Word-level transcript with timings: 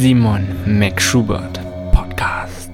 Simon 0.00 0.46
McSchubert 0.64 1.58
Podcast. 1.90 2.70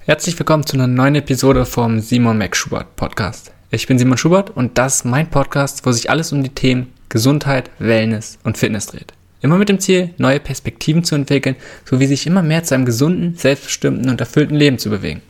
Herzlich 0.00 0.38
willkommen 0.38 0.66
zu 0.66 0.76
einer 0.76 0.86
neuen 0.86 1.14
Episode 1.14 1.64
vom 1.64 2.00
Simon 2.00 2.36
McSchubert 2.36 2.94
Podcast. 2.94 3.52
Ich 3.70 3.86
bin 3.86 3.98
Simon 3.98 4.18
Schubert 4.18 4.50
und 4.54 4.76
das 4.76 4.96
ist 4.96 5.04
mein 5.06 5.30
Podcast, 5.30 5.86
wo 5.86 5.92
sich 5.92 6.10
alles 6.10 6.30
um 6.30 6.42
die 6.42 6.50
Themen 6.50 6.92
Gesundheit, 7.08 7.70
Wellness 7.78 8.38
und 8.44 8.58
Fitness 8.58 8.88
dreht. 8.88 9.14
Immer 9.40 9.56
mit 9.56 9.70
dem 9.70 9.80
Ziel, 9.80 10.10
neue 10.18 10.40
Perspektiven 10.40 11.04
zu 11.04 11.14
entwickeln, 11.14 11.56
sowie 11.86 12.06
sich 12.06 12.26
immer 12.26 12.42
mehr 12.42 12.64
zu 12.64 12.74
einem 12.74 12.84
gesunden, 12.84 13.36
selbstbestimmten 13.38 14.10
und 14.10 14.20
erfüllten 14.20 14.56
Leben 14.56 14.78
zu 14.78 14.90
bewegen. 14.90 15.22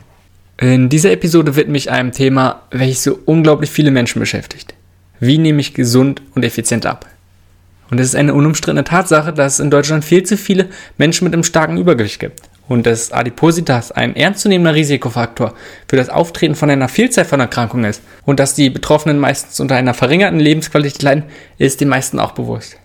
In 0.58 0.88
dieser 0.88 1.12
Episode 1.12 1.54
widme 1.54 1.78
ich 1.78 1.92
einem 1.92 2.10
Thema, 2.10 2.62
welches 2.72 3.04
so 3.04 3.20
unglaublich 3.26 3.70
viele 3.70 3.92
Menschen 3.92 4.18
beschäftigt. 4.18 4.74
Wie 5.20 5.38
nehme 5.38 5.60
ich 5.60 5.72
gesund 5.72 6.20
und 6.34 6.44
effizient 6.44 6.84
ab? 6.84 7.06
Und 7.90 8.00
es 8.00 8.08
ist 8.08 8.16
eine 8.16 8.34
unumstrittene 8.34 8.84
Tatsache, 8.84 9.32
dass 9.32 9.54
es 9.54 9.60
in 9.60 9.70
Deutschland 9.70 10.04
viel 10.04 10.22
zu 10.22 10.36
viele 10.36 10.68
Menschen 10.98 11.24
mit 11.24 11.34
einem 11.34 11.44
starken 11.44 11.76
Übergewicht 11.76 12.20
gibt. 12.20 12.40
Und 12.66 12.86
dass 12.86 13.12
Adipositas 13.12 13.92
ein 13.92 14.16
ernstzunehmender 14.16 14.74
Risikofaktor 14.74 15.52
für 15.86 15.96
das 15.96 16.08
Auftreten 16.08 16.54
von 16.54 16.70
einer 16.70 16.88
Vielzahl 16.88 17.26
von 17.26 17.40
Erkrankungen 17.40 17.84
ist. 17.84 18.02
Und 18.24 18.40
dass 18.40 18.54
die 18.54 18.70
Betroffenen 18.70 19.18
meistens 19.18 19.60
unter 19.60 19.76
einer 19.76 19.92
verringerten 19.92 20.40
Lebensqualität 20.40 21.02
leiden, 21.02 21.24
ist 21.58 21.82
den 21.82 21.88
meisten 21.88 22.18
auch 22.18 22.32
bewusst. 22.32 22.76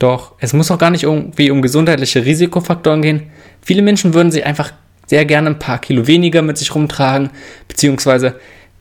Doch 0.00 0.32
es 0.40 0.52
muss 0.52 0.70
auch 0.70 0.78
gar 0.78 0.90
nicht 0.90 1.04
irgendwie 1.04 1.50
um 1.50 1.62
gesundheitliche 1.62 2.24
Risikofaktoren 2.24 3.02
gehen. 3.02 3.30
Viele 3.62 3.82
Menschen 3.82 4.14
würden 4.14 4.32
sich 4.32 4.44
einfach 4.44 4.72
sehr 5.06 5.24
gerne 5.26 5.50
ein 5.50 5.58
paar 5.58 5.78
Kilo 5.78 6.06
weniger 6.06 6.42
mit 6.42 6.56
sich 6.56 6.74
rumtragen, 6.74 7.30
beziehungsweise 7.68 8.36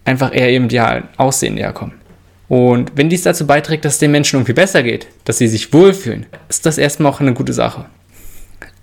einfach 0.06 0.34
eher 0.34 0.50
ihrem 0.52 0.66
idealen 0.66 1.10
Aussehen 1.18 1.56
näher 1.56 1.74
kommen. 1.74 1.99
Und 2.50 2.94
wenn 2.96 3.10
dies 3.10 3.22
dazu 3.22 3.46
beiträgt, 3.46 3.86
dass 3.86 3.94
es 3.94 4.00
den 4.00 4.12
Menschen 4.12 4.38
irgendwie 4.38 4.54
besser 4.54 4.82
geht, 4.82 5.08
dass 5.24 5.38
sie 5.38 5.48
sich 5.48 5.72
wohlfühlen, 5.72 6.26
ist 6.50 6.66
das 6.66 6.80
erstmal 6.80 7.12
auch 7.12 7.22
eine 7.22 7.36
gute 7.36 7.54
Sache. 7.54 7.86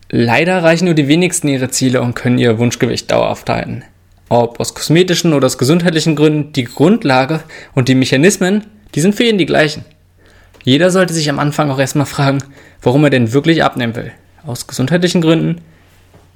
Leider 0.08 0.52
erreichen 0.52 0.84
nur 0.84 0.94
die 0.94 1.08
wenigsten 1.08 1.48
ihre 1.48 1.68
Ziele 1.68 2.00
und 2.00 2.14
können 2.14 2.38
ihr 2.38 2.60
Wunschgewicht 2.60 3.10
dauerhaft 3.10 3.50
halten. 3.50 3.82
Ob 4.28 4.60
aus 4.60 4.74
kosmetischen 4.74 5.32
oder 5.32 5.46
aus 5.46 5.58
gesundheitlichen 5.58 6.14
Gründen, 6.14 6.52
die 6.52 6.64
Grundlage 6.64 7.40
und 7.74 7.88
die 7.88 7.96
Mechanismen, 7.96 8.64
die 8.94 9.00
sind 9.00 9.16
für 9.16 9.24
jeden 9.24 9.38
die 9.38 9.46
gleichen. 9.46 9.84
Jeder 10.62 10.90
sollte 10.90 11.12
sich 11.12 11.28
am 11.28 11.40
Anfang 11.40 11.68
auch 11.68 11.80
erstmal 11.80 12.06
fragen, 12.06 12.38
warum 12.82 13.02
er 13.02 13.10
denn 13.10 13.32
wirklich 13.32 13.64
abnehmen 13.64 13.96
will. 13.96 14.12
Aus 14.46 14.68
gesundheitlichen 14.68 15.22
Gründen, 15.22 15.60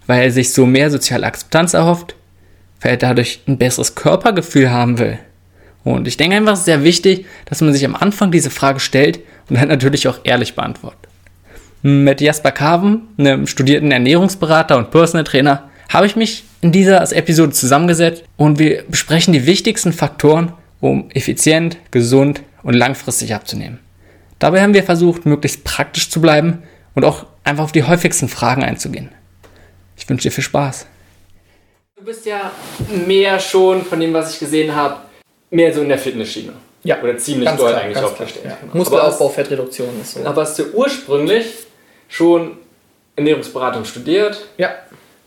weil 0.08 0.24
er 0.24 0.32
sich 0.32 0.52
so 0.52 0.66
mehr 0.66 0.90
soziale 0.90 1.26
Akzeptanz 1.26 1.74
erhofft, 1.74 2.16
weil 2.80 2.92
er 2.92 2.96
dadurch 2.96 3.40
ein 3.46 3.56
besseres 3.56 3.94
Körpergefühl 3.94 4.72
haben 4.72 4.98
will 4.98 5.20
und 5.84 6.06
ich 6.06 6.16
denke 6.16 6.36
einfach, 6.36 6.52
es 6.52 6.60
ist 6.60 6.64
sehr 6.66 6.84
wichtig, 6.84 7.26
dass 7.46 7.60
man 7.60 7.72
sich 7.72 7.84
am 7.84 7.96
Anfang 7.96 8.30
diese 8.30 8.50
Frage 8.50 8.80
stellt 8.80 9.20
und 9.48 9.58
dann 9.58 9.68
natürlich 9.68 10.08
auch 10.08 10.20
ehrlich 10.24 10.54
beantwortet. 10.54 11.08
Mit 11.82 12.20
Jasper 12.20 12.52
Carven, 12.52 13.08
einem 13.16 13.46
studierten 13.46 13.90
Ernährungsberater 13.90 14.76
und 14.76 14.90
Personal 14.90 15.24
Trainer, 15.24 15.70
habe 15.88 16.06
ich 16.06 16.16
mich 16.16 16.44
in 16.60 16.72
dieser 16.72 17.00
Episode 17.16 17.52
zusammengesetzt 17.52 18.24
und 18.36 18.58
wir 18.58 18.84
besprechen 18.88 19.32
die 19.32 19.46
wichtigsten 19.46 19.92
Faktoren, 19.92 20.52
um 20.80 21.10
effizient, 21.10 21.78
gesund 21.90 22.42
und 22.62 22.74
langfristig 22.74 23.34
abzunehmen. 23.34 23.78
Dabei 24.38 24.62
haben 24.62 24.74
wir 24.74 24.84
versucht, 24.84 25.26
möglichst 25.26 25.64
praktisch 25.64 26.10
zu 26.10 26.20
bleiben 26.20 26.62
und 26.94 27.04
auch 27.04 27.26
einfach 27.44 27.64
auf 27.64 27.72
die 27.72 27.84
häufigsten 27.84 28.28
Fragen 28.28 28.62
einzugehen. 28.62 29.10
Ich 29.96 30.08
wünsche 30.08 30.28
dir 30.28 30.32
viel 30.32 30.44
Spaß. 30.44 30.86
Du 31.96 32.04
bist 32.04 32.24
ja 32.24 32.50
mehr 33.06 33.38
schon 33.38 33.84
von 33.84 34.00
dem, 34.00 34.12
was 34.14 34.32
ich 34.32 34.38
gesehen 34.38 34.74
habe, 34.74 34.96
mehr 35.50 35.72
so 35.74 35.82
in 35.82 35.88
der 35.88 35.98
Fitnessschiene. 35.98 36.52
Ja. 36.82 37.02
Oder 37.02 37.18
ziemlich 37.18 37.46
ganz 37.46 37.60
doll 37.60 37.70
klar, 37.70 37.82
eigentlich 37.82 38.02
aufgestellt. 38.02 38.46
Ja. 38.46 38.58
Muskelaufbau, 38.72 39.28
Fettreduktion 39.28 39.88
ist 40.00 40.12
so. 40.12 40.24
Aber 40.24 40.42
hast 40.42 40.58
du 40.58 40.64
ursprünglich 40.72 41.46
schon 42.08 42.56
Ernährungsberatung 43.16 43.84
studiert? 43.84 44.40
Ja. 44.56 44.70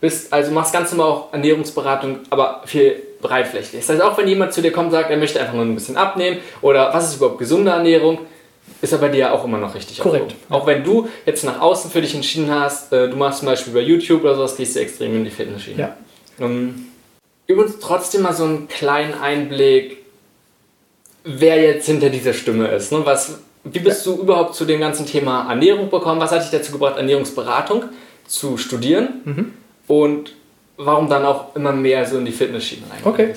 Bist, 0.02 0.34
also 0.34 0.52
machst 0.52 0.74
ganz 0.74 0.92
normal 0.92 1.08
auch 1.08 1.34
Ernährungsberatung, 1.34 2.20
aber 2.30 2.64
viel 2.66 3.02
breitflächig. 3.22 3.80
Das 3.80 3.90
heißt, 3.90 4.02
auch 4.02 4.18
wenn 4.18 4.28
jemand 4.28 4.52
zu 4.52 4.62
dir 4.62 4.72
kommt 4.72 4.88
und 4.88 4.92
sagt, 4.94 5.10
er 5.10 5.18
möchte 5.18 5.40
einfach 5.40 5.54
nur 5.54 5.64
ein 5.64 5.76
bisschen 5.76 5.96
abnehmen 5.96 6.40
oder 6.62 6.94
was 6.94 7.10
ist 7.10 7.18
überhaupt 7.18 7.38
gesunde 7.38 7.72
Ernährung, 7.72 8.20
ist 8.82 8.92
er 8.92 8.98
bei 8.98 9.10
dir 9.10 9.34
auch 9.34 9.46
immer 9.46 9.58
noch 9.58 9.76
richtig. 9.76 10.00
Korrekt. 10.00 10.36
Auch 10.50 10.68
wenn 10.68 10.84
du 10.84 11.08
jetzt 11.26 11.46
nach 11.46 11.62
außen 11.62 11.90
für 11.90 12.02
dich 12.02 12.16
entschieden 12.16 12.52
hast, 12.52 12.92
äh, 12.92 13.10
du 13.10 13.16
machst 13.16 13.40
zum 13.40 13.48
Beispiel 13.48 13.74
bei 13.74 13.80
YouTube 13.80 14.24
oder 14.24 14.36
sowas, 14.36 14.58
gehst 14.58 14.76
du 14.76 14.82
extrem 14.82 15.16
in 15.16 15.24
die 15.24 15.30
Fitnessschiene. 15.30 15.80
Ja. 15.80 15.98
Um, 16.40 16.88
übrigens 17.48 17.80
trotzdem 17.80 18.24
mal 18.24 18.34
so 18.34 18.44
einen 18.44 18.68
kleinen 18.68 19.14
Einblick 19.14 20.03
wer 21.24 21.62
jetzt 21.62 21.86
hinter 21.86 22.10
dieser 22.10 22.34
Stimme 22.34 22.68
ist. 22.68 22.92
Ne? 22.92 23.02
Was, 23.04 23.40
wie 23.64 23.80
bist 23.80 24.06
du 24.06 24.16
überhaupt 24.16 24.56
zu 24.56 24.66
dem 24.66 24.80
ganzen 24.80 25.06
Thema 25.06 25.50
Ernährung 25.50 25.90
gekommen? 25.90 26.20
Was 26.20 26.32
hat 26.32 26.44
dich 26.44 26.52
dazu 26.52 26.72
gebracht, 26.72 26.98
Ernährungsberatung 26.98 27.86
zu 28.28 28.58
studieren? 28.58 29.22
Mhm. 29.26 29.54
Und 29.88 30.34
warum 30.78 31.10
dann 31.10 31.26
auch 31.26 31.56
immer 31.56 31.72
mehr 31.72 32.06
so 32.06 32.18
in 32.18 32.26
die 32.26 32.32
Fitnessschiene 32.32 32.84
rein? 32.90 33.00
Okay. 33.04 33.34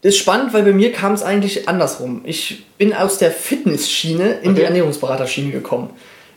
Das 0.00 0.14
ist 0.14 0.18
spannend, 0.18 0.52
weil 0.52 0.62
bei 0.62 0.72
mir 0.72 0.92
kam 0.92 1.12
es 1.12 1.24
eigentlich 1.24 1.68
andersrum. 1.68 2.20
Ich 2.24 2.66
bin 2.78 2.94
aus 2.94 3.18
der 3.18 3.32
Fitnessschiene 3.32 4.34
in 4.42 4.50
okay. 4.50 4.60
die 4.60 4.62
Ernährungsberaterschiene 4.62 5.50
gekommen. 5.50 5.90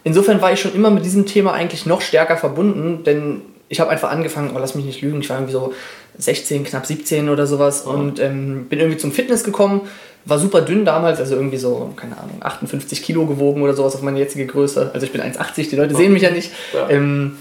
Insofern 0.03 0.41
war 0.41 0.52
ich 0.52 0.59
schon 0.59 0.74
immer 0.74 0.90
mit 0.90 1.06
diesem 1.06 1.28
Thema 1.28 1.53
eigentlich 1.53 1.86
noch 1.86 2.02
stärker 2.02 2.38
verbunden, 2.38 3.03
denn 3.03 3.41
ich 3.70 3.80
habe 3.80 3.91
einfach 3.91 4.09
angefangen, 4.09 4.52
oh, 4.56 4.59
lass 4.59 4.74
mich 4.74 4.86
nicht 4.86 5.02
lügen, 5.02 5.22
ich 5.22 5.30
war 5.30 5.38
irgendwie 5.38 5.53
so 5.53 5.74
16, 6.18 6.64
knapp 6.64 6.88
17 6.88 7.30
oder 7.30 7.46
sowas 7.46 7.86
oh. 7.86 7.91
und 7.91 8.20
ähm, 8.20 8.66
bin 8.68 8.80
irgendwie 8.80 8.97
zum 8.97 9.12
Fitness 9.12 9.44
gekommen, 9.44 9.81
war 10.26 10.40
super 10.40 10.62
dünn 10.62 10.86
damals, 10.86 11.20
also 11.20 11.36
irgendwie 11.36 11.58
so, 11.58 11.94
keine 11.96 12.18
Ahnung, 12.18 12.38
58 12.42 13.02
Kilo 13.02 13.26
gewogen 13.26 13.62
oder 13.62 13.74
sowas 13.74 13.96
auf 13.96 14.02
meine 14.02 14.20
jetzige 14.20 14.46
Größe. 14.46 14.92
Also 14.94 15.06
ich 15.06 15.12
bin 15.12 15.22
1,80, 15.22 15.70
die 15.70 15.76
Leute 15.76 15.96
sehen 15.96 16.14
mich 16.14 16.24
ja 16.24 16.32
nicht. 16.32 16.52
Ja. 16.74 16.90
Ähm, 16.90 17.38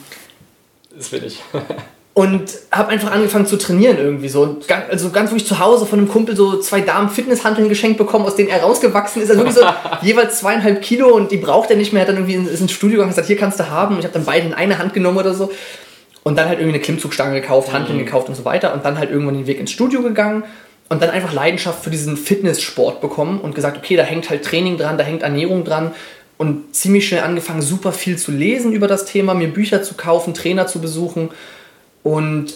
das 0.97 1.13
will 1.13 1.25
ich. 1.25 1.41
und 2.15 2.51
habe 2.73 2.89
einfach 2.89 3.13
angefangen 3.13 3.47
zu 3.47 3.57
trainieren 3.57 3.99
irgendwie 3.99 4.29
so. 4.29 4.59
also 4.91 5.11
ganz 5.11 5.31
wirklich 5.31 5.47
zu 5.47 5.59
Hause 5.59 5.87
von 5.87 5.99
einem 5.99 6.09
Kumpel 6.09 6.37
so 6.37 6.59
zwei 6.59 6.81
Damen 6.81 7.11
Fitnesshanteln 7.11 7.69
geschenkt 7.69 7.99
bekommen, 7.99 8.25
aus 8.27 8.37
denen 8.37 8.49
er 8.49 8.63
rausgewachsen 8.63 9.23
ist. 9.23 9.31
Also 9.31 9.43
wirklich 9.43 9.62
so 9.65 9.67
jeweils 10.03 10.41
zweieinhalb 10.41 10.83
Kilo 10.83 11.09
und 11.15 11.31
die 11.31 11.37
braucht 11.37 11.71
er 11.71 11.77
nicht 11.77 11.93
mehr. 11.93 12.03
Er 12.03 12.09
hat 12.09 12.17
dann 12.17 12.29
irgendwie 12.29 12.51
ins 12.51 12.73
Studio 12.73 12.97
gegangen 12.97 13.11
und 13.11 13.15
gesagt, 13.15 13.29
hier 13.29 13.37
kannst 13.37 13.61
du 13.61 13.69
haben. 13.69 13.95
Und 13.95 14.01
ich 14.01 14.05
habe 14.05 14.15
dann 14.15 14.25
beide 14.25 14.47
in 14.47 14.55
eine 14.55 14.79
Hand 14.79 14.95
genommen 14.95 15.19
oder 15.19 15.35
so. 15.35 15.51
Und 16.23 16.37
dann 16.37 16.49
halt 16.49 16.59
irgendwie 16.59 16.75
eine 16.75 16.83
Klimmzugstange 16.83 17.41
gekauft, 17.41 17.73
Hanteln 17.73 17.99
mhm. 17.99 18.05
gekauft 18.05 18.29
und 18.29 18.35
so 18.35 18.45
weiter. 18.45 18.75
Und 18.75 18.85
dann 18.85 18.99
halt 18.99 19.11
irgendwann 19.11 19.35
den 19.35 19.47
Weg 19.47 19.59
ins 19.59 19.71
Studio 19.71 20.03
gegangen 20.03 20.45
und 20.91 21.01
dann 21.01 21.09
einfach 21.09 21.33
Leidenschaft 21.33 21.83
für 21.84 21.91
diesen 21.91 22.19
Fitnesssport 22.19 23.01
bekommen 23.01 23.41
und 23.41 23.55
gesagt, 23.55 23.78
okay, 23.78 23.97
da 23.97 24.03
hängt 24.03 24.28
halt 24.28 24.45
Training 24.45 24.77
dran, 24.77 24.99
da 24.99 25.05
hängt 25.05 25.23
Ernährung 25.23 25.65
dran 25.65 25.93
und 26.37 26.75
ziemlich 26.75 27.09
schnell 27.09 27.23
angefangen, 27.23 27.62
super 27.62 27.93
viel 27.93 28.19
zu 28.19 28.33
lesen 28.33 28.73
über 28.73 28.89
das 28.89 29.06
Thema, 29.06 29.33
mir 29.33 29.49
Bücher 29.49 29.83
zu 29.83 29.95
kaufen, 29.95 30.34
Trainer 30.34 30.67
zu 30.67 30.81
besuchen 30.81 31.31
und 32.03 32.55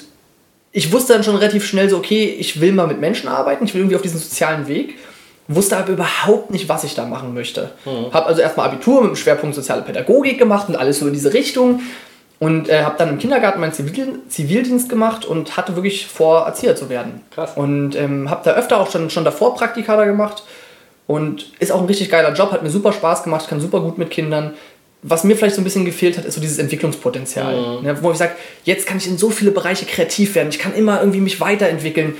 ich 0.73 0.91
wusste 0.93 1.13
dann 1.13 1.23
schon 1.23 1.37
relativ 1.37 1.65
schnell 1.65 1.89
so, 1.89 1.97
okay, 1.97 2.25
ich 2.25 2.61
will 2.61 2.73
mal 2.73 2.89
mit 2.89 3.01
Menschen 3.01 3.29
arbeiten, 3.29 3.65
ich 3.65 3.73
will 3.73 3.83
irgendwie 3.83 3.95
auf 3.97 4.03
diesen 4.03 4.19
sozialen 4.19 4.67
Weg, 4.67 4.99
wusste 5.47 5.77
aber 5.77 5.93
überhaupt 5.93 6.51
nicht, 6.51 6.69
was 6.69 6.83
ich 6.83 6.97
da 6.97 7.07
machen 7.07 7.33
möchte. 7.33 7.71
Mhm. 7.85 8.13
Habe 8.13 8.27
also 8.27 8.41
erstmal 8.41 8.67
Abitur 8.67 9.03
mit 9.03 9.11
dem 9.11 9.17
Schwerpunkt 9.17 9.55
soziale 9.55 9.83
Pädagogik 9.83 10.39
gemacht 10.39 10.69
und 10.69 10.75
alles 10.75 10.99
so 10.99 11.07
in 11.07 11.13
diese 11.13 11.33
Richtung 11.33 11.81
und 12.45 12.69
äh, 12.69 12.83
habe 12.83 12.97
dann 12.99 13.09
im 13.09 13.19
Kindergarten 13.19 13.59
meinen 13.59 13.73
Zivildienst 13.73 14.91
gemacht 14.91 15.25
und 15.25 15.57
hatte 15.57 15.77
wirklich 15.77 16.07
vor, 16.07 16.45
Erzieher 16.45 16.77
zu 16.77 16.91
werden. 16.91 17.23
Krass. 17.31 17.53
Und 17.57 17.97
ähm, 17.97 18.29
habe 18.29 18.43
da 18.45 18.53
öfter 18.53 18.79
auch 18.79 18.91
schon, 18.91 19.09
schon 19.09 19.25
davor 19.25 19.55
Praktika 19.55 19.97
da 19.97 20.05
gemacht. 20.05 20.43
Und 21.07 21.53
ist 21.59 21.73
auch 21.73 21.81
ein 21.81 21.87
richtig 21.87 22.11
geiler 22.11 22.35
Job, 22.35 22.53
hat 22.53 22.63
mir 22.63 22.69
super 22.69 22.93
Spaß 22.93 23.23
gemacht, 23.23 23.49
kann 23.49 23.63
super 23.63 23.81
gut 23.81 23.97
mit 23.97 24.11
Kindern. 24.11 24.53
Was 25.03 25.25
mir 25.25 25.37
vielleicht 25.37 25.55
so 25.55 25.63
ein 25.63 25.65
bisschen 25.65 25.87
gefehlt 25.87 26.19
hat, 26.19 26.27
ist 26.27 26.35
so 26.35 26.41
dieses 26.43 26.59
Entwicklungspotenzial. 26.59 27.79
Mhm. 27.79 27.87
Ne, 27.87 28.03
wo 28.03 28.11
ich 28.11 28.19
sage, 28.19 28.33
jetzt 28.65 28.87
kann 28.87 28.99
ich 28.99 29.07
in 29.07 29.17
so 29.17 29.31
viele 29.31 29.51
Bereiche 29.51 29.87
kreativ 29.87 30.35
werden. 30.35 30.51
Ich 30.51 30.59
kann 30.59 30.75
immer 30.75 31.01
irgendwie 31.01 31.21
mich 31.21 31.41
weiterentwickeln. 31.41 32.15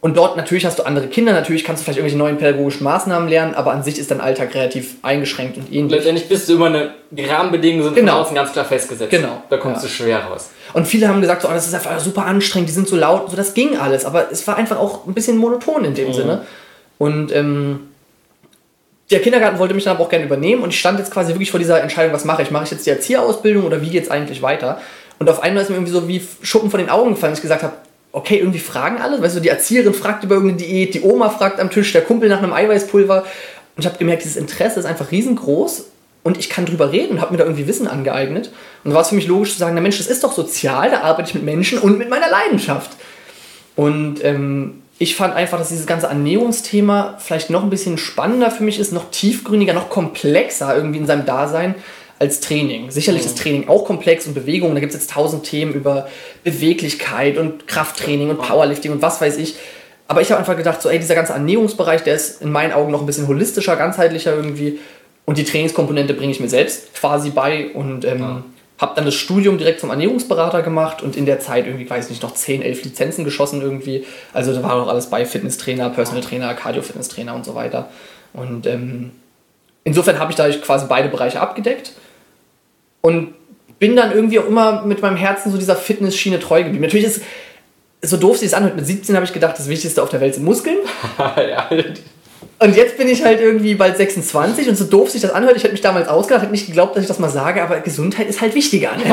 Und 0.00 0.16
dort 0.16 0.36
natürlich 0.36 0.64
hast 0.64 0.78
du 0.78 0.84
andere 0.84 1.08
Kinder, 1.08 1.32
natürlich 1.32 1.64
kannst 1.64 1.82
du 1.82 1.84
vielleicht 1.84 1.98
irgendwelche 1.98 2.18
neuen 2.18 2.38
pädagogischen 2.38 2.84
Maßnahmen 2.84 3.28
lernen, 3.28 3.54
aber 3.56 3.72
an 3.72 3.82
sich 3.82 3.98
ist 3.98 4.12
dein 4.12 4.20
Alltag 4.20 4.54
relativ 4.54 4.94
eingeschränkt 5.02 5.56
und 5.56 5.72
ähnlich. 5.72 5.90
Letztendlich 5.90 6.28
bist 6.28 6.48
du 6.48 6.54
immer 6.54 6.66
eine, 6.66 6.94
die 7.10 7.24
Rahmenbedingungen 7.24 7.82
sind 7.82 7.94
genau. 7.96 8.12
von 8.12 8.22
außen 8.22 8.34
ganz 8.36 8.52
klar 8.52 8.64
festgesetzt. 8.64 9.10
Genau. 9.10 9.42
Da 9.50 9.56
kommst 9.56 9.82
ja. 9.82 9.88
du 9.88 9.92
schwer 9.92 10.20
raus. 10.20 10.50
Und 10.72 10.86
viele 10.86 11.08
haben 11.08 11.20
gesagt, 11.20 11.42
so, 11.42 11.48
oh, 11.48 11.52
das 11.52 11.66
ist 11.66 11.74
einfach 11.74 11.98
super 11.98 12.26
anstrengend, 12.26 12.68
die 12.68 12.74
sind 12.74 12.86
so 12.86 12.94
laut, 12.94 13.28
so 13.28 13.36
das 13.36 13.54
ging 13.54 13.76
alles, 13.76 14.04
aber 14.04 14.30
es 14.30 14.46
war 14.46 14.56
einfach 14.56 14.78
auch 14.78 15.04
ein 15.04 15.14
bisschen 15.14 15.36
monoton 15.36 15.84
in 15.84 15.94
dem 15.94 16.08
mhm. 16.08 16.12
Sinne. 16.12 16.42
Und 16.98 17.34
ähm, 17.34 17.88
der 19.10 19.20
Kindergarten 19.20 19.58
wollte 19.58 19.74
mich 19.74 19.82
dann 19.82 19.96
aber 19.96 20.04
auch 20.04 20.10
gerne 20.10 20.26
übernehmen 20.26 20.62
und 20.62 20.70
ich 20.70 20.78
stand 20.78 21.00
jetzt 21.00 21.10
quasi 21.10 21.32
wirklich 21.32 21.50
vor 21.50 21.58
dieser 21.58 21.80
Entscheidung, 21.82 22.12
was 22.12 22.24
mache 22.24 22.42
ich? 22.42 22.52
Mache 22.52 22.64
ich 22.64 22.70
jetzt 22.70 22.86
die 22.86 22.90
Erzieherausbildung 22.90 23.64
oder 23.64 23.82
wie 23.82 23.90
geht 23.90 24.04
es 24.04 24.10
eigentlich 24.12 24.42
weiter? 24.42 24.80
Und 25.18 25.28
auf 25.28 25.42
einmal 25.42 25.64
ist 25.64 25.70
mir 25.70 25.76
irgendwie 25.76 25.92
so 25.92 26.06
wie 26.06 26.22
Schuppen 26.42 26.70
von 26.70 26.78
den 26.78 26.88
Augen 26.88 27.10
gefallen, 27.10 27.32
dass 27.32 27.40
ich 27.40 27.42
gesagt 27.42 27.64
habe, 27.64 27.72
okay, 28.12 28.38
irgendwie 28.38 28.58
fragen 28.58 29.00
alle. 29.00 29.20
Weißt 29.20 29.36
du, 29.36 29.40
die 29.40 29.48
Erzieherin 29.48 29.94
fragt 29.94 30.24
über 30.24 30.36
irgendeine 30.36 30.62
Diät, 30.62 30.94
die 30.94 31.02
Oma 31.02 31.30
fragt 31.30 31.60
am 31.60 31.70
Tisch, 31.70 31.92
der 31.92 32.02
Kumpel 32.02 32.28
nach 32.28 32.38
einem 32.38 32.52
Eiweißpulver. 32.52 33.22
Und 33.22 33.26
ich 33.76 33.86
habe 33.86 33.98
gemerkt, 33.98 34.24
dieses 34.24 34.36
Interesse 34.36 34.80
ist 34.80 34.86
einfach 34.86 35.10
riesengroß 35.10 35.86
und 36.24 36.38
ich 36.38 36.50
kann 36.50 36.66
drüber 36.66 36.90
reden 36.92 37.12
und 37.12 37.20
habe 37.20 37.32
mir 37.32 37.38
da 37.38 37.44
irgendwie 37.44 37.66
Wissen 37.66 37.86
angeeignet. 37.86 38.50
Und 38.82 38.90
da 38.90 38.94
war 38.94 39.02
es 39.02 39.08
für 39.08 39.14
mich 39.14 39.26
logisch 39.26 39.52
zu 39.52 39.58
sagen, 39.58 39.74
na 39.74 39.80
Mensch, 39.80 39.98
das 39.98 40.08
ist 40.08 40.24
doch 40.24 40.32
sozial, 40.32 40.90
da 40.90 41.02
arbeite 41.02 41.28
ich 41.28 41.34
mit 41.34 41.44
Menschen 41.44 41.78
und 41.78 41.98
mit 41.98 42.10
meiner 42.10 42.28
Leidenschaft. 42.28 42.92
Und 43.76 44.24
ähm, 44.24 44.82
ich 44.98 45.14
fand 45.14 45.34
einfach, 45.34 45.58
dass 45.58 45.68
dieses 45.68 45.86
ganze 45.86 46.08
Ernährungsthema 46.08 47.14
vielleicht 47.18 47.50
noch 47.50 47.62
ein 47.62 47.70
bisschen 47.70 47.98
spannender 47.98 48.50
für 48.50 48.64
mich 48.64 48.80
ist, 48.80 48.92
noch 48.92 49.10
tiefgründiger, 49.10 49.72
noch 49.72 49.90
komplexer 49.90 50.74
irgendwie 50.74 50.98
in 50.98 51.06
seinem 51.06 51.24
Dasein, 51.24 51.76
als 52.18 52.40
Training. 52.40 52.90
Sicherlich 52.90 53.24
ist 53.24 53.38
Training 53.38 53.68
auch 53.68 53.84
komplex 53.84 54.26
und 54.26 54.34
Bewegung. 54.34 54.74
Da 54.74 54.80
gibt 54.80 54.92
es 54.92 55.00
jetzt 55.00 55.10
tausend 55.10 55.44
Themen 55.44 55.72
über 55.72 56.08
Beweglichkeit 56.42 57.38
und 57.38 57.66
Krafttraining 57.68 58.30
und 58.30 58.38
Powerlifting 58.38 58.92
und 58.92 59.02
was 59.02 59.20
weiß 59.20 59.36
ich. 59.38 59.56
Aber 60.08 60.20
ich 60.22 60.30
habe 60.30 60.40
einfach 60.40 60.56
gedacht, 60.56 60.82
so, 60.82 60.88
ey, 60.88 60.98
dieser 60.98 61.14
ganze 61.14 61.34
Ernährungsbereich, 61.34 62.02
der 62.02 62.14
ist 62.14 62.42
in 62.42 62.50
meinen 62.50 62.72
Augen 62.72 62.90
noch 62.90 63.00
ein 63.00 63.06
bisschen 63.06 63.28
holistischer, 63.28 63.76
ganzheitlicher 63.76 64.34
irgendwie. 64.34 64.80
Und 65.26 65.38
die 65.38 65.44
Trainingskomponente 65.44 66.14
bringe 66.14 66.32
ich 66.32 66.40
mir 66.40 66.48
selbst 66.48 66.94
quasi 66.94 67.30
bei 67.30 67.68
und 67.74 68.06
ähm, 68.06 68.20
ja. 68.20 68.42
habe 68.78 68.94
dann 68.96 69.04
das 69.04 69.14
Studium 69.14 69.58
direkt 69.58 69.80
zum 69.80 69.90
Ernährungsberater 69.90 70.62
gemacht 70.62 71.02
und 71.02 71.14
in 71.14 71.26
der 71.26 71.38
Zeit 71.38 71.66
irgendwie, 71.66 71.88
weiß 71.88 72.08
nicht, 72.08 72.22
noch 72.22 72.32
10, 72.32 72.62
11 72.62 72.84
Lizenzen 72.84 73.24
geschossen 73.24 73.60
irgendwie. 73.60 74.06
Also 74.32 74.54
da 74.54 74.62
war 74.62 74.82
auch 74.82 74.88
alles 74.88 75.10
bei 75.10 75.26
Fitnesstrainer, 75.26 75.90
Personal 75.90 76.22
Trainer, 76.22 76.54
Cardio-Fitnesstrainer 76.54 77.34
und 77.34 77.44
so 77.44 77.54
weiter. 77.54 77.90
Und 78.32 78.66
ähm, 78.66 79.10
insofern 79.84 80.18
habe 80.18 80.32
ich 80.32 80.36
da 80.36 80.48
quasi 80.48 80.86
beide 80.88 81.10
Bereiche 81.10 81.40
abgedeckt 81.40 81.92
und 83.00 83.34
bin 83.78 83.96
dann 83.96 84.12
irgendwie 84.12 84.38
auch 84.38 84.46
immer 84.46 84.82
mit 84.82 85.02
meinem 85.02 85.16
Herzen 85.16 85.52
so 85.52 85.58
dieser 85.58 85.76
Fitnessschiene 85.76 86.40
treu 86.40 86.62
geblieben. 86.62 86.84
Natürlich 86.84 87.06
ist 87.06 87.22
so 88.02 88.16
doof 88.16 88.38
sie 88.38 88.46
es 88.46 88.54
anhört, 88.54 88.76
mit 88.76 88.86
17 88.86 89.14
habe 89.14 89.24
ich 89.24 89.32
gedacht, 89.32 89.58
das 89.58 89.68
Wichtigste 89.68 90.02
auf 90.02 90.08
der 90.08 90.20
Welt 90.20 90.34
sind 90.34 90.44
Muskeln. 90.44 90.78
ja. 91.18 91.68
Und 92.60 92.76
jetzt 92.76 92.96
bin 92.96 93.08
ich 93.08 93.24
halt 93.24 93.40
irgendwie 93.40 93.74
bald 93.74 93.96
26 93.96 94.68
und 94.68 94.76
so 94.76 94.84
doof 94.84 95.10
sich 95.10 95.20
das 95.20 95.30
anhört, 95.30 95.56
ich 95.56 95.62
hätte 95.62 95.72
mich 95.72 95.80
damals 95.80 96.08
ausgedacht, 96.08 96.42
hätte 96.42 96.52
nicht 96.52 96.66
geglaubt, 96.66 96.96
dass 96.96 97.02
ich 97.02 97.08
das 97.08 97.18
mal 97.18 97.28
sage, 97.28 97.62
aber 97.62 97.80
Gesundheit 97.80 98.28
ist 98.28 98.40
halt 98.40 98.54
wichtiger. 98.54 98.92
Ne? 98.96 99.04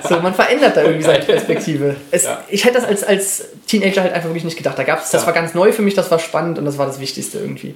so, 0.08 0.20
man 0.20 0.34
verändert 0.34 0.76
da 0.76 0.82
irgendwie 0.82 1.02
seine 1.02 1.24
Perspektive. 1.24 1.96
Es, 2.10 2.24
ja. 2.24 2.42
Ich 2.48 2.64
hätte 2.64 2.74
das 2.74 2.84
als, 2.84 3.04
als 3.04 3.44
Teenager 3.66 4.02
halt 4.02 4.12
einfach 4.12 4.28
wirklich 4.28 4.44
nicht 4.44 4.56
gedacht. 4.56 4.78
Da 4.78 4.84
gab's, 4.84 5.10
das 5.10 5.22
ja. 5.22 5.26
war 5.26 5.34
ganz 5.34 5.54
neu 5.54 5.72
für 5.72 5.82
mich, 5.82 5.94
das 5.94 6.10
war 6.10 6.18
spannend 6.18 6.58
und 6.58 6.64
das 6.64 6.78
war 6.78 6.86
das 6.86 6.98
Wichtigste 6.98 7.38
irgendwie. 7.38 7.74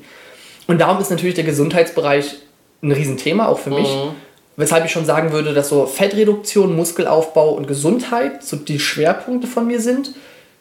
Und 0.66 0.80
darum 0.80 1.00
ist 1.00 1.10
natürlich 1.10 1.34
der 1.34 1.44
Gesundheitsbereich 1.44 2.36
ein 2.82 2.92
Riesenthema, 2.92 3.48
auch 3.48 3.58
für 3.58 3.70
mich. 3.70 3.88
Mhm. 3.88 4.14
Weshalb 4.56 4.86
ich 4.86 4.92
schon 4.92 5.04
sagen 5.04 5.32
würde, 5.32 5.52
dass 5.52 5.68
so 5.68 5.86
Fettreduktion, 5.86 6.74
Muskelaufbau 6.74 7.50
und 7.50 7.68
Gesundheit 7.68 8.42
so 8.42 8.56
die 8.56 8.80
Schwerpunkte 8.80 9.46
von 9.46 9.66
mir 9.66 9.80
sind. 9.80 10.12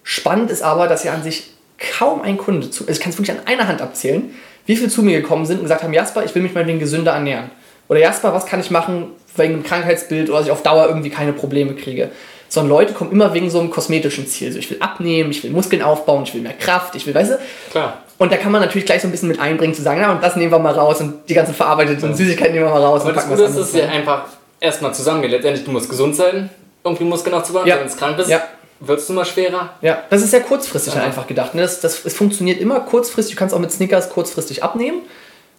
Spannend 0.03 0.51
ist 0.51 0.61
aber, 0.61 0.87
dass 0.87 1.03
ja 1.03 1.13
an 1.13 1.23
sich 1.23 1.51
kaum 1.77 2.21
ein 2.21 2.37
Kunde 2.37 2.69
zu, 2.69 2.83
also 2.83 2.91
ich 2.91 2.99
kann 2.99 3.11
es 3.11 3.17
wirklich 3.17 3.37
an 3.37 3.47
einer 3.47 3.67
Hand 3.67 3.81
abzählen, 3.81 4.33
wie 4.65 4.75
viele 4.75 4.89
zu 4.89 5.01
mir 5.01 5.21
gekommen 5.21 5.45
sind 5.45 5.57
und 5.57 5.63
gesagt 5.63 5.83
haben, 5.83 5.93
Jasper, 5.93 6.25
ich 6.25 6.35
will 6.35 6.41
mich 6.41 6.53
mal 6.53 6.67
wegen 6.67 6.79
gesünder 6.79 7.13
ernähren. 7.13 7.51
Oder 7.87 7.99
Jasper, 7.99 8.33
was 8.33 8.45
kann 8.45 8.59
ich 8.59 8.71
machen 8.71 9.11
wegen 9.35 9.53
einem 9.55 9.63
Krankheitsbild 9.63 10.29
oder 10.29 10.39
dass 10.39 10.47
ich 10.47 10.51
auf 10.51 10.63
Dauer 10.63 10.87
irgendwie 10.87 11.09
keine 11.09 11.33
Probleme 11.33 11.75
kriege. 11.75 12.09
Sondern 12.49 12.69
Leute 12.69 12.93
kommen 12.93 13.11
immer 13.11 13.33
wegen 13.33 13.49
so 13.49 13.59
einem 13.59 13.69
kosmetischen 13.69 14.27
Ziel. 14.27 14.51
So, 14.51 14.59
ich 14.59 14.69
will 14.69 14.77
abnehmen, 14.79 15.31
ich 15.31 15.43
will 15.43 15.51
Muskeln 15.51 15.81
aufbauen, 15.81 16.23
ich 16.23 16.33
will 16.33 16.41
mehr 16.41 16.53
Kraft, 16.53 16.95
ich 16.95 17.05
will, 17.05 17.13
weißt 17.13 17.31
du? 17.31 17.39
Klar. 17.71 18.04
Und 18.17 18.31
da 18.31 18.37
kann 18.37 18.51
man 18.51 18.61
natürlich 18.61 18.85
gleich 18.85 19.01
so 19.01 19.07
ein 19.07 19.11
bisschen 19.11 19.27
mit 19.27 19.39
einbringen, 19.39 19.73
zu 19.73 19.81
sagen, 19.81 19.99
na 20.01 20.11
und 20.13 20.23
das 20.23 20.35
nehmen 20.35 20.51
wir 20.51 20.59
mal 20.59 20.73
raus 20.73 21.01
und 21.01 21.27
die 21.27 21.33
ganzen 21.33 21.53
verarbeiteten 21.53 22.09
ja. 22.09 22.15
Süßigkeiten 22.15 22.53
nehmen 22.53 22.65
wir 22.65 22.73
mal 22.73 22.81
raus. 22.81 23.01
Aber 23.01 23.09
und 23.09 23.17
das 23.17 23.27
Gute 23.27 23.43
ist, 23.43 23.55
ist 23.57 23.75
ja 23.75 23.87
einfach 23.89 24.23
erstmal 24.59 24.93
zusammengehen. 24.93 25.31
Letztendlich, 25.31 25.65
du 25.65 25.71
musst 25.71 25.89
gesund 25.89 26.15
sein, 26.15 26.49
irgendwie 26.83 27.03
Muskeln 27.03 27.35
aufzubauen, 27.35 27.67
ja. 27.67 27.77
wenn 27.79 27.87
du 27.87 27.95
krank 27.95 28.17
bist. 28.17 28.29
Ja. 28.29 28.43
Wird 28.79 28.99
es 28.99 29.09
immer 29.09 29.23
schwerer? 29.23 29.69
Ja, 29.81 30.03
das 30.09 30.21
ist 30.21 30.33
ja 30.33 30.41
kurzfristig 30.41 30.95
ja. 30.95 31.03
einfach 31.03 31.27
gedacht. 31.27 31.55
Ne? 31.55 31.61
Das, 31.61 31.79
das, 31.79 32.03
es 32.03 32.13
funktioniert 32.13 32.59
immer 32.59 32.81
kurzfristig. 32.81 33.35
Du 33.35 33.39
kannst 33.39 33.55
auch 33.55 33.59
mit 33.59 33.71
Snickers 33.71 34.09
kurzfristig 34.09 34.63
abnehmen. 34.63 34.99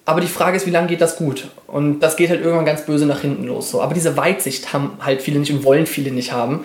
Aber 0.05 0.20
die 0.20 0.29
Frage 0.29 0.56
ist, 0.56 0.67
wie 0.67 0.70
lange 0.70 0.87
geht 0.87 1.00
das 1.00 1.17
gut? 1.17 1.49
Und 1.67 2.00
das 2.00 2.17
geht 2.17 2.31
halt 2.31 2.41
irgendwann 2.41 2.64
ganz 2.64 2.82
böse 2.82 3.06
nach 3.06 3.20
hinten 3.20 3.44
los. 3.44 3.70
So. 3.70 3.82
Aber 3.82 3.94
diese 3.94 4.17
Weitsicht 4.17 4.73
haben 4.73 4.99
halt 5.00 5.23
viele 5.23 5.41
nicht 5.41 5.50
und 5.50 5.64
wollen 5.64 5.87
viele 5.87 6.12
nicht 6.12 6.32
haben. 6.32 6.64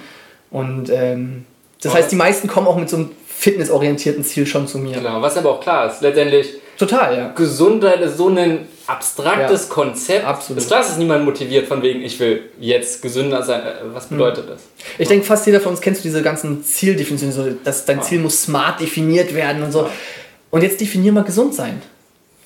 Und 0.51 0.89
ähm, 0.91 1.45
das 1.81 1.93
heißt, 1.93 2.11
die 2.11 2.15
meisten 2.15 2.47
kommen 2.47 2.67
auch 2.67 2.77
mit 2.77 2.89
so 2.89 2.97
einem 2.97 3.11
fitnessorientierten 3.27 4.23
Ziel 4.23 4.45
schon 4.45 4.67
zu 4.67 4.77
mir. 4.77 4.97
Genau, 4.97 5.21
was 5.21 5.35
aber 5.35 5.51
auch 5.51 5.59
klar 5.59 5.91
ist, 5.91 6.01
letztendlich. 6.01 6.47
Total, 6.77 7.17
ja. 7.17 7.27
Gesundheit 7.35 8.01
ist 8.01 8.17
so 8.17 8.29
ein 8.29 8.67
abstraktes 8.87 9.67
ja, 9.67 9.73
Konzept. 9.73 10.25
Absolut. 10.25 10.61
Ist 10.61 10.67
klar, 10.67 10.81
dass 10.81 10.97
niemand 10.97 11.25
motiviert 11.25 11.67
von 11.67 11.81
wegen, 11.81 12.01
ich 12.01 12.19
will 12.19 12.49
jetzt 12.59 13.01
gesünder 13.01 13.43
sein. 13.43 13.61
Äh, 13.61 13.93
was 13.93 14.09
hm. 14.09 14.17
bedeutet 14.17 14.49
das? 14.49 14.61
Ich 14.97 15.07
denke, 15.07 15.25
fast 15.25 15.45
jeder 15.45 15.59
von 15.59 15.71
uns 15.71 15.81
kennst 15.81 16.03
du 16.03 16.07
diese 16.07 16.21
ganzen 16.21 16.63
Zieldefinitionen, 16.63 17.35
so, 17.35 17.57
dass 17.63 17.85
dein 17.85 17.97
ja. 17.97 18.03
Ziel 18.03 18.19
muss 18.19 18.43
smart 18.43 18.79
definiert 18.79 19.33
werden 19.33 19.63
und 19.63 19.71
so. 19.71 19.89
Und 20.49 20.63
jetzt 20.63 20.79
definier 20.81 21.11
mal 21.11 21.23
gesund 21.23 21.53
sein. 21.53 21.81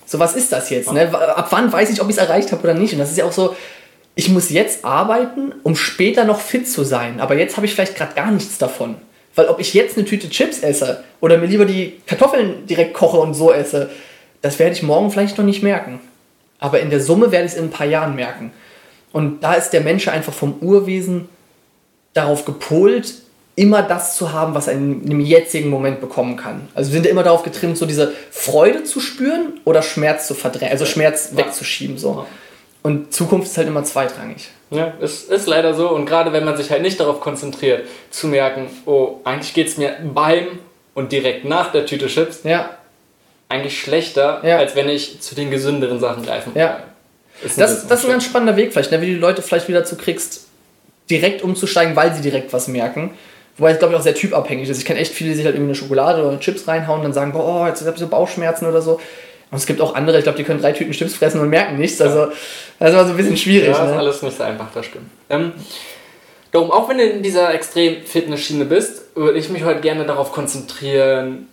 So, 0.06 0.20
was 0.20 0.36
ist 0.36 0.52
das 0.52 0.70
jetzt? 0.70 0.92
Ne? 0.92 1.10
Ab 1.14 1.48
wann 1.50 1.72
weiß 1.72 1.90
ich, 1.90 2.02
ob 2.02 2.10
ich 2.10 2.16
es 2.16 2.22
erreicht 2.22 2.52
habe 2.52 2.62
oder 2.64 2.74
nicht? 2.74 2.94
Und 2.94 3.00
das 3.00 3.12
ist 3.12 3.18
ja 3.18 3.26
auch 3.26 3.32
so, 3.32 3.56
ich 4.14 4.30
muss 4.30 4.50
jetzt 4.50 4.86
arbeiten, 4.86 5.54
um 5.64 5.76
später 5.76 6.24
noch 6.24 6.40
fit 6.40 6.70
zu 6.70 6.84
sein. 6.84 7.20
Aber 7.20 7.36
jetzt 7.36 7.58
habe 7.58 7.66
ich 7.66 7.74
vielleicht 7.74 7.96
gerade 7.96 8.14
gar 8.14 8.32
nichts 8.32 8.58
davon. 8.58 8.96
Weil 9.36 9.48
ob 9.48 9.60
ich 9.60 9.74
jetzt 9.74 9.98
eine 9.98 10.06
Tüte 10.06 10.30
Chips 10.30 10.60
esse 10.60 11.04
oder 11.20 11.38
mir 11.38 11.48
lieber 11.48 11.66
die 11.66 11.94
Kartoffeln 12.06 12.66
direkt 12.68 12.94
koche 12.94 13.18
und 13.18 13.34
so 13.34 13.52
esse, 13.52 13.90
das 14.42 14.60
werde 14.60 14.74
ich 14.74 14.84
morgen 14.84 15.12
vielleicht 15.12 15.38
noch 15.38 15.46
nicht 15.46 15.62
merken. 15.62 16.00
Aber 16.60 16.80
in 16.80 16.90
der 16.90 17.02
Summe 17.02 17.32
werde 17.32 17.46
ich 17.46 17.54
es 17.54 17.58
in 17.58 17.66
ein 17.66 17.72
paar 17.72 17.88
Jahren 17.88 18.16
merken. 18.16 18.52
Und 19.12 19.44
da 19.44 19.54
ist 19.54 19.72
der 19.72 19.82
Mensch 19.82 20.08
einfach 20.08 20.34
vom 20.34 20.56
Urwesen 20.62 21.30
darauf 22.14 22.46
gepolt, 22.46 23.14
immer 23.56 23.82
das 23.82 24.18
zu 24.18 24.34
haben, 24.34 24.54
was 24.54 24.68
er 24.68 24.74
in 24.74 25.04
einem 25.06 25.20
jetzigen 25.22 25.70
Moment 25.70 26.02
bekommen 26.02 26.36
kann. 26.36 26.68
Also 26.74 26.92
wir 26.92 26.96
sind 26.96 27.06
ja 27.06 27.12
immer 27.12 27.24
darauf 27.24 27.44
getrimmt, 27.44 27.78
so 27.78 27.86
diese 27.86 28.14
Freude 28.32 28.84
zu 28.84 29.00
spüren 29.00 29.60
oder 29.64 29.82
Schmerz 29.82 30.28
zu 30.28 30.34
verdrängen, 30.34 30.72
also 30.72 30.86
Schmerz 30.86 31.32
wegzuschieben. 31.34 31.98
So. 31.98 32.26
Und 32.84 33.14
Zukunft 33.14 33.48
ist 33.48 33.58
halt 33.58 33.68
immer 33.68 33.84
zweitrangig. 33.84 34.50
Ja, 34.72 34.94
es 35.00 35.24
ist 35.24 35.48
leider 35.48 35.74
so. 35.74 35.90
Und 35.90 36.06
gerade 36.06 36.34
wenn 36.34 36.44
man 36.44 36.58
sich 36.58 36.72
halt 36.72 36.82
nicht 36.82 37.00
darauf 37.00 37.20
konzentriert, 37.20 37.86
zu 38.10 38.28
merken, 38.28 38.68
oh, 38.86 39.20
eigentlich 39.24 39.54
geht 39.54 39.68
es 39.68 39.78
mir 39.78 39.96
beim 40.14 40.60
und 40.94 41.12
direkt 41.12 41.46
nach 41.46 41.72
der 41.72 41.86
Tüte 41.86 42.08
Chips 42.08 42.42
ja. 42.44 42.72
eigentlich 43.48 43.80
schlechter, 43.80 44.42
ja. 44.44 44.58
als 44.58 44.76
wenn 44.76 44.90
ich 44.90 45.22
zu 45.22 45.36
den 45.36 45.52
gesünderen 45.52 46.00
Sachen 46.00 46.24
greifen 46.24 46.54
kann. 46.54 46.62
Ja. 46.62 46.84
Ist 47.44 47.60
das, 47.60 47.88
das 47.88 48.00
ist 48.00 48.06
ein 48.06 48.12
ganz 48.12 48.26
spannender 48.26 48.56
Weg 48.56 48.72
vielleicht, 48.72 48.92
ne? 48.92 49.02
wie 49.02 49.08
du 49.08 49.14
die 49.14 49.20
Leute 49.20 49.42
vielleicht 49.42 49.68
wieder 49.68 49.80
dazu 49.80 49.98
kriegst, 49.98 50.48
direkt 51.10 51.42
umzusteigen, 51.42 51.96
weil 51.96 52.14
sie 52.14 52.22
direkt 52.22 52.54
was 52.54 52.68
merken. 52.68 53.12
Wobei 53.58 53.72
es, 53.72 53.80
glaube 53.80 53.94
ich, 53.94 54.00
auch 54.00 54.04
sehr 54.04 54.16
typabhängig 54.16 54.70
ist. 54.70 54.80
Ich 54.80 54.86
kenne 54.86 55.00
echt 55.00 55.14
viele, 55.14 55.30
die 55.30 55.38
sich 55.38 55.46
halt 55.46 55.56
irgendwie 55.56 55.72
eine 55.72 55.76
Schokolade 55.76 56.26
oder 56.26 56.40
Chips 56.40 56.68
reinhauen 56.68 57.00
und 57.00 57.06
dann 57.06 57.14
sagen, 57.14 57.32
boah, 57.32 57.64
oh, 57.64 57.68
jetzt 57.68 57.82
habe 57.82 57.92
ich 57.92 58.00
so 58.00 58.08
Bauchschmerzen 58.08 58.66
oder 58.66 58.82
so. 58.82 59.00
Und 59.52 59.58
es 59.58 59.66
gibt 59.66 59.82
auch 59.82 59.96
andere, 59.96 60.18
ich 60.18 60.24
glaube, 60.24 60.38
die 60.38 60.44
können 60.44 60.62
drei 60.62 60.72
Tüten 60.72 60.92
Chips 60.92 61.16
fressen 61.16 61.40
und 61.40 61.50
merken 61.50 61.78
nichts. 61.78 62.02
Also, 62.02 62.28
das 62.80 62.92
ist 62.92 62.96
also 62.96 63.12
ein 63.12 63.18
bisschen 63.18 63.38
schwierig. 63.38 63.70
Ja, 63.70 63.78
das 63.78 63.92
ist 63.92 63.98
alles 63.98 64.22
nicht 64.22 64.38
so 64.38 64.44
einfach, 64.44 64.68
das 64.74 64.86
stimmt. 64.86 65.10
Ähm, 65.30 65.54
darum, 66.52 66.72
auch 66.72 66.90
wenn 66.90 66.98
du 66.98 67.06
in 67.06 67.24
dieser 67.24 67.54
extrem 67.54 68.04
Fitness-Schiene 68.04 68.66
bist, 68.66 69.16
würde 69.16 69.38
ich 69.38 69.50
mich 69.50 69.64
heute 69.64 69.82
gerne 69.82 70.06
darauf 70.06 70.32
konzentrieren, 70.32 71.48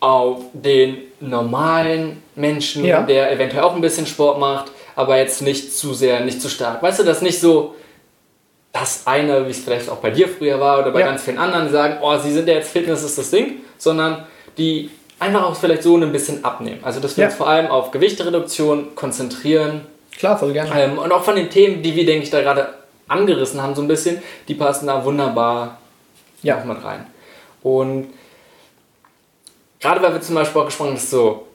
auf 0.00 0.44
den 0.52 0.98
normalen 1.20 2.22
Menschen, 2.36 2.84
ja. 2.84 3.02
der 3.02 3.32
eventuell 3.32 3.64
auch 3.64 3.74
ein 3.74 3.80
bisschen 3.80 4.06
Sport 4.06 4.38
macht, 4.38 4.70
aber 4.94 5.16
jetzt 5.16 5.42
nicht 5.42 5.72
zu 5.76 5.94
sehr, 5.94 6.20
nicht 6.20 6.40
zu 6.40 6.48
stark. 6.48 6.82
Weißt 6.82 7.00
du, 7.00 7.04
das 7.04 7.20
nicht 7.20 7.40
so 7.40 7.74
das 8.72 9.06
eine, 9.06 9.46
wie 9.46 9.50
es 9.50 9.58
vielleicht 9.58 9.88
auch 9.88 9.96
bei 9.96 10.10
dir 10.10 10.28
früher 10.28 10.60
war 10.60 10.78
oder 10.78 10.90
bei 10.90 11.00
ja. 11.00 11.06
ganz 11.06 11.22
vielen 11.22 11.38
anderen, 11.38 11.66
die 11.66 11.72
sagen, 11.72 11.98
oh, 12.00 12.16
sie 12.18 12.32
sind 12.32 12.46
ja 12.48 12.54
jetzt 12.54 12.70
Fitness 12.70 13.02
ist 13.02 13.18
das 13.18 13.30
Ding, 13.30 13.60
sondern 13.76 14.24
die 14.56 14.90
einfach 15.18 15.44
auch 15.44 15.56
vielleicht 15.56 15.82
so 15.82 15.96
ein 15.96 16.12
bisschen 16.12 16.44
abnehmen. 16.44 16.80
Also 16.82 17.00
dass 17.00 17.16
wir 17.16 17.22
ja. 17.22 17.28
uns 17.28 17.36
vor 17.36 17.48
allem 17.48 17.66
auf 17.66 17.90
Gewichtereduktion 17.90 18.94
konzentrieren. 18.94 19.86
Klar, 20.16 20.38
voll 20.38 20.52
gerne. 20.52 20.70
Ähm, 20.74 20.98
und 20.98 21.12
auch 21.12 21.24
von 21.24 21.36
den 21.36 21.50
Themen, 21.50 21.82
die 21.82 21.94
wir, 21.94 22.06
denke 22.06 22.24
ich, 22.24 22.30
da 22.30 22.40
gerade 22.40 22.74
angerissen 23.08 23.62
haben, 23.62 23.74
so 23.74 23.82
ein 23.82 23.88
bisschen, 23.88 24.22
die 24.48 24.54
passen 24.54 24.86
da 24.86 25.04
wunderbar 25.04 25.78
ja. 26.42 26.62
mit 26.64 26.84
rein. 26.84 27.06
Und 27.62 28.08
gerade 29.80 30.02
weil 30.02 30.12
wir 30.12 30.20
zum 30.20 30.34
Beispiel 30.34 30.60
auch 30.60 30.66
gesprochen 30.66 30.88
haben, 30.88 30.96
dass 30.96 31.10
so 31.10 31.46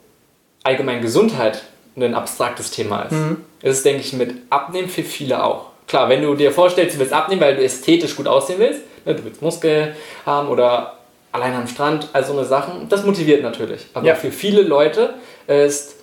allgemein 0.63 1.01
Gesundheit 1.01 1.63
ein 1.95 2.15
abstraktes 2.15 2.71
Thema 2.71 3.03
ist, 3.03 3.11
mhm. 3.11 3.43
ist 3.61 3.77
es, 3.77 3.83
denke 3.83 4.01
ich, 4.01 4.13
mit 4.13 4.35
Abnehmen 4.49 4.89
für 4.89 5.03
viele 5.03 5.43
auch. 5.43 5.67
Klar, 5.87 6.09
wenn 6.09 6.21
du 6.21 6.33
dir 6.33 6.51
vorstellst, 6.51 6.95
du 6.95 6.99
willst 6.99 7.13
abnehmen, 7.13 7.41
weil 7.41 7.55
du 7.55 7.63
ästhetisch 7.63 8.15
gut 8.15 8.27
aussehen 8.27 8.59
willst, 8.59 8.81
ne, 9.05 9.15
du 9.15 9.23
willst 9.25 9.41
Muskel 9.41 9.95
haben 10.25 10.47
oder 10.47 10.97
allein 11.33 11.53
am 11.55 11.67
Strand, 11.67 12.07
all 12.13 12.23
so 12.23 12.31
eine 12.33 12.45
Sachen, 12.45 12.87
das 12.87 13.03
motiviert 13.03 13.43
natürlich. 13.43 13.87
Aber 13.93 14.07
ja. 14.07 14.15
für 14.15 14.31
viele 14.31 14.61
Leute 14.61 15.15
ist 15.47 15.97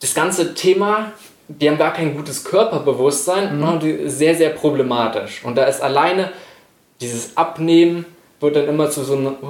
das 0.00 0.14
ganze 0.14 0.54
Thema, 0.54 1.12
die 1.48 1.68
haben 1.68 1.78
gar 1.78 1.92
kein 1.92 2.16
gutes 2.16 2.44
Körperbewusstsein, 2.44 3.56
mhm. 3.56 3.78
Ne, 3.78 4.08
sehr, 4.10 4.34
sehr 4.34 4.50
problematisch. 4.50 5.42
Und 5.44 5.56
da 5.56 5.64
ist 5.64 5.80
alleine 5.80 6.32
dieses 7.00 7.36
Abnehmen 7.36 8.04
wird 8.40 8.56
dann 8.56 8.68
immer 8.68 8.90
zu 8.90 9.04
so 9.04 9.14
einem, 9.14 9.36
oh, 9.42 9.46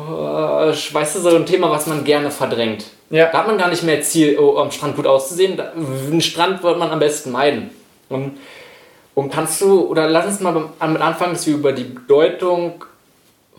weißt 0.93 1.17
du, 1.17 1.21
so 1.21 1.29
ein 1.31 1.47
Thema, 1.47 1.71
was 1.71 1.87
man 1.87 2.05
gerne 2.05 2.31
verdrängt. 2.31 2.87
Ja. 3.11 3.27
Da 3.27 3.39
hat 3.39 3.47
man 3.47 3.59
gar 3.59 3.69
nicht 3.69 3.83
mehr 3.83 4.03
Ziel, 4.03 4.39
oh, 4.39 4.59
am 4.59 4.71
Strand 4.71 4.97
gut 4.97 5.07
auszusehen. 5.07 5.57
Da, 5.57 5.73
einen 5.73 6.21
Strand 6.21 6.63
wird 6.63 6.79
man 6.79 6.91
am 6.91 6.99
besten 6.99 7.31
meiden. 7.31 7.71
Und, 8.09 8.39
und 9.15 9.33
kannst 9.33 9.61
du, 9.61 9.87
oder 9.87 10.09
lass 10.09 10.27
uns 10.27 10.41
mal 10.41 10.71
damit 10.81 11.01
anfangen, 11.01 11.35
dass 11.35 11.47
wir 11.47 11.55
über 11.55 11.73
die 11.73 11.85
Bedeutung 11.85 12.85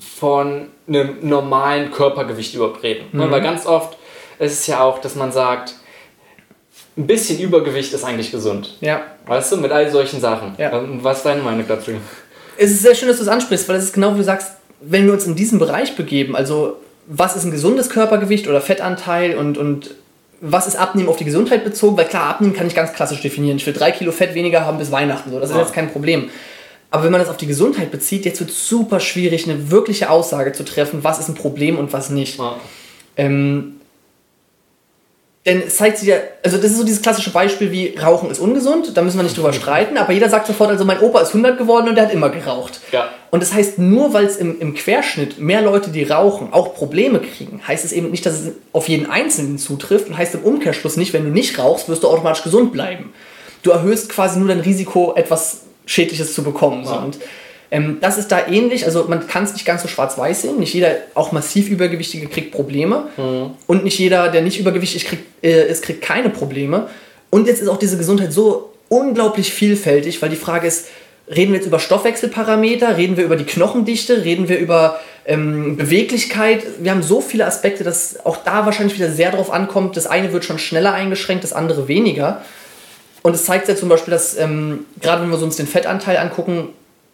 von 0.01 0.67
einem 0.87 1.17
normalen 1.21 1.91
Körpergewicht 1.91 2.55
überhaupt 2.55 2.83
reden. 2.83 3.05
Ne, 3.11 3.27
mhm. 3.27 3.31
Weil 3.31 3.41
ganz 3.41 3.65
oft 3.65 3.97
ist 4.39 4.53
es 4.53 4.67
ja 4.67 4.81
auch, 4.81 4.99
dass 4.99 5.15
man 5.15 5.31
sagt, 5.31 5.75
ein 6.97 7.07
bisschen 7.07 7.39
Übergewicht 7.39 7.93
ist 7.93 8.03
eigentlich 8.03 8.31
gesund. 8.31 8.77
Ja. 8.81 9.01
Weißt 9.27 9.51
du, 9.51 9.57
mit 9.57 9.71
all 9.71 9.89
solchen 9.89 10.19
Sachen. 10.19 10.55
Ja. 10.57 10.77
Ähm, 10.77 10.99
was 11.01 11.17
ist 11.17 11.25
deine 11.25 11.41
Meinung 11.41 11.65
dazu? 11.67 11.91
Es 12.57 12.71
ist 12.71 12.81
sehr 12.81 12.95
schön, 12.95 13.07
dass 13.07 13.17
du 13.17 13.23
es 13.23 13.29
ansprichst, 13.29 13.69
weil 13.69 13.77
es 13.77 13.85
ist 13.85 13.93
genau 13.93 14.13
wie 14.13 14.17
du 14.17 14.23
sagst, 14.23 14.53
wenn 14.81 15.05
wir 15.05 15.13
uns 15.13 15.25
in 15.25 15.35
diesen 15.35 15.59
Bereich 15.59 15.95
begeben, 15.95 16.35
also 16.35 16.77
was 17.07 17.35
ist 17.35 17.45
ein 17.45 17.51
gesundes 17.51 17.89
Körpergewicht 17.89 18.47
oder 18.47 18.61
Fettanteil 18.61 19.37
und, 19.37 19.57
und 19.57 19.91
was 20.41 20.67
ist 20.67 20.75
Abnehmen 20.75 21.07
auf 21.07 21.17
die 21.17 21.25
Gesundheit 21.25 21.63
bezogen? 21.63 21.97
Weil 21.97 22.05
klar, 22.05 22.29
Abnehmen 22.29 22.53
kann 22.53 22.67
ich 22.67 22.75
ganz 22.75 22.93
klassisch 22.93 23.21
definieren. 23.21 23.57
Ich 23.57 23.65
will 23.65 23.73
drei 23.73 23.91
Kilo 23.91 24.11
Fett 24.11 24.33
weniger 24.33 24.65
haben 24.65 24.77
bis 24.79 24.91
Weihnachten. 24.91 25.29
So. 25.31 25.39
Das 25.39 25.49
ist 25.49 25.55
Ja. 25.55 25.61
jetzt 25.61 25.73
kein 25.73 25.91
Problem. 25.91 26.29
Aber 26.91 27.05
wenn 27.05 27.11
man 27.11 27.21
das 27.21 27.29
auf 27.29 27.37
die 27.37 27.47
Gesundheit 27.47 27.89
bezieht, 27.89 28.25
jetzt 28.25 28.41
wird 28.41 28.49
es 28.49 28.67
super 28.67 28.99
schwierig, 28.99 29.49
eine 29.49 29.71
wirkliche 29.71 30.09
Aussage 30.09 30.51
zu 30.51 30.63
treffen, 30.63 31.03
was 31.03 31.19
ist 31.19 31.29
ein 31.29 31.35
Problem 31.35 31.79
und 31.79 31.93
was 31.93 32.09
nicht. 32.09 32.37
Ja. 32.37 32.57
Ähm, 33.15 33.77
denn 35.45 35.63
es 35.65 35.77
zeigt 35.77 35.97
sich 35.97 36.09
ja, 36.09 36.17
also 36.43 36.57
das 36.57 36.67
ist 36.67 36.77
so 36.77 36.83
dieses 36.83 37.01
klassische 37.01 37.31
Beispiel 37.31 37.71
wie 37.71 37.97
Rauchen 37.97 38.29
ist 38.29 38.39
ungesund, 38.39 38.95
da 38.95 39.01
müssen 39.01 39.17
wir 39.17 39.23
nicht 39.23 39.37
drüber 39.37 39.53
streiten, 39.61 39.97
aber 39.97 40.11
jeder 40.11 40.29
sagt 40.29 40.47
sofort, 40.47 40.69
also 40.69 40.83
mein 40.83 40.99
Opa 40.99 41.21
ist 41.21 41.29
100 41.29 41.57
geworden 41.57 41.87
und 41.87 41.95
der 41.95 42.05
hat 42.05 42.13
immer 42.13 42.29
geraucht. 42.29 42.81
Ja. 42.91 43.09
Und 43.31 43.41
das 43.41 43.53
heißt, 43.53 43.79
nur 43.79 44.13
weil 44.13 44.25
es 44.25 44.35
im, 44.35 44.59
im 44.59 44.75
Querschnitt 44.75 45.39
mehr 45.39 45.61
Leute, 45.61 45.91
die 45.91 46.03
rauchen, 46.03 46.51
auch 46.51 46.75
Probleme 46.75 47.19
kriegen, 47.19 47.65
heißt 47.65 47.85
es 47.85 47.93
eben 47.93 48.11
nicht, 48.11 48.25
dass 48.25 48.33
es 48.33 48.51
auf 48.73 48.89
jeden 48.89 49.09
Einzelnen 49.09 49.57
zutrifft 49.57 50.09
und 50.09 50.17
heißt 50.17 50.35
im 50.35 50.43
Umkehrschluss 50.43 50.97
nicht, 50.97 51.13
wenn 51.13 51.23
du 51.23 51.29
nicht 51.29 51.57
rauchst, 51.57 51.87
wirst 51.87 52.03
du 52.03 52.09
automatisch 52.09 52.43
gesund 52.43 52.73
bleiben. 52.73 53.13
Du 53.63 53.71
erhöhst 53.71 54.09
quasi 54.09 54.37
nur 54.37 54.49
dein 54.49 54.59
Risiko, 54.59 55.13
etwas 55.15 55.61
Schädliches 55.85 56.33
zu 56.33 56.43
bekommen. 56.43 56.85
So. 56.85 56.93
Ja. 56.93 56.99
Und 56.99 57.17
ähm, 57.71 57.97
das 58.01 58.17
ist 58.17 58.31
da 58.31 58.47
ähnlich, 58.47 58.85
also 58.85 59.05
man 59.07 59.27
kann 59.27 59.45
es 59.45 59.53
nicht 59.53 59.65
ganz 59.65 59.81
so 59.81 59.87
schwarz-weiß 59.87 60.41
sehen. 60.41 60.59
Nicht 60.59 60.73
jeder, 60.73 60.95
auch 61.13 61.31
massiv 61.31 61.69
Übergewichtige, 61.69 62.27
kriegt 62.27 62.51
Probleme. 62.51 63.07
Und 63.67 63.83
nicht 63.83 63.97
jeder, 63.97 64.29
der 64.29 64.41
nicht 64.41 64.59
übergewichtig 64.59 65.05
kriegt, 65.05 65.23
äh, 65.43 65.69
ist, 65.69 65.83
kriegt 65.83 66.01
keine 66.01 66.29
Probleme. 66.29 66.87
Und 67.29 67.47
jetzt 67.47 67.61
ist 67.61 67.69
auch 67.69 67.79
diese 67.79 67.97
Gesundheit 67.97 68.33
so 68.33 68.73
unglaublich 68.89 69.53
vielfältig, 69.53 70.21
weil 70.21 70.29
die 70.29 70.35
Frage 70.35 70.67
ist, 70.67 70.87
reden 71.33 71.53
wir 71.53 71.59
jetzt 71.59 71.67
über 71.67 71.79
Stoffwechselparameter, 71.79 72.97
reden 72.97 73.15
wir 73.15 73.23
über 73.23 73.37
die 73.37 73.45
Knochendichte, 73.45 74.25
reden 74.25 74.49
wir 74.49 74.59
über 74.59 74.99
ähm, 75.25 75.77
Beweglichkeit. 75.77 76.63
Wir 76.79 76.91
haben 76.91 77.03
so 77.03 77.21
viele 77.21 77.45
Aspekte, 77.45 77.85
dass 77.85 78.25
auch 78.25 78.37
da 78.43 78.65
wahrscheinlich 78.65 78.97
wieder 78.97 79.11
sehr 79.11 79.31
drauf 79.31 79.51
ankommt. 79.51 79.95
Das 79.95 80.07
eine 80.07 80.33
wird 80.33 80.43
schon 80.43 80.59
schneller 80.59 80.93
eingeschränkt, 80.93 81.45
das 81.45 81.53
andere 81.53 81.87
weniger. 81.87 82.41
Und 83.23 83.35
es 83.35 83.45
zeigt 83.45 83.67
ja 83.67 83.75
zum 83.75 83.89
Beispiel, 83.89 84.11
dass 84.11 84.37
ähm, 84.37 84.85
gerade 85.01 85.21
wenn 85.21 85.29
wir 85.29 85.41
uns 85.41 85.55
den 85.57 85.67
Fettanteil 85.67 86.17
angucken, 86.17 86.69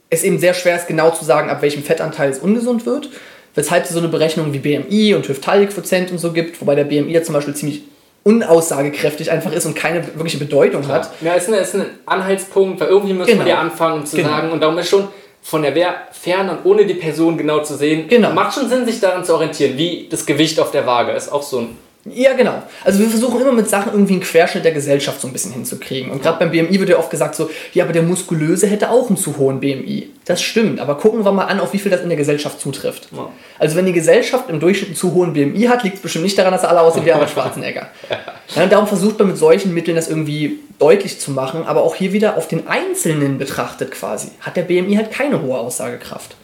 es 0.10 0.24
eben 0.24 0.40
sehr 0.40 0.54
schwer 0.54 0.76
ist, 0.78 0.88
genau 0.88 1.10
zu 1.12 1.26
sagen, 1.26 1.50
ab 1.50 1.62
welchem 1.62 1.84
Fettanteil 1.84 2.30
es 2.30 2.40
ungesund 2.40 2.86
wird. 2.86 3.10
Weshalb 3.56 3.84
es 3.86 3.90
so 3.90 4.00
eine 4.00 4.08
Berechnung 4.08 4.54
wie 4.54 4.60
BMI 4.60 5.16
und 5.16 5.28
Hüft-Taille-Quotient 5.28 6.12
und 6.12 6.20
so 6.20 6.32
gibt, 6.32 6.62
wobei 6.62 6.76
der 6.76 6.84
BMI 6.86 7.12
ja 7.12 7.24
zum 7.24 7.34
Beispiel 7.34 7.56
ziemlich 7.56 7.82
unaussagekräftig 8.24 9.32
einfach 9.32 9.52
ist 9.52 9.66
und 9.66 9.76
keine 9.76 10.04
wirkliche 10.16 10.38
Bedeutung 10.38 10.88
hat. 10.88 11.10
Ja, 11.22 11.34
ist, 11.34 11.48
eine, 11.48 11.58
ist 11.58 11.74
ein 11.76 11.86
Anhaltspunkt, 12.06 12.80
weil 12.80 12.88
irgendwie 12.90 13.14
müssen 13.14 13.32
Genau. 13.32 13.46
wir 13.46 13.52
ja 13.54 13.60
anfangen 13.60 14.06
zu 14.06 14.16
Genau. 14.18 14.30
sagen, 14.30 14.52
und 14.52 14.62
darum 14.62 14.78
ist 14.78 14.90
schon 14.90 15.08
von 15.42 15.62
der 15.62 15.74
Wehr 15.76 15.96
fern 16.12 16.50
und 16.50 16.66
ohne 16.66 16.86
die 16.86 16.94
Person 16.94 17.38
genau 17.38 17.64
zu 17.64 17.76
sehen, 17.76 18.08
Genau. 18.08 18.32
macht 18.34 18.54
schon 18.54 18.70
Sinn, 18.70 18.86
sich 18.86 19.00
daran 19.00 19.24
zu 19.26 19.34
orientieren, 19.34 19.78
wie 19.78 20.08
das 20.10 20.26
Gewicht 20.26 20.60
auf 20.60 20.72
der 20.72 20.86
Waage 20.86 21.14
ist. 21.14 21.32
Auch 21.32 21.42
so 21.44 21.60
ein. 21.60 21.78
Ja, 22.14 22.34
genau. 22.34 22.64
Also 22.84 23.00
wir 23.00 23.10
versuchen 23.10 23.42
immer 23.42 23.52
mit 23.52 23.70
Sachen 23.70 23.92
irgendwie 23.92 24.14
einen 24.14 24.22
Querschnitt 24.22 24.66
der 24.66 24.72
Gesellschaft 24.72 25.22
so 25.22 25.28
ein 25.28 25.34
bisschen 25.34 25.54
hinzukriegen. 25.54 26.12
Und 26.12 26.22
gerade 26.22 26.40
beim 26.40 26.52
BMI 26.52 26.80
wird 26.80 26.90
ja 26.90 26.98
oft 26.98 27.10
gesagt 27.10 27.36
so, 27.36 27.50
ja, 27.74 27.84
aber 27.84 27.94
der 27.94 28.04
Muskulöse 28.04 28.68
hätte 28.68 28.90
auch 28.90 29.08
einen 29.08 29.18
zu 29.18 29.38
hohen 29.38 29.60
BMI. 29.60 30.10
Das 30.26 30.42
stimmt, 30.42 30.80
aber 30.80 30.96
gucken 30.96 31.24
wir 31.24 31.32
mal 31.32 31.46
an, 31.46 31.60
auf 31.60 31.74
wie 31.74 31.80
viel 31.80 31.92
das 31.92 32.02
in 32.02 32.10
der 32.10 32.18
Gesellschaft 32.18 32.60
zutrifft. 32.60 33.08
Ja. 33.12 33.30
Also 33.60 33.76
wenn 33.76 33.86
die 33.86 33.94
Gesellschaft 33.94 34.50
im 34.50 34.60
Durchschnitt 34.60 34.90
einen 34.90 34.96
zu 34.98 35.14
hohen 35.14 35.34
BMI 35.34 35.64
hat, 35.64 35.84
liegt 35.84 35.96
es 35.96 36.02
bestimmt 36.02 36.26
nicht 36.26 36.38
daran, 36.38 36.52
dass 36.52 36.66
alle 36.66 36.82
aussehen 36.82 37.06
wie 37.06 37.12
Arnold 37.12 37.30
Schwarzenegger. 37.34 37.88
Ja, 38.56 38.66
darum 38.68 38.88
versucht 38.88 39.20
man 39.20 39.30
mit 39.30 39.38
solchen 39.38 39.74
Mitteln 39.74 39.96
das 39.96 40.10
irgendwie 40.10 40.60
deutlich 40.80 41.20
zu 41.20 41.32
machen, 41.32 41.64
aber 41.66 41.84
auch 41.84 41.96
hier 41.96 42.14
wieder 42.14 42.38
auf 42.38 42.48
den 42.48 42.68
Einzelnen 42.68 43.38
betrachtet 43.38 43.92
quasi, 43.92 44.30
hat 44.42 44.58
der 44.58 44.64
BMI 44.64 44.96
halt 44.96 45.12
keine 45.12 45.42
hohe 45.42 45.58
Aussagekraft. 45.58 46.36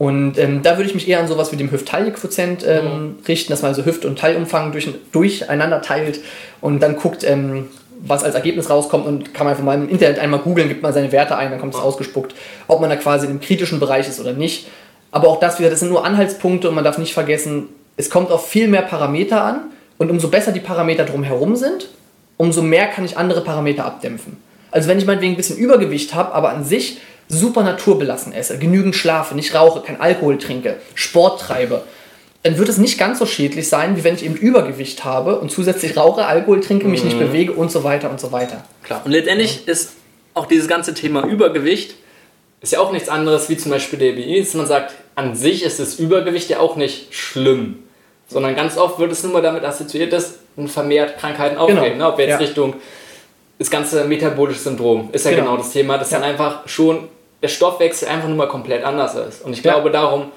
Und 0.00 0.38
ähm, 0.38 0.62
da 0.62 0.78
würde 0.78 0.88
ich 0.88 0.94
mich 0.94 1.06
eher 1.06 1.20
an 1.20 1.28
sowas 1.28 1.52
wie 1.52 1.56
dem 1.56 1.70
Hüft-Taille-Quotient 1.70 2.64
ähm, 2.66 3.16
richten, 3.28 3.52
dass 3.52 3.60
man 3.60 3.68
also 3.68 3.84
Hüft- 3.84 4.06
und 4.06 4.18
Teilumfang 4.18 4.72
durch, 4.72 4.88
durcheinander 5.12 5.82
teilt 5.82 6.20
und 6.62 6.80
dann 6.80 6.96
guckt, 6.96 7.22
ähm, 7.22 7.68
was 8.00 8.24
als 8.24 8.34
Ergebnis 8.34 8.70
rauskommt 8.70 9.04
und 9.04 9.34
kann 9.34 9.44
man 9.44 9.52
einfach 9.52 9.62
mal 9.62 9.74
im 9.74 9.90
Internet 9.90 10.18
einmal 10.18 10.40
googeln, 10.40 10.68
gibt 10.68 10.82
man 10.82 10.94
seine 10.94 11.12
Werte 11.12 11.36
ein, 11.36 11.50
dann 11.50 11.60
kommt 11.60 11.74
es 11.74 11.80
ausgespuckt, 11.80 12.34
ob 12.66 12.80
man 12.80 12.88
da 12.88 12.96
quasi 12.96 13.26
in 13.26 13.32
einem 13.32 13.40
kritischen 13.42 13.78
Bereich 13.78 14.08
ist 14.08 14.18
oder 14.18 14.32
nicht. 14.32 14.68
Aber 15.10 15.28
auch 15.28 15.38
das 15.38 15.58
wieder, 15.58 15.68
das 15.68 15.80
sind 15.80 15.90
nur 15.90 16.02
Anhaltspunkte 16.02 16.70
und 16.70 16.74
man 16.74 16.84
darf 16.84 16.96
nicht 16.96 17.12
vergessen, 17.12 17.64
es 17.98 18.08
kommt 18.08 18.30
auf 18.30 18.48
viel 18.48 18.68
mehr 18.68 18.80
Parameter 18.80 19.44
an 19.44 19.64
und 19.98 20.10
umso 20.10 20.28
besser 20.28 20.52
die 20.52 20.60
Parameter 20.60 21.04
drumherum 21.04 21.56
sind, 21.56 21.88
umso 22.38 22.62
mehr 22.62 22.86
kann 22.86 23.04
ich 23.04 23.18
andere 23.18 23.42
Parameter 23.42 23.84
abdämpfen. 23.84 24.38
Also 24.70 24.88
wenn 24.88 24.96
ich 24.96 25.04
meinetwegen 25.04 25.34
ein 25.34 25.36
bisschen 25.36 25.58
Übergewicht 25.58 26.14
habe, 26.14 26.32
aber 26.32 26.48
an 26.48 26.64
sich 26.64 27.00
super 27.30 27.62
naturbelassen 27.62 28.32
esse, 28.32 28.58
genügend 28.58 28.94
schlafe, 28.96 29.34
nicht 29.34 29.54
rauche, 29.54 29.80
kein 29.80 30.00
Alkohol 30.00 30.36
trinke, 30.38 30.76
Sport 30.94 31.40
treibe, 31.40 31.84
dann 32.42 32.58
wird 32.58 32.68
es 32.68 32.78
nicht 32.78 32.98
ganz 32.98 33.18
so 33.18 33.26
schädlich 33.26 33.68
sein, 33.68 33.96
wie 33.96 34.04
wenn 34.04 34.14
ich 34.14 34.24
eben 34.24 34.34
Übergewicht 34.34 35.04
habe 35.04 35.38
und 35.38 35.50
zusätzlich 35.50 35.96
rauche, 35.96 36.26
Alkohol 36.26 36.60
trinke, 36.60 36.88
mich 36.88 37.04
nicht 37.04 37.18
bewege 37.18 37.52
und 37.52 37.70
so 37.70 37.84
weiter 37.84 38.10
und 38.10 38.18
so 38.20 38.32
weiter. 38.32 38.64
Klar. 38.82 39.02
Und 39.04 39.12
letztendlich 39.12 39.68
ist 39.68 39.92
auch 40.34 40.46
dieses 40.46 40.66
ganze 40.68 40.92
Thema 40.94 41.24
Übergewicht 41.26 41.94
ist 42.62 42.72
ja 42.72 42.80
auch 42.80 42.92
nichts 42.92 43.08
anderes 43.08 43.48
wie 43.48 43.56
zum 43.56 43.70
Beispiel 43.70 43.98
der 43.98 44.12
BI, 44.12 44.38
dass 44.40 44.52
man 44.54 44.66
sagt, 44.66 44.94
an 45.14 45.34
sich 45.34 45.62
ist 45.62 45.80
das 45.80 45.94
Übergewicht 45.98 46.50
ja 46.50 46.58
auch 46.58 46.76
nicht 46.76 47.14
schlimm, 47.14 47.84
sondern 48.28 48.54
ganz 48.54 48.76
oft 48.76 48.98
wird 48.98 49.12
es 49.12 49.22
nur 49.22 49.32
mal 49.32 49.42
damit 49.42 49.64
assoziiert, 49.64 50.12
dass 50.12 50.34
vermehrt 50.66 51.18
Krankheiten 51.18 51.56
auftreten. 51.56 51.92
Genau. 51.92 52.06
Ne? 52.06 52.12
Ob 52.12 52.18
wir 52.18 52.26
jetzt 52.26 52.40
Ja. 52.40 52.46
Richtung 52.46 52.74
das 53.58 53.70
ganze 53.70 54.04
metabolische 54.04 54.60
Syndrom 54.60 55.10
ist 55.12 55.24
ja 55.24 55.30
genau, 55.32 55.42
Genau. 55.44 55.56
das 55.58 55.70
Thema, 55.70 55.98
dass 55.98 56.10
Ja. 56.10 56.18
dann 56.18 56.28
einfach 56.30 56.66
schon 56.68 57.08
der 57.42 57.48
Stoffwechsel 57.48 58.08
einfach 58.08 58.28
nur 58.28 58.36
mal 58.36 58.48
komplett 58.48 58.84
anders 58.84 59.14
ist. 59.14 59.42
Und 59.44 59.52
ich 59.52 59.62
Ja. 59.62 59.72
glaube 59.72 59.90
darum, 59.90 60.30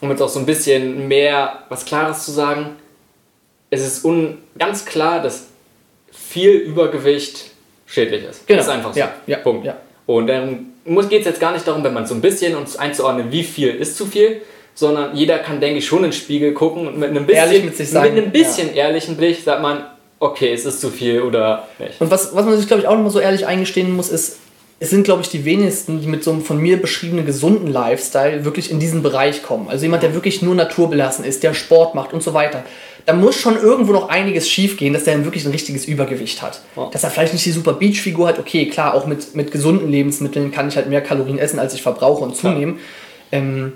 um 0.00 0.10
jetzt 0.10 0.20
auch 0.22 0.28
so 0.28 0.38
ein 0.38 0.46
bisschen 0.46 1.08
mehr 1.08 1.64
was 1.68 1.84
Klares 1.84 2.24
zu 2.24 2.30
sagen, 2.30 2.76
es 3.70 3.84
ist 3.86 4.04
un 4.04 4.38
ganz 4.58 4.84
klar, 4.84 5.20
dass 5.22 5.46
viel 6.12 6.50
Übergewicht 6.52 7.46
schädlich 7.86 8.24
ist. 8.24 8.46
Genau. 8.46 8.58
Das 8.58 8.66
ist 8.66 8.72
einfach 8.72 8.92
so. 8.94 9.00
Ja, 9.00 9.12
ja, 9.26 9.38
Punkt. 9.38 9.64
ja. 9.66 9.76
Und 10.06 10.26
dann 10.26 10.66
geht 11.08 11.20
es 11.20 11.26
jetzt 11.26 11.40
gar 11.40 11.52
nicht 11.52 11.66
darum, 11.68 11.84
wenn 11.84 11.92
man 11.92 12.06
so 12.06 12.14
ein 12.14 12.20
bisschen 12.20 12.56
uns 12.56 12.76
einzuordnen, 12.76 13.30
wie 13.30 13.44
viel 13.44 13.68
ist 13.74 13.96
zu 13.96 14.06
viel, 14.06 14.40
sondern 14.74 15.14
jeder 15.16 15.38
kann, 15.38 15.60
denke 15.60 15.78
ich, 15.78 15.86
schon 15.86 15.98
in 15.98 16.04
den 16.04 16.12
Spiegel 16.12 16.54
gucken 16.54 16.86
und 16.86 16.98
mit 16.98 17.10
einem 17.10 17.26
bisschen, 17.26 17.44
Ehrlich 17.44 17.64
mit 17.64 17.76
sich 17.76 17.90
sein, 17.90 18.14
mit 18.14 18.22
einem 18.22 18.32
bisschen 18.32 18.74
ehrlichen 18.74 19.16
Blick 19.16 19.42
sagt 19.42 19.60
man, 19.60 19.84
okay, 20.20 20.52
es 20.52 20.64
ist 20.64 20.80
zu 20.80 20.90
viel 20.90 21.20
oder 21.22 21.68
nicht. 21.78 22.00
Und 22.00 22.10
was, 22.10 22.34
was 22.34 22.44
man 22.46 22.56
sich, 22.56 22.66
glaube 22.66 22.82
ich, 22.82 22.88
auch 22.88 22.94
nochmal 22.94 23.10
so 23.10 23.20
ehrlich 23.20 23.46
eingestehen 23.46 23.92
muss, 23.94 24.08
ist, 24.08 24.38
es 24.80 24.90
sind, 24.90 25.02
glaube 25.02 25.22
ich, 25.22 25.28
die 25.28 25.44
wenigsten, 25.44 26.00
die 26.00 26.06
mit 26.06 26.22
so 26.22 26.30
einem 26.30 26.42
von 26.42 26.58
mir 26.60 26.80
beschriebenen 26.80 27.26
gesunden 27.26 27.66
Lifestyle 27.66 28.44
wirklich 28.44 28.70
in 28.70 28.78
diesen 28.78 29.02
Bereich 29.02 29.42
kommen. 29.42 29.68
Also 29.68 29.84
jemand, 29.84 30.04
der 30.04 30.14
wirklich 30.14 30.40
nur 30.40 30.54
naturbelassen 30.54 31.24
ist, 31.24 31.42
der 31.42 31.52
Sport 31.52 31.96
macht 31.96 32.12
und 32.12 32.22
so 32.22 32.32
weiter. 32.32 32.64
Da 33.04 33.12
muss 33.14 33.36
schon 33.36 33.56
irgendwo 33.56 33.92
noch 33.92 34.08
einiges 34.08 34.48
schiefgehen, 34.48 34.92
dass 34.92 35.04
der 35.04 35.14
dann 35.14 35.24
wirklich 35.24 35.44
ein 35.46 35.50
richtiges 35.50 35.86
Übergewicht 35.86 36.42
hat. 36.42 36.60
Ja. 36.76 36.90
Dass 36.92 37.02
er 37.02 37.10
vielleicht 37.10 37.32
nicht 37.32 37.44
die 37.44 37.50
super 37.50 37.72
Beachfigur 37.72 38.28
hat, 38.28 38.38
okay, 38.38 38.68
klar, 38.68 38.94
auch 38.94 39.06
mit, 39.06 39.34
mit 39.34 39.50
gesunden 39.50 39.90
Lebensmitteln 39.90 40.52
kann 40.52 40.68
ich 40.68 40.76
halt 40.76 40.88
mehr 40.88 41.00
Kalorien 41.00 41.38
essen, 41.38 41.58
als 41.58 41.74
ich 41.74 41.82
verbrauche 41.82 42.22
und 42.22 42.36
zunehme. 42.36 42.74
Ähm, 43.32 43.72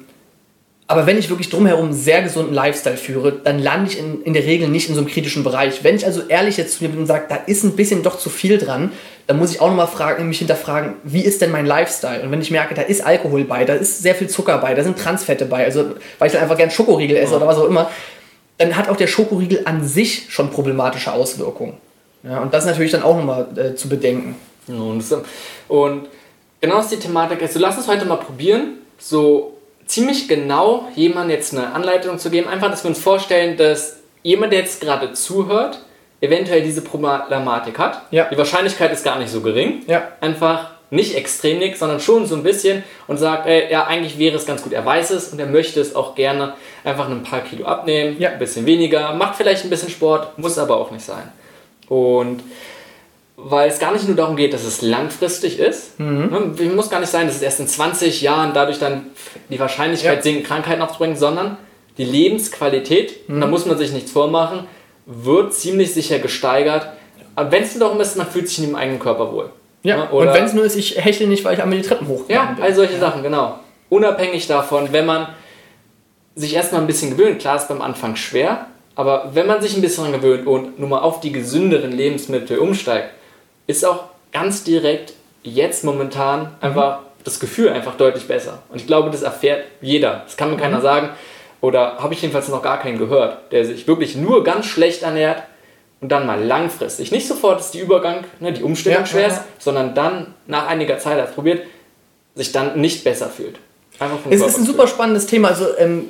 aber 0.93 1.07
wenn 1.07 1.17
ich 1.17 1.31
wirklich 1.31 1.49
drumherum 1.49 1.87
einen 1.87 1.95
sehr 1.95 2.21
gesunden 2.21 2.53
Lifestyle 2.53 2.99
führe, 2.99 3.33
dann 3.33 3.59
lande 3.59 3.91
ich 3.91 3.99
in, 3.99 4.23
in 4.25 4.35
der 4.35 4.45
Regel 4.45 4.69
nicht 4.69 4.91
in 4.91 4.95
so 4.95 5.01
einem 5.01 5.09
kritischen 5.09 5.43
Bereich. 5.43 5.83
Wenn 5.83 5.97
ich 5.97 6.05
also 6.05 6.21
ehrlich 6.29 6.59
jetzt 6.59 6.77
zu 6.77 6.85
mir 6.85 6.91
bin 6.91 7.01
und 7.01 7.07
sage, 7.07 7.25
da 7.31 7.37
ist 7.37 7.65
ein 7.65 7.77
bisschen 7.77 8.03
doch 8.03 8.19
zu 8.19 8.29
viel 8.29 8.59
dran, 8.59 8.93
dann 9.27 9.39
muss 9.39 9.53
ich 9.53 9.63
auch 9.63 9.69
nochmal 9.69 9.87
fragen, 9.87 10.29
mich 10.29 10.41
hinterfragen, 10.41 10.93
wie 11.03 11.23
ist 11.23 11.41
denn 11.41 11.51
mein 11.51 11.65
Lifestyle? 11.65 12.23
Und 12.23 12.31
wenn 12.31 12.43
ich 12.43 12.51
merke, 12.51 12.75
da 12.75 12.83
ist 12.83 13.07
Alkohol 13.07 13.45
bei, 13.45 13.65
da 13.65 13.73
ist 13.73 14.03
sehr 14.03 14.15
viel 14.15 14.29
Zucker 14.29 14.59
bei, 14.59 14.75
da 14.75 14.85
sind 14.85 14.99
Transfette 14.99 15.47
bei, 15.47 15.65
also 15.65 15.95
weil 16.19 16.27
ich 16.27 16.35
dann 16.35 16.43
einfach 16.43 16.59
gern 16.59 16.71
Schokoriegel 16.71 17.17
esse 17.17 17.37
oder 17.37 17.47
was 17.47 17.57
auch 17.57 17.69
immer, 17.69 17.91
dann 18.59 18.77
hat 18.77 18.91
auch 18.91 18.97
der 18.97 19.07
Schokoriegel 19.07 19.63
an 19.65 19.89
sich 19.89 20.27
schon 20.29 20.51
problematische 20.51 21.11
Auswirkungen. 21.11 21.79
Ja, 22.23 22.41
und 22.41 22.53
das 22.53 22.65
ist 22.65 22.71
natürlich 22.71 22.93
dann 22.93 23.03
auch 23.03 23.17
nochmal 23.17 23.47
äh, 23.57 23.75
zu 23.77 23.89
bedenken. 23.89 24.37
Ja, 24.69 24.75
Und, 24.75 25.03
und 25.69 26.09
genau 26.61 26.81
ist 26.81 26.91
die 26.91 26.99
Thematik. 26.99 27.41
Also 27.41 27.59
lass 27.59 27.79
uns 27.79 27.89
heute 27.89 28.05
mal 28.05 28.17
probieren, 28.17 28.75
so 28.99 29.52
ziemlich 29.93 30.27
genau 30.27 30.89
jemand 30.95 31.31
jetzt 31.31 31.53
eine 31.53 31.75
Anleitung 31.75 32.19
zu 32.19 32.31
geben. 32.31 32.49
Einfach, 32.49 32.71
dass 32.71 32.83
wir 32.83 32.89
uns 32.89 32.99
vorstellen, 32.99 33.59
dass 33.59 33.99
jemand, 34.23 34.53
der 34.53 34.61
jetzt 34.61 34.81
gerade 34.81 35.13
zuhört, 35.13 35.81
eventuell 36.23 36.63
diese 36.63 36.81
Problematik 36.81 37.79
hat. 37.79 38.01
Ja. 38.11 38.25
Die 38.31 38.39
Wahrscheinlichkeit 38.39 38.91
ist 38.91 39.05
gar 39.05 39.19
nicht 39.19 39.31
so 39.31 39.43
gering. 39.43 39.83
Ja. 39.89 40.09
Einfach 40.23 40.71
nicht 40.89 41.15
extrem 41.15 41.59
nix, 41.59 41.79
sondern 41.81 42.01
schon 42.01 42.25
so 42.25 42.37
ein 42.37 42.43
bisschen 42.43 42.85
und 43.07 43.19
sagt, 43.19 43.47
ey, 43.47 43.71
ja, 43.71 43.87
eigentlich 43.87 44.19
wäre 44.19 44.37
es 44.37 44.47
ganz 44.47 44.63
gut. 44.63 44.73
Er 44.73 44.85
weiß 44.85 45.11
es 45.11 45.29
und 45.29 45.39
er 45.39 45.47
möchte 45.47 45.81
es 45.81 45.95
auch 45.95 46.15
gerne 46.15 46.55
einfach 46.85 47.11
ein 47.11 47.23
paar 47.23 47.41
Kilo 47.41 47.67
abnehmen, 47.67 48.17
Ja. 48.19 48.31
ein 48.31 48.39
bisschen 48.39 48.65
weniger, 48.65 49.13
macht 49.13 49.37
vielleicht 49.37 49.65
ein 49.65 49.71
bisschen 49.71 49.91
Sport, 49.91 50.39
muss 50.39 50.57
aber 50.59 50.77
auch 50.79 50.91
nicht 50.91 51.05
sein. 51.05 51.31
Und 51.89 52.43
weil 53.45 53.69
es 53.69 53.79
gar 53.79 53.93
nicht 53.93 54.07
nur 54.07 54.17
darum 54.17 54.37
geht, 54.37 54.53
dass 54.55 54.65
es 54.65 54.83
langfristig 54.83 55.59
ist. 55.59 55.99
Mhm. 55.99 56.29
Ne, 56.31 56.55
Es 56.59 56.75
muss 56.75 56.91
gar 56.91 57.01
nicht 57.01 57.11
sein, 57.11 57.27
dass 57.27 57.37
es 57.37 57.43
erst 57.43 57.61
in 57.61 57.69
20 57.69 58.23
Jahren 58.23 58.53
dadurch 58.55 58.79
dann 58.79 59.07
die 59.51 59.59
Wahrscheinlichkeit 59.59 60.17
Ja. 60.17 60.23
sinkt, 60.23 60.47
Krankheiten 60.47 60.83
aufzubringen, 60.83 61.17
sondern 61.17 61.57
die 61.99 62.05
Lebensqualität, 62.05 63.29
Mhm. 63.29 63.35
und 63.37 63.41
da 63.41 63.47
muss 63.47 63.67
man 63.67 63.77
sich 63.79 63.93
nichts 63.93 64.11
vormachen, 64.13 64.65
wird 65.07 65.53
ziemlich 65.55 65.93
sicher 65.95 66.19
gesteigert. 66.19 66.89
Aber 67.35 67.51
wenn 67.51 67.63
es 67.63 67.75
nur 67.75 67.81
darum 67.89 68.01
ist, 68.01 68.17
man 68.17 68.27
fühlt 68.27 68.49
sich 68.49 68.59
in 68.59 68.67
dem 68.67 68.77
eigenen 68.77 68.99
Körper 69.01 69.33
wohl. 69.33 69.51
Ja, 69.83 69.97
Ne, 69.97 70.09
und 70.11 70.33
wenn 70.33 70.45
es 70.45 70.53
nur 70.53 70.65
ist, 70.65 70.77
ich 70.77 70.97
hechle 71.03 71.27
nicht, 71.27 71.45
weil 71.45 71.55
ich 71.55 71.63
einmal 71.63 71.79
die 71.79 71.85
Treppen 71.87 72.07
ja, 72.07 72.13
hochgegangen 72.15 72.55
bin. 72.57 72.65
all 72.65 72.75
solche 72.75 72.99
Sachen, 72.99 73.23
genau. 73.23 73.59
Unabhängig 73.89 74.47
davon, 74.47 74.89
wenn 74.93 75.05
man 75.07 75.27
sich 76.35 76.55
erstmal 76.55 76.81
ein 76.81 76.87
bisschen 76.87 77.11
gewöhnt, 77.17 77.41
klar 77.41 77.57
ist 77.57 77.69
beim 77.69 77.83
Anfang 77.83 78.17
schwer, 78.17 78.67
Aber 78.95 79.31
wenn 79.33 79.47
man 79.47 79.63
sich 79.63 79.75
ein 79.75 79.81
bisschen 79.81 80.05
daran 80.05 80.21
gewöhnt 80.21 80.47
und 80.47 80.79
nur 80.79 80.87
mal 80.87 80.99
auf 81.01 81.21
die 81.21 81.33
gesünderen 81.33 81.93
Lebensmittel 81.93 82.59
umsteigt, 82.59 83.09
ist 83.73 83.85
auch 83.85 84.05
ganz 84.33 84.65
direkt 84.65 85.15
jetzt 85.43 85.85
momentan 85.85 86.55
einfach 86.61 87.01
das 87.25 87.41
Gefühl 87.41 87.69
einfach 87.71 87.97
deutlich 87.97 88.27
besser. 88.27 88.63
Und 88.69 88.77
ich 88.81 88.87
glaube, 88.87 89.11
das 89.11 89.23
erfährt 89.23 89.65
jeder. 89.81 90.23
Das 90.25 90.37
kann 90.37 90.51
mir 90.51 90.57
keiner 90.57 90.81
sagen. 90.81 91.11
Oder 91.61 91.99
habe 91.99 92.13
ich 92.15 92.23
jedenfalls 92.23 92.49
noch 92.49 92.63
gar 92.63 92.81
keinen 92.81 92.99
gehört, 92.99 93.53
der 93.53 93.65
sich 93.65 93.87
wirklich 93.87 94.17
nur 94.17 94.43
ganz 94.43 94.67
schlecht 94.67 95.03
ernährt 95.03 95.43
und 96.01 96.11
dann 96.11 96.27
mal 96.27 96.43
langfristig. 96.43 97.13
Nicht 97.13 97.29
sofort 97.29 97.61
ist 97.61 97.71
die 97.71 97.79
Übergang, 97.79 98.25
ne, 98.41 98.53
die 98.53 98.65
Umstellung 98.65 99.01
Ja, 99.01 99.07
schwer 99.07 99.29
ist, 99.29 99.37
ja. 99.37 99.45
sondern 99.59 99.95
dann 99.95 100.35
nach 100.49 100.67
einiger 100.67 100.99
Zeit 100.99 101.21
als 101.21 101.33
probiert, 101.33 101.65
sich 102.35 102.51
dann 102.51 102.81
nicht 102.81 103.05
besser 103.05 103.29
fühlt. 103.29 103.61
Einfach 104.01 104.19
vom 104.19 104.33
Es 104.33 104.41
ist 104.41 104.59
ein 104.59 104.67
super 104.67 104.89
spannendes 104.89 105.27
Thema. 105.27 105.49
Also, 105.49 105.67
ähm, 105.79 106.09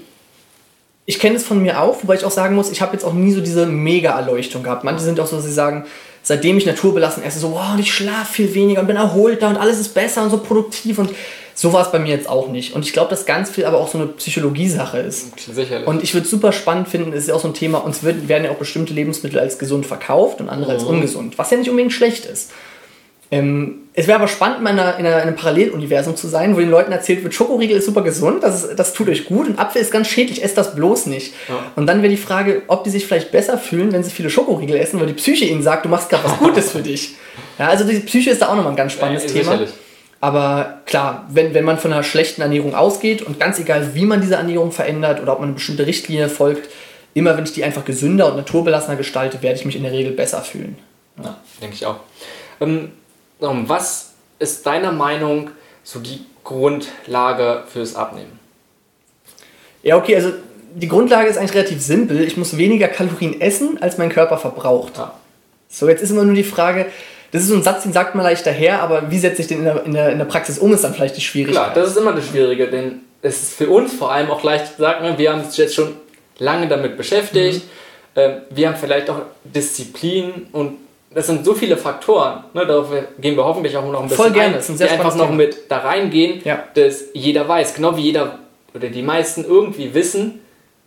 ich 1.04 1.19
kenne 1.19 1.37
es 1.37 1.45
von 1.45 1.61
mir 1.61 1.83
auch, 1.83 2.02
wobei 2.02 2.14
ich 2.14 2.25
auch 2.25 2.31
sagen 2.31 2.54
muss, 2.54 2.71
ich 2.71 2.81
habe 2.81 2.95
jetzt 2.95 3.04
auch 3.04 3.12
nie 3.12 3.33
so 3.33 3.42
diese 3.42 3.66
Mega-Erleuchtung 3.66 4.62
gehabt. 4.62 4.85
Manche 4.85 5.04
sind 5.04 5.21
auch 5.21 5.26
so, 5.26 5.37
dass 5.37 5.45
sie 5.45 5.52
sagen, 5.52 5.85
seitdem 6.23 6.59
ich 6.59 6.67
naturbelassen 6.67 7.23
esse, 7.23 7.38
so, 7.38 7.52
wow, 7.52 7.73
und 7.75 7.81
ich 7.81 7.93
schlafe 7.93 8.33
viel 8.33 8.55
weniger 8.55 8.81
und 8.81 8.87
bin 8.87 8.97
erholter 8.97 9.49
und 9.49 9.57
alles 9.57 9.79
ist 9.79 9.95
besser 9.95 10.23
und 10.23 10.31
so 10.31 10.38
produktiv 10.38 10.99
und 10.99 11.11
so 11.55 11.73
war 11.73 11.85
es 11.85 11.93
bei 11.93 11.99
mir 11.99 12.14
jetzt 12.14 12.29
auch 12.29 12.49
nicht. 12.49 12.75
Und 12.75 12.85
ich 12.85 12.93
glaube, 12.93 13.11
dass 13.11 13.26
ganz 13.26 13.50
viel 13.50 13.67
aber 13.67 13.79
auch 13.79 13.88
so 13.88 13.99
eine 13.99 14.07
Psychologiesache 14.07 14.99
ist. 14.99 15.38
Sicherlich. 15.38 15.87
Und 15.87 16.02
ich 16.02 16.14
würde 16.14 16.25
es 16.25 16.31
super 16.31 16.52
spannend 16.52 16.88
finden, 16.88 17.12
es 17.12 17.21
ist 17.25 17.29
ja 17.29 17.35
auch 17.35 17.41
so 17.41 17.49
ein 17.49 17.55
Thema, 17.55 17.79
uns 17.79 18.02
werden 18.02 18.45
ja 18.45 18.50
auch 18.50 18.57
bestimmte 18.57 18.95
Lebensmittel 18.95 19.38
als 19.38 19.59
gesund 19.59 19.87
verkauft 19.87 20.41
und 20.41 20.49
andere 20.49 20.73
als 20.73 20.85
ungesund, 20.85 21.38
was 21.38 21.50
ja 21.50 21.59
nicht 21.59 21.69
unbedingt 21.69 21.93
schlecht 21.93 22.25
ist. 22.25 22.50
Ähm, 23.32 23.88
es 23.94 24.06
wäre 24.06 24.18
aber 24.18 24.28
spannend, 24.28 24.62
mal 24.62 24.70
in, 24.70 24.78
einer, 24.78 24.98
in, 24.98 25.06
einem 25.06 25.34
Paralleluniversum 25.34 26.16
zu 26.16 26.28
sein, 26.28 26.54
wo 26.54 26.60
den 26.60 26.70
Leuten 26.70 26.92
erzählt 26.92 27.22
wird, 27.22 27.32
Schokoriegel 27.32 27.78
ist 27.78 27.86
super 27.86 28.02
gesund, 28.02 28.42
das, 28.42 28.62
ist, 28.62 28.78
das 28.78 28.92
tut 28.92 29.08
euch 29.08 29.24
gut 29.24 29.48
und 29.48 29.58
Apfel 29.58 29.80
ist 29.80 29.90
ganz 29.90 30.08
schädlich, 30.08 30.44
esst 30.44 30.58
das 30.58 30.74
bloß 30.74 31.06
nicht. 31.06 31.32
Und 31.74 31.86
dann 31.86 32.02
wäre 32.02 32.10
die 32.10 32.18
Frage, 32.18 32.62
ob 32.68 32.84
die 32.84 32.90
sich 32.90 33.06
vielleicht 33.06 33.32
besser 33.32 33.56
fühlen, 33.56 33.90
wenn 33.92 34.04
sie 34.04 34.10
viele 34.10 34.28
Schokoriegel 34.28 34.76
essen, 34.76 35.00
weil 35.00 35.06
die 35.06 35.14
Psyche 35.14 35.46
ihnen 35.46 35.62
sagt, 35.62 35.86
du 35.86 35.88
machst 35.88 36.10
gerade 36.10 36.24
was 36.24 36.38
Gutes 36.38 36.72
für 36.72 36.82
dich. 36.82 37.16
Ja, 37.58 37.68
also 37.68 37.84
die 37.84 38.00
Psyche 38.00 38.30
ist 38.30 38.42
da 38.42 38.48
auch 38.48 38.56
nochmal 38.56 38.72
ein 38.72 38.76
ganz 38.76 38.92
spannendes 38.92 39.24
Ja, 39.24 39.30
Thema. 39.30 39.52
sicherlich. 39.52 39.70
Aber 40.20 40.82
klar, 40.84 41.26
wenn, 41.30 41.54
wenn 41.54 41.64
man 41.64 41.78
von 41.78 41.92
einer 41.92 42.02
schlechten 42.02 42.42
Ernährung 42.42 42.74
ausgeht 42.74 43.22
und 43.22 43.40
ganz 43.40 43.58
egal, 43.58 43.94
wie 43.94 44.04
man 44.04 44.20
diese 44.20 44.34
Ernährung 44.34 44.72
verändert 44.72 45.20
oder 45.20 45.32
ob 45.32 45.40
man 45.40 45.48
eine 45.48 45.54
bestimmte 45.54 45.86
Richtlinie 45.86 46.28
folgt, 46.28 46.68
immer 47.14 47.36
wenn 47.36 47.44
ich 47.44 47.52
die 47.52 47.64
einfach 47.64 47.84
gesünder 47.84 48.28
und 48.30 48.36
naturbelassener 48.36 48.96
gestalte, 48.96 49.42
werde 49.42 49.58
ich 49.58 49.64
mich 49.64 49.74
in 49.74 49.82
der 49.82 49.92
Regel 49.92 50.12
besser 50.12 50.42
fühlen. 50.42 50.76
Ja, 51.22 51.38
denke 51.60 51.74
ich 51.74 51.86
auch. 51.86 51.96
Ähm, 52.60 52.92
was 53.68 54.12
ist 54.38 54.66
deiner 54.66 54.92
Meinung 54.92 55.50
so 55.84 55.99
die 55.99 56.25
Grundlage 56.44 57.64
fürs 57.66 57.96
Abnehmen? 57.96 58.38
Ja, 59.82 59.96
okay, 59.96 60.16
also 60.16 60.32
die 60.75 60.88
Grundlage 60.88 61.28
ist 61.28 61.37
eigentlich 61.37 61.54
relativ 61.54 61.80
simpel. 61.82 62.20
Ich 62.22 62.37
muss 62.37 62.56
weniger 62.56 62.88
Kalorien 62.88 63.40
essen, 63.40 63.82
als 63.82 63.99
mein 63.99 64.08
Körper 64.08 64.38
verbraucht. 64.38 64.96
Ja. 64.96 65.14
So, 65.68 65.88
jetzt 65.88 66.02
ist 66.02 66.11
immer 66.11 66.25
nur 66.25 66.34
die 66.34 66.44
Frage, 66.44 66.87
das 67.32 67.42
ist 67.42 67.49
so 67.49 67.54
ein 67.54 67.62
Satz, 67.62 67.82
den 67.82 67.92
sagt 67.92 68.14
man 68.14 68.25
leicht 68.25 68.46
daher, 68.46 68.82
aber 68.82 69.11
wie 69.11 69.18
setze 69.18 69.42
ich 69.42 69.49
den 69.49 69.61
in 69.61 69.64
der, 69.64 69.84
in 69.84 69.94
der, 69.94 70.12
in 70.12 70.18
der 70.18 70.26
Praxis 70.26 70.58
um, 70.58 70.72
ist 70.72 70.84
dann 70.84 70.94
vielleicht 70.94 71.16
die 71.16 71.22
Schwierigkeit. 71.22 71.72
Klar, 71.72 71.75
das 71.75 71.90
ist 71.90 71.96
immer 71.96 72.12
das 72.12 72.26
Schwierige, 72.26 72.68
denn 72.68 73.00
es 73.22 73.42
ist 73.42 73.54
für 73.54 73.70
uns 73.70 73.92
vor 73.94 74.12
allem 74.12 74.30
auch 74.30 74.42
leicht 74.42 74.76
gesagt, 74.76 75.02
ne, 75.02 75.16
wir 75.16 75.32
haben 75.32 75.42
uns 75.42 75.56
jetzt 75.56 75.75
schon 75.75 75.96
lange 76.38 76.68
damit 76.68 76.96
beschäftigt, 76.96 77.62
ähm, 78.16 78.42
wir 78.50 78.68
haben 78.68 78.76
vielleicht 78.76 79.08
auch 79.08 79.22
Disziplin 79.44 80.49
und 80.52 80.76
das 81.14 81.26
sind 81.26 81.45
so 81.45 81.54
viele 81.54 81.76
Faktoren, 81.76 82.45
ne, 82.54 82.66
darauf 82.66 82.88
gehen 83.21 83.37
wir 83.37 83.45
hoffentlich 83.45 83.76
auch 83.76 83.85
noch 83.85 84.02
ein 84.02 84.09
bisschen 84.09 84.25
Voll 84.25 84.33
gerne, 84.33 84.57
ein, 84.57 84.76
die 84.76 84.85
einfach 84.85 85.14
noch 85.16 85.31
mit 85.31 85.71
da 85.71 85.78
reingehen, 85.78 86.40
Ja. 86.45 86.64
dass 86.75 87.04
jeder 87.12 87.47
weiß, 87.49 87.75
genau 87.75 87.97
wie 87.97 88.02
jeder 88.02 88.38
oder 88.75 88.88
die 88.88 89.02
meisten 89.02 89.45
irgendwie 89.45 89.92
wissen, 89.95 90.40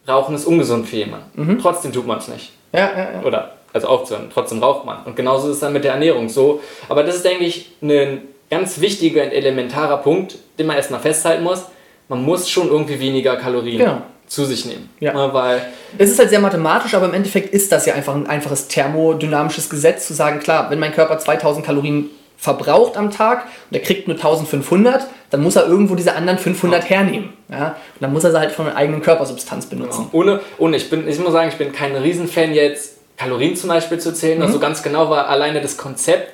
Rauchen 0.08 0.36
ist 0.36 0.46
ungesund 0.46 0.88
für 0.88 0.98
jemanden. 0.98 1.30
Mhm. 1.54 1.60
Trotzdem 1.60 1.92
tut 1.92 2.06
man 2.06 2.20
es 2.20 2.28
nicht. 2.28 2.52
Ja, 2.74 2.92
ja, 2.96 3.12
ja. 3.14 3.22
oder 3.24 3.56
also 3.74 3.88
aufzuhören, 3.88 4.30
trotzdem 4.34 4.64
raucht 4.64 4.86
man. 4.86 5.04
Und 5.06 5.16
genauso 5.16 5.50
ist 5.50 5.56
es 5.56 5.60
dann 5.60 5.74
mit 5.74 5.84
der 5.84 5.94
Ernährung 5.94 6.30
so. 6.30 6.62
Aber 6.88 7.04
das 7.04 7.16
ist, 7.18 7.26
denke 7.26 7.44
ich, 7.44 7.72
ein 7.82 8.22
ganz 8.50 8.80
wichtiger 8.80 9.24
und 9.24 9.32
elementarer 9.32 9.98
Punkt, 9.98 10.38
den 10.58 10.68
man 10.68 10.78
erstmal 10.78 11.00
festhalten 11.00 11.44
muss. 11.44 11.66
Man 12.08 12.24
muss 12.24 12.50
schon 12.50 12.70
irgendwie 12.70 13.00
weniger 13.00 13.36
Kalorien 13.36 13.80
Genau. 13.80 14.02
Zu 14.28 14.46
sich 14.46 14.66
nehmen. 14.66 14.90
Ja. 15.00 15.14
Ne, 15.14 15.34
Weil, 15.34 15.62
Es 15.98 16.10
ist 16.10 16.20
halt 16.20 16.30
sehr 16.30 16.40
mathematisch, 16.40 16.94
aber 16.94 17.06
im 17.06 17.14
Endeffekt 17.14 17.54
ist 17.54 17.72
das 17.72 17.86
ja 17.86 17.94
einfach 17.94 18.16
ein 18.16 18.28
einfaches 18.28 18.68
thermodynamisches 18.68 19.70
Gesetz, 19.70 20.08
zu 20.08 20.14
sagen, 20.14 20.40
klar, 20.40 20.70
wenn 20.70 20.80
mein 20.80 20.94
Körper 20.94 21.18
2000 21.18 21.66
Kalorien 21.66 22.10
verbraucht 22.38 22.98
am 22.98 23.12
Tag 23.12 23.46
und 23.70 23.78
er 23.78 23.82
kriegt 23.82 24.08
nur 24.08 24.18
1500, 24.18 25.08
dann 25.30 25.42
muss 25.42 25.56
er 25.56 25.68
irgendwo 25.68 25.96
diese 25.96 26.16
anderen 26.16 26.38
500 26.38 26.90
hernehmen. 26.90 27.34
Ja? 27.50 27.68
Und 27.68 28.02
dann 28.02 28.14
muss 28.14 28.24
er 28.24 28.32
sie 28.32 28.40
halt 28.40 28.52
von 28.52 28.66
der 28.66 28.76
eigenen 28.76 29.02
Körpersubstanz 29.02 29.68
benutzen. 29.68 30.10
ohne, 30.12 30.42
ohne 30.58 30.78
ich, 30.78 30.90
bin, 30.90 31.08
ich 31.08 31.20
muss 31.20 31.32
sagen, 31.32 31.50
ich 31.50 31.56
bin 31.56 31.72
kein 31.72 31.96
Riesenfan 31.96 32.54
jetzt, 32.54 32.98
Kalorien 33.18 33.56
zum 33.56 33.70
Beispiel 33.70 34.00
zu 34.00 34.14
zählen. 34.14 34.40
Mhm. 34.40 34.46
Also 34.46 34.60
ganz 34.60 34.84
genau 34.84 35.10
war 35.10 35.30
alleine 35.30 35.62
das 35.62 35.78
Konzept, 35.78 36.34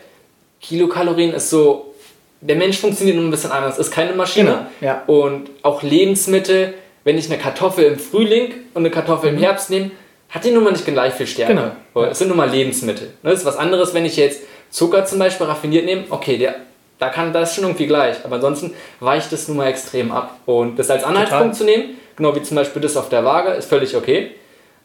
Kilokalorien 0.62 1.34
ist 1.34 1.49
so, 1.49 1.93
der 2.41 2.56
Mensch 2.56 2.77
funktioniert 2.77 3.17
nur 3.17 3.25
ein 3.25 3.32
bisschen 3.32 3.51
anders, 3.51 3.77
ist 3.77 3.91
keine 3.91 4.13
Maschine. 4.13 4.67
Genau, 4.80 4.93
ja. 4.93 5.04
Und 5.08 5.49
auch 5.62 5.84
Lebensmittel, 5.84 6.73
wenn 7.04 7.18
ich 7.18 7.28
eine 7.28 7.38
Kartoffel 7.38 7.86
im 7.86 8.00
Frühling 8.00 8.54
und 8.74 8.82
eine 8.82 8.92
Kartoffel 8.92 9.30
im 9.30 9.38
Herbst 9.38 9.70
nehme, 9.70 9.92
hat 10.30 10.46
die 10.46 10.52
nun 10.52 10.64
mal 10.64 10.72
nicht 10.72 10.86
gleich 10.86 11.14
viel 11.14 11.28
Stärke. 11.28 11.54
Mhm. 11.54 11.72
Genau. 11.94 12.06
Es 12.08 12.20
sind 12.20 12.30
nun 12.30 12.38
mal 12.38 12.50
Lebensmittel. 12.50 13.08
Ne, 13.22 13.32
Das 13.32 13.40
ist 13.40 13.46
was 13.46 13.58
anderes, 13.58 13.94
wenn 13.94 14.06
ich 14.06 14.16
jetzt 14.16 14.42
Zucker 14.70 15.06
zum 15.06 15.20
Beispiel 15.20 15.46
raffiniert 15.48 15.86
nehme, 15.86 16.06
okay, 16.10 16.38
der, 16.38 16.56
da 17.00 17.10
kann 17.10 17.34
das 17.34 17.54
schon 17.56 17.66
irgendwie 17.66 17.88
gleich. 17.88 18.18
Aber 18.24 18.36
ansonsten 18.36 18.74
weicht 19.00 19.34
es 19.34 19.48
nun 19.48 19.58
mal 19.58 19.68
extrem 19.68 20.12
ab. 20.12 20.40
Und 20.46 20.80
das 20.80 20.90
als 20.90 21.04
Anhaltspunkt 21.04 21.56
zu 21.56 21.66
nehmen, 21.66 21.98
genau 22.16 22.36
wie 22.36 22.42
zum 22.42 22.56
Beispiel 22.56 22.82
das 22.82 22.96
auf 22.96 23.10
der 23.10 23.26
Waage, 23.26 23.52
ist 23.52 23.68
völlig 23.68 23.96
okay. 23.96 24.32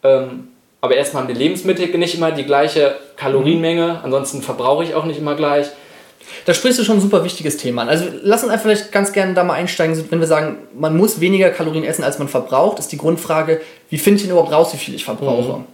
Ähm, 0.02 0.48
aber 0.80 0.96
erstmal 0.96 1.22
haben 1.22 1.32
die 1.32 1.38
Lebensmittel 1.38 1.88
nicht 1.98 2.14
immer 2.14 2.32
die 2.32 2.44
gleiche 2.44 2.96
Kalorienmenge, 3.16 4.00
ansonsten 4.02 4.42
verbrauche 4.42 4.84
ich 4.84 4.94
auch 4.94 5.04
nicht 5.04 5.18
immer 5.18 5.34
gleich. 5.34 5.66
Da 6.46 6.54
sprichst 6.54 6.78
du 6.78 6.84
schon 6.84 6.98
ein 6.98 7.00
super 7.00 7.24
wichtiges 7.24 7.56
Thema 7.56 7.82
an. 7.82 7.88
Also 7.88 8.04
lass 8.22 8.44
uns 8.44 8.52
einfach 8.52 8.66
vielleicht 8.66 8.92
ganz 8.92 9.12
gerne 9.12 9.34
da 9.34 9.42
mal 9.42 9.54
einsteigen, 9.54 10.02
wenn 10.10 10.20
wir 10.20 10.28
sagen, 10.28 10.58
man 10.78 10.96
muss 10.96 11.20
weniger 11.20 11.50
Kalorien 11.50 11.84
essen, 11.84 12.04
als 12.04 12.20
man 12.20 12.28
verbraucht, 12.28 12.78
ist 12.78 12.92
die 12.92 12.98
Grundfrage, 12.98 13.60
wie 13.90 13.98
finde 13.98 14.16
ich 14.16 14.22
denn 14.22 14.30
überhaupt 14.30 14.52
raus, 14.52 14.72
wie 14.72 14.78
viel 14.78 14.94
ich 14.94 15.04
verbrauche? 15.04 15.64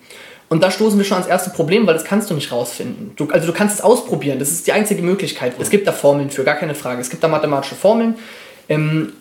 Und 0.48 0.62
da 0.62 0.70
stoßen 0.70 0.98
wir 0.98 1.04
schon 1.04 1.18
ans 1.18 1.28
erste 1.28 1.50
Problem, 1.50 1.87
weil 1.87 1.94
das 1.94 2.04
kannst 2.04 2.30
du 2.30 2.35
nicht 2.35 2.50
rausfinden. 2.52 3.12
Du, 3.16 3.28
also 3.30 3.46
du 3.46 3.52
kannst 3.52 3.76
es 3.76 3.80
ausprobieren, 3.82 4.38
das 4.38 4.50
ist 4.50 4.66
die 4.66 4.72
einzige 4.72 5.02
Möglichkeit. 5.02 5.52
Es 5.58 5.68
gibt 5.68 5.87
da 5.87 5.92
Formeln 5.92 6.30
für, 6.30 6.42
gar 6.42 6.56
keine 6.56 6.74
Frage. 6.74 7.00
Es 7.02 7.11
gibt 7.11 7.22
da 7.22 7.28
mathematische 7.28 7.74
Formeln. 7.74 8.16
Ähm, 8.68 9.12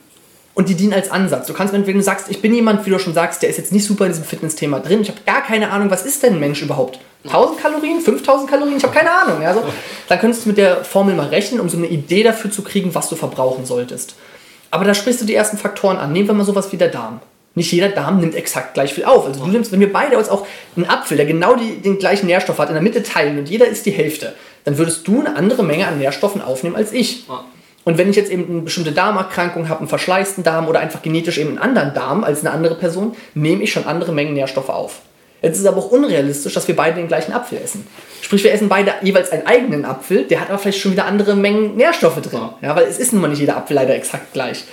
und 0.54 0.70
die 0.70 0.76
dienen 0.76 0.94
als 0.94 1.10
Ansatz. 1.10 1.48
Du 1.48 1.54
kannst, 1.54 1.74
wenn 1.74 1.84
du 1.84 2.02
sagst, 2.02 2.30
ich 2.30 2.42
bin 2.42 2.54
jemand, 2.54 2.86
wie 2.86 2.90
du 2.90 3.00
schon 3.00 3.14
sagst, 3.14 3.42
der 3.42 3.50
ist 3.50 3.58
jetzt 3.58 3.72
nicht 3.72 3.86
super 3.86 4.06
in 4.06 4.12
diesem 4.12 4.26
Fitness-Thema 4.26 4.80
drin, 4.80 5.02
ich 5.02 5.10
habe 5.10 5.20
gar 5.26 5.44
keine 5.44 5.72
Ahnung, 5.72 5.90
was 5.90 6.06
ist 6.06 6.24
denn 6.24 6.34
ein 6.34 6.40
Mensch 6.40 6.62
überhaupt? 6.62 7.00
1000 7.26 7.62
Kalorien, 7.62 8.02
5000 8.02 8.50
Kalorien, 8.50 8.78
ich 8.78 8.84
habe 8.84 8.94
keine 8.94 9.12
Ahnung. 9.12 9.42
Ja, 9.42 9.54
so. 9.54 9.64
Dann 10.08 10.20
könntest 10.20 10.46
du 10.46 10.50
mit 10.50 10.58
der 10.58 10.84
Formel 10.84 11.16
mal 11.16 11.28
rechnen, 11.28 11.60
um 11.60 11.70
so 11.70 11.78
eine 11.78 11.88
Idee 11.88 12.24
dafür 12.24 12.52
zu 12.52 12.64
kriegen, 12.64 12.96
was 12.96 13.10
du 13.10 13.16
verbrauchen 13.16 13.66
solltest. 13.66 14.16
Aber 14.72 14.86
da 14.86 14.94
sprichst 14.94 15.22
du 15.22 15.26
die 15.26 15.36
ersten 15.36 15.58
Faktoren 15.58 15.98
an. 15.98 16.12
Nehmen 16.14 16.28
wir 16.28 16.34
mal 16.34 16.46
sowas 16.46 16.72
wie 16.72 16.78
der 16.78 16.88
Darm. 16.88 17.20
Nicht 17.54 17.72
jeder 17.72 17.90
Darm 17.90 18.20
nimmt 18.22 18.34
exakt 18.34 18.74
gleich 18.74 18.94
viel 18.94 19.04
auf. 19.04 19.26
Also 19.26 19.44
du 19.44 19.52
nimmst, 19.52 19.72
wenn 19.72 19.82
wir 19.82 19.92
beide 19.92 20.18
uns 20.18 20.30
auch 20.30 20.48
einen 20.76 20.90
Apfel, 20.90 21.18
der 21.18 21.26
genau 21.26 21.56
die, 21.56 21.82
den 21.82 22.00
gleichen 22.00 22.28
Nährstoff 22.28 22.58
hat, 22.58 22.70
in 22.70 22.76
der 22.76 22.82
Mitte 22.82 23.04
teilen 23.04 23.38
und 23.38 23.50
jeder 23.50 23.68
isst 23.68 23.86
die 23.86 23.92
Hälfte, 23.92 24.34
dann 24.64 24.78
würdest 24.78 25.06
du 25.08 25.20
eine 25.20 25.36
andere 25.36 25.64
Menge 25.64 25.86
an 25.88 25.98
Nährstoffen 25.98 26.42
aufnehmen 26.42 26.78
als 26.78 26.94
ich. 26.94 27.26
Und 27.84 27.98
wenn 27.98 28.10
ich 28.10 28.16
jetzt 28.16 28.32
eben 28.32 28.48
eine 28.48 28.62
bestimmte 28.62 28.92
Darmerkrankung 28.92 29.70
habe, 29.70 29.80
einen 29.80 29.90
verschleißten 29.90 30.44
Darm 30.44 30.68
oder 30.68 30.80
einfach 30.80 31.02
genetisch 31.02 31.38
eben 31.38 31.50
einen 31.50 31.58
anderen 31.58 31.94
Darm 31.94 32.24
als 32.24 32.42
eine 32.42 32.52
andere 32.52 32.76
Person, 32.76 33.16
nehme 33.34 33.64
ich 33.64 33.72
schon 33.72 33.86
andere 33.86 34.12
Mengen 34.12 34.34
Nährstoffe 34.34 34.70
auf. 34.70 35.00
Jetzt 35.42 35.56
ist 35.56 35.62
es 35.62 35.66
aber 35.66 35.78
auch 35.78 35.92
unrealistisch, 35.92 36.54
dass 36.54 36.68
wir 36.68 36.76
beide 36.76 36.98
den 36.98 37.08
gleichen 37.08 37.34
Apfel 37.34 37.58
essen. 37.58 37.88
Sprich, 38.22 38.44
wir 38.44 38.54
essen 38.54 38.70
beide 38.70 38.94
jeweils 39.02 39.32
einen 39.32 39.48
eigenen 39.48 39.86
Apfel, 39.86 40.26
der 40.26 40.40
hat 40.40 40.50
aber 40.50 40.60
vielleicht 40.60 40.80
schon 40.80 40.92
wieder 40.92 41.06
andere 41.06 41.36
Mengen 41.36 41.76
Nährstoffe 41.76 42.22
drin. 42.22 42.50
Ja, 42.62 42.76
weil 42.76 42.86
es 42.86 43.00
ist 43.00 43.14
nun 43.14 43.24
mal 43.24 43.30
nicht 43.30 43.40
jeder 43.40 43.58
Apfel 43.58 43.76
leider 43.76 43.96
exakt 43.96 44.34
gleich. 44.34 44.64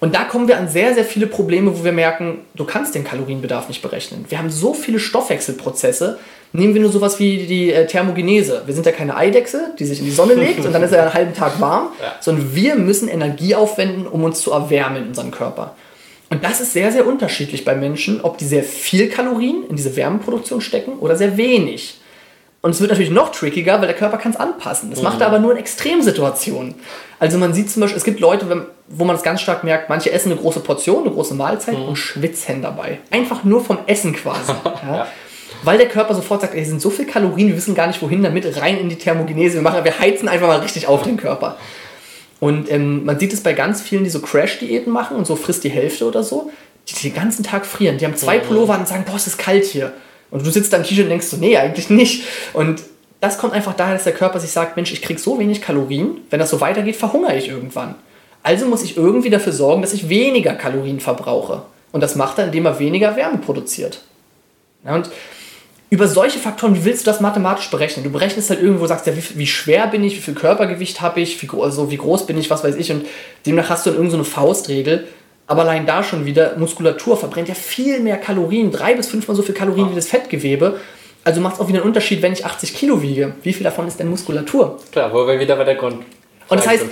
Und 0.00 0.14
da 0.14 0.24
kommen 0.24 0.48
wir 0.48 0.56
an 0.56 0.68
sehr, 0.68 0.94
sehr 0.94 1.04
viele 1.04 1.26
Probleme, 1.26 1.76
wo 1.78 1.84
wir 1.84 1.92
merken, 1.92 2.38
du 2.54 2.64
kannst 2.64 2.94
den 2.94 3.04
Kalorienbedarf 3.04 3.68
nicht 3.68 3.82
berechnen. 3.82 4.24
Wir 4.28 4.38
haben 4.38 4.50
so 4.50 4.72
viele 4.72 5.00
Stoffwechselprozesse. 5.00 6.18
Nehmen 6.52 6.72
wir 6.74 6.80
nur 6.80 6.90
sowas 6.90 7.18
wie 7.18 7.46
die 7.46 7.72
äh, 7.72 7.86
Thermogenese. 7.86 8.62
Wir 8.66 8.74
sind 8.74 8.86
ja 8.86 8.92
keine 8.92 9.16
Eidechse, 9.16 9.74
die 9.78 9.84
sich 9.84 9.98
in 10.00 10.06
die 10.06 10.10
Sonne 10.10 10.34
legt 10.34 10.64
und 10.64 10.72
dann 10.72 10.82
ist 10.82 10.92
er 10.92 11.02
einen 11.02 11.14
halben 11.14 11.34
Tag 11.34 11.60
warm, 11.60 11.88
Ja. 12.02 12.14
sondern 12.20 12.54
wir 12.54 12.74
müssen 12.76 13.08
Energie 13.08 13.54
aufwenden, 13.54 14.06
um 14.06 14.24
uns 14.24 14.40
zu 14.40 14.52
erwärmen 14.52 15.02
in 15.02 15.08
unserem 15.08 15.30
Körper. 15.30 15.74
Und 16.30 16.44
das 16.44 16.60
ist 16.60 16.72
sehr, 16.72 16.90
sehr 16.92 17.06
unterschiedlich 17.06 17.64
bei 17.64 17.74
Menschen, 17.74 18.20
ob 18.22 18.38
die 18.38 18.44
sehr 18.46 18.62
viel 18.62 19.08
Kalorien 19.08 19.64
in 19.68 19.76
diese 19.76 19.94
Wärmeproduktion 19.96 20.60
stecken 20.60 20.98
oder 20.98 21.16
sehr 21.16 21.36
wenig. 21.36 21.98
Und 22.60 22.72
es 22.72 22.80
wird 22.80 22.90
natürlich 22.90 23.12
noch 23.12 23.30
trickiger, 23.30 23.80
weil 23.80 23.86
der 23.86 23.96
Körper 23.96 24.18
kann 24.18 24.32
es 24.32 24.36
anpassen. 24.36 24.90
Das 24.90 25.00
macht 25.00 25.20
er 25.20 25.28
aber 25.28 25.38
nur 25.38 25.52
in 25.52 25.58
Extremsituationen. 25.58 26.74
Also 27.20 27.38
man 27.38 27.54
sieht 27.54 27.70
zum 27.70 27.80
Beispiel, 27.82 27.96
es 27.96 28.04
gibt 28.04 28.20
Leute, 28.20 28.48
wenn, 28.50 28.62
wo 28.88 29.04
man 29.04 29.16
es 29.16 29.22
ganz 29.22 29.40
stark 29.40 29.64
merkt, 29.64 29.88
manche 29.88 30.10
essen 30.12 30.32
eine 30.32 30.40
große 30.40 30.60
Portion, 30.60 31.04
eine 31.04 31.12
große 31.14 31.34
Mahlzeit 31.34 31.76
und 31.76 31.96
schwitzen 31.96 32.60
dabei. 32.62 32.98
Einfach 33.10 33.44
nur 33.44 33.64
vom 33.64 33.78
Essen 33.86 34.12
quasi. 34.14 34.52
ja. 34.86 34.96
Ja. 34.96 35.06
Weil 35.62 35.78
der 35.78 35.88
Körper 35.88 36.14
sofort 36.14 36.40
sagt, 36.40 36.54
ey, 36.54 36.62
es 36.62 36.68
sind 36.68 36.80
so 36.80 36.90
viele 36.90 37.08
Kalorien, 37.08 37.48
wir 37.48 37.56
wissen 37.56 37.74
gar 37.74 37.86
nicht 37.86 38.00
wohin 38.00 38.22
damit, 38.22 38.60
rein 38.60 38.78
in 38.78 38.88
die 38.88 38.96
Thermogenese. 38.96 39.54
Wir, 39.54 39.62
machen, 39.62 39.84
wir 39.84 39.98
heizen 39.98 40.28
einfach 40.28 40.46
mal 40.46 40.60
richtig 40.60 40.86
auf 40.86 41.02
den 41.02 41.16
Körper. 41.16 41.56
Und 42.40 42.70
ähm, 42.70 43.04
man 43.04 43.18
sieht 43.18 43.32
es 43.32 43.42
bei 43.42 43.52
ganz 43.52 43.82
vielen, 43.82 44.04
die 44.04 44.10
so 44.10 44.20
Crash-Diäten 44.20 44.92
machen 44.92 45.16
und 45.16 45.26
so 45.26 45.34
frisst 45.34 45.64
die 45.64 45.70
Hälfte 45.70 46.06
oder 46.06 46.22
so, 46.22 46.50
die 46.88 46.94
den 46.94 47.14
ganzen 47.14 47.42
Tag 47.42 47.66
frieren. 47.66 47.98
Die 47.98 48.04
haben 48.04 48.16
zwei 48.16 48.38
Pullover 48.38 48.74
an 48.74 48.80
und 48.80 48.88
sagen, 48.88 49.04
boah, 49.06 49.16
es 49.16 49.26
ist 49.26 49.38
kalt 49.38 49.64
hier. 49.64 49.92
Und 50.30 50.46
du 50.46 50.50
sitzt 50.50 50.72
da 50.72 50.76
im 50.76 50.84
T-Shirt 50.84 51.04
und 51.04 51.10
denkst 51.10 51.26
so, 51.26 51.36
nee, 51.36 51.56
eigentlich 51.56 51.90
nicht. 51.90 52.24
Und 52.52 52.82
das 53.20 53.38
kommt 53.38 53.54
einfach 53.54 53.74
daher, 53.74 53.94
dass 53.94 54.04
der 54.04 54.12
Körper 54.12 54.38
sich 54.38 54.50
sagt, 54.50 54.76
Mensch, 54.76 54.92
ich 54.92 55.02
krieg 55.02 55.18
so 55.18 55.38
wenig 55.38 55.60
Kalorien, 55.60 56.18
wenn 56.30 56.38
das 56.38 56.50
so 56.50 56.60
weitergeht, 56.60 56.96
verhungere 56.96 57.36
ich 57.36 57.48
irgendwann. 57.48 57.96
Also 58.42 58.66
muss 58.66 58.84
ich 58.84 58.96
irgendwie 58.96 59.30
dafür 59.30 59.52
sorgen, 59.52 59.82
dass 59.82 59.92
ich 59.92 60.08
weniger 60.08 60.54
Kalorien 60.54 61.00
verbrauche. 61.00 61.62
Und 61.90 62.02
das 62.02 62.14
macht 62.14 62.38
er, 62.38 62.46
indem 62.46 62.66
er 62.66 62.78
weniger 62.78 63.16
Wärme 63.16 63.38
produziert. 63.38 64.02
Ja, 64.84 64.94
und 64.94 65.10
über 65.90 66.06
solche 66.06 66.38
Faktoren, 66.38 66.74
wie 66.74 66.84
willst 66.84 67.06
du 67.06 67.10
das 67.10 67.20
mathematisch 67.20 67.70
berechnen? 67.70 68.04
Du 68.04 68.10
berechnest 68.10 68.50
halt 68.50 68.60
irgendwo, 68.60 68.86
sagst 68.86 69.06
ja, 69.06 69.16
wie, 69.16 69.22
wie 69.38 69.46
schwer 69.46 69.86
bin 69.86 70.04
ich, 70.04 70.16
wie 70.16 70.20
viel 70.20 70.34
Körpergewicht 70.34 71.00
habe 71.00 71.20
ich, 71.20 71.40
wie, 71.42 71.48
also 71.60 71.90
wie 71.90 71.96
groß 71.96 72.26
bin 72.26 72.36
ich, 72.36 72.50
was 72.50 72.62
weiß 72.62 72.76
ich. 72.76 72.92
Und 72.92 73.06
demnach 73.46 73.70
hast 73.70 73.86
du 73.86 73.90
dann 73.90 73.96
irgendeine 73.96 74.24
so 74.24 74.30
Faustregel. 74.30 75.08
Aber 75.46 75.62
allein 75.62 75.86
da 75.86 76.02
schon 76.02 76.26
wieder, 76.26 76.58
Muskulatur 76.58 77.16
verbrennt 77.16 77.48
ja 77.48 77.54
viel 77.54 78.00
mehr 78.00 78.18
Kalorien, 78.18 78.70
drei 78.70 78.94
bis 78.94 79.08
fünfmal 79.08 79.34
so 79.34 79.42
viel 79.42 79.54
Kalorien 79.54 79.90
wie 79.90 79.94
das 79.94 80.08
Fettgewebe. 80.08 80.78
Also 81.24 81.40
macht 81.40 81.54
es 81.54 81.60
auch 81.60 81.68
wieder 81.68 81.78
einen 81.78 81.86
Unterschied, 81.86 82.20
wenn 82.20 82.34
ich 82.34 82.44
80 82.44 82.74
Kilo 82.74 83.00
wiege. 83.00 83.32
Wie 83.42 83.54
viel 83.54 83.64
davon 83.64 83.88
ist 83.88 83.98
denn 83.98 84.08
Muskulatur? 84.08 84.78
Klar, 84.92 85.12
wo 85.12 85.26
wir 85.26 85.40
wieder 85.40 85.56
bei 85.56 85.64
der 85.64 85.76
Grund. 85.76 86.04
Und 86.48 86.58
das 86.58 86.66
heißt, 86.66 86.84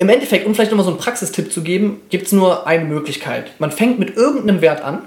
im 0.00 0.08
Endeffekt, 0.08 0.46
um 0.46 0.54
vielleicht 0.54 0.70
nochmal 0.70 0.84
so 0.84 0.90
einen 0.90 0.98
Praxistipp 0.98 1.52
zu 1.52 1.62
geben, 1.62 2.00
gibt 2.08 2.26
es 2.26 2.32
nur 2.32 2.66
eine 2.66 2.84
Möglichkeit. 2.84 3.52
Man 3.58 3.70
fängt 3.70 3.98
mit 3.98 4.16
irgendeinem 4.16 4.60
Wert 4.60 4.82
an. 4.82 5.02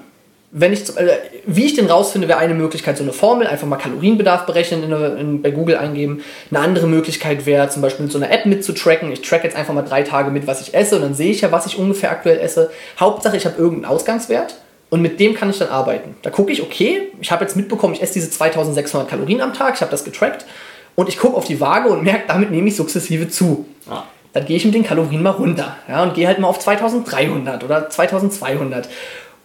Wenn 0.55 0.71
ich, 0.71 0.87
äh, 0.95 1.17
wie 1.47 1.65
ich 1.65 1.73
den 1.73 1.87
rausfinde, 1.89 2.27
wäre 2.27 2.37
eine 2.37 2.53
Möglichkeit 2.53 2.95
so 2.95 3.03
eine 3.03 3.11
Formel, 3.11 3.47
einfach 3.47 3.65
mal 3.65 3.77
Kalorienbedarf 3.77 4.45
berechnen, 4.45 4.83
in, 4.83 5.17
in, 5.17 5.41
bei 5.41 5.49
Google 5.49 5.77
eingeben. 5.77 6.23
Eine 6.51 6.59
andere 6.59 6.85
Möglichkeit 6.85 7.47
wäre 7.47 7.69
zum 7.69 7.81
Beispiel 7.81 8.03
mit 8.03 8.11
so 8.11 8.19
einer 8.19 8.31
App 8.31 8.45
mitzutracken. 8.45 9.11
Ich 9.11 9.21
track 9.21 9.43
jetzt 9.43 9.57
einfach 9.57 9.73
mal 9.73 9.81
drei 9.81 10.03
Tage 10.03 10.29
mit, 10.29 10.45
was 10.45 10.61
ich 10.61 10.75
esse 10.75 10.97
und 10.97 11.01
dann 11.01 11.15
sehe 11.15 11.31
ich 11.31 11.41
ja, 11.41 11.51
was 11.51 11.65
ich 11.65 11.79
ungefähr 11.79 12.11
aktuell 12.11 12.39
esse. 12.39 12.69
Hauptsache, 12.99 13.35
ich 13.35 13.47
habe 13.47 13.57
irgendeinen 13.57 13.91
Ausgangswert 13.91 14.55
und 14.91 15.01
mit 15.01 15.19
dem 15.19 15.33
kann 15.33 15.49
ich 15.49 15.57
dann 15.57 15.69
arbeiten. 15.69 16.15
Da 16.21 16.29
gucke 16.29 16.51
ich, 16.51 16.61
okay, 16.61 17.11
ich 17.19 17.31
habe 17.31 17.43
jetzt 17.43 17.55
mitbekommen, 17.55 17.95
ich 17.95 18.03
esse 18.03 18.13
diese 18.13 18.29
2600 18.29 19.09
Kalorien 19.09 19.41
am 19.41 19.55
Tag, 19.55 19.73
ich 19.73 19.81
habe 19.81 19.89
das 19.89 20.03
getrackt 20.03 20.45
und 20.93 21.09
ich 21.09 21.17
gucke 21.17 21.35
auf 21.35 21.45
die 21.45 21.59
Waage 21.59 21.89
und 21.89 22.03
merke, 22.03 22.25
damit 22.27 22.51
nehme 22.51 22.67
ich 22.67 22.75
sukzessive 22.75 23.27
zu. 23.27 23.65
Ah 23.89 24.03
dann 24.33 24.45
gehe 24.45 24.57
ich 24.57 24.65
mit 24.65 24.73
den 24.73 24.83
Kalorien 24.83 25.21
mal 25.21 25.29
runter 25.29 25.77
ja, 25.87 26.03
und 26.03 26.15
gehe 26.15 26.27
halt 26.27 26.39
mal 26.39 26.47
auf 26.47 26.59
2300 26.59 27.63
oder 27.63 27.89
2200 27.89 28.89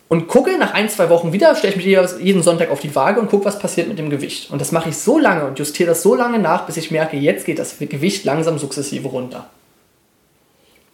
und 0.08 0.26
gucke 0.26 0.56
nach 0.58 0.72
ein, 0.72 0.88
zwei 0.88 1.10
Wochen 1.10 1.32
wieder, 1.32 1.54
stelle 1.54 1.74
ich 1.74 1.84
mich 1.84 2.20
jeden 2.20 2.42
Sonntag 2.42 2.70
auf 2.70 2.80
die 2.80 2.94
Waage 2.94 3.20
und 3.20 3.28
gucke, 3.28 3.44
was 3.44 3.58
passiert 3.58 3.88
mit 3.88 3.98
dem 3.98 4.08
Gewicht. 4.08 4.50
Und 4.50 4.60
das 4.60 4.72
mache 4.72 4.88
ich 4.88 4.96
so 4.96 5.18
lange 5.18 5.46
und 5.46 5.58
justiere 5.58 5.90
das 5.90 6.02
so 6.02 6.14
lange 6.14 6.38
nach, 6.38 6.66
bis 6.66 6.78
ich 6.78 6.90
merke, 6.90 7.16
jetzt 7.16 7.44
geht 7.44 7.58
das 7.58 7.76
Gewicht 7.78 8.24
langsam 8.24 8.58
sukzessive 8.58 9.08
runter. 9.08 9.50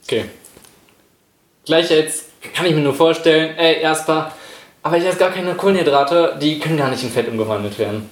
Okay. 0.05 0.25
Gleich 1.65 1.91
jetzt 1.91 2.27
kann 2.55 2.67
ich 2.67 2.75
mir 2.75 2.83
nur 2.83 2.95
vorstellen, 2.95 3.57
ey, 3.57 3.81
erstmal, 3.81 4.33
aber 4.83 4.99
ich 4.99 5.05
esse 5.07 5.17
gar 5.17 5.31
keine 5.31 5.55
Kohlenhydrate, 5.55 6.37
die 6.43 6.59
können 6.59 6.77
gar 6.77 6.91
nicht 6.91 7.03
in 7.03 7.11
Fett 7.11 7.29
umgewandelt 7.29 7.79
werden. 7.79 8.11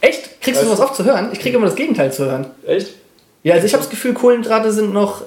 Echt? 0.00 0.40
Kriegst 0.40 0.60
weißt 0.60 0.62
du 0.62 0.74
sowas 0.74 0.80
oft 0.80 0.96
zu 0.96 1.04
hören? 1.04 1.30
Ich 1.32 1.38
kriege 1.38 1.56
immer 1.56 1.66
das 1.66 1.76
Gegenteil 1.76 2.12
zu 2.12 2.24
hören. 2.24 2.46
Echt? 2.66 2.94
Ja, 3.44 3.54
also 3.54 3.66
ich 3.66 3.72
habe 3.72 3.82
das 3.82 3.90
Gefühl, 3.90 4.14
Kohlenhydrate 4.14 4.72
sind 4.72 4.92
noch. 4.92 5.22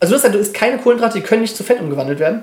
Also 0.00 0.12
du 0.12 0.16
hast 0.16 0.24
ja, 0.24 0.28
du 0.30 0.38
isst 0.38 0.52
keine 0.52 0.78
Kohlenhydrate, 0.78 1.18
die 1.18 1.24
können 1.24 1.42
nicht 1.42 1.56
zu 1.56 1.64
Fett 1.64 1.80
umgewandelt 1.80 2.18
werden. 2.18 2.42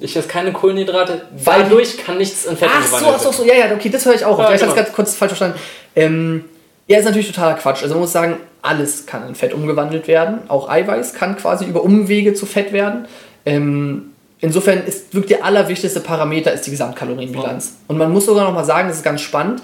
Ich 0.00 0.16
esse 0.16 0.26
keine 0.26 0.52
Kohlenhydrate, 0.52 1.22
weil 1.44 1.62
dadurch 1.62 1.98
kann 1.98 2.18
nichts 2.18 2.46
in 2.46 2.56
Fett 2.56 2.68
ach 2.70 2.78
umgewandelt 2.78 3.02
werden. 3.02 3.16
Ach 3.16 3.22
so, 3.22 3.28
ach 3.28 3.32
so, 3.32 3.44
ja, 3.44 3.54
ja, 3.54 3.74
okay, 3.74 3.90
das 3.90 4.04
höre 4.04 4.14
ich 4.14 4.24
auch. 4.24 4.38
Ja, 4.38 4.52
ich 4.52 4.60
genau. 4.60 4.70
habe 4.70 4.80
es 4.80 4.84
gerade 4.86 4.94
kurz 4.94 5.14
falsch 5.14 5.30
verstanden. 5.30 5.58
Ähm, 5.94 6.44
ja, 6.88 6.98
ist 6.98 7.04
natürlich 7.04 7.28
totaler 7.28 7.54
Quatsch. 7.54 7.82
Also 7.82 7.94
man 7.94 8.02
muss 8.02 8.12
sagen, 8.12 8.36
alles 8.60 9.06
kann 9.06 9.26
in 9.28 9.34
Fett 9.34 9.54
umgewandelt 9.54 10.08
werden. 10.08 10.38
Auch 10.48 10.68
Eiweiß 10.68 11.14
kann 11.14 11.36
quasi 11.36 11.64
über 11.64 11.82
Umwege 11.82 12.34
zu 12.34 12.44
Fett 12.44 12.72
werden. 12.72 13.06
Ähm, 13.46 14.10
insofern 14.40 14.84
ist 14.84 15.14
wirklich 15.14 15.36
der 15.36 15.46
allerwichtigste 15.46 16.00
Parameter 16.00 16.52
ist 16.52 16.66
die 16.66 16.70
Gesamtkalorienbilanz. 16.70 17.76
Und 17.86 17.96
man 17.96 18.12
muss 18.12 18.26
sogar 18.26 18.44
noch 18.44 18.54
mal 18.54 18.64
sagen, 18.64 18.88
das 18.88 18.98
ist 18.98 19.04
ganz 19.04 19.20
spannend 19.20 19.62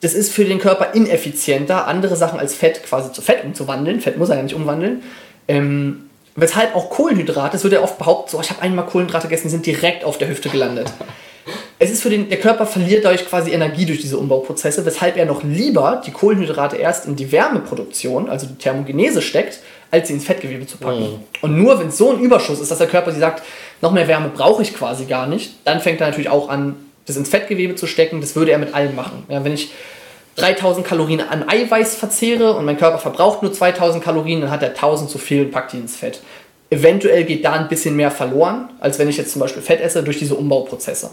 das 0.00 0.14
ist 0.14 0.32
für 0.32 0.44
den 0.44 0.58
Körper 0.58 0.94
ineffizienter, 0.94 1.86
andere 1.86 2.16
Sachen 2.16 2.38
als 2.38 2.54
Fett 2.54 2.82
quasi 2.84 3.12
zu 3.12 3.22
Fett 3.22 3.44
umzuwandeln. 3.44 4.00
Fett 4.00 4.18
muss 4.18 4.30
er 4.30 4.36
ja 4.36 4.42
nicht 4.42 4.54
umwandeln. 4.54 5.02
Ähm, 5.46 6.09
weshalb 6.36 6.74
auch 6.74 6.90
Kohlenhydrate, 6.90 7.56
es 7.56 7.64
wird 7.64 7.72
ja 7.72 7.82
oft 7.82 7.98
behauptet, 7.98 8.30
so, 8.30 8.40
ich 8.40 8.50
habe 8.50 8.62
einmal 8.62 8.86
Kohlenhydrate 8.86 9.28
gegessen, 9.28 9.44
die 9.44 9.50
sind 9.50 9.66
direkt 9.66 10.04
auf 10.04 10.18
der 10.18 10.28
Hüfte 10.28 10.48
gelandet. 10.48 10.92
Es 11.78 11.90
ist 11.90 12.02
für 12.02 12.10
den, 12.10 12.28
der 12.28 12.38
Körper 12.38 12.66
verliert 12.66 13.04
dadurch 13.04 13.26
quasi 13.26 13.52
Energie 13.52 13.86
durch 13.86 14.00
diese 14.00 14.18
Umbauprozesse, 14.18 14.84
weshalb 14.84 15.16
er 15.16 15.24
noch 15.24 15.42
lieber 15.42 16.02
die 16.04 16.10
Kohlenhydrate 16.10 16.76
erst 16.76 17.06
in 17.06 17.16
die 17.16 17.32
Wärmeproduktion, 17.32 18.28
also 18.28 18.46
die 18.46 18.56
Thermogenese 18.56 19.22
steckt, 19.22 19.60
als 19.90 20.08
sie 20.08 20.14
ins 20.14 20.24
Fettgewebe 20.24 20.66
zu 20.66 20.76
packen. 20.76 21.00
Mhm. 21.00 21.20
Und 21.40 21.56
nur 21.56 21.80
wenn 21.80 21.88
es 21.88 21.96
so 21.96 22.10
ein 22.10 22.20
Überschuss 22.20 22.60
ist, 22.60 22.70
dass 22.70 22.78
der 22.78 22.86
Körper 22.86 23.12
sie 23.12 23.20
sagt, 23.20 23.42
noch 23.80 23.92
mehr 23.92 24.06
Wärme 24.08 24.28
brauche 24.28 24.62
ich 24.62 24.74
quasi 24.74 25.06
gar 25.06 25.26
nicht, 25.26 25.54
dann 25.64 25.80
fängt 25.80 26.00
er 26.00 26.08
natürlich 26.08 26.28
auch 26.28 26.48
an, 26.48 26.76
das 27.06 27.16
ins 27.16 27.30
Fettgewebe 27.30 27.74
zu 27.74 27.86
stecken, 27.86 28.20
das 28.20 28.36
würde 28.36 28.52
er 28.52 28.58
mit 28.58 28.74
allem 28.74 28.94
machen. 28.94 29.24
Ja, 29.28 29.42
wenn 29.42 29.54
ich 29.54 29.72
3000 30.36 30.86
Kalorien 30.86 31.20
an 31.20 31.48
Eiweiß 31.48 31.96
verzehre 31.96 32.54
und 32.54 32.64
mein 32.64 32.78
Körper 32.78 32.98
verbraucht 32.98 33.42
nur 33.42 33.52
2000 33.52 34.02
Kalorien, 34.02 34.40
dann 34.40 34.50
hat 34.50 34.62
er 34.62 34.70
1000 34.70 35.10
zu 35.10 35.18
viel 35.18 35.44
und 35.44 35.50
packt 35.50 35.72
die 35.72 35.78
ins 35.78 35.96
Fett. 35.96 36.20
Eventuell 36.70 37.24
geht 37.24 37.44
da 37.44 37.52
ein 37.52 37.68
bisschen 37.68 37.96
mehr 37.96 38.10
verloren, 38.10 38.70
als 38.78 38.98
wenn 38.98 39.08
ich 39.08 39.16
jetzt 39.16 39.32
zum 39.32 39.40
Beispiel 39.40 39.60
Fett 39.60 39.80
esse 39.80 40.02
durch 40.02 40.18
diese 40.18 40.36
Umbauprozesse. 40.36 41.10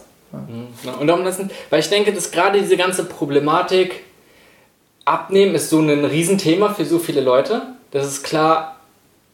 Ja. 0.83 0.93
Und 0.93 1.07
darum 1.07 1.23
lassen, 1.23 1.49
weil 1.69 1.79
ich 1.79 1.89
denke, 1.89 2.13
dass 2.13 2.31
gerade 2.31 2.59
diese 2.59 2.77
ganze 2.77 3.05
Problematik 3.05 4.03
Abnehmen 5.05 5.55
ist 5.55 5.69
so 5.69 5.79
ein 5.79 6.03
Riesenthema 6.03 6.73
für 6.73 6.83
so 6.83 6.99
viele 6.99 7.21
Leute, 7.21 7.61
dass 7.91 8.05
es 8.05 8.23
klar 8.23 8.75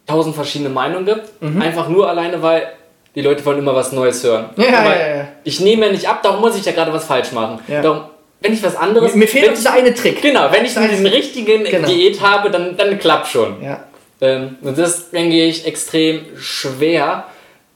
tausend 0.06 0.36
verschiedene 0.36 0.70
Meinungen 0.70 1.06
gibt. 1.06 1.42
Mhm. 1.42 1.62
Einfach 1.62 1.90
nur 1.90 2.08
alleine, 2.08 2.42
weil 2.44 2.68
die 3.16 3.22
Leute 3.22 3.44
wollen 3.46 3.58
immer 3.58 3.76
was 3.76 3.92
Neues 3.92 4.24
hören. 4.24 4.50
Ja, 4.56 4.66
ja, 4.66 5.16
ja, 5.16 5.28
Ich 5.44 5.60
nehme 5.60 5.88
ja 5.88 5.92
nicht 5.92 6.08
ab, 6.08 6.22
darum 6.22 6.42
muss 6.42 6.56
ich 6.56 6.66
ja 6.66 6.72
gerade 6.72 6.94
was 6.94 7.06
falsch 7.06 7.32
machen. 7.32 7.60
Darum, 7.68 8.04
wenn 8.44 8.54
ich 8.54 8.62
was 8.62 8.76
anderes. 8.76 9.14
Mir, 9.14 9.20
mir 9.20 9.28
fehlt 9.28 9.58
dieser 9.58 9.74
eine 9.74 9.94
Trick. 9.94 10.22
Genau, 10.22 10.52
wenn 10.52 10.66
ich 10.66 10.74
diesen 10.74 11.08
richtigen 11.08 11.64
genau. 11.64 11.88
Diät 11.88 12.22
habe, 12.22 12.52
dann, 12.52 12.78
dann 12.78 13.00
klappt 13.00 13.28
schon. 13.28 13.64
Ja. 13.64 13.86
Ähm, 14.22 14.58
und 14.62 14.78
das 14.78 15.10
denke 15.10 15.42
ich 15.44 15.66
extrem 15.66 16.26
schwer, 16.38 17.26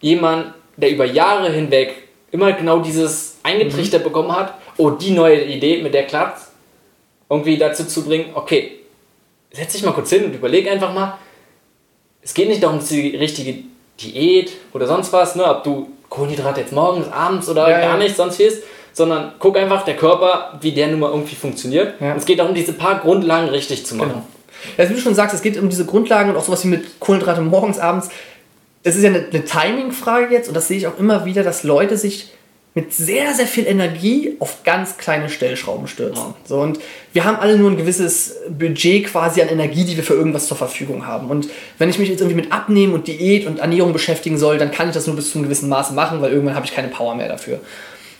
jemand, 0.01 0.53
der 0.75 0.91
über 0.91 1.05
Jahre 1.05 1.51
hinweg 1.51 1.95
immer 2.31 2.51
genau 2.51 2.79
dieses 2.79 3.37
eingetrichtert 3.43 4.01
mhm. 4.01 4.03
bekommen 4.03 4.35
hat, 4.35 4.53
oh, 4.75 4.91
die 4.91 5.11
neue 5.11 5.43
Idee, 5.45 5.81
mit 5.81 5.93
der 5.93 6.03
klappt, 6.03 6.41
irgendwie 7.29 7.57
dazu 7.57 7.85
zu 7.85 8.03
bringen, 8.03 8.31
okay, 8.33 8.73
setz 9.51 9.71
dich 9.71 9.83
mal 9.83 9.93
kurz 9.93 10.09
hin 10.09 10.25
und 10.25 10.35
überleg 10.35 10.69
einfach 10.69 10.93
mal, 10.93 11.17
es 12.21 12.33
geht 12.33 12.49
nicht 12.49 12.61
darum, 12.61 12.79
die 12.87 13.15
richtige 13.15 13.63
Diät 13.99 14.51
oder 14.73 14.85
sonst 14.85 15.13
was, 15.13 15.35
ne, 15.35 15.45
ob 15.45 15.63
du 15.63 15.89
Kohlenhydrate 16.09 16.59
jetzt 16.59 16.73
morgens, 16.73 17.11
abends 17.11 17.47
oder 17.49 17.69
ja, 17.69 17.79
gar 17.79 17.97
ja. 17.97 17.97
nicht, 17.97 18.15
sonst 18.15 18.37
wie 18.39 18.43
ist, 18.43 18.63
sondern 18.97 19.33
guck 19.37 19.55
einfach 19.57 19.85
der 19.85 19.95
Körper, 19.95 20.57
wie 20.59 20.71
der 20.71 20.87
nun 20.87 20.99
mal 20.99 21.11
irgendwie 21.11 21.35
funktioniert. 21.35 22.01
Ja. 22.01 22.15
es 22.15 22.25
geht 22.25 22.39
darum, 22.39 22.55
diese 22.55 22.73
paar 22.73 22.99
Grundlagen 22.99 23.47
richtig 23.47 23.85
zu 23.85 23.93
machen. 23.93 24.09
Genau. 24.09 24.23
Ja, 24.75 24.89
wie 24.89 24.95
du 24.95 24.99
schon 24.99 25.13
sagst, 25.13 25.35
es 25.35 25.43
geht 25.43 25.55
um 25.59 25.69
diese 25.69 25.85
Grundlagen 25.85 26.31
und 26.31 26.35
auch 26.35 26.43
sowas 26.43 26.63
wie 26.63 26.69
mit 26.69 26.99
Kohlenhydrate 26.99 27.41
morgens, 27.41 27.77
abends. 27.77 28.09
Das 28.81 28.95
ist 28.95 29.03
ja 29.03 29.09
eine, 29.09 29.27
eine 29.31 29.45
Timing-Frage 29.45 30.33
jetzt 30.33 30.47
und 30.47 30.55
das 30.55 30.67
sehe 30.67 30.77
ich 30.77 30.87
auch 30.87 30.97
immer 30.97 31.25
wieder, 31.25 31.43
dass 31.43 31.61
Leute 31.61 31.95
sich 31.95 32.31
mit 32.73 32.91
sehr, 32.91 33.35
sehr 33.35 33.45
viel 33.45 33.67
Energie 33.67 34.35
auf 34.39 34.63
ganz 34.63 34.97
kleine 34.97 35.29
Stellschrauben 35.29 35.87
stürzen. 35.87 36.23
Ja. 36.29 36.35
So, 36.45 36.59
und 36.59 36.79
wir 37.13 37.23
haben 37.23 37.37
alle 37.37 37.55
nur 37.55 37.69
ein 37.69 37.77
gewisses 37.77 38.37
Budget 38.49 39.05
quasi 39.05 39.43
an 39.43 39.49
Energie, 39.49 39.83
die 39.83 39.95
wir 39.95 40.03
für 40.03 40.15
irgendwas 40.15 40.47
zur 40.47 40.57
Verfügung 40.57 41.05
haben. 41.05 41.29
Und 41.29 41.49
wenn 41.77 41.89
ich 41.89 41.99
mich 41.99 42.09
jetzt 42.09 42.21
irgendwie 42.21 42.41
mit 42.41 42.51
Abnehmen 42.51 42.93
und 42.93 43.07
Diät 43.07 43.45
und 43.45 43.59
Ernährung 43.59 43.93
beschäftigen 43.93 44.39
soll, 44.39 44.57
dann 44.57 44.71
kann 44.71 44.87
ich 44.87 44.95
das 44.95 45.05
nur 45.05 45.15
bis 45.15 45.31
zu 45.31 45.37
einem 45.37 45.45
gewissen 45.45 45.69
Maße 45.69 45.93
machen, 45.93 46.19
weil 46.21 46.31
irgendwann 46.31 46.55
habe 46.55 46.65
ich 46.65 46.73
keine 46.73 46.87
Power 46.87 47.13
mehr 47.13 47.27
dafür. 47.27 47.59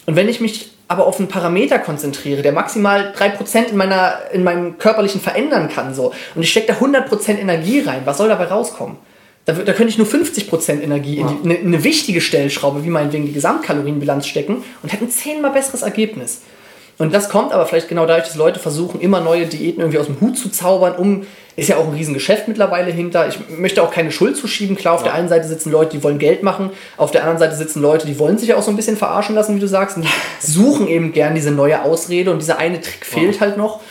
Und 0.07 0.15
wenn 0.15 0.29
ich 0.29 0.39
mich 0.39 0.71
aber 0.87 1.05
auf 1.05 1.19
einen 1.19 1.27
Parameter 1.27 1.79
konzentriere, 1.79 2.41
der 2.41 2.53
maximal 2.53 3.13
3% 3.15 3.65
in, 3.65 3.77
meiner, 3.77 4.19
in 4.31 4.43
meinem 4.43 4.77
körperlichen 4.77 5.19
verändern 5.19 5.69
kann, 5.69 5.93
so, 5.93 6.13
und 6.33 6.41
ich 6.41 6.49
stecke 6.49 6.67
da 6.67 6.73
100% 6.73 7.37
Energie 7.37 7.81
rein, 7.81 8.01
was 8.05 8.17
soll 8.17 8.29
dabei 8.29 8.45
rauskommen? 8.45 8.95
Da, 9.43 9.53
da 9.53 9.73
könnte 9.73 9.89
ich 9.89 9.97
nur 9.97 10.07
50% 10.07 10.81
Energie 10.81 11.17
in, 11.17 11.27
die, 11.27 11.55
in 11.55 11.67
eine, 11.67 11.83
wichtige 11.83 12.21
Stellschraube, 12.21 12.85
wie 12.85 12.89
meinetwegen 12.89 13.25
die 13.25 13.33
Gesamtkalorienbilanz 13.33 14.27
stecken 14.27 14.63
und 14.81 14.91
hätte 14.91 15.05
ein 15.05 15.11
zehnmal 15.11 15.51
besseres 15.51 15.81
Ergebnis. 15.81 16.41
Und 16.97 17.13
das 17.13 17.29
kommt 17.29 17.53
aber 17.53 17.65
vielleicht 17.67 17.89
genau 17.89 18.05
dadurch, 18.07 18.27
dass 18.27 18.35
Leute 18.35 18.59
versuchen, 18.59 18.99
immer 19.01 19.21
neue 19.21 19.45
Diäten 19.45 19.81
irgendwie 19.81 19.99
aus 19.99 20.07
dem 20.07 20.19
Hut 20.19 20.37
zu 20.37 20.49
zaubern, 20.49 20.95
um, 20.95 21.27
ist 21.55 21.69
ja 21.69 21.77
auch 21.77 21.85
ein 21.85 21.93
Riesengeschäft 21.93 22.47
mittlerweile 22.47 22.91
hinter. 22.91 23.27
Ich 23.27 23.37
möchte 23.49 23.83
auch 23.83 23.91
keine 23.91 24.11
Schuld 24.11 24.35
zuschieben. 24.35 24.75
Klar, 24.75 24.95
auf 24.95 25.01
ja. 25.01 25.07
der 25.07 25.13
einen 25.13 25.29
Seite 25.29 25.47
sitzen 25.47 25.71
Leute, 25.71 25.97
die 25.97 26.03
wollen 26.03 26.17
Geld 26.17 26.41
machen, 26.41 26.71
auf 26.97 27.11
der 27.11 27.21
anderen 27.21 27.39
Seite 27.39 27.55
sitzen 27.55 27.81
Leute, 27.81 28.07
die 28.07 28.17
wollen 28.17 28.37
sich 28.37 28.49
ja 28.49 28.57
auch 28.57 28.63
so 28.63 28.71
ein 28.71 28.75
bisschen 28.75 28.97
verarschen 28.97 29.35
lassen, 29.35 29.55
wie 29.55 29.59
du 29.59 29.67
sagst, 29.67 29.97
und 29.97 30.07
suchen 30.39 30.87
eben 30.87 31.13
gern 31.13 31.35
diese 31.35 31.51
neue 31.51 31.83
Ausrede 31.83 32.31
und 32.31 32.41
dieser 32.41 32.57
eine 32.57 32.81
Trick 32.81 33.05
fehlt 33.05 33.35
ja. 33.35 33.41
halt 33.41 33.57
noch. 33.57 33.81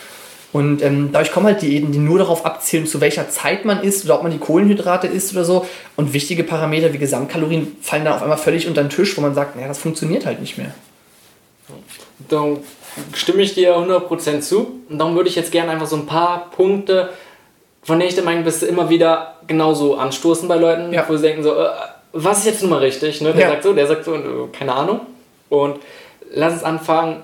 Und 0.52 0.82
ähm, 0.82 1.10
dadurch 1.12 1.32
kommen 1.32 1.46
halt 1.46 1.60
Diäten, 1.60 1.92
die 1.92 1.98
nur 1.98 2.18
darauf 2.18 2.46
abzielen, 2.46 2.86
zu 2.86 3.00
welcher 3.00 3.28
Zeit 3.28 3.64
man 3.64 3.82
isst 3.82 4.04
oder 4.04 4.14
ob 4.14 4.22
man 4.22 4.32
die 4.32 4.38
Kohlenhydrate 4.38 5.06
isst 5.06 5.32
oder 5.32 5.44
so. 5.44 5.66
Und 5.96 6.12
wichtige 6.12 6.44
Parameter 6.44 6.92
wie 6.92 6.98
Gesamtkalorien 6.98 7.76
fallen 7.82 8.04
dann 8.04 8.14
auf 8.14 8.22
einmal 8.22 8.38
völlig 8.38 8.66
unter 8.66 8.82
den 8.82 8.90
Tisch, 8.90 9.16
wo 9.16 9.20
man 9.20 9.34
sagt, 9.34 9.54
naja, 9.54 9.68
das 9.68 9.78
funktioniert 9.78 10.24
halt 10.24 10.40
nicht 10.40 10.56
mehr. 10.56 10.72
Dann 12.28 12.58
stimme 13.14 13.42
ich 13.42 13.54
dir 13.54 13.76
100% 13.76 14.40
zu. 14.40 14.80
Und 14.88 14.98
darum 14.98 15.14
würde 15.16 15.28
ich 15.28 15.36
jetzt 15.36 15.52
gerne 15.52 15.72
einfach 15.72 15.86
so 15.86 15.96
ein 15.96 16.06
paar 16.06 16.50
Punkte, 16.50 17.10
von 17.82 17.98
denen 17.98 18.08
ich 18.08 18.14
der 18.14 18.24
Meinung 18.24 18.44
bin, 18.44 18.68
immer 18.68 18.88
wieder 18.88 19.36
genauso 19.46 19.96
anstoßen 19.96 20.48
bei 20.48 20.56
Leuten, 20.56 20.92
ja. 20.92 21.04
wo 21.08 21.16
sie 21.16 21.22
denken 21.22 21.42
so, 21.42 21.54
äh, 21.54 21.68
was 22.12 22.38
ist 22.38 22.46
jetzt 22.46 22.62
nun 22.62 22.70
mal 22.70 22.78
richtig? 22.78 23.20
Ne? 23.20 23.32
Der 23.32 23.42
ja. 23.42 23.50
sagt 23.50 23.62
so, 23.62 23.72
der 23.72 23.86
sagt 23.86 24.04
so, 24.04 24.14
äh, 24.14 24.48
keine 24.52 24.74
Ahnung. 24.74 25.00
Und 25.48 25.78
lass 26.32 26.54
uns 26.54 26.64
anfangen, 26.64 27.22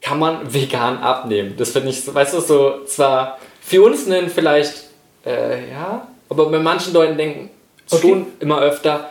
kann 0.00 0.18
man 0.18 0.52
vegan 0.52 0.98
abnehmen? 0.98 1.54
Das 1.56 1.70
finde 1.70 1.90
ich, 1.90 2.14
weißt 2.14 2.34
du, 2.34 2.40
so 2.40 2.84
zwar 2.84 3.38
für 3.60 3.82
uns 3.82 4.06
nennen 4.06 4.30
vielleicht, 4.30 4.84
äh, 5.24 5.70
ja, 5.70 6.06
aber 6.28 6.50
bei 6.50 6.58
manchen 6.58 6.92
Leuten 6.92 7.16
denken 7.16 7.50
okay. 7.90 8.00
schon 8.00 8.26
immer 8.40 8.60
öfter, 8.60 9.10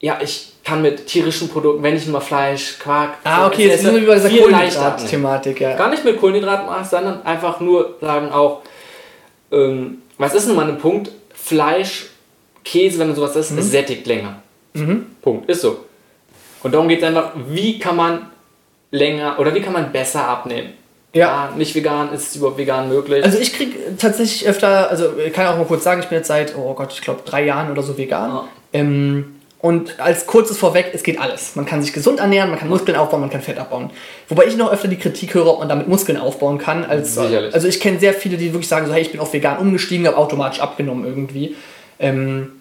ja, 0.00 0.18
ich 0.22 0.52
kann 0.68 0.82
mit 0.82 1.06
tierischen 1.06 1.48
Produkten, 1.48 1.82
wenn 1.82 1.96
ich 1.96 2.06
nur 2.06 2.20
Fleisch, 2.20 2.78
Quark, 2.78 3.14
ah, 3.24 3.46
okay, 3.46 3.68
jetzt 3.68 3.82
sind 3.82 3.94
wir 3.94 4.02
über 4.02 4.14
diese 4.14 4.28
Kohlenhydrat-Thematik, 4.28 5.60
ja. 5.62 5.76
Gar 5.76 5.88
nicht 5.88 6.04
mit 6.04 6.20
Kohlenhydraten, 6.20 6.66
sondern 6.84 7.24
einfach 7.24 7.58
nur 7.60 7.96
sagen 8.02 8.30
auch, 8.30 8.60
ähm, 9.50 10.02
was 10.18 10.34
ist 10.34 10.46
nun 10.46 10.56
mal 10.56 10.68
ein 10.68 10.78
Punkt? 10.78 11.10
Fleisch, 11.32 12.10
Käse, 12.64 12.98
wenn 12.98 13.06
man 13.06 13.16
sowas 13.16 13.34
isst, 13.34 13.52
mhm. 13.52 13.58
ist 13.58 13.70
sättigt 13.70 14.06
länger. 14.06 14.42
Mhm. 14.74 15.06
Punkt, 15.22 15.48
ist 15.48 15.62
so. 15.62 15.84
Und 16.62 16.74
darum 16.74 16.86
geht 16.86 16.98
es 16.98 17.04
einfach, 17.04 17.32
wie 17.48 17.78
kann 17.78 17.96
man 17.96 18.26
länger 18.90 19.38
oder 19.38 19.54
wie 19.54 19.60
kann 19.60 19.72
man 19.72 19.90
besser 19.90 20.28
abnehmen? 20.28 20.74
Ja. 21.14 21.48
ja. 21.48 21.52
Nicht 21.56 21.74
vegan, 21.74 22.12
ist 22.12 22.28
es 22.28 22.36
überhaupt 22.36 22.58
vegan 22.58 22.90
möglich? 22.90 23.24
Also 23.24 23.38
ich 23.38 23.54
kriege 23.54 23.96
tatsächlich 23.96 24.46
öfter, 24.46 24.90
also 24.90 25.14
ich 25.24 25.32
kann 25.32 25.46
auch 25.46 25.56
mal 25.56 25.64
kurz 25.64 25.84
sagen, 25.84 26.02
ich 26.02 26.08
bin 26.08 26.18
jetzt 26.18 26.28
seit, 26.28 26.54
oh 26.58 26.74
Gott, 26.74 26.92
ich 26.92 27.00
glaube 27.00 27.22
drei 27.24 27.46
Jahren 27.46 27.70
oder 27.70 27.82
so 27.82 27.96
vegan. 27.96 28.30
Ja. 28.30 28.48
Ähm, 28.74 29.37
und 29.60 29.98
als 29.98 30.26
kurzes 30.26 30.56
Vorweg, 30.56 30.90
es 30.92 31.02
geht 31.02 31.18
alles. 31.20 31.56
Man 31.56 31.66
kann 31.66 31.82
sich 31.82 31.92
gesund 31.92 32.20
ernähren, 32.20 32.50
man 32.50 32.60
kann 32.60 32.68
Muskeln 32.68 32.96
aufbauen, 32.96 33.20
man 33.20 33.30
kann 33.30 33.42
Fett 33.42 33.58
abbauen. 33.58 33.90
Wobei 34.28 34.46
ich 34.46 34.56
noch 34.56 34.72
öfter 34.72 34.86
die 34.86 34.96
Kritik 34.96 35.34
höre, 35.34 35.48
ob 35.48 35.58
man 35.58 35.68
damit 35.68 35.88
Muskeln 35.88 36.16
aufbauen 36.16 36.58
kann. 36.58 36.84
Als, 36.84 37.16
Sicherlich. 37.16 37.52
Also 37.52 37.66
ich 37.66 37.80
kenne 37.80 37.98
sehr 37.98 38.14
viele, 38.14 38.36
die 38.36 38.52
wirklich 38.52 38.68
sagen, 38.68 38.86
so, 38.86 38.92
hey, 38.92 39.02
ich 39.02 39.10
bin 39.10 39.20
auf 39.20 39.32
vegan 39.32 39.58
umgestiegen, 39.58 40.06
habe 40.06 40.16
automatisch 40.16 40.60
abgenommen 40.60 41.04
irgendwie. 41.04 41.56
Ähm, 41.98 42.52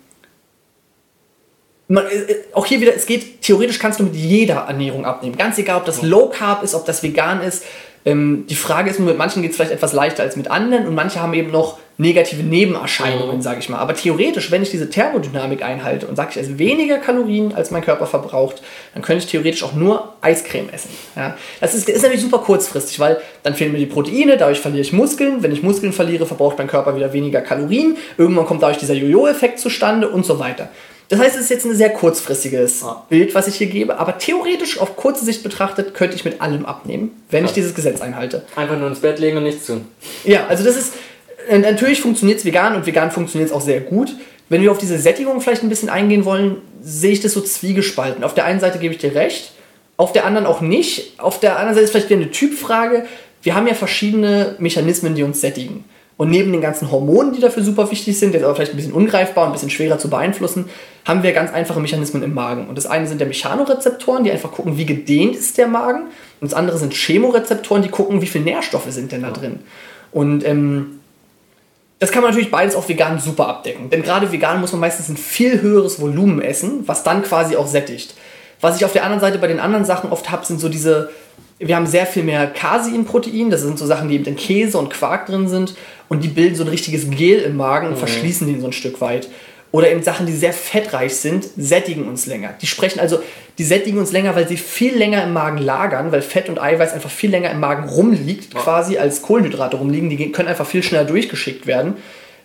man, 1.87 2.05
äh, 2.07 2.35
auch 2.53 2.65
hier 2.65 2.81
wieder, 2.81 2.95
es 2.95 3.05
geht, 3.05 3.43
theoretisch 3.43 3.77
kannst 3.77 3.99
du 3.99 4.03
mit 4.03 4.15
jeder 4.15 4.65
Ernährung 4.67 5.05
abnehmen. 5.05 5.37
Ganz 5.37 5.59
egal, 5.59 5.77
ob 5.77 5.85
das 5.85 6.01
Low 6.01 6.29
Carb 6.29 6.63
ist, 6.63 6.73
ob 6.73 6.85
das 6.85 7.03
vegan 7.03 7.41
ist. 7.41 7.63
Ähm, 8.05 8.45
die 8.49 8.55
Frage 8.55 8.89
ist 8.89 8.99
nur, 8.99 9.09
mit 9.09 9.17
manchen 9.17 9.41
geht 9.41 9.51
es 9.51 9.57
vielleicht 9.57 9.73
etwas 9.73 9.93
leichter 9.93 10.23
als 10.23 10.35
mit 10.35 10.49
anderen 10.49 10.87
und 10.87 10.95
manche 10.95 11.21
haben 11.21 11.33
eben 11.33 11.51
noch 11.51 11.77
negative 11.97 12.43
Nebenerscheinungen, 12.43 13.37
mhm. 13.37 13.41
sage 13.41 13.59
ich 13.59 13.69
mal. 13.69 13.79
Aber 13.79 13.95
theoretisch, 13.95 14.51
wenn 14.51 14.61
ich 14.61 14.69
diese 14.69 14.89
Thermodynamik 14.89 15.63
einhalte 15.63 16.07
und 16.07 16.15
sage, 16.15 16.29
ich 16.31 16.37
esse 16.37 16.59
weniger 16.59 16.99
Kalorien, 16.99 17.55
als 17.55 17.71
mein 17.71 17.83
Körper 17.83 18.05
verbraucht, 18.05 18.61
dann 18.93 19.01
könnte 19.01 19.25
ich 19.25 19.31
theoretisch 19.31 19.63
auch 19.63 19.73
nur 19.73 20.13
Eiscreme 20.21 20.69
essen. 20.69 20.91
Ja? 21.15 21.35
Das 21.59 21.73
ist, 21.73 21.89
ist 21.89 22.03
natürlich 22.03 22.21
super 22.21 22.39
kurzfristig, 22.39 22.99
weil 22.99 23.19
dann 23.43 23.55
fehlen 23.55 23.71
mir 23.71 23.79
die 23.79 23.87
Proteine, 23.87 24.37
dadurch 24.37 24.59
verliere 24.59 24.81
ich 24.81 24.93
Muskeln. 24.93 25.41
Wenn 25.41 25.51
ich 25.51 25.63
Muskeln 25.63 25.91
verliere, 25.91 26.25
verbraucht 26.25 26.57
mein 26.59 26.67
Körper 26.67 26.95
wieder 26.95 27.13
weniger 27.13 27.41
Kalorien. 27.41 27.97
Irgendwann 28.17 28.45
kommt 28.45 28.61
dadurch 28.61 28.77
dieser 28.77 28.93
Jojo-Effekt 28.93 29.59
zustande 29.59 30.09
und 30.09 30.25
so 30.25 30.37
weiter. 30.39 30.69
Das 31.09 31.19
heißt, 31.19 31.35
es 31.35 31.43
ist 31.43 31.49
jetzt 31.49 31.65
ein 31.65 31.75
sehr 31.75 31.89
kurzfristiges 31.89 32.83
ah. 32.83 33.05
Bild, 33.09 33.33
was 33.33 33.47
ich 33.47 33.55
hier 33.55 33.67
gebe, 33.67 33.97
aber 33.97 34.17
theoretisch 34.17 34.79
auf 34.79 34.97
kurze 34.97 35.23
Sicht 35.23 35.41
betrachtet 35.43 35.93
könnte 35.93 36.15
ich 36.15 36.25
mit 36.25 36.41
allem 36.41 36.65
abnehmen, 36.65 37.21
wenn 37.29 37.43
ja. 37.43 37.47
ich 37.47 37.53
dieses 37.53 37.73
Gesetz 37.73 38.01
einhalte. 38.01 38.43
Einfach 38.55 38.77
nur 38.77 38.87
ins 38.89 38.99
Bett 38.99 39.19
legen 39.19 39.37
und 39.37 39.43
nichts 39.43 39.65
tun. 39.65 39.85
Ja, 40.25 40.47
also 40.47 40.63
das 40.63 40.75
ist, 40.75 40.93
natürlich 41.49 42.01
funktioniert 42.01 42.39
es 42.39 42.45
vegan 42.45 42.75
und 42.75 42.85
vegan 42.85 43.11
funktioniert 43.11 43.49
es 43.49 43.55
auch 43.55 43.61
sehr 43.61 43.79
gut. 43.79 44.15
Wenn 44.49 44.61
wir 44.61 44.71
auf 44.71 44.77
diese 44.77 44.97
Sättigung 44.97 45.41
vielleicht 45.41 45.63
ein 45.63 45.69
bisschen 45.69 45.89
eingehen 45.89 46.25
wollen, 46.25 46.57
sehe 46.81 47.11
ich 47.11 47.21
das 47.21 47.33
so 47.33 47.41
zwiegespalten. 47.41 48.23
Auf 48.23 48.33
der 48.33 48.45
einen 48.45 48.59
Seite 48.59 48.79
gebe 48.79 48.93
ich 48.93 48.99
dir 48.99 49.13
recht, 49.13 49.51
auf 49.97 50.13
der 50.13 50.25
anderen 50.25 50.45
auch 50.45 50.61
nicht. 50.61 51.19
Auf 51.19 51.39
der 51.39 51.57
anderen 51.57 51.73
Seite 51.73 51.85
ist 51.85 51.91
vielleicht 51.91 52.09
wieder 52.09 52.21
eine 52.21 52.31
Typfrage. 52.31 53.05
Wir 53.41 53.55
haben 53.55 53.67
ja 53.67 53.73
verschiedene 53.73 54.55
Mechanismen, 54.59 55.15
die 55.15 55.23
uns 55.23 55.41
sättigen. 55.41 55.85
Und 56.17 56.31
neben 56.31 56.51
den 56.51 56.61
ganzen 56.61 56.91
Hormonen, 56.91 57.33
die 57.33 57.39
dafür 57.39 57.61
super 57.63 57.91
wichtig 57.91 58.17
sind, 58.17 58.33
jetzt 58.33 58.43
aber 58.43 58.55
vielleicht 58.55 58.73
ein 58.73 58.77
bisschen 58.77 58.93
ungreifbar 58.93 59.43
und 59.43 59.51
ein 59.51 59.53
bisschen 59.53 59.69
schwerer 59.69 59.99
zu 59.99 60.09
beeinflussen, 60.09 60.65
haben 61.05 61.21
wir 61.21 61.31
ganz 61.31 61.53
einfache 61.53 61.79
Mechanismen 61.79 62.23
im 62.23 62.33
Magen. 62.33 62.67
Und 62.67 62.75
das 62.75 62.87
eine 62.87 63.05
sind 63.05 63.19
der 63.19 63.27
Mechanorezeptoren, 63.27 64.23
die 64.23 64.31
einfach 64.31 64.51
gucken, 64.51 64.77
wie 64.77 64.85
gedehnt 64.85 65.35
ist 65.35 65.59
der 65.59 65.67
Magen. 65.67 66.07
Und 66.41 66.51
das 66.51 66.55
andere 66.55 66.79
sind 66.79 66.95
Chemorezeptoren, 66.95 67.83
die 67.83 67.89
gucken, 67.89 68.21
wie 68.21 68.25
viele 68.25 68.45
Nährstoffe 68.45 68.89
sind 68.89 69.11
denn 69.11 69.21
da 69.21 69.29
drin. 69.29 69.59
Und 70.11 70.43
ähm, 70.43 70.99
das 71.99 72.11
kann 72.11 72.23
man 72.23 72.31
natürlich 72.31 72.51
beides 72.51 72.75
auch 72.75 72.89
vegan 72.89 73.19
super 73.19 73.47
abdecken. 73.47 73.91
Denn 73.91 74.01
gerade 74.01 74.31
vegan 74.31 74.59
muss 74.59 74.71
man 74.71 74.81
meistens 74.81 75.09
ein 75.09 75.17
viel 75.17 75.61
höheres 75.61 76.01
Volumen 76.01 76.41
essen, 76.41 76.87
was 76.87 77.03
dann 77.03 77.23
quasi 77.23 77.55
auch 77.55 77.67
sättigt. 77.67 78.15
Was 78.59 78.77
ich 78.77 78.85
auf 78.85 78.93
der 78.93 79.03
anderen 79.03 79.21
Seite 79.21 79.37
bei 79.37 79.47
den 79.47 79.59
anderen 79.59 79.85
Sachen 79.85 80.11
oft 80.11 80.31
habe, 80.31 80.45
sind 80.45 80.59
so 80.59 80.67
diese, 80.67 81.11
wir 81.59 81.75
haben 81.75 81.87
sehr 81.87 82.05
viel 82.05 82.23
mehr 82.23 82.47
Caseinprotein, 82.47 83.49
das 83.49 83.61
sind 83.61 83.79
so 83.79 83.85
Sachen, 83.85 84.09
die 84.09 84.15
eben 84.15 84.25
in 84.25 84.35
Käse 84.35 84.77
und 84.77 84.89
Quark 84.91 85.25
drin 85.25 85.47
sind 85.47 85.75
und 86.07 86.23
die 86.23 86.27
bilden 86.27 86.55
so 86.55 86.63
ein 86.63 86.69
richtiges 86.69 87.09
Gel 87.09 87.39
im 87.39 87.57
Magen 87.57 87.87
und 87.87 87.93
mhm. 87.93 87.99
verschließen 87.99 88.47
den 88.47 88.61
so 88.61 88.67
ein 88.67 88.73
Stück 88.73 89.01
weit. 89.01 89.27
Oder 89.71 89.91
eben 89.91 90.01
Sachen, 90.01 90.25
die 90.25 90.33
sehr 90.33 90.53
fettreich 90.53 91.15
sind, 91.17 91.45
sättigen 91.57 92.07
uns 92.07 92.25
länger. 92.25 92.53
Die 92.61 92.67
sprechen 92.67 92.99
also, 92.99 93.19
die 93.57 93.63
sättigen 93.63 93.97
uns 93.97 94.11
länger, 94.11 94.35
weil 94.35 94.47
sie 94.47 94.55
viel 94.55 94.95
länger 94.95 95.23
im 95.23 95.33
Magen 95.33 95.57
lagern, 95.57 96.11
weil 96.11 96.21
Fett 96.21 96.47
und 96.47 96.61
Eiweiß 96.61 96.93
einfach 96.93 97.09
viel 97.09 97.31
länger 97.31 97.51
im 97.51 97.59
Magen 97.59 97.89
rumliegt, 97.89 98.53
ja. 98.53 98.59
quasi 98.61 98.97
als 98.97 99.21
Kohlenhydrate 99.23 99.75
rumliegen. 99.75 100.09
Die 100.09 100.31
können 100.31 100.47
einfach 100.47 100.65
viel 100.65 100.83
schneller 100.83 101.03
durchgeschickt 101.03 101.67
werden. 101.67 101.95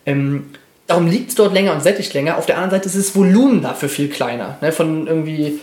Ähm, 0.04 0.46
darum 0.88 1.06
liegt 1.06 1.30
es 1.30 1.34
dort 1.36 1.54
länger 1.54 1.74
und 1.74 1.82
sättigt 1.82 2.12
länger. 2.12 2.38
Auf 2.38 2.46
der 2.46 2.56
anderen 2.56 2.72
Seite 2.72 2.86
ist 2.86 2.98
das 2.98 3.14
Volumen 3.14 3.62
dafür 3.62 3.88
viel 3.88 4.08
kleiner. 4.08 4.58
Ne? 4.60 4.72
Von 4.72 5.06
irgendwie 5.06 5.60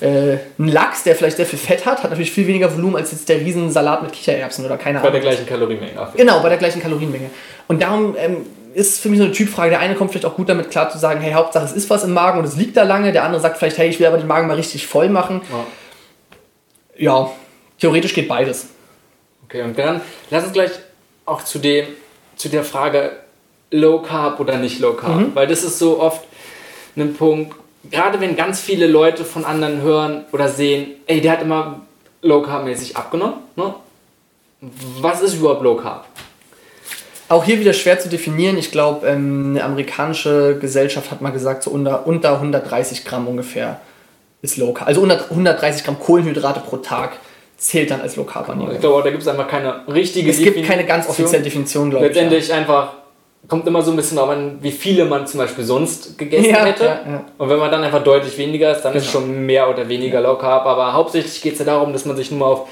äh, 0.00 0.36
ein 0.58 0.68
Lachs, 0.68 1.04
der 1.04 1.14
vielleicht 1.14 1.38
sehr 1.38 1.46
viel 1.46 1.58
Fett 1.58 1.86
hat, 1.86 2.02
hat 2.02 2.10
natürlich 2.10 2.30
viel 2.30 2.46
weniger 2.46 2.74
Volumen 2.74 2.96
als 2.96 3.12
jetzt 3.12 3.28
der 3.28 3.40
Riesensalat 3.40 4.02
mit 4.02 4.12
Kichererbsen 4.12 4.64
oder 4.64 4.76
keine 4.76 4.98
Ahnung. 4.98 5.10
Bei 5.10 5.18
der 5.18 5.20
gleichen 5.20 5.46
Kalorienmenge. 5.46 5.92
Genau, 6.16 6.40
bei 6.40 6.48
der 6.50 6.58
gleichen 6.58 6.82
Kalorienmenge. 6.82 7.30
Und 7.68 7.82
darum 7.82 8.14
ähm, 8.18 8.46
ist 8.74 9.00
für 9.00 9.08
mich 9.08 9.18
so 9.18 9.24
eine 9.24 9.32
Typfrage. 9.32 9.70
Der 9.70 9.80
eine 9.80 9.94
kommt 9.94 10.10
vielleicht 10.10 10.26
auch 10.26 10.36
gut 10.36 10.50
damit 10.50 10.70
klar 10.70 10.90
zu 10.90 10.98
sagen, 10.98 11.20
hey, 11.20 11.32
Hauptsache 11.32 11.64
es 11.64 11.72
ist 11.72 11.88
was 11.88 12.04
im 12.04 12.12
Magen 12.12 12.38
und 12.38 12.44
es 12.44 12.56
liegt 12.56 12.76
da 12.76 12.82
lange. 12.82 13.10
Der 13.12 13.24
andere 13.24 13.40
sagt 13.40 13.56
vielleicht, 13.56 13.78
hey, 13.78 13.88
ich 13.88 13.98
will 13.98 14.06
aber 14.06 14.18
den 14.18 14.26
Magen 14.26 14.48
mal 14.48 14.56
richtig 14.56 14.86
voll 14.86 15.08
machen. 15.08 15.40
Ja, 16.96 17.20
ja 17.22 17.30
theoretisch 17.80 18.12
geht 18.12 18.28
beides. 18.28 18.68
Okay, 19.44 19.62
und 19.62 19.78
dann 19.78 20.02
lass 20.30 20.44
uns 20.44 20.52
gleich 20.52 20.72
auch 21.24 21.42
zu 21.42 21.58
dem, 21.58 21.86
zu 22.36 22.50
der 22.50 22.64
Frage 22.64 23.12
Low 23.70 24.02
Carb 24.02 24.40
oder 24.40 24.58
nicht 24.58 24.78
Low 24.80 24.92
Carb, 24.92 25.16
mhm. 25.16 25.34
weil 25.34 25.46
das 25.46 25.64
ist 25.64 25.78
so 25.78 26.00
oft 26.00 26.22
ein 26.96 27.14
Punkt, 27.14 27.56
gerade 27.90 28.20
wenn 28.20 28.36
ganz 28.36 28.60
viele 28.60 28.86
Leute 28.86 29.24
von 29.24 29.44
anderen 29.44 29.82
hören 29.82 30.24
oder 30.32 30.48
sehen, 30.48 30.92
ey, 31.06 31.20
der 31.20 31.32
hat 31.32 31.42
immer 31.42 31.80
Low 32.22 32.42
Carb 32.42 32.64
mäßig 32.64 32.96
abgenommen. 32.96 33.36
Ne? 33.56 33.74
Was 35.00 35.22
ist 35.22 35.34
überhaupt 35.34 35.62
Low 35.62 35.76
Carb? 35.76 36.06
Auch 37.28 37.44
hier 37.44 37.58
wieder 37.58 37.72
schwer 37.72 37.98
zu 37.98 38.08
definieren. 38.08 38.56
Ich 38.56 38.70
glaube, 38.70 39.06
ähm, 39.06 39.50
eine 39.50 39.64
amerikanische 39.64 40.58
Gesellschaft 40.60 41.10
hat 41.10 41.20
mal 41.20 41.30
gesagt, 41.30 41.64
so 41.64 41.70
unter, 41.70 42.06
unter 42.06 42.34
130 42.34 43.04
Gramm 43.04 43.26
ungefähr 43.26 43.80
ist 44.42 44.56
Low 44.56 44.72
Carb. 44.72 44.88
Also 44.88 45.00
100, 45.00 45.30
130 45.30 45.84
Gramm 45.84 45.98
Kohlenhydrate 45.98 46.60
pro 46.60 46.76
Tag 46.76 47.18
zählt 47.56 47.90
dann 47.90 48.00
als 48.00 48.16
Low 48.16 48.24
Carb 48.24 48.48
Ernährung. 48.48 48.74
Ich 48.74 48.80
glaube, 48.80 49.02
da 49.02 49.10
gibt 49.10 49.22
es 49.22 49.28
einfach 49.28 49.48
keine 49.48 49.82
richtige 49.88 50.30
Es 50.30 50.38
gibt 50.38 50.64
keine 50.64 50.84
ganz 50.84 51.08
offizielle 51.08 51.42
Definition, 51.42 51.90
glaube 51.90 52.06
ich. 52.06 52.14
Letztendlich 52.14 52.48
ja. 52.48 52.56
einfach 52.56 52.94
kommt 53.48 53.66
immer 53.66 53.82
so 53.82 53.90
ein 53.90 53.96
bisschen 53.96 54.16
darauf 54.16 54.32
an, 54.32 54.58
wie 54.60 54.72
viele 54.72 55.04
man 55.04 55.26
zum 55.26 55.38
Beispiel 55.38 55.64
sonst 55.64 56.18
gegessen 56.18 56.50
ja, 56.50 56.64
hätte. 56.64 56.84
Ja, 56.84 57.00
ja. 57.06 57.24
Und 57.38 57.48
wenn 57.48 57.58
man 57.58 57.70
dann 57.70 57.84
einfach 57.84 58.02
deutlich 58.02 58.36
weniger 58.38 58.72
ist, 58.72 58.82
dann 58.82 58.92
genau. 58.92 59.04
ist 59.04 59.10
schon 59.10 59.46
mehr 59.46 59.68
oder 59.70 59.88
weniger 59.88 60.20
Low 60.20 60.36
Carb. 60.36 60.66
Aber 60.66 60.92
hauptsächlich 60.92 61.40
geht 61.42 61.52
es 61.54 61.60
ja 61.60 61.64
darum, 61.64 61.92
dass 61.92 62.04
man 62.04 62.16
sich 62.16 62.30
nur 62.30 62.40
mal 62.40 62.46
auf 62.46 62.68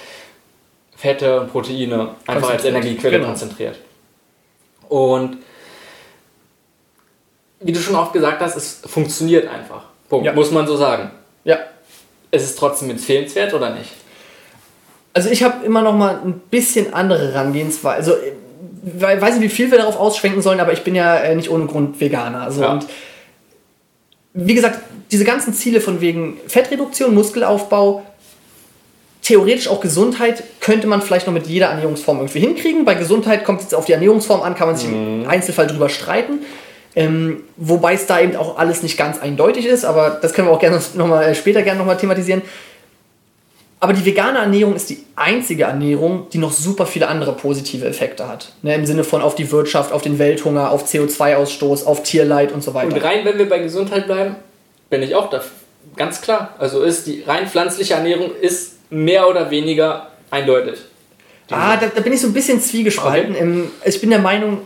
Fette 0.96 1.40
und 1.40 1.52
Proteine 1.52 2.10
einfach 2.26 2.50
als 2.50 2.64
Energiequelle 2.64 3.18
genau. 3.18 3.28
konzentriert. 3.28 3.76
Und 4.88 5.38
wie 7.60 7.72
du 7.72 7.80
schon 7.80 7.96
oft 7.96 8.12
gesagt 8.12 8.40
hast, 8.40 8.56
es 8.56 8.80
funktioniert 8.84 9.48
einfach. 9.48 9.84
Punkt. 10.08 10.34
Muss 10.34 10.50
man 10.50 10.66
so 10.66 10.76
sagen. 10.76 11.10
Ja. 11.44 11.58
Ist 12.30 12.42
es 12.42 12.56
trotzdem 12.56 12.90
empfehlenswert 12.90 13.54
oder 13.54 13.70
nicht? 13.70 13.90
Also 15.12 15.30
ich 15.30 15.42
habe 15.42 15.64
immer 15.64 15.82
noch 15.82 15.94
mal 15.94 16.20
ein 16.24 16.40
bisschen 16.50 16.92
andere 16.92 17.32
Herangehensweise. 17.32 17.96
Also 17.96 18.12
weiß 18.84 19.38
nicht, 19.38 19.50
wie 19.50 19.54
viel 19.54 19.70
wir 19.70 19.78
darauf 19.78 19.98
ausschwenken 19.98 20.42
sollen, 20.42 20.60
aber 20.60 20.72
ich 20.72 20.82
bin 20.82 20.94
ja 20.94 21.16
äh, 21.16 21.34
nicht 21.34 21.50
ohne 21.50 21.66
Grund 21.66 22.00
Veganer. 22.00 22.42
Also 22.42 22.62
ja. 22.62 22.72
und 22.72 22.86
wie 24.34 24.54
gesagt, 24.54 24.80
diese 25.10 25.24
ganzen 25.24 25.54
Ziele 25.54 25.80
von 25.80 26.00
wegen 26.00 26.38
Fettreduktion, 26.48 27.14
Muskelaufbau, 27.14 28.04
theoretisch 29.22 29.68
auch 29.68 29.80
Gesundheit 29.80 30.42
könnte 30.60 30.86
man 30.86 31.00
vielleicht 31.00 31.26
noch 31.26 31.32
mit 31.32 31.46
jeder 31.46 31.68
Ernährungsform 31.68 32.18
irgendwie 32.18 32.40
hinkriegen. 32.40 32.84
Bei 32.84 32.94
Gesundheit 32.94 33.44
kommt 33.44 33.60
es 33.60 33.66
jetzt 33.66 33.74
auf 33.74 33.86
die 33.86 33.92
Ernährungsform 33.92 34.42
an, 34.42 34.54
kann 34.54 34.68
man 34.68 34.76
sich 34.76 34.88
mhm. 34.88 35.22
im 35.22 35.28
Einzelfall 35.28 35.66
drüber 35.66 35.88
streiten. 35.88 36.40
Ähm, 36.96 37.42
wobei 37.56 37.94
es 37.94 38.06
da 38.06 38.20
eben 38.20 38.36
auch 38.36 38.58
alles 38.58 38.82
nicht 38.82 38.96
ganz 38.96 39.18
eindeutig 39.18 39.66
ist, 39.66 39.84
aber 39.84 40.10
das 40.10 40.32
können 40.32 40.46
wir 40.46 40.52
auch 40.52 40.60
gerne 40.60 40.80
noch 40.94 41.08
mal, 41.08 41.24
äh, 41.24 41.34
später 41.34 41.62
gerne 41.62 41.78
nochmal 41.78 41.96
thematisieren. 41.96 42.42
Aber 43.84 43.92
die 43.92 44.06
vegane 44.06 44.38
Ernährung 44.38 44.74
ist 44.76 44.88
die 44.88 45.04
einzige 45.14 45.64
Ernährung, 45.64 46.28
die 46.32 46.38
noch 46.38 46.52
super 46.52 46.86
viele 46.86 47.06
andere 47.06 47.34
positive 47.34 47.84
Effekte 47.84 48.26
hat. 48.26 48.50
Ne, 48.62 48.74
Im 48.74 48.86
Sinne 48.86 49.04
von 49.04 49.20
auf 49.20 49.34
die 49.34 49.52
Wirtschaft, 49.52 49.92
auf 49.92 50.00
den 50.00 50.18
Welthunger, 50.18 50.70
auf 50.70 50.90
CO2-Ausstoß, 50.90 51.84
auf 51.84 52.02
Tierleid 52.02 52.52
und 52.52 52.64
so 52.64 52.72
weiter. 52.72 52.94
Und 52.94 53.04
rein, 53.04 53.26
wenn 53.26 53.36
wir 53.36 53.46
bei 53.46 53.58
Gesundheit 53.58 54.06
bleiben, 54.06 54.36
bin 54.88 55.02
ich 55.02 55.14
auch 55.14 55.28
da. 55.28 55.44
Ganz 55.96 56.22
klar. 56.22 56.54
Also 56.58 56.82
ist 56.82 57.06
die 57.06 57.24
rein 57.26 57.46
pflanzliche 57.46 57.92
Ernährung 57.92 58.30
ist 58.40 58.76
mehr 58.88 59.28
oder 59.28 59.50
weniger 59.50 60.12
eindeutig. 60.30 60.78
Ah, 61.50 61.76
da, 61.76 61.88
da, 61.94 62.00
bin 62.00 62.14
ich 62.14 62.22
so 62.22 62.28
ein 62.28 62.32
bisschen 62.32 62.62
zwiegespalten. 62.62 63.36
Okay. 63.36 63.64
Ich 63.84 64.00
bin 64.00 64.08
der 64.08 64.18
Meinung, 64.18 64.62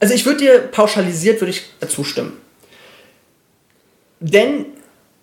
also 0.00 0.14
ich 0.14 0.26
würde 0.26 0.40
dir 0.40 0.58
pauschalisiert, 0.58 1.40
würde 1.40 1.52
ich 1.52 1.62
dazu 1.78 2.02
stimmen. 2.02 2.32
Denn 4.18 4.66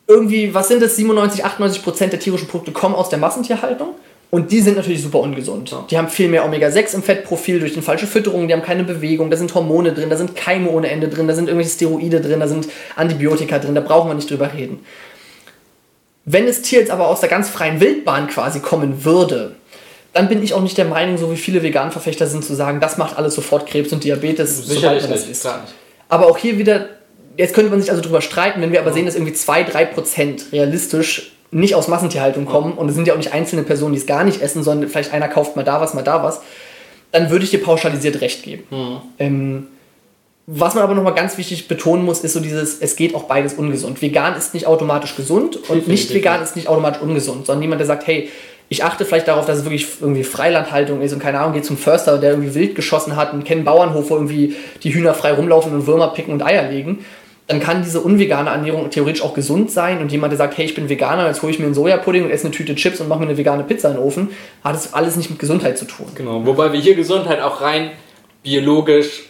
irgendwie, 0.08 0.54
was 0.54 0.68
sind 0.68 0.82
das, 0.82 0.96
97, 0.96 1.44
98 1.44 1.84
Prozent 1.84 2.13
der 2.13 2.20
tierischen 2.20 2.48
Produkte 2.48 2.72
kommen 2.72 2.96
aus 2.96 3.10
der 3.10 3.20
Massentierhaltung. 3.20 3.89
Und 4.32 4.52
die 4.52 4.60
sind 4.60 4.76
natürlich 4.76 5.02
super 5.02 5.20
ungesund. 5.20 5.72
Ja. 5.72 5.86
Die 5.89 5.98
haben 5.98 6.10
viel 6.10 6.28
mehr 6.28 6.46
Omega-6 6.46 6.96
im 6.96 7.04
Fettprofil 7.04 7.60
durch 7.60 7.74
die 7.74 7.82
falsche 7.82 8.08
Fütterung, 8.08 8.48
die 8.48 8.54
haben 8.54 8.63
keine 8.63 8.84
Bewegung, 8.84 9.30
da 9.30 9.38
sind 9.38 9.54
Hormone 9.54 9.94
drin, 9.94 10.10
da 10.10 10.18
sind 10.18 10.36
Keime 10.36 10.70
ohne 10.70 10.89
Ende 10.89 11.08
drin, 11.08 11.28
da 11.28 11.34
sind 11.34 11.48
irgendwelche 11.48 11.74
Steroide 11.74 12.20
drin, 12.20 12.39
da 12.39 12.48
sind 12.48 12.68
Antibiotika 12.96 13.60
drin, 13.60 13.76
da 13.76 13.82
brauchen 13.82 14.10
wir 14.10 14.15
nicht 14.15 14.30
drüber 14.30 14.52
reden. 14.54 14.86
Wenn 16.26 16.48
das 16.48 16.62
Tier 16.62 16.80
jetzt 16.80 16.91
aber 16.91 17.08
aus 17.08 17.20
der 17.20 17.30
ganz 17.30 17.50
freien 17.50 17.80
Wildbahn 17.80 18.28
quasi 18.28 18.60
kommen 18.60 19.06
würde, 19.06 19.56
dann 20.12 20.28
bin 20.28 20.41
ich 20.41 20.54
auch 20.54 20.62
nicht 20.62 20.78
der 20.78 20.86
Meinung, 20.86 21.18
so 21.18 21.32
wie 21.32 21.38
viele 21.38 21.62
Vegan-Verfechter 21.62 22.26
sind, 22.26 22.44
zu 22.44 22.56
sagen, 22.56 22.80
das 22.80 22.98
macht 22.98 23.18
alles 23.18 23.36
sofort 23.36 23.68
Krebs 23.68 23.94
und 23.94 24.04
Diabetes, 24.04 24.58
sobald 24.58 24.80
Sicherlich 24.80 25.04
man 25.04 25.12
das 25.12 25.28
nicht. 25.28 25.48
Aber 26.10 26.28
auch 26.28 26.38
hier 26.38 26.58
wieder, 26.58 26.89
jetzt 27.38 27.54
könnte 27.54 27.71
man 27.71 27.82
sich 27.82 27.89
also 27.91 28.02
drüber 28.02 28.21
streiten, 28.21 28.62
wenn 28.62 28.71
wir 28.71 28.80
aber 28.80 28.93
sehen, 28.93 29.06
dass 29.06 29.15
irgendwie 29.15 29.34
2-3% 29.34 30.52
realistisch 30.52 31.32
nicht 31.52 31.76
aus 31.76 31.88
Massentierhaltung 31.88 32.45
kommen 32.45 32.74
und 32.74 32.89
es 32.89 32.95
sind 32.95 33.08
ja 33.08 33.13
auch 33.13 33.17
nicht 33.17 33.34
einzelne 33.34 33.63
Personen, 33.63 33.93
die 33.93 34.00
es 34.00 34.06
gar 34.06 34.24
nicht 34.24 34.41
essen, 34.41 34.63
sondern 34.63 34.89
vielleicht 34.89 35.13
einer 35.13 35.28
kauft 35.28 35.56
mal 35.56 35.63
da 35.63 35.80
was, 35.80 35.93
mal 35.93 36.04
da 36.04 36.24
was, 36.24 36.41
dann 37.12 37.30
würde 37.30 37.45
ich 37.45 37.52
dir 37.52 37.62
pauschalisiert 37.62 38.19
recht 38.21 38.43
geben. 38.43 38.63
Ähm, 39.19 39.67
was 40.48 40.76
man 40.76 40.84
aber 40.84 40.93
nochmal 40.93 41.15
ganz 41.15 41.38
wichtig 41.38 41.67
betonen 41.67 42.06
muss, 42.06 42.19
ist 42.19 42.34
so 42.34 42.39
dieses, 42.39 42.80
es 42.80 42.95
geht 42.95 43.15
auch 43.15 43.24
beides 43.24 43.56
ungesund. 43.56 44.02
Vegan 44.02 44.36
ist 44.36 44.54
nicht 44.54 44.67
automatisch 44.67 45.15
gesund 45.15 45.58
und 45.69 45.88
nicht 45.88 46.13
vegan 46.13 46.41
ist 46.43 46.56
nicht 46.56 46.67
automatisch 46.67 47.02
ungesund, 47.02 47.48
sondern 47.48 47.63
jemand, 47.63 47.80
der 47.80 47.88
sagt, 47.88 48.06
hey, 48.06 48.30
ich 48.67 48.84
achte 48.84 49.06
vielleicht 49.06 49.28
darauf, 49.28 49.45
dass 49.45 49.60
es 49.60 49.63
wirklich 49.65 49.88
irgendwie 50.02 50.24
Freilandhaltung 50.24 51.02
ist 51.02 51.13
und 51.13 51.19
keine 51.19 51.39
Ahnung, 51.39 51.54
geht 51.54 51.65
zum 51.65 51.78
Förster, 51.78 52.17
der 52.17 52.32
irgendwie 52.32 52.54
wild 52.54 52.76
geschossen 52.76 53.15
hat 53.15 53.34
und 53.34 53.43
kennt 53.43 53.60
einen 53.60 53.65
Bauernhof, 53.65 54.10
wo 54.10 54.15
irgendwie 54.15 54.56
die 54.84 54.93
Hühner 54.93 55.13
frei 55.13 55.34
rumlaufen 55.34 55.74
und 55.74 55.88
Würmer 55.88 56.10
picken 56.10 56.34
und 56.34 56.43
Eier 56.43 56.69
legen. 56.69 57.06
Dann 57.47 57.60
kann 57.60 57.84
diese 57.84 58.01
unvegane 58.01 58.49
Ernährung 58.49 58.89
theoretisch 58.89 59.21
auch 59.21 59.36
gesund 59.36 59.69
sein 59.69 60.01
und 60.01 60.12
jemand, 60.12 60.31
der 60.31 60.38
sagt, 60.38 60.58
hey, 60.58 60.65
ich 60.65 60.73
bin 60.73 60.89
Veganer, 60.89 61.27
jetzt 61.27 61.43
hole 61.43 61.51
ich 61.51 61.60
mir 61.60 61.65
einen 61.65 61.75
Sojapudding 61.75 62.23
und 62.23 62.31
esse 62.31 62.45
eine 62.47 62.55
Tüte 62.55 62.73
Chips 62.73 62.99
und 63.01 63.08
mache 63.08 63.19
mir 63.19 63.27
eine 63.27 63.38
vegane 63.38 63.63
Pizza 63.63 63.89
in 63.89 63.95
den 63.95 64.03
Ofen, 64.03 64.29
hat 64.63 64.73
das 64.73 64.95
alles 64.95 65.15
nicht 65.15 65.29
mit 65.29 65.38
Gesundheit 65.38 65.77
zu 65.77 65.86
tun. 65.86 66.08
Genau, 66.15 66.43
wobei 66.45 66.73
wir 66.73 66.79
hier 66.79 66.95
Gesundheit 66.95 67.41
auch 67.41 67.62
rein 67.62 67.91
biologisch 68.41 69.23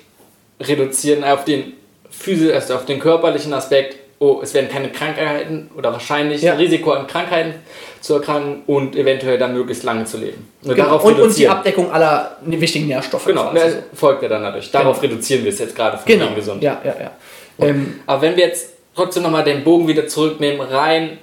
reduzieren 0.62 1.24
auf 1.26 1.44
den 1.44 1.74
physisch, 2.10 2.54
also 2.54 2.76
auf 2.76 2.86
den 2.86 3.00
körperlichen 3.00 3.54
Aspekt. 3.54 3.98
Oh, 4.18 4.40
es 4.42 4.54
werden 4.54 4.70
keine 4.70 4.90
Krankheiten 4.90 5.70
oder 5.78 5.92
wahrscheinlich 5.92 6.42
Ja. 6.42 6.54
ein 6.54 6.58
Risiko 6.58 6.92
an 6.94 7.06
Krankheiten 7.06 7.56
zu 8.00 8.14
erkranken 8.14 8.62
und 8.66 8.96
eventuell 8.96 9.38
dann 9.38 9.54
möglichst 9.54 9.84
lange 9.84 10.06
zu 10.06 10.18
leben. 10.18 10.48
Und 10.64 10.76
Genau. 10.76 11.02
Und, 11.02 11.20
und 11.20 11.38
die. 11.38 11.50
Abdeckung 11.50 11.92
aller 11.92 12.38
wichtigen 12.46 12.88
Nährstoffe. 12.88 13.26
Genau, 13.26 13.52
folgt 13.94 14.24
ja 14.24 14.30
dann 14.30 14.44
dadurch. 14.44 14.72
Darauf 14.72 15.04
reduzieren 15.04 15.44
wir 15.44 15.52
es 15.52 15.60
jetzt 15.60 15.76
gerade 15.76 15.98
von 15.98 16.06
genau. 16.06 16.34
gesund. 16.34 16.64
Ja, 16.64 16.80
ja, 16.86 16.96
ja. 16.98 17.12
Ähm, 17.60 18.00
Aber 18.06 18.22
wenn 18.22 18.36
wir 18.38 18.46
jetzt 18.48 18.74
trotzdem 18.96 19.24
nochmal 19.24 19.44
den 19.44 19.64
Bogen 19.64 19.88
wieder 19.88 20.08
zurücknehmen, 20.08 20.62
rein 20.62 21.18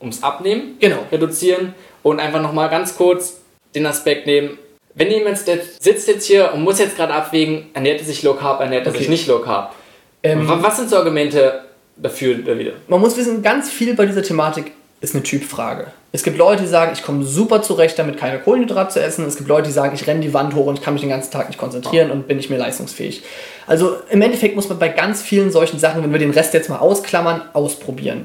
ums 0.00 0.22
Abnehmen 0.22 0.76
Genau. 0.80 0.98
reduzieren 1.10 1.74
und 2.02 2.20
einfach 2.20 2.40
nochmal 2.42 2.68
ganz 2.68 2.96
kurz 2.96 3.40
den 3.74 3.86
Aspekt 3.86 4.26
nehmen, 4.26 4.58
wenn 4.94 5.10
jemand 5.10 5.44
jetzt 5.46 5.82
sitzt 5.82 6.08
jetzt 6.08 6.26
hier 6.26 6.52
und 6.54 6.62
muss 6.62 6.78
jetzt 6.78 6.96
gerade 6.96 7.12
abwägen, 7.14 7.66
ernährt 7.74 8.00
er 8.00 8.06
sich 8.06 8.22
Low 8.22 8.34
Carb, 8.34 8.60
ernährt 8.60 8.86
er 8.86 8.90
Okay. 8.90 8.98
sich 9.00 9.08
nicht 9.08 9.26
Low 9.28 9.38
Carb. 9.40 9.74
ähm, 10.22 10.48
Wa- 10.48 10.58
Was 10.60 10.76
sind 10.76 10.90
so 10.90 10.96
Argumente 10.96 11.62
dafür 11.96 12.34
da 12.38 12.58
wieder? 12.58 12.72
man 12.88 13.00
muss 13.00 13.16
wissen, 13.16 13.42
ganz 13.42 13.70
viel 13.70 13.94
bei 13.94 14.06
dieser 14.06 14.22
Thematik 14.22 14.72
ist 15.00 15.14
eine 15.14 15.22
Typfrage. 15.22 15.88
Es 16.10 16.22
gibt 16.22 16.38
Leute, 16.38 16.62
die 16.62 16.68
sagen, 16.68 16.92
ich 16.94 17.02
komme 17.02 17.24
super 17.24 17.62
zurecht 17.62 17.98
damit, 17.98 18.16
keine 18.16 18.38
Kohlenhydrate 18.38 18.94
zu 18.94 19.02
essen. 19.02 19.26
Es 19.26 19.36
gibt 19.36 19.48
Leute, 19.48 19.68
die 19.68 19.72
sagen, 19.72 19.94
ich 19.94 20.06
renne 20.06 20.20
die 20.20 20.34
Wand 20.34 20.54
hoch 20.54 20.66
und 20.66 20.82
kann 20.82 20.94
mich 20.94 21.02
den 21.02 21.10
ganzen 21.10 21.30
Tag 21.30 21.48
nicht 21.48 21.58
konzentrieren 21.58 22.10
und 22.10 22.26
bin 22.26 22.38
nicht 22.38 22.50
mehr 22.50 22.58
leistungsfähig. 22.58 23.22
Also 23.66 23.96
im 24.10 24.22
Endeffekt 24.22 24.56
muss 24.56 24.68
man 24.68 24.78
bei 24.78 24.88
ganz 24.88 25.22
vielen 25.22 25.52
solchen 25.52 25.78
Sachen, 25.78 26.02
wenn 26.02 26.10
wir 26.10 26.18
den 26.18 26.30
Rest 26.30 26.54
jetzt 26.54 26.70
mal 26.70 26.78
ausklammern, 26.78 27.42
ausprobieren. 27.52 28.24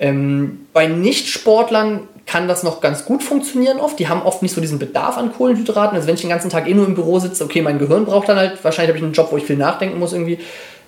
Ähm, 0.00 0.66
bei 0.72 0.86
Nicht-Sportlern 0.86 2.08
kann 2.24 2.48
das 2.48 2.62
noch 2.62 2.80
ganz 2.80 3.04
gut 3.04 3.22
funktionieren 3.22 3.78
oft. 3.78 3.98
Die 3.98 4.08
haben 4.08 4.22
oft 4.22 4.42
nicht 4.42 4.54
so 4.54 4.60
diesen 4.60 4.78
Bedarf 4.78 5.16
an 5.16 5.32
Kohlenhydraten. 5.32 5.96
Also 5.96 6.08
wenn 6.08 6.14
ich 6.14 6.20
den 6.20 6.30
ganzen 6.30 6.50
Tag 6.50 6.68
eh 6.68 6.74
nur 6.74 6.86
im 6.86 6.94
Büro 6.94 7.18
sitze, 7.18 7.44
okay, 7.44 7.62
mein 7.62 7.78
Gehirn 7.78 8.04
braucht 8.04 8.28
dann 8.28 8.36
halt, 8.36 8.62
wahrscheinlich 8.62 8.88
habe 8.88 8.98
ich 8.98 9.04
einen 9.04 9.14
Job, 9.14 9.28
wo 9.30 9.36
ich 9.36 9.44
viel 9.44 9.56
nachdenken 9.56 9.98
muss 9.98 10.12
irgendwie, 10.12 10.38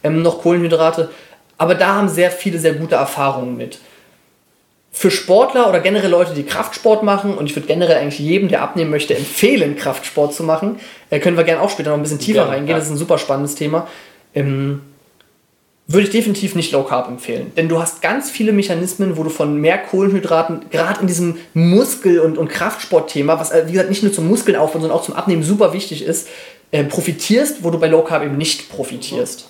ähm, 0.02 0.22
noch 0.22 0.42
Kohlenhydrate. 0.42 1.10
Aber 1.58 1.74
da 1.74 1.96
haben 1.96 2.08
sehr 2.08 2.30
viele 2.30 2.58
sehr 2.58 2.74
gute 2.74 2.94
Erfahrungen 2.94 3.56
mit. 3.56 3.78
Für 4.92 5.10
Sportler 5.10 5.68
oder 5.68 5.80
generell 5.80 6.10
Leute, 6.10 6.34
die 6.34 6.42
Kraftsport 6.42 7.02
machen, 7.02 7.34
und 7.34 7.46
ich 7.46 7.54
würde 7.54 7.68
generell 7.68 7.96
eigentlich 7.96 8.18
jedem, 8.18 8.48
der 8.48 8.62
abnehmen 8.62 8.90
möchte, 8.90 9.16
empfehlen, 9.16 9.76
Kraftsport 9.76 10.34
zu 10.34 10.42
machen, 10.42 10.80
äh, 11.10 11.20
können 11.20 11.36
wir 11.36 11.44
gerne 11.44 11.62
auch 11.62 11.70
später 11.70 11.90
noch 11.90 11.96
ein 11.96 12.02
bisschen 12.02 12.18
tiefer 12.18 12.40
Gerne, 12.40 12.50
reingehen, 12.50 12.70
ja. 12.70 12.76
das 12.76 12.86
ist 12.86 12.90
ein 12.90 12.96
super 12.96 13.18
spannendes 13.18 13.54
Thema. 13.54 13.86
Ähm, 14.34 14.82
würde 15.92 16.06
ich 16.06 16.12
definitiv 16.12 16.54
nicht 16.54 16.70
Low 16.70 16.84
Carb 16.84 17.08
empfehlen. 17.08 17.50
Denn 17.56 17.68
du 17.68 17.80
hast 17.80 18.00
ganz 18.00 18.30
viele 18.30 18.52
Mechanismen, 18.52 19.16
wo 19.16 19.24
du 19.24 19.30
von 19.30 19.56
mehr 19.56 19.76
Kohlenhydraten, 19.76 20.70
gerade 20.70 21.00
in 21.00 21.08
diesem 21.08 21.38
Muskel- 21.52 22.20
und, 22.20 22.38
und 22.38 22.48
Kraftsportthema, 22.48 23.40
was 23.40 23.50
äh, 23.50 23.64
wie 23.66 23.72
gesagt 23.72 23.90
nicht 23.90 24.04
nur 24.04 24.12
zum 24.12 24.28
Muskeln 24.28 24.56
aufbauen, 24.56 24.82
sondern 24.82 24.98
auch 24.98 25.04
zum 25.04 25.14
Abnehmen 25.14 25.42
super 25.42 25.72
wichtig 25.72 26.04
ist, 26.04 26.28
äh, 26.70 26.84
profitierst, 26.84 27.64
wo 27.64 27.70
du 27.70 27.78
bei 27.80 27.88
Low 27.88 28.02
Carb 28.02 28.22
eben 28.22 28.36
nicht 28.36 28.70
profitierst. 28.70 29.48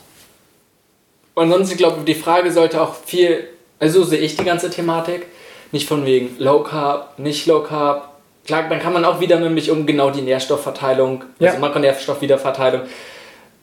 Und 1.35 1.45
ansonsten, 1.45 1.73
ich 1.73 1.79
glaube, 1.79 2.03
die 2.07 2.15
Frage 2.15 2.51
sollte 2.53 2.81
auch 2.81 2.95
viel, 2.95 3.45
also 3.81 4.03
so 4.03 4.11
sehe 4.11 4.19
ich 4.21 4.37
die 4.37 4.45
ganze 4.45 4.71
Thematik, 4.71 5.27
nicht 5.73 5.89
von 5.89 6.07
wegen 6.07 6.37
Low 6.39 6.61
Carb, 6.63 7.19
nicht 7.19 7.47
Low 7.47 7.61
Carb. 7.61 8.09
Klar, 8.47 8.69
dann 8.69 8.81
kann 8.81 8.93
man 8.93 9.05
auch 9.05 9.21
wieder 9.21 9.39
nämlich 9.41 9.71
um 9.71 9.87
genau 9.87 10.11
die 10.11 10.23
Nährstoffverteilung, 10.23 11.25
Ja. 11.39 11.49
also 11.51 11.61
Makronährstoffwiederverteilung 11.61 12.83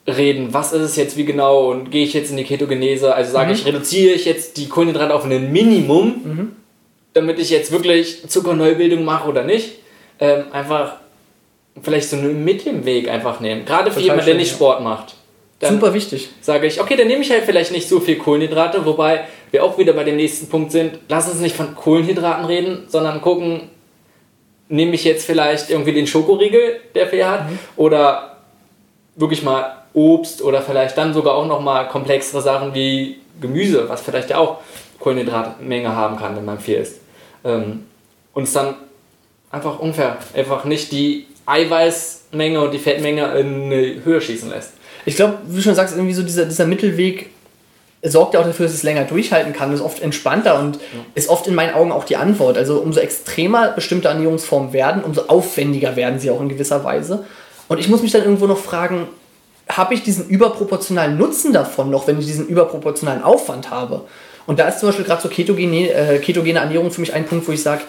reden. 0.06 0.54
Was 0.54 0.72
ist 0.72 0.82
es 0.82 0.96
jetzt 0.96 1.16
wie 1.16 1.24
genau 1.24 1.70
und 1.70 1.90
gehe 1.90 2.04
ich 2.04 2.14
jetzt 2.14 2.30
in 2.30 2.36
die 2.36 2.44
Ketogenese? 2.44 3.14
Also 3.14 3.32
sage 3.32 3.52
ich, 3.52 3.66
reduziere 3.66 4.14
ich 4.14 4.24
jetzt 4.24 4.56
die 4.56 4.68
Kohlenhydrate 4.68 5.14
auf 5.14 5.24
ein 5.24 5.52
Minimum, 5.52 6.52
damit 7.12 7.38
ich 7.38 7.50
jetzt 7.50 7.72
wirklich 7.72 8.26
Zuckerneubildung 8.28 9.04
mache 9.04 9.28
oder 9.28 9.44
nicht. 9.44 9.72
Ähm, 10.20 10.44
einfach 10.52 10.94
vielleicht 11.82 12.08
so 12.08 12.16
einen 12.16 12.44
Mittelweg 12.44 13.08
einfach 13.08 13.40
nehmen. 13.40 13.64
Gerade 13.64 13.90
für 13.90 14.00
Total 14.00 14.04
jemanden, 14.04 14.26
der 14.26 14.34
nicht 14.36 14.50
ja. 14.50 14.54
Sport 14.56 14.82
macht. 14.82 15.14
Dann 15.60 15.74
super 15.74 15.92
wichtig. 15.92 16.28
sage 16.40 16.66
ich, 16.68 16.80
okay, 16.80 16.96
dann 16.96 17.08
nehme 17.08 17.22
ich 17.22 17.30
halt 17.30 17.44
vielleicht 17.44 17.72
nicht 17.72 17.88
so 17.88 17.98
viel 17.98 18.16
Kohlenhydrate, 18.16 18.86
wobei 18.86 19.24
wir 19.50 19.64
auch 19.64 19.76
wieder 19.76 19.92
bei 19.92 20.04
dem 20.04 20.16
nächsten 20.16 20.48
Punkt 20.48 20.70
sind, 20.70 21.00
lass 21.08 21.28
uns 21.28 21.40
nicht 21.40 21.56
von 21.56 21.74
Kohlenhydraten 21.74 22.44
reden, 22.44 22.84
sondern 22.88 23.20
gucken, 23.20 23.62
nehme 24.68 24.94
ich 24.94 25.04
jetzt 25.04 25.26
vielleicht 25.26 25.70
irgendwie 25.70 25.92
den 25.92 26.06
Schokoriegel, 26.06 26.80
der 26.94 27.08
viel 27.08 27.26
hat, 27.26 27.48
oder 27.76 28.36
wirklich 29.16 29.42
mal 29.42 29.78
Obst 29.94 30.42
oder 30.42 30.62
vielleicht 30.62 30.96
dann 30.96 31.12
sogar 31.12 31.34
auch 31.34 31.46
nochmal 31.46 31.88
komplexere 31.88 32.40
Sachen 32.40 32.74
wie 32.74 33.18
Gemüse, 33.40 33.88
was 33.88 34.02
vielleicht 34.02 34.30
ja 34.30 34.38
auch 34.38 34.58
Kohlenhydratmenge 35.00 35.94
haben 35.94 36.16
kann, 36.16 36.36
wenn 36.36 36.44
man 36.44 36.60
viel 36.60 36.76
isst. 36.76 37.00
Ähm, 37.44 37.86
und 38.32 38.44
es 38.44 38.52
dann 38.52 38.76
einfach 39.50 39.78
ungefähr, 39.80 40.18
einfach 40.34 40.64
nicht 40.64 40.92
die 40.92 41.26
Eiweißmenge 41.46 42.60
und 42.60 42.72
die 42.72 42.78
Fettmenge 42.78 43.26
in 43.38 43.64
eine 43.64 44.04
Höhe 44.04 44.20
schießen 44.20 44.50
lässt. 44.50 44.74
Ich 45.04 45.16
glaube, 45.16 45.38
wie 45.46 45.56
du 45.56 45.62
schon 45.62 45.74
sagst, 45.74 45.94
irgendwie 45.94 46.14
so 46.14 46.22
dieser, 46.22 46.44
dieser 46.44 46.66
Mittelweg 46.66 47.30
sorgt 48.02 48.34
ja 48.34 48.40
auch 48.40 48.44
dafür, 48.44 48.66
dass 48.66 48.74
es 48.74 48.82
länger 48.82 49.04
durchhalten 49.04 49.52
kann, 49.52 49.72
ist 49.72 49.80
oft 49.80 50.00
entspannter 50.00 50.58
und 50.60 50.78
ist 51.14 51.28
oft 51.28 51.46
in 51.46 51.54
meinen 51.54 51.74
Augen 51.74 51.90
auch 51.90 52.04
die 52.04 52.16
Antwort. 52.16 52.56
Also 52.56 52.78
umso 52.78 53.00
extremer 53.00 53.72
bestimmte 53.72 54.08
Ernährungsformen 54.08 54.72
werden, 54.72 55.02
umso 55.02 55.22
aufwendiger 55.22 55.96
werden 55.96 56.20
sie 56.20 56.30
auch 56.30 56.40
in 56.40 56.48
gewisser 56.48 56.84
Weise. 56.84 57.24
Und 57.66 57.78
ich 57.78 57.88
muss 57.88 58.02
mich 58.02 58.12
dann 58.12 58.22
irgendwo 58.22 58.46
noch 58.46 58.58
fragen, 58.58 59.08
habe 59.68 59.94
ich 59.94 60.02
diesen 60.02 60.28
überproportionalen 60.28 61.18
Nutzen 61.18 61.52
davon 61.52 61.90
noch, 61.90 62.06
wenn 62.06 62.18
ich 62.18 62.26
diesen 62.26 62.46
überproportionalen 62.46 63.22
Aufwand 63.22 63.70
habe? 63.70 64.02
Und 64.46 64.58
da 64.58 64.68
ist 64.68 64.80
zum 64.80 64.88
Beispiel 64.88 65.04
gerade 65.04 65.20
so 65.20 65.28
ketogene, 65.28 65.92
äh, 65.92 66.18
ketogene 66.20 66.60
Ernährung 66.60 66.90
für 66.90 67.02
mich 67.02 67.12
ein 67.12 67.26
Punkt, 67.26 67.46
wo 67.46 67.52
ich 67.52 67.62
sage, 67.62 67.82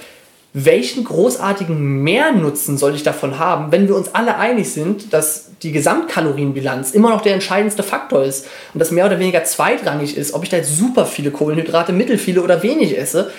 welchen 0.53 1.03
großartigen 1.03 2.03
Mehrnutzen 2.03 2.77
soll 2.77 2.95
ich 2.95 3.03
davon 3.03 3.37
haben, 3.37 3.71
wenn 3.71 3.87
wir 3.87 3.95
uns 3.95 4.15
alle 4.15 4.37
einig 4.37 4.71
sind, 4.71 5.13
dass 5.13 5.51
die 5.61 5.71
Gesamtkalorienbilanz 5.71 6.91
immer 6.91 7.09
noch 7.09 7.21
der 7.21 7.35
entscheidendste 7.35 7.83
Faktor 7.83 8.23
ist 8.23 8.47
und 8.73 8.79
das 8.79 8.91
mehr 8.91 9.05
oder 9.05 9.19
weniger 9.19 9.43
zweitrangig 9.43 10.17
ist, 10.17 10.33
ob 10.33 10.43
ich 10.43 10.49
da 10.49 10.57
jetzt 10.57 10.75
super 10.75 11.05
viele 11.05 11.31
Kohlenhydrate, 11.31 11.93
mittel 11.93 12.17
viele 12.17 12.41
oder 12.41 12.63
wenig 12.63 12.97
esse. 12.97 13.31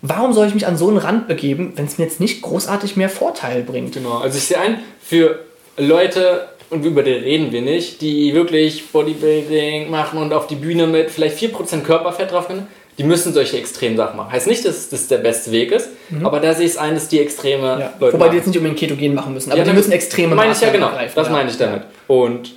Warum 0.00 0.32
soll 0.32 0.46
ich 0.46 0.54
mich 0.54 0.66
an 0.66 0.78
so 0.78 0.88
einen 0.88 0.98
Rand 0.98 1.28
begeben, 1.28 1.72
wenn 1.76 1.86
es 1.86 1.98
mir 1.98 2.04
jetzt 2.04 2.20
nicht 2.20 2.40
großartig 2.40 2.96
mehr 2.96 3.08
Vorteil 3.08 3.62
bringt? 3.62 3.94
Genau, 3.94 4.18
also 4.18 4.38
ich 4.38 4.44
sehe 4.44 4.58
ein, 4.58 4.78
für 5.00 5.40
Leute, 5.76 6.48
und 6.70 6.84
über 6.84 7.02
die 7.02 7.12
reden 7.12 7.52
wir 7.52 7.62
nicht, 7.62 8.00
die 8.00 8.34
wirklich 8.34 8.88
Bodybuilding 8.88 9.90
machen 9.90 10.20
und 10.20 10.32
auf 10.32 10.46
die 10.46 10.56
Bühne 10.56 10.86
mit 10.86 11.10
vielleicht 11.10 11.38
4% 11.38 11.82
Körperfett 11.82 12.32
drauf 12.32 12.48
können, 12.48 12.66
die 12.98 13.04
müssen 13.04 13.32
solche 13.34 13.58
extremen 13.58 13.96
Sachen 13.96 14.16
machen. 14.16 14.32
Heißt 14.32 14.46
nicht, 14.46 14.64
dass 14.64 14.88
das 14.88 15.06
der 15.08 15.18
beste 15.18 15.50
Weg 15.52 15.70
ist, 15.72 15.88
aber 16.22 16.40
da 16.40 16.54
sehe 16.54 16.64
ich 16.66 16.72
es 16.72 16.78
ein, 16.78 16.94
dass 16.94 17.08
die 17.08 17.20
extreme 17.20 17.74
Mhm. 17.76 17.80
Ja. 17.80 17.92
Leute 18.00 18.12
Wobei 18.14 18.18
machen. 18.26 18.30
die 18.32 18.36
jetzt 18.38 18.46
nicht 18.46 18.56
unbedingt 18.56 18.78
Ketogen 18.80 19.14
machen 19.14 19.34
müssen, 19.34 19.50
aber 19.50 19.58
Ja, 19.58 19.64
die 19.64 19.72
müssen 19.72 19.92
extreme 19.92 20.34
meine 20.34 20.52
ich 20.52 20.60
ja 20.60 20.70
genau, 20.70 20.86
ergreifen, 20.88 21.12
das 21.14 21.26
ja. 21.26 21.32
meine 21.32 21.50
ich 21.50 21.56
damit. 21.58 21.82
Und 22.06 22.52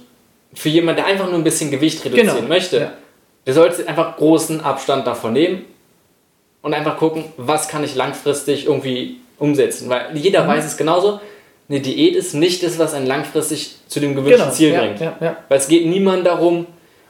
für 0.53 0.69
jemanden, 0.69 0.97
der 1.01 1.05
einfach 1.07 1.25
nur 1.27 1.35
ein 1.35 1.43
bisschen 1.43 1.69
Gewicht 1.71 2.03
reduzieren 2.05 2.35
Genau, 2.35 2.47
möchte, 2.47 2.91
der 3.45 3.53
sollte 3.53 3.87
einfach 3.87 4.17
großen 4.17 4.61
Abstand 4.61 5.05
davon 5.07 5.33
nehmen 5.33 5.61
und 6.61 6.73
einfach 6.73 6.97
gucken, 6.97 7.25
was 7.37 7.67
kann 7.67 7.83
ich 7.83 7.95
langfristig 7.95 8.65
irgendwie 8.65 9.17
umsetzen. 9.37 9.89
Weil 9.89 10.15
jeder 10.15 10.43
Mhm. 10.43 10.47
weiß 10.49 10.65
es 10.65 10.77
genauso, 10.77 11.19
eine 11.69 11.79
Diät 11.81 12.15
ist 12.15 12.33
nicht 12.33 12.63
das, 12.63 12.79
was 12.79 12.93
einen 12.93 13.05
langfristig 13.05 13.75
zu 13.87 13.99
dem 13.99 14.15
gewünschten 14.15 14.45
Genau, 14.45 14.55
Ziel 14.55 14.73
bringt. 14.77 14.99
Weil 15.49 15.57
es 15.57 15.67
geht 15.67 15.85
niemand 15.85 16.25
darum, 16.25 16.65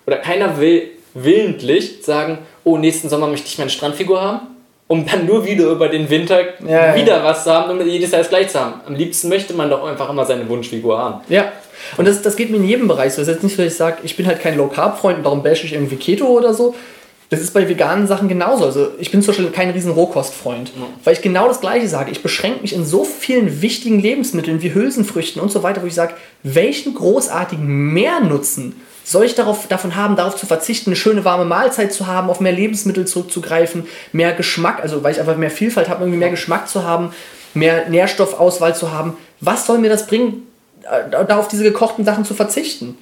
oder 0.05 0.17
keiner 0.17 0.59
will 0.59 0.89
willentlich 1.13 2.03
sagen, 2.03 2.39
oh, 2.74 2.78
nächsten 2.78 3.09
Sommer 3.09 3.28
möchte 3.28 3.47
ich 3.47 3.57
meine 3.57 3.70
Strandfigur 3.70 4.22
haben. 4.22 4.39
um 4.88 5.05
dann 5.05 5.26
nur 5.28 5.45
wieder 5.45 5.65
über 5.67 5.88
den 5.88 6.09
Winter 6.09 6.39
Ja, 6.67 6.95
wieder 6.95 7.17
ja. 7.17 7.24
was 7.24 7.43
zu 7.43 7.51
haben, 7.51 7.70
um 7.80 7.88
jedes 7.88 8.11
Jahr 8.11 8.22
das 8.22 8.30
gleich 8.30 8.49
zu 8.49 8.59
haben. 8.59 8.82
Am 8.88 8.95
liebsten 8.95 9.30
möchte 9.30 9.53
man 9.53 9.70
doch 9.70 9.84
einfach 9.86 10.09
immer 10.09 10.26
seine 10.26 10.49
Wunschfigur 10.49 10.97
haben. 10.97 11.22
Ja. 11.30 11.51
Und 11.97 12.07
das, 12.07 12.22
das 12.22 12.36
geht 12.36 12.49
mir 12.49 12.57
in 12.57 12.67
jedem 12.67 12.88
Bereich 12.88 13.13
so. 13.13 13.22
Das 13.22 13.28
ist 13.28 13.36
jetzt 13.36 13.43
nicht 13.43 13.55
so, 13.55 13.63
dass 13.63 13.72
ich 13.74 13.78
sage, 13.78 13.97
ich 14.03 14.17
bin 14.17 14.26
halt 14.26 14.41
kein 14.41 14.57
Low-Carb-Freund 14.57 15.17
und 15.20 15.24
darum 15.24 15.43
bash 15.43 15.63
ich 15.63 15.74
irgendwie 15.74 15.95
Keto 15.95 16.26
oder 16.26 16.53
so. 16.55 16.74
Das 17.30 17.39
ist 17.39 17.53
bei 17.53 17.70
veganen 17.70 18.07
Sachen 18.07 18.28
genauso. 18.28 18.65
Also 18.65 18.88
ich 18.97 19.11
bin 19.11 19.22
zum 19.22 19.28
Beispiel 19.36 19.51
kein 19.51 19.70
riesen 19.70 19.91
Rohkostfreund, 19.91 20.72
weil 21.03 21.13
ich 21.13 21.22
genau 21.22 21.47
das 21.47 21.61
Gleiche 21.61 21.88
sage. 21.88 22.09
Ich 22.09 22.24
beschränke 22.24 22.63
mich 22.63 22.74
in 22.74 22.84
so 22.84 23.03
vielen 23.03 23.61
wichtigen 23.61 23.99
Lebensmitteln 23.99 24.63
wie 24.63 24.74
Hülsenfrüchten 24.74 25.39
und 25.39 25.51
so 25.51 25.61
weiter, 25.61 25.84
wo 25.84 25.86
ich 25.86 25.93
sage, 25.93 26.15
welchen 26.41 26.95
großartigen 26.95 27.67
Mehrnutzen 27.93 28.82
soll 29.12 29.26
ich 29.26 29.34
darauf, 29.34 29.68
davon 29.68 29.95
haben, 29.95 30.16
darauf 30.16 30.36
zu 30.36 30.45
verzichten, 30.45 30.91
eine 30.91 30.95
schöne 30.95 31.26
warme 31.26 31.45
Mahlzeit 31.45 31.91
zu 31.91 32.05
haben, 32.05 32.30
auf 32.30 32.39
mehr 32.39 32.51
Lebensmittel 32.51 33.05
zurückzugreifen, 33.07 33.88
mehr 34.12 34.34
Geschmack, 34.34 34.82
also 34.82 35.03
weil 35.03 35.14
ich 35.14 35.20
einfach 35.20 35.36
mehr 35.36 35.49
Vielfalt 35.49 35.89
habe, 35.89 36.03
irgendwie 36.03 36.20
mehr 36.20 36.30
Geschmack 36.30 36.70
zu 36.70 36.84
haben, 36.84 37.12
mehr 37.55 37.89
Nährstoffauswahl 37.89 38.76
zu 38.76 38.91
haben. 38.91 39.18
Was 39.41 39.66
soll 39.66 39.80
mir 39.80 39.89
das 39.89 40.05
bringen, 40.05 40.47
äh, 40.84 41.26
da 41.26 41.39
auf 41.39 41.47
diese 41.47 41.64
gekochten 41.64 42.05
Sachen 42.05 42.24
zu 42.24 42.36
verzichten? 42.36 42.97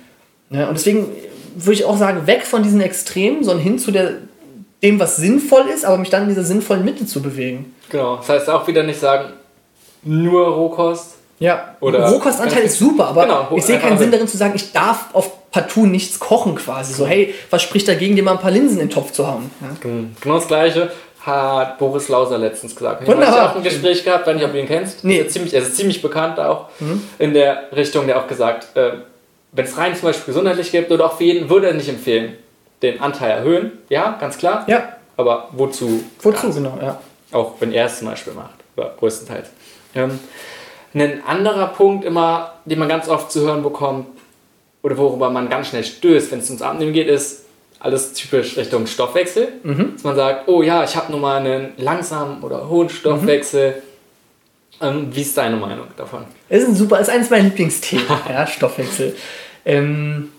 Ja, 0.49 0.70
und 0.70 0.78
deswegen 0.78 1.10
würde 1.55 1.74
ich 1.74 1.84
auch 1.84 1.97
sagen, 1.97 2.26
weg 2.26 2.45
von 2.45 2.64
diesen 2.64 2.80
Extremen, 2.80 3.43
sondern 3.43 3.64
hin 3.64 3.78
zu 3.78 3.91
der, 3.91 4.14
dem, 4.82 4.99
was 5.01 5.18
sinnvoll 5.18 5.66
ist, 5.74 5.84
aber 5.84 5.97
mich 5.97 6.10
dann 6.10 6.24
in 6.24 6.30
dieser 6.30 6.43
sinnvollen 6.43 6.86
Mitte 6.86 7.05
zu 7.05 7.22
bewegen. 7.22 7.76
Genau. 7.89 8.18
Das 8.18 8.30
heißt 8.30 8.49
auch 8.49 8.66
wieder 8.68 8.84
nicht 8.84 8.99
sagen, 8.99 9.34
nur 10.03 10.47
Rohkost. 10.47 11.16
Ja, 11.39 11.75
Oder- 11.81 12.07
Rohkostanteil 12.09 12.63
ist 12.63 12.79
super, 12.79 13.07
aber 13.09 13.23
Genau, 13.23 13.47
ich 13.55 13.63
sehe 13.65 13.77
keinen 13.79 13.97
Sinn 13.97 14.11
darin 14.11 14.27
zu 14.27 14.38
sagen, 14.38 14.53
ich 14.55 14.71
darf 14.71 15.13
auf 15.13 15.51
partout 15.51 15.85
nichts 15.85 16.19
kochen 16.19 16.55
quasi. 16.55 16.93
So, 16.93 17.05
hey, 17.05 17.33
was 17.51 17.61
spricht 17.61 17.88
dagegen, 17.88 18.15
dir 18.15 18.23
mal 18.23 18.31
ein 18.31 18.39
paar 18.39 18.51
Linsen 18.51 18.79
in 18.79 18.88
den 18.88 18.89
Topf 18.93 19.11
zu 19.11 19.27
hauen? 19.27 19.51
Ja. 19.61 19.67
Genau 20.21 20.35
das 20.35 20.47
gleiche 20.47 20.91
hat 21.19 21.77
Boris 21.77 22.07
Lauser 22.09 22.38
letztens 22.38 22.75
gesagt. 22.75 23.01
Ich 23.03 23.07
Wunderbar. 23.07 23.39
habe 23.41 23.49
auch 23.51 23.55
ein 23.57 23.63
Gespräch 23.63 24.03
gehabt, 24.03 24.25
weiß 24.25 24.35
nicht, 24.35 24.45
ob 24.45 24.51
du 24.53 24.59
ihn 24.59 24.67
kennst. 24.67 25.03
Nee. 25.03 25.17
Ist 25.17 25.31
ziemlich, 25.33 25.53
er 25.53 25.61
ist 25.61 25.75
ziemlich 25.75 26.01
bekannt 26.01 26.39
auch 26.39 26.69
in 27.19 27.33
der 27.33 27.63
Richtung, 27.75 28.07
der 28.07 28.17
auch 28.19 28.27
gesagt, 28.27 28.75
äh, 28.77 28.91
wenn 29.51 29.65
es 29.65 29.77
rein 29.77 29.93
zum 29.95 30.03
Beispiel 30.09 30.25
gesundheitlich 30.33 30.71
gibt 30.71 30.89
oder 30.91 31.05
auch 31.05 31.17
für 31.17 31.25
jeden, 31.25 31.49
würde 31.49 31.67
er 31.67 31.73
nicht 31.73 31.89
empfehlen, 31.89 32.33
den 32.81 33.01
Anteil 33.01 33.31
erhöhen. 33.31 33.71
Ja, 33.89 34.17
ganz 34.19 34.38
klar. 34.38 34.63
Ja, 34.67 34.89
Aber 35.17 35.49
wozu? 35.51 36.03
wozu 36.21 36.51
genau, 36.53 36.77
ja. 36.81 36.99
Auch 37.31 37.53
wenn 37.59 37.73
er 37.73 37.85
es 37.88 37.99
zum 37.99 38.07
Beispiel 38.07 38.33
macht, 38.33 38.55
größtenteils. 38.99 39.49
Ähm, 39.95 40.19
ein 40.93 41.23
anderer 41.25 41.67
Punkt 41.67 42.05
immer, 42.05 42.53
den 42.65 42.79
man 42.79 42.88
ganz 42.88 43.07
oft 43.07 43.31
zu 43.31 43.41
hören 43.41 43.63
bekommt, 43.63 44.07
oder 44.83 44.97
worüber 44.97 45.29
man 45.29 45.49
ganz 45.49 45.67
schnell 45.67 45.83
stößt, 45.83 46.31
wenn 46.31 46.39
es 46.39 46.49
ums 46.49 46.61
Abnehmen 46.61 46.93
geht, 46.93 47.07
ist 47.07 47.43
alles 47.79 48.13
typisch 48.13 48.57
Richtung 48.57 48.88
Stoffwechsel. 48.88 49.49
Dass 49.93 50.03
man 50.03 50.15
sagt, 50.15 50.47
oh 50.47 50.61
ja, 50.61 50.83
ich 50.83 50.95
habe 50.95 51.11
nun 51.11 51.21
mal 51.21 51.38
einen 51.38 51.73
langsamen 51.77 52.41
oder 52.41 52.69
hohen 52.69 52.89
Stoffwechsel. 52.89 53.81
Ähm, 54.81 55.09
wie 55.11 55.21
ist 55.21 55.38
deine 55.38 55.57
Meinung 55.57 55.88
davon? 55.95 56.25
Ist 56.49 56.67
ein 56.67 56.75
super, 56.75 56.99
ist 56.99 57.09
eines 57.09 57.29
meiner 57.29 57.45
Lieblingsthemen, 57.45 58.05
ja, 58.29 58.45
Stoffwechsel. 58.47 59.15
Ähm, 59.65 60.31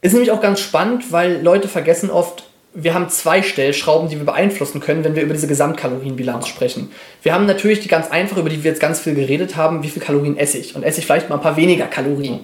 ist 0.00 0.12
nämlich 0.12 0.30
auch 0.30 0.40
ganz 0.40 0.60
spannend, 0.60 1.10
weil 1.10 1.42
Leute 1.42 1.68
vergessen 1.68 2.10
oft, 2.10 2.45
wir 2.78 2.92
haben 2.92 3.08
zwei 3.08 3.42
Stellschrauben, 3.42 4.10
die 4.10 4.18
wir 4.18 4.26
beeinflussen 4.26 4.80
können, 4.80 5.02
wenn 5.02 5.14
wir 5.14 5.22
über 5.22 5.32
diese 5.32 5.46
Gesamtkalorienbilanz 5.46 6.46
sprechen. 6.46 6.90
Wir 7.22 7.32
haben 7.32 7.46
natürlich 7.46 7.80
die 7.80 7.88
ganz 7.88 8.10
einfach, 8.10 8.36
über 8.36 8.50
die 8.50 8.62
wir 8.62 8.70
jetzt 8.70 8.82
ganz 8.82 9.00
viel 9.00 9.14
geredet 9.14 9.56
haben, 9.56 9.82
wie 9.82 9.88
viel 9.88 10.02
Kalorien 10.02 10.36
esse 10.36 10.58
ich. 10.58 10.76
Und 10.76 10.82
esse 10.82 11.00
ich 11.00 11.06
vielleicht 11.06 11.30
mal 11.30 11.36
ein 11.36 11.40
paar 11.40 11.56
weniger 11.56 11.86
Kalorien. 11.86 12.40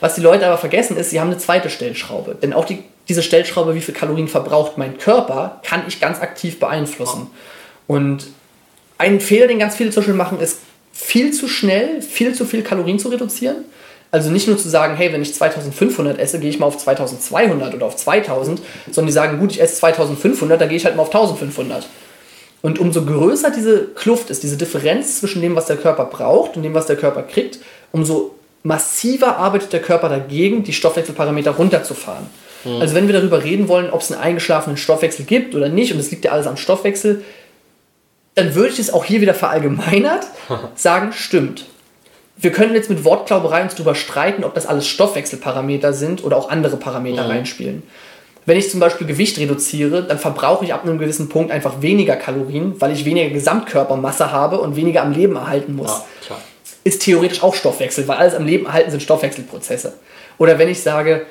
Was 0.00 0.14
die 0.14 0.22
Leute 0.22 0.46
aber 0.46 0.56
vergessen 0.56 0.96
ist, 0.96 1.10
sie 1.10 1.20
haben 1.20 1.28
eine 1.28 1.36
zweite 1.36 1.68
Stellschraube. 1.68 2.36
Denn 2.40 2.54
auch 2.54 2.64
die, 2.64 2.84
diese 3.10 3.22
Stellschraube, 3.22 3.74
wie 3.74 3.82
viel 3.82 3.94
Kalorien 3.94 4.28
verbraucht 4.28 4.78
mein 4.78 4.96
Körper, 4.96 5.60
kann 5.62 5.82
ich 5.86 6.00
ganz 6.00 6.20
aktiv 6.20 6.58
beeinflussen. 6.58 7.26
Und 7.86 8.28
ein 8.96 9.20
Fehler, 9.20 9.46
den 9.46 9.58
ganz 9.58 9.76
viele 9.76 9.90
zum 9.90 10.00
Beispiel 10.00 10.14
machen, 10.14 10.40
ist 10.40 10.60
viel 10.94 11.34
zu 11.34 11.48
schnell, 11.48 12.00
viel 12.00 12.34
zu 12.34 12.46
viel 12.46 12.62
Kalorien 12.62 12.98
zu 12.98 13.08
reduzieren. 13.08 13.66
Also 14.16 14.30
nicht 14.30 14.48
nur 14.48 14.56
zu 14.56 14.70
sagen, 14.70 14.96
hey, 14.96 15.12
wenn 15.12 15.20
ich 15.20 15.34
2500 15.34 16.18
esse, 16.18 16.40
gehe 16.40 16.48
ich 16.48 16.58
mal 16.58 16.64
auf 16.64 16.78
2200 16.78 17.74
oder 17.74 17.84
auf 17.84 17.96
2000, 17.96 18.62
sondern 18.86 19.08
die 19.08 19.12
sagen, 19.12 19.38
gut, 19.38 19.50
ich 19.50 19.60
esse 19.60 19.76
2500, 19.76 20.58
dann 20.58 20.70
gehe 20.70 20.78
ich 20.78 20.86
halt 20.86 20.96
mal 20.96 21.02
auf 21.02 21.14
1500. 21.14 21.86
Und 22.62 22.78
umso 22.78 23.04
größer 23.04 23.50
diese 23.50 23.88
Kluft 23.88 24.30
ist, 24.30 24.42
diese 24.42 24.56
Differenz 24.56 25.20
zwischen 25.20 25.42
dem, 25.42 25.54
was 25.54 25.66
der 25.66 25.76
Körper 25.76 26.06
braucht 26.06 26.56
und 26.56 26.62
dem, 26.62 26.72
was 26.72 26.86
der 26.86 26.96
Körper 26.96 27.24
kriegt, 27.24 27.58
umso 27.92 28.34
massiver 28.62 29.36
arbeitet 29.36 29.74
der 29.74 29.82
Körper 29.82 30.08
dagegen, 30.08 30.64
die 30.64 30.72
Stoffwechselparameter 30.72 31.50
runterzufahren. 31.50 32.26
Also 32.80 32.94
wenn 32.94 33.06
wir 33.06 33.12
darüber 33.12 33.44
reden 33.44 33.68
wollen, 33.68 33.90
ob 33.90 34.00
es 34.00 34.10
einen 34.10 34.22
eingeschlafenen 34.22 34.78
Stoffwechsel 34.78 35.26
gibt 35.26 35.54
oder 35.54 35.68
nicht, 35.68 35.92
und 35.92 36.00
es 36.00 36.10
liegt 36.10 36.24
ja 36.24 36.32
alles 36.32 36.46
am 36.46 36.56
Stoffwechsel, 36.56 37.22
dann 38.34 38.54
würde 38.54 38.70
ich 38.70 38.78
es 38.78 38.92
auch 38.92 39.04
hier 39.04 39.20
wieder 39.20 39.34
verallgemeinert 39.34 40.26
sagen, 40.74 41.12
stimmt. 41.12 41.66
Wir 42.38 42.52
können 42.52 42.74
jetzt 42.74 42.90
mit 42.90 43.04
Wortklauberei 43.04 43.62
uns 43.62 43.74
darüber 43.74 43.94
streiten, 43.94 44.44
ob 44.44 44.54
das 44.54 44.66
alles 44.66 44.86
Stoffwechselparameter 44.86 45.92
sind 45.92 46.22
oder 46.22 46.36
auch 46.36 46.50
andere 46.50 46.76
Parameter 46.76 47.28
reinspielen. 47.28 47.82
Wenn 48.44 48.58
ich 48.58 48.70
zum 48.70 48.78
Beispiel 48.78 49.06
Gewicht 49.06 49.38
reduziere, 49.38 50.04
dann 50.04 50.18
verbrauche 50.18 50.64
ich 50.64 50.72
ab 50.72 50.84
einem 50.84 50.98
gewissen 50.98 51.28
Punkt 51.28 51.50
einfach 51.50 51.82
weniger 51.82 52.14
Kalorien, 52.14 52.74
weil 52.78 52.92
ich 52.92 53.04
weniger 53.04 53.30
Gesamtkörpermasse 53.30 54.30
habe 54.30 54.60
und 54.60 54.76
weniger 54.76 55.02
am 55.02 55.12
Leben 55.12 55.34
erhalten 55.34 55.74
muss 55.74 55.88
Ja, 55.88 56.04
klar. 56.26 56.38
ist 56.84 57.02
theoretisch 57.02 57.42
auch 57.42 57.54
Stoffwechsel, 57.54 58.06
weil 58.06 58.18
alles 58.18 58.34
am 58.34 58.46
Leben 58.46 58.66
erhalten 58.66 58.90
sind 58.92 59.02
Stoffwechselprozesse. 59.02 59.94
Oder 60.38 60.58
wenn 60.58 60.68
ich 60.68 60.80
sage, 60.80 61.26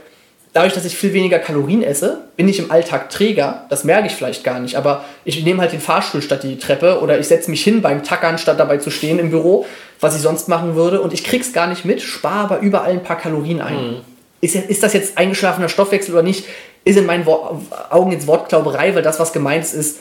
dadurch, 0.55 0.73
dass 0.73 0.85
ich 0.85 0.95
viel 0.97 1.11
weniger 1.13 1.37
Kalorien 1.37 1.83
esse, 1.83 2.21
bin 2.37 2.47
ich 2.47 2.59
im 2.59 2.71
Alltag 2.71 3.09
träger, 3.09 3.65
das 3.69 3.83
merke 3.83 4.07
ich 4.07 4.13
vielleicht 4.15 4.43
gar 4.45 4.59
nicht, 4.59 4.75
aber 4.77 5.03
ich 5.25 5.43
nehme 5.43 5.61
halt 5.61 5.73
den 5.73 5.81
Fahrstuhl 5.81 6.21
statt 6.21 6.43
die 6.43 6.57
Treppe 6.57 7.01
oder 7.01 7.19
ich 7.19 7.27
setze 7.27 7.51
mich 7.51 7.61
hin 7.63 7.81
beim 7.81 8.03
Tackern, 8.03 8.37
statt 8.37 8.57
dabei 8.59 8.77
zu 8.77 8.89
stehen 8.89 9.19
im 9.19 9.31
Büro, 9.31 9.65
was 9.99 10.15
ich 10.15 10.21
sonst 10.21 10.47
machen 10.47 10.75
würde 10.75 11.01
und 11.01 11.11
ich 11.13 11.23
krieg's 11.25 11.51
gar 11.51 11.67
nicht 11.67 11.83
mit, 11.83 12.01
spare 12.01 12.39
aber 12.45 12.59
überall 12.59 12.91
ein 12.91 13.03
paar 13.03 13.17
Kalorien 13.17 13.59
ein. 13.61 13.97
Ist, 14.41 14.55
ja- 14.55 14.61
ist 14.61 14.81
das 14.81 14.93
jetzt 14.93 15.17
eingeschlafener 15.17 15.67
Stoffwechsel 15.69 16.13
oder 16.13 16.23
nicht, 16.23 16.45
ist 16.85 16.97
in 16.97 17.05
meinen 17.05 17.25
Wo 17.25 17.61
Augen 17.89 18.11
jetzt 18.13 18.25
Wortklauberei, 18.27 18.95
weil 18.95 19.01
das, 19.01 19.19
was 19.19 19.33
gemeint 19.33 19.63
ist, 19.65 19.73
ist, 19.73 19.99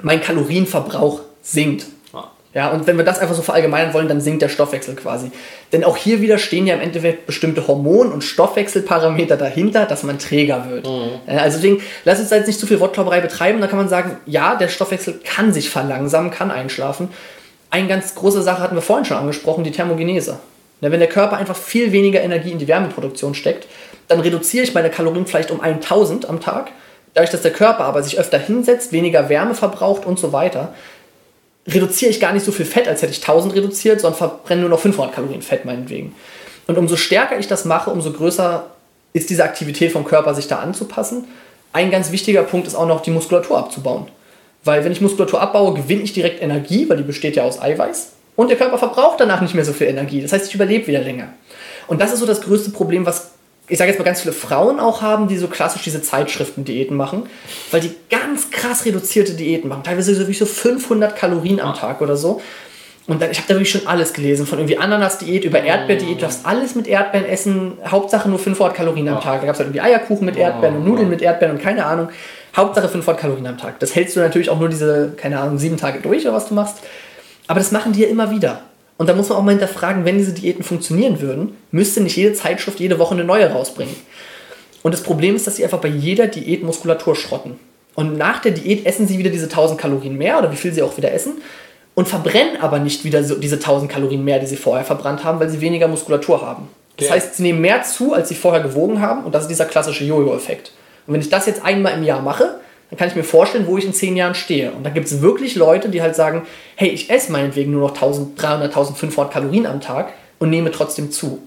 mein 0.00 0.20
Kalorienverbrauch 0.20 1.20
sinkt. 1.42 1.86
Ja. 2.54 2.70
Und 2.70 2.86
wenn 2.86 2.96
wir 2.96 3.04
das 3.04 3.18
einfach 3.18 3.34
so 3.34 3.42
verallgemeinern 3.42 3.94
wollen, 3.94 4.08
dann 4.08 4.20
sinkt 4.20 4.42
der 4.42 4.48
Stoffwechsel 4.48 4.94
quasi. 4.94 5.30
Denn 5.72 5.84
auch 5.84 5.96
hier 5.96 6.20
wieder 6.20 6.38
stehen 6.38 6.66
ja 6.66 6.74
im 6.74 6.80
Endeffekt 6.80 7.26
bestimmte 7.26 7.66
Hormon- 7.66 8.12
und 8.12 8.22
Stoffwechselparameter 8.22 9.36
dahinter, 9.36 9.86
dass 9.86 10.02
man 10.02 10.18
träger 10.18 10.68
wird. 10.68 10.86
Ja, 10.86 11.38
Also 11.38 11.58
deswegen, 11.58 11.82
lass 12.04 12.20
uns 12.20 12.28
da 12.28 12.36
jetzt 12.36 12.46
nicht 12.46 12.60
zu 12.60 12.66
viel 12.66 12.80
Wortklauberei 12.80 13.20
betreiben. 13.20 13.60
Da 13.60 13.66
kann 13.66 13.78
man 13.78 13.88
sagen, 13.88 14.18
ja, 14.26 14.56
der 14.56 14.68
Stoffwechsel 14.68 15.20
kann 15.24 15.52
sich 15.52 15.70
verlangsamen, 15.70 16.30
kann 16.30 16.50
einschlafen. 16.50 17.08
Eine 17.70 17.88
ganz 17.88 18.14
große 18.14 18.42
Sache 18.42 18.62
hatten 18.62 18.74
wir 18.74 18.82
vorhin 18.82 19.06
schon 19.06 19.16
angesprochen, 19.16 19.64
die 19.64 19.70
Thermogenese. 19.70 20.38
Wenn 20.80 20.98
der 20.98 21.08
Körper 21.08 21.36
einfach 21.36 21.56
viel 21.56 21.92
weniger 21.92 22.20
Energie 22.22 22.50
in 22.50 22.58
die 22.58 22.66
Wärmeproduktion 22.66 23.34
steckt, 23.34 23.68
dann 24.08 24.20
reduziere 24.20 24.64
ich 24.64 24.74
meine 24.74 24.90
Kalorien 24.90 25.26
vielleicht 25.26 25.50
um 25.50 25.60
1000 25.60 26.28
am 26.28 26.40
Tag. 26.40 26.72
Dadurch, 27.14 27.30
dass 27.30 27.42
der 27.42 27.52
Körper 27.52 27.84
aber 27.84 28.02
sich 28.02 28.18
öfter 28.18 28.38
hinsetzt, 28.38 28.90
weniger 28.92 29.28
Wärme 29.28 29.54
verbraucht 29.54 30.04
und 30.06 30.18
so 30.18 30.32
weiter, 30.32 30.74
reduziere 31.66 32.10
ich 32.10 32.20
gar 32.20 32.32
nicht 32.32 32.44
so 32.44 32.52
viel 32.52 32.66
Fett, 32.66 32.88
als 32.88 33.02
hätte 33.02 33.12
ich 33.12 33.20
1000 33.20 33.54
reduziert, 33.54 34.00
sondern 34.00 34.18
verbrenne 34.18 34.62
nur 34.62 34.70
noch 34.70 34.80
500 34.80 35.14
Kalorien 35.14 35.42
Fett 35.42 35.64
meinetwegen. 35.64 36.14
Und 36.66 36.78
umso 36.78 36.96
stärker 36.96 37.38
ich 37.38 37.48
das 37.48 37.64
mache, 37.64 37.90
umso 37.90 38.12
größer 38.12 38.66
ist 39.12 39.30
diese 39.30 39.44
Aktivität 39.44 39.92
vom 39.92 40.04
Körper, 40.04 40.34
sich 40.34 40.48
da 40.48 40.58
anzupassen. 40.58 41.24
Ein 41.72 41.90
ganz 41.90 42.12
wichtiger 42.12 42.42
Punkt 42.42 42.66
ist 42.66 42.74
auch 42.74 42.86
noch, 42.86 43.02
die 43.02 43.10
Muskulatur 43.10 43.58
abzubauen. 43.58 44.08
Weil 44.64 44.84
wenn 44.84 44.92
ich 44.92 45.00
Muskulatur 45.00 45.40
abbaue, 45.40 45.74
gewinne 45.74 46.02
ich 46.02 46.12
direkt 46.12 46.42
Energie, 46.42 46.88
weil 46.88 46.96
die 46.96 47.02
besteht 47.02 47.36
ja 47.36 47.44
aus 47.44 47.60
Eiweiß. 47.60 48.12
Und 48.36 48.48
der 48.48 48.56
Körper 48.56 48.78
verbraucht 48.78 49.20
danach 49.20 49.40
nicht 49.40 49.54
mehr 49.54 49.64
so 49.64 49.72
viel 49.72 49.88
Energie. 49.88 50.22
Das 50.22 50.32
heißt, 50.32 50.48
ich 50.48 50.54
überlebe 50.54 50.86
wieder 50.86 51.00
länger. 51.00 51.28
Und 51.88 52.00
das 52.00 52.12
ist 52.12 52.20
so 52.20 52.26
das 52.26 52.40
größte 52.40 52.70
Problem, 52.70 53.04
was 53.04 53.31
ich 53.72 53.78
sage 53.78 53.90
jetzt 53.90 53.98
mal 53.98 54.04
ganz 54.04 54.20
viele 54.20 54.34
Frauen 54.34 54.78
auch 54.78 55.00
haben, 55.00 55.28
die 55.28 55.38
so 55.38 55.48
klassisch 55.48 55.80
diese 55.82 56.02
Zeitschriften-Diäten 56.02 56.94
machen, 56.94 57.22
weil 57.70 57.80
die 57.80 57.94
ganz 58.10 58.50
krass 58.50 58.84
reduzierte 58.84 59.32
Diäten 59.32 59.70
machen. 59.70 59.82
Teilweise 59.82 60.12
so 60.14 60.20
wirklich 60.20 60.36
so 60.36 60.44
500 60.44 61.16
Kalorien 61.16 61.58
am 61.58 61.74
Tag 61.74 62.02
oder 62.02 62.18
so. 62.18 62.42
Und 63.06 63.22
dann, 63.22 63.30
ich 63.30 63.38
habe 63.38 63.48
da 63.48 63.54
wirklich 63.54 63.70
schon 63.70 63.86
alles 63.86 64.12
gelesen, 64.12 64.46
von 64.46 64.58
irgendwie 64.58 64.76
Ananas-Diät 64.76 65.44
über 65.44 65.62
Erdbeerdiät, 65.62 66.18
du 66.18 66.20
darfst 66.20 66.44
alles 66.44 66.74
mit 66.74 66.86
Erdbeeren 66.86 67.26
essen, 67.26 67.78
Hauptsache 67.86 68.28
nur 68.28 68.38
500 68.38 68.76
Kalorien 68.76 69.08
am 69.08 69.22
Tag. 69.22 69.40
Da 69.40 69.46
gab 69.46 69.54
es 69.54 69.58
halt 69.58 69.68
irgendwie 69.68 69.80
Eierkuchen 69.80 70.26
mit 70.26 70.36
Erdbeeren 70.36 70.76
und 70.76 70.84
Nudeln 70.84 71.08
mit 71.08 71.22
Erdbeeren 71.22 71.56
und 71.56 71.62
keine 71.62 71.86
Ahnung. 71.86 72.10
Hauptsache 72.54 72.90
500 72.90 73.22
Kalorien 73.22 73.46
am 73.46 73.56
Tag. 73.56 73.80
Das 73.80 73.94
hältst 73.94 74.14
du 74.16 74.20
natürlich 74.20 74.50
auch 74.50 74.60
nur 74.60 74.68
diese, 74.68 75.14
keine 75.16 75.40
Ahnung, 75.40 75.56
sieben 75.56 75.78
Tage 75.78 76.00
durch 76.00 76.24
oder 76.26 76.34
was 76.34 76.48
du 76.48 76.54
machst. 76.54 76.76
Aber 77.46 77.58
das 77.58 77.72
machen 77.72 77.92
die 77.92 78.02
ja 78.02 78.08
immer 78.08 78.30
wieder. 78.30 78.60
Und 79.02 79.08
da 79.08 79.14
muss 79.14 79.30
man 79.30 79.38
auch 79.38 79.42
mal 79.42 79.50
hinterfragen, 79.50 80.04
wenn 80.04 80.16
diese 80.18 80.32
Diäten 80.32 80.62
funktionieren 80.62 81.20
würden, 81.20 81.56
müsste 81.72 82.00
nicht 82.00 82.14
jede 82.16 82.34
Zeitschrift 82.34 82.78
jede 82.78 83.00
Woche 83.00 83.14
eine 83.16 83.24
neue 83.24 83.50
rausbringen. 83.50 83.96
Und 84.84 84.94
das 84.94 85.02
Problem 85.02 85.34
ist, 85.34 85.44
dass 85.44 85.56
sie 85.56 85.64
einfach 85.64 85.80
bei 85.80 85.88
jeder 85.88 86.28
Diät 86.28 86.62
Muskulatur 86.62 87.16
schrotten. 87.16 87.58
Und 87.96 88.16
nach 88.16 88.40
der 88.42 88.52
Diät 88.52 88.86
essen 88.86 89.08
sie 89.08 89.18
wieder 89.18 89.30
diese 89.30 89.46
1000 89.46 89.80
Kalorien 89.80 90.16
mehr 90.16 90.38
oder 90.38 90.52
wie 90.52 90.56
viel 90.56 90.72
sie 90.72 90.82
auch 90.82 90.96
wieder 90.96 91.12
essen 91.12 91.32
und 91.96 92.06
verbrennen 92.06 92.60
aber 92.60 92.78
nicht 92.78 93.02
wieder 93.02 93.24
so 93.24 93.34
diese 93.34 93.56
1000 93.56 93.90
Kalorien 93.90 94.22
mehr, 94.22 94.38
die 94.38 94.46
sie 94.46 94.54
vorher 94.54 94.84
verbrannt 94.84 95.24
haben, 95.24 95.40
weil 95.40 95.48
sie 95.50 95.60
weniger 95.60 95.88
Muskulatur 95.88 96.40
haben. 96.40 96.68
Das 96.96 97.08
Ja. 97.08 97.14
heißt, 97.14 97.34
sie 97.34 97.42
nehmen 97.42 97.60
mehr 97.60 97.82
zu, 97.82 98.12
als 98.12 98.28
sie 98.28 98.36
vorher 98.36 98.62
gewogen 98.62 99.00
haben 99.00 99.24
und 99.24 99.34
das 99.34 99.42
ist 99.42 99.48
dieser 99.48 99.64
klassische 99.64 100.04
Jojo-Effekt. 100.04 100.70
Und 101.08 101.14
wenn 101.14 101.20
ich 101.20 101.28
das 101.28 101.46
jetzt 101.46 101.64
einmal 101.64 101.94
im 101.94 102.04
Jahr 102.04 102.22
mache, 102.22 102.60
dann 102.92 102.98
kann 102.98 103.08
ich 103.08 103.16
mir 103.16 103.24
vorstellen, 103.24 103.66
wo 103.66 103.78
ich 103.78 103.86
in 103.86 103.94
zehn 103.94 104.18
Jahren 104.18 104.34
stehe. 104.34 104.70
Und 104.70 104.84
da 104.84 104.90
gibt 104.90 105.06
es 105.06 105.22
wirklich 105.22 105.56
Leute, 105.56 105.88
die 105.88 106.02
halt 106.02 106.14
sagen, 106.14 106.42
hey, 106.76 106.90
ich 106.90 107.08
esse 107.08 107.32
meinetwegen 107.32 107.72
nur 107.72 107.88
noch 107.88 107.94
1300, 107.94 108.64
1500 108.68 109.32
Kalorien 109.32 109.64
am 109.64 109.80
Tag 109.80 110.12
und 110.38 110.50
nehme 110.50 110.70
trotzdem 110.70 111.10
zu. 111.10 111.42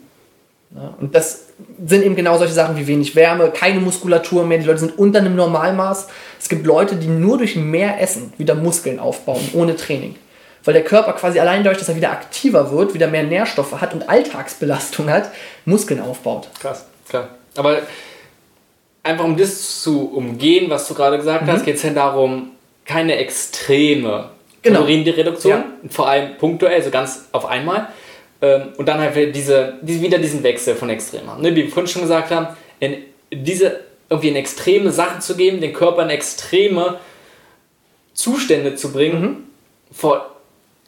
Ja, 0.75 0.95
und 0.99 1.13
das 1.13 1.49
sind 1.85 2.03
eben 2.03 2.15
genau 2.15 2.39
solche 2.39 2.55
Sachen 2.55 2.77
wie 2.77 2.87
wenig 2.87 3.15
Wärme, 3.15 3.51
keine 3.51 3.79
Muskulatur 3.79 4.43
mehr, 4.43 4.57
die 4.57 4.65
Leute 4.65 4.79
sind 4.79 4.97
unter 4.97 5.19
einem 5.19 5.35
Normalmaß. 5.35 6.07
Es 6.39 6.49
gibt 6.49 6.65
Leute, 6.65 6.95
die 6.95 7.05
nur 7.05 7.37
durch 7.37 7.55
mehr 7.55 8.01
Essen 8.01 8.33
wieder 8.39 8.55
Muskeln 8.55 8.99
aufbauen, 8.99 9.47
ohne 9.53 9.75
Training. 9.75 10.15
Weil 10.63 10.73
der 10.73 10.83
Körper 10.83 11.13
quasi 11.13 11.39
allein 11.39 11.63
dadurch, 11.63 11.77
dass 11.77 11.89
er 11.89 11.95
wieder 11.95 12.11
aktiver 12.11 12.71
wird, 12.71 12.95
wieder 12.95 13.05
mehr 13.05 13.21
Nährstoffe 13.21 13.79
hat 13.79 13.93
und 13.93 14.09
Alltagsbelastung 14.09 15.11
hat, 15.11 15.29
Muskeln 15.65 16.01
aufbaut. 16.01 16.49
Krass, 16.59 16.87
klar. 17.07 17.27
Aber 17.55 17.83
einfach 19.05 19.23
um 19.23 19.37
das 19.37 19.81
zu 19.81 20.09
umgehen, 20.09 20.69
was 20.69 20.87
du 20.87 20.95
gerade 20.95 21.17
gesagt 21.17 21.45
mhm. 21.45 21.51
hast, 21.51 21.63
geht 21.63 21.75
es 21.75 21.83
ja 21.83 21.91
darum, 21.91 22.51
keine 22.85 23.15
extreme 23.17 24.31
genau. 24.61 24.79
Kalorienreduktion, 24.79 25.51
ja. 25.51 25.65
vor 25.89 26.09
allem 26.09 26.37
punktuell, 26.37 26.81
so 26.81 26.89
ganz 26.89 27.25
auf 27.31 27.45
einmal. 27.45 27.89
Ähm, 28.41 28.73
und 28.77 28.87
dann 28.87 28.99
halt 28.99 29.35
diese, 29.35 29.75
wieder 29.81 30.17
diesen 30.17 30.43
Wechsel 30.43 30.75
von 30.75 30.89
Extrem 30.89 31.29
haben. 31.29 31.41
Ne? 31.41 31.51
Wie 31.55 31.63
wir 31.63 31.69
vorhin 31.69 31.87
schon 31.87 32.01
gesagt 32.01 32.31
haben, 32.31 32.47
in 32.79 32.97
diese 33.31 33.81
irgendwie 34.09 34.29
in 34.29 34.35
extreme 34.35 34.91
Sachen 34.91 35.21
zu 35.21 35.35
geben, 35.35 35.61
den 35.61 35.73
Körper 35.73 36.03
in 36.03 36.09
extreme 36.09 36.99
Zustände 38.13 38.75
zu 38.75 38.91
bringen, 38.91 39.21
mhm. 39.21 39.37
vor, 39.91 40.35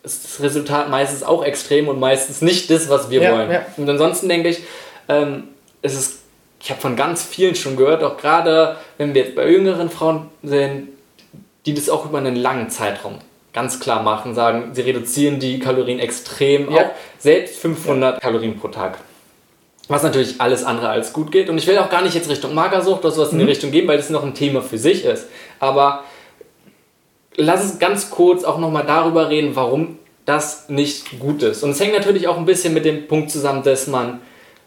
ist 0.03 0.24
das 0.24 0.41
Resultat 0.41 0.89
meistens 0.89 1.24
auch 1.24 1.43
extrem 1.43 1.88
und 1.88 1.99
meistens 1.99 2.41
nicht 2.41 2.70
das, 2.70 2.89
was 2.89 3.09
wir 3.09 3.22
ja, 3.22 3.32
wollen. 3.32 3.51
Ja. 3.51 3.65
Und 3.78 3.89
ansonsten 3.89 4.30
denke 4.30 4.49
ich, 4.49 4.59
ähm, 5.07 5.49
es 5.82 5.93
ist 5.93 6.20
ich 6.60 6.70
habe 6.70 6.82
von 6.82 6.95
ganz 6.95 7.24
vielen 7.24 7.55
schon 7.55 7.76
gehört, 7.76 8.03
auch 8.03 8.18
gerade 8.18 8.78
wenn 8.97 9.14
wir 9.14 9.24
jetzt 9.24 9.36
bei 9.36 9.49
jüngeren 9.49 9.89
Frauen 9.89 10.30
sind, 10.43 10.89
die 11.66 11.74
das 11.74 11.89
auch 11.89 12.05
über 12.05 12.18
einen 12.18 12.36
langen 12.36 12.70
Zeitraum 12.70 13.20
ganz 13.53 13.80
klar 13.80 14.03
machen, 14.03 14.36
sagen, 14.36 14.70
sie 14.74 14.82
reduzieren 14.82 15.39
die 15.39 15.60
Kalorien 15.60 15.99
extrem 15.99 16.72
ja. 16.72 16.78
auf 16.78 16.88
selbst 17.18 17.58
500 17.58 18.16
ja. 18.16 18.20
Kalorien 18.20 18.60
pro 18.60 18.68
Tag. 18.68 18.99
Was 19.88 20.03
natürlich 20.03 20.39
alles 20.39 20.64
andere 20.64 20.89
als 20.89 21.14
gut 21.14 21.32
geht. 21.32 21.49
Und 21.49 21.58
ich 21.58 21.66
will 21.66 21.78
auch 21.78 21.89
gar 21.89 22.01
nicht 22.01 22.14
jetzt 22.14 22.30
Richtung 22.30 22.53
Magersucht 22.53 22.99
oder 22.99 23.12
sowas 23.12 23.32
mhm. 23.32 23.36
in 23.36 23.39
die 23.39 23.43
mhm. 23.45 23.49
Richtung 23.49 23.72
gehen, 23.72 23.88
weil 23.88 23.97
das 23.97 24.10
noch 24.10 24.24
ein 24.24 24.36
Thema 24.36 24.62
für 24.62 24.78
sich 24.78 25.05
ist. 25.05 25.28
Aber 25.60 26.03
lass 27.36 27.64
uns 27.64 27.80
ganz 27.80 28.10
kurz 28.10 28.43
auch 28.43 28.60
nochmal 28.60 28.86
darüber 28.86 29.30
reden, 29.30 29.55
warum 29.55 29.97
das 30.26 30.68
nicht 30.70 31.20
gut 31.20 31.41
ist. 31.41 31.64
Und 31.64 31.72
es 31.72 31.80
hängt 31.80 31.93
natürlich 31.93 32.28
auch 32.28 32.38
ein 32.38 32.45
bisschen 32.45 32.74
mit 32.74 32.86
dem 32.86 33.08
Punkt 33.08 33.32
zusammen, 33.32 33.64
dass 33.64 33.88
man 33.88 34.20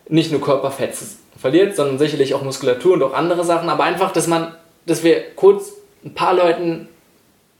nicht 0.08 0.32
nur 0.32 0.40
Körperfett 0.40 0.96
verliert, 1.40 1.74
sondern 1.74 1.98
sicherlich 1.98 2.34
auch 2.34 2.42
Muskulatur 2.42 2.94
und 2.94 3.02
auch 3.02 3.14
andere 3.14 3.44
Sachen. 3.44 3.68
Aber 3.68 3.84
einfach, 3.84 4.12
dass 4.12 4.26
man, 4.26 4.54
dass 4.86 5.02
wir 5.02 5.34
kurz 5.34 5.72
ein 6.04 6.14
paar 6.14 6.34
Leuten, 6.34 6.88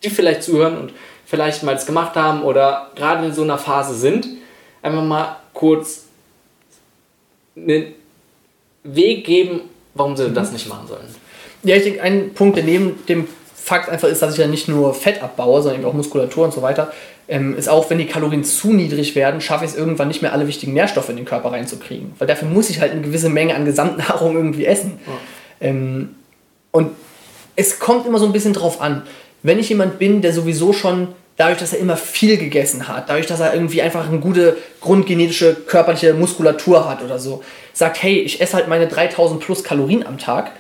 die 0.05 0.11
vielleicht 0.11 0.43
zuhören 0.43 0.79
und 0.79 0.93
vielleicht 1.27 1.63
mal 1.63 1.75
das 1.75 1.87
gemacht 1.87 2.15
haben 2.15 2.43
oder 2.43 2.91
gerade 2.95 3.27
in 3.27 3.33
so 3.33 3.43
einer 3.43 3.59
Phase 3.59 3.95
sind, 3.95 4.27
einfach 4.83 5.03
mal 5.03 5.37
kurz 5.53 6.05
einen 7.57 7.95
Weg 8.83 9.25
geben, 9.25 9.63
warum 9.95 10.17
sie 10.17 10.31
das 10.31 10.53
nicht 10.53 10.69
machen 10.69 10.87
sollen. 10.89 11.15
Ja, 11.63 11.77
ich 11.77 11.85
denke, 11.85 12.03
ein 12.03 12.33
Punkt, 12.35 12.57
der 12.57 12.65
neben 12.65 13.05
dem 13.07 13.29
Fakt 13.55 13.89
einfach 13.89 14.09
ist, 14.09 14.23
dass 14.23 14.33
ich 14.33 14.41
ja 14.41 14.47
nicht 14.47 14.69
nur 14.69 14.95
Fett 14.95 15.23
abbaue, 15.23 15.63
sondern 15.63 15.85
auch 15.85 15.93
Muskulatur 15.93 16.47
und 16.47 16.55
so 16.55 16.63
weiter, 16.63 16.93
ähm, 17.31 17.57
ist 17.57 17.69
auch, 17.69 17.89
wenn 17.91 17.99
die 17.99 18.07
Kalorien 18.07 18.43
zu 18.43 18.73
niedrig 18.73 19.15
werden, 19.15 19.41
schaffe 19.41 19.65
ich 19.65 19.71
es 19.71 19.77
irgendwann 19.77 20.09
nicht 20.09 20.21
mehr, 20.21 20.33
alle 20.33 20.49
wichtigen 20.49 20.73
Nährstoffe 20.73 21.09
in 21.09 21.17
den 21.17 21.25
Körper 21.25 21.53
reinzukriegen. 21.53 22.13
Weil 22.19 22.27
dafür 22.27 22.49
muss 22.49 22.71
ich 22.71 22.81
halt 22.81 22.91
eine 22.91 23.03
gewisse 23.03 23.29
Menge 23.29 23.55
an 23.55 23.65
Gesamtnahrung 23.65 24.35
irgendwie 24.35 24.67
essen. 24.67 24.99
Ja. 25.07 25.69
Ähm, 25.69 26.17
und 26.73 26.91
es 27.55 27.79
kommt 27.79 28.05
immer 28.07 28.19
so 28.19 28.27
ein 28.27 28.33
bisschen 28.33 28.53
drauf 28.53 28.81
an. 28.81 29.03
Wenn 29.45 29.61
ich 29.61 29.69
jemand 29.69 30.01
bin, 30.01 30.23
der 30.23 30.33
sowieso 30.33 30.73
schon 30.73 31.09
dadurch, 31.37 31.59
dass 31.59 31.73
er 31.73 31.79
immer 31.79 31.97
viel 31.97 32.37
gegessen 32.37 32.89
hat, 32.89 33.09
dadurch, 33.09 33.27
dass 33.27 33.39
er 33.39 33.55
irgendwie 33.55 33.81
einfach 33.81 34.09
eine 34.09 34.19
gute 34.19 34.57
grundgenetische 34.81 35.55
körperliche 35.55 36.15
Muskulatur 36.15 36.91
hat 36.91 37.03
oder 37.03 37.21
so, 37.21 37.45
sagt, 37.73 38.03
hey, 38.03 38.19
ich 38.19 38.41
esse 38.41 38.57
halt 38.57 38.67
meine 38.67 38.89
3000 38.89 39.41
plus 39.41 39.63
Kalorien 39.63 40.05
am 40.05 40.19
Tag, 40.19 40.51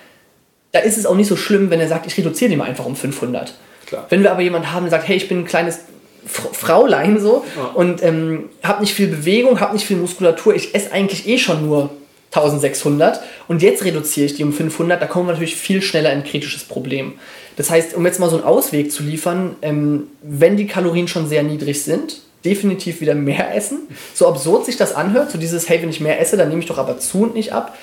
da 0.71 0.79
ist 0.79 0.97
es 0.97 1.05
auch 1.05 1.17
nicht 1.17 1.27
so 1.27 1.37
schlimm, 1.37 1.69
wenn 1.71 1.81
er 1.81 1.89
sagt, 1.89 2.07
ich 2.07 2.17
reduziere 2.17 2.49
die 2.49 2.57
mal 2.57 2.69
einfach 2.69 2.87
um 2.87 2.95
500. 2.95 3.55
Klar. 3.87 4.07
Wenn 4.09 4.23
wir 4.23 4.31
aber 4.31 4.43
jemanden 4.43 4.73
haben, 4.73 4.85
der 4.85 4.93
sagt, 4.93 5.09
hey, 5.09 5.17
ich 5.17 5.29
bin 5.29 5.41
ein 5.41 5.45
kleines 5.45 5.81
Fraulein 6.27 7.19
so 7.19 7.45
ja. 7.57 7.65
und 7.75 8.03
ähm, 8.03 8.51
habe 8.63 8.83
nicht 8.83 8.95
viel 8.95 9.09
Bewegung, 9.09 9.61
habe 9.61 9.75
nicht 9.75 9.87
viel 9.87 9.97
Muskulatur. 9.97 10.55
Ich 10.55 10.75
esse 10.75 10.93
eigentlich 10.93 11.27
eh 11.29 11.39
schon 11.39 11.67
nur 11.67 11.91
1600 12.33 13.21
und 13.49 13.63
jetzt 13.63 13.85
reduziere 13.85 14.27
ich 14.27 14.35
die 14.35 14.45
um 14.45 14.53
500. 14.53 15.01
Da 15.01 15.07
kommen 15.07 15.27
wir 15.27 15.33
natürlich 15.33 15.57
viel 15.57 15.83
schneller 15.83 16.13
in 16.13 16.19
ein 16.19 16.25
kritisches 16.25 16.65
Problem. 16.65 17.15
Das 17.57 17.71
heißt, 17.71 17.95
um 17.95 18.07
jetzt 18.07 18.21
mal 18.21 18.31
so 18.31 18.37
einen 18.37 18.45
Ausweg 18.45 18.93
zu 18.93 19.03
liefern, 19.03 19.57
ähm, 19.63 20.05
wenn 20.23 20.57
die 20.57 20.67
Kalorien 20.67 21.09
schon 21.09 21.29
sehr 21.29 21.43
niedrig 21.43 21.83
sind, 21.83 22.21
definitiv 22.45 23.01
wieder 23.01 23.15
mehr 23.15 23.55
essen. 23.55 23.81
So 24.15 24.29
absurd 24.29 24.65
sich 24.65 24.77
das 24.77 24.95
anhört, 24.95 25.31
so 25.31 25.39
dieses, 25.39 25.69
hey, 25.69 25.83
wenn 25.83 25.91
ich 25.91 26.01
mehr 26.01 26.21
esse, 26.21 26.37
dann 26.37 26.49
nehme 26.49 26.61
ich 26.61 26.67
doch 26.67 26.79
aber 26.79 26.99
zu 26.99 27.23
und 27.23 27.35
nicht 27.35 27.53
ab 27.53 27.77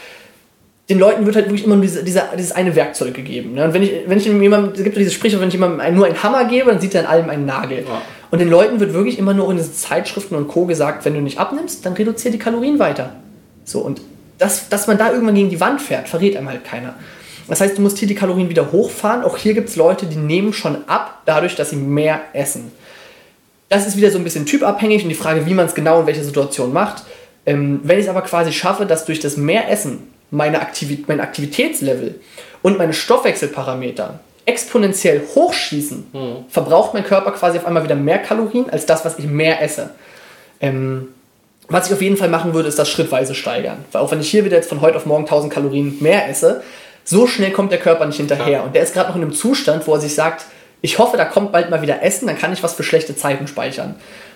den 0.89 0.99
Leuten 0.99 1.25
wird 1.25 1.35
halt 1.35 1.47
wirklich 1.47 1.65
immer 1.65 1.75
nur 1.75 1.83
diese, 1.83 2.03
diese, 2.03 2.23
dieses 2.37 2.53
eine 2.53 2.75
Werkzeug 2.75 3.13
gegeben. 3.13 3.55
Ne? 3.55 3.65
Und 3.65 3.73
wenn 3.73 3.83
ich, 3.83 3.91
wenn 4.05 4.17
ich 4.17 4.25
jemandem, 4.25 4.71
es 4.73 4.83
gibt 4.83 4.95
dieses 4.95 5.13
Sprichwort, 5.13 5.41
wenn 5.41 5.49
ich 5.49 5.53
jemandem 5.53 5.95
nur 5.95 6.05
einen 6.05 6.23
Hammer 6.23 6.45
gebe, 6.45 6.71
dann 6.71 6.79
sieht 6.79 6.95
er 6.95 7.01
in 7.01 7.07
allem 7.07 7.29
einen 7.29 7.45
Nagel. 7.45 7.79
Ja. 7.79 8.01
Und 8.29 8.39
den 8.39 8.49
Leuten 8.49 8.79
wird 8.79 8.93
wirklich 8.93 9.17
immer 9.17 9.33
nur 9.33 9.49
in 9.49 9.57
diesen 9.57 9.73
Zeitschriften 9.73 10.35
und 10.35 10.47
Co. 10.47 10.65
gesagt, 10.65 11.05
wenn 11.05 11.13
du 11.13 11.21
nicht 11.21 11.39
abnimmst, 11.39 11.85
dann 11.85 11.93
reduziere 11.93 12.33
die 12.33 12.39
Kalorien 12.39 12.79
weiter. 12.79 13.15
So, 13.63 13.79
und 13.79 14.01
das, 14.37 14.69
dass 14.69 14.87
man 14.87 14.97
da 14.97 15.11
irgendwann 15.11 15.35
gegen 15.35 15.49
die 15.49 15.59
Wand 15.59 15.81
fährt, 15.81 16.09
verrät 16.09 16.35
einem 16.35 16.49
halt 16.49 16.63
keiner. 16.63 16.95
Das 17.47 17.61
heißt, 17.61 17.77
du 17.77 17.81
musst 17.81 17.97
hier 17.97 18.07
die 18.07 18.15
Kalorien 18.15 18.49
wieder 18.49 18.71
hochfahren. 18.71 19.23
Auch 19.23 19.37
hier 19.37 19.53
gibt 19.53 19.69
es 19.69 19.75
Leute, 19.75 20.05
die 20.05 20.17
nehmen 20.17 20.53
schon 20.53 20.87
ab, 20.87 21.21
dadurch, 21.25 21.55
dass 21.55 21.69
sie 21.69 21.77
mehr 21.77 22.19
essen. 22.33 22.71
Das 23.69 23.87
ist 23.87 23.97
wieder 23.97 24.11
so 24.11 24.17
ein 24.17 24.23
bisschen 24.23 24.45
typabhängig 24.45 25.03
und 25.03 25.09
die 25.09 25.15
Frage, 25.15 25.45
wie 25.45 25.53
man 25.53 25.65
es 25.65 25.75
genau 25.75 26.01
in 26.01 26.07
welcher 26.07 26.23
Situation 26.23 26.73
macht. 26.73 27.03
Ähm, 27.45 27.79
wenn 27.83 27.99
ich 27.99 28.05
es 28.05 28.09
aber 28.09 28.21
quasi 28.21 28.51
schaffe, 28.51 28.85
dass 28.85 29.05
durch 29.05 29.19
das 29.19 29.37
mehr 29.37 29.69
Essen 29.69 30.11
meine 30.31 30.61
Aktivität, 30.61 31.07
mein 31.07 31.21
Aktivitätslevel 31.21 32.19
und 32.61 32.77
meine 32.77 32.93
Stoffwechselparameter 32.93 34.19
exponentiell 34.47 35.21
hochschießen, 35.35 36.07
mhm. 36.13 36.45
verbraucht 36.49 36.93
mein 36.93 37.03
Körper 37.03 37.31
quasi 37.31 37.57
auf 37.57 37.65
einmal 37.65 37.83
wieder 37.83 37.95
mehr 37.95 38.17
Kalorien 38.17 38.69
als 38.69 38.85
das, 38.85 39.03
was 39.05 39.19
ich 39.19 39.25
mehr 39.25 39.61
esse. 39.61 39.91
Ähm, 40.61 41.09
was 41.67 41.87
ich 41.87 41.93
auf 41.93 42.01
jeden 42.01 42.15
Fall 42.15 42.29
machen 42.29 42.53
würde, 42.53 42.69
ist 42.69 42.79
das 42.79 42.89
schrittweise 42.89 43.35
steigern. 43.35 43.83
Weil 43.91 44.01
auch 44.01 44.09
wenn 44.09 44.21
ich 44.21 44.31
hier 44.31 44.45
wieder 44.45 44.55
jetzt 44.55 44.69
von 44.69 44.79
heute 44.79 44.95
auf 44.95 45.05
morgen 45.05 45.25
1000 45.25 45.51
Kalorien 45.51 45.97
mehr 45.99 46.29
esse, 46.29 46.63
so 47.03 47.27
schnell 47.27 47.51
kommt 47.51 47.73
der 47.73 47.79
Körper 47.79 48.05
nicht 48.05 48.17
hinterher. 48.17 48.49
Ja. 48.49 48.61
Und 48.61 48.73
der 48.73 48.83
ist 48.83 48.93
gerade 48.93 49.09
noch 49.09 49.17
in 49.17 49.21
einem 49.21 49.33
Zustand, 49.33 49.85
wo 49.85 49.93
er 49.93 49.99
sich 49.99 50.15
sagt, 50.15 50.45
ich 50.79 50.97
hoffe, 50.97 51.17
da 51.17 51.25
kommt 51.25 51.51
bald 51.51 51.69
mal 51.69 51.81
wieder 51.81 52.01
Essen, 52.01 52.27
dann 52.27 52.37
kann 52.37 52.53
ich 52.53 52.63
was 52.63 52.73
für 52.73 52.83
schlechte 52.83 53.17
Zeiten 53.17 53.47
speichern. 53.47 53.95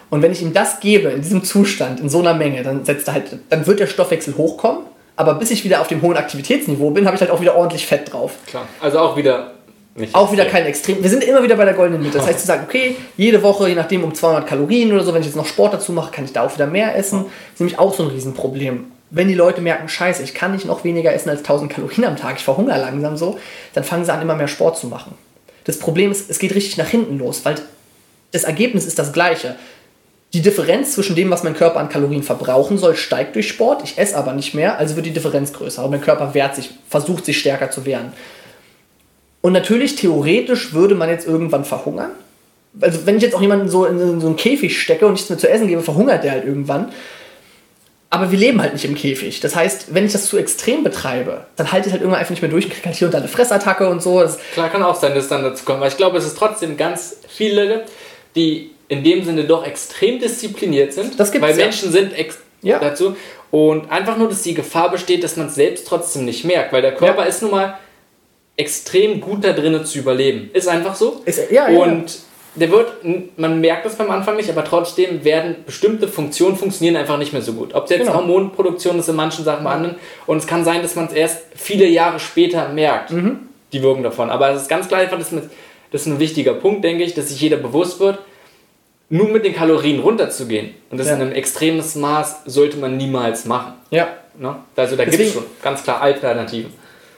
Und 0.09 0.21
wenn 0.21 0.33
ich 0.33 0.41
ihm 0.41 0.51
das 0.51 0.81
gebe, 0.81 1.07
in 1.09 1.21
diesem 1.21 1.45
Zustand, 1.45 2.01
in 2.01 2.09
so 2.09 2.19
einer 2.19 2.33
Menge, 2.33 2.63
dann, 2.63 2.83
setzt 2.83 3.07
er 3.07 3.13
halt, 3.13 3.37
dann 3.49 3.65
wird 3.65 3.79
der 3.79 3.87
Stoffwechsel 3.87 4.35
hochkommen 4.35 4.85
aber 5.21 5.35
bis 5.35 5.51
ich 5.51 5.63
wieder 5.63 5.81
auf 5.81 5.87
dem 5.87 6.01
hohen 6.01 6.17
Aktivitätsniveau 6.17 6.89
bin, 6.89 7.05
habe 7.05 7.15
ich 7.15 7.21
halt 7.21 7.29
auch 7.29 7.41
wieder 7.41 7.55
ordentlich 7.55 7.85
Fett 7.85 8.11
drauf. 8.11 8.33
Klar. 8.47 8.67
Also 8.79 8.97
auch 8.97 9.15
wieder 9.15 9.51
nicht 9.95 10.15
auch 10.15 10.31
wieder 10.31 10.45
kein 10.45 10.65
Extrem. 10.65 11.03
Wir 11.03 11.09
sind 11.09 11.23
immer 11.23 11.43
wieder 11.43 11.57
bei 11.57 11.65
der 11.65 11.73
goldenen 11.73 12.01
Mitte. 12.01 12.17
Das 12.17 12.27
heißt, 12.27 12.39
zu 12.39 12.47
sagen, 12.47 12.63
okay, 12.67 12.95
jede 13.17 13.43
Woche, 13.43 13.67
je 13.67 13.75
nachdem, 13.75 14.03
um 14.03 14.13
200 14.13 14.47
Kalorien 14.47 14.91
oder 14.93 15.03
so, 15.03 15.13
wenn 15.13 15.21
ich 15.21 15.27
jetzt 15.27 15.35
noch 15.35 15.45
Sport 15.45 15.73
dazu 15.73 15.91
mache, 15.91 16.11
kann 16.11 16.23
ich 16.23 16.31
da 16.31 16.43
auch 16.43 16.53
wieder 16.53 16.67
mehr 16.67 16.95
essen. 16.95 17.25
Das 17.25 17.53
ist 17.55 17.59
nämlich 17.59 17.79
auch 17.79 17.93
so 17.93 18.03
ein 18.03 18.09
Riesenproblem. 18.09 18.85
Wenn 19.09 19.27
die 19.27 19.33
Leute 19.33 19.59
merken, 19.59 19.89
scheiße, 19.89 20.23
ich 20.23 20.33
kann 20.33 20.53
nicht 20.53 20.65
noch 20.65 20.85
weniger 20.85 21.13
essen 21.13 21.29
als 21.29 21.39
1000 21.39 21.71
Kalorien 21.71 22.05
am 22.05 22.15
Tag, 22.15 22.37
ich 22.37 22.45
verhungere 22.45 22.79
langsam 22.79 23.17
so, 23.17 23.37
dann 23.73 23.83
fangen 23.83 24.05
sie 24.05 24.13
an, 24.13 24.21
immer 24.21 24.35
mehr 24.35 24.47
Sport 24.47 24.77
zu 24.77 24.87
machen. 24.87 25.15
Das 25.65 25.77
Problem 25.77 26.11
ist, 26.11 26.29
es 26.29 26.39
geht 26.39 26.55
richtig 26.55 26.77
nach 26.77 26.87
hinten 26.87 27.19
los, 27.19 27.41
weil 27.43 27.55
das 28.31 28.45
Ergebnis 28.45 28.85
ist 28.85 28.97
das 28.97 29.11
gleiche. 29.11 29.55
Die 30.33 30.41
Differenz 30.41 30.93
zwischen 30.93 31.17
dem, 31.17 31.29
was 31.29 31.43
mein 31.43 31.55
Körper 31.55 31.81
an 31.81 31.89
Kalorien 31.89 32.23
verbrauchen 32.23 32.77
soll, 32.77 32.95
steigt 32.95 33.35
durch 33.35 33.49
Sport. 33.49 33.81
Ich 33.83 33.97
esse 33.97 34.15
aber 34.15 34.31
nicht 34.31 34.53
mehr, 34.53 34.77
also 34.77 34.95
wird 34.95 35.05
die 35.05 35.11
Differenz 35.11 35.51
größer. 35.51 35.83
Und 35.83 35.91
mein 35.91 35.99
Körper 35.99 36.33
wehrt 36.33 36.55
sich, 36.55 36.69
versucht 36.87 37.25
sich 37.25 37.37
stärker 37.37 37.69
zu 37.69 37.85
wehren. 37.85 38.13
Und 39.41 39.53
natürlich, 39.53 39.95
theoretisch 39.95 40.73
würde 40.73 40.95
man 40.95 41.09
jetzt 41.09 41.27
irgendwann 41.27 41.65
verhungern. 41.65 42.11
Also, 42.79 43.05
wenn 43.05 43.17
ich 43.17 43.23
jetzt 43.23 43.35
auch 43.35 43.41
jemanden 43.41 43.67
so 43.67 43.85
in 43.85 44.21
so 44.21 44.27
einen 44.27 44.35
Käfig 44.35 44.79
stecke 44.79 45.05
und 45.05 45.13
nichts 45.13 45.29
mehr 45.29 45.39
zu 45.39 45.49
essen 45.49 45.67
gebe, 45.67 45.81
verhungert 45.81 46.23
der 46.23 46.31
halt 46.31 46.45
irgendwann. 46.45 46.91
Aber 48.09 48.29
wir 48.29 48.37
leben 48.37 48.61
halt 48.61 48.73
nicht 48.73 48.85
im 48.85 48.93
Käfig. 48.93 49.39
Das 49.39 49.55
heißt, 49.55 49.93
wenn 49.93 50.05
ich 50.05 50.11
das 50.11 50.25
zu 50.25 50.37
extrem 50.37 50.83
betreibe, 50.83 51.45
dann 51.55 51.71
halte 51.71 51.87
ich 51.87 51.93
halt 51.93 52.01
irgendwann 52.01 52.19
einfach 52.19 52.31
nicht 52.31 52.41
mehr 52.41 52.51
durch 52.51 52.65
und 52.65 52.73
kriege 52.73 52.85
halt 52.85 52.97
hier 52.97 53.07
und 53.07 53.13
da 53.13 53.19
eine 53.19 53.29
Fressattacke 53.29 53.89
und 53.89 54.03
so. 54.03 54.19
Das 54.19 54.37
Klar, 54.53 54.69
kann 54.69 54.83
auch 54.83 54.95
sein, 54.95 55.15
dass 55.15 55.23
es 55.23 55.29
dann 55.29 55.43
dazu 55.43 55.63
kommt. 55.63 55.77
Aber 55.77 55.87
ich 55.87 55.95
glaube, 55.95 56.17
es 56.17 56.25
ist 56.25 56.37
trotzdem 56.37 56.75
ganz 56.75 57.17
viele, 57.29 57.85
die 58.35 58.71
in 58.89 59.05
dem 59.05 59.23
Sinne 59.23 59.45
doch 59.45 59.65
extrem 59.65 60.19
diszipliniert 60.19 60.91
sind. 60.91 61.17
Das 61.17 61.31
gibt's, 61.31 61.47
weil 61.47 61.55
Menschen 61.55 61.91
sind 61.93 62.11
ja. 62.61 62.79
dazu. 62.79 63.15
Und 63.49 63.89
einfach 63.89 64.17
nur, 64.17 64.27
dass 64.27 64.41
die 64.41 64.53
Gefahr 64.53 64.91
besteht, 64.91 65.23
dass 65.23 65.37
man 65.37 65.47
es 65.47 65.55
selbst 65.55 65.87
trotzdem 65.87 66.25
nicht 66.25 66.43
merkt, 66.43 66.73
weil 66.73 66.81
der 66.81 66.93
Körper 66.93 67.21
ja. 67.21 67.27
ist 67.27 67.41
nun 67.41 67.51
mal 67.51 67.77
extrem 68.57 69.21
gut 69.21 69.43
da 69.43 69.53
drinnen 69.53 69.85
zu 69.85 69.99
überleben. 69.99 70.49
Ist 70.53 70.67
einfach 70.67 70.95
so. 70.95 71.21
Ist, 71.25 71.51
ja, 71.51 71.69
ja, 71.69 71.79
und 71.79 72.19
der 72.55 72.69
wird, 72.69 72.91
man 73.37 73.61
merkt 73.61 73.85
das 73.85 73.95
beim 73.95 74.11
Anfang 74.11 74.35
nicht, 74.35 74.49
aber 74.49 74.65
trotzdem 74.65 75.23
werden 75.23 75.55
bestimmte 75.65 76.07
Funktionen 76.07 76.57
funktionieren 76.57 76.97
einfach 76.97 77.17
nicht 77.17 77.31
mehr 77.31 77.41
so 77.41 77.53
gut. 77.53 77.73
Ob 77.73 77.85
es 77.85 77.91
jetzt 77.91 78.01
genau. 78.01 78.15
Hormonproduktion 78.15 78.99
ist 78.99 79.07
in 79.07 79.15
manchen 79.15 79.45
Sachen 79.45 79.63
bei 79.63 79.71
anderen. 79.71 79.95
Und 80.25 80.37
es 80.37 80.47
kann 80.47 80.65
sein, 80.65 80.81
dass 80.81 80.95
man 80.95 81.05
es 81.05 81.13
erst 81.13 81.43
viele 81.55 81.85
Jahre 81.87 82.19
später 82.19 82.69
merkt. 82.69 83.11
Mhm. 83.11 83.47
die 83.71 83.81
Wirkung 83.81 84.03
davon. 84.03 84.29
Aber 84.29 84.49
es 84.49 84.63
ist 84.63 84.67
ganz 84.67 84.89
klar 84.89 84.99
einfach, 84.99 85.17
das 85.17 85.31
ist, 85.31 86.05
ein 86.05 86.19
wichtiger 86.19 86.53
Punkt, 86.53 86.83
denke 86.83 87.05
ich, 87.05 87.13
dass 87.13 87.29
sich 87.29 87.39
jeder 87.39 87.55
bewusst 87.55 88.01
wird, 88.01 88.19
nur 89.09 89.29
mit 89.29 89.45
den 89.45 89.55
Kalorien 89.55 90.01
runterzugehen. 90.01 90.71
Und 90.89 90.97
das 90.97 91.07
Ja. 91.07 91.15
in 91.15 91.21
einem 91.21 91.31
extremes 91.31 91.95
Maß 91.95 92.41
sollte 92.47 92.75
man 92.75 92.97
niemals 92.97 93.45
machen. 93.45 93.75
Ja. 93.91 94.09
Ne? 94.37 94.57
Also 94.75 94.97
da 94.97 95.05
gibt 95.05 95.17
es 95.17 95.31
schon 95.31 95.45
ganz 95.63 95.83
klar 95.83 96.01
Alternativen. 96.01 96.73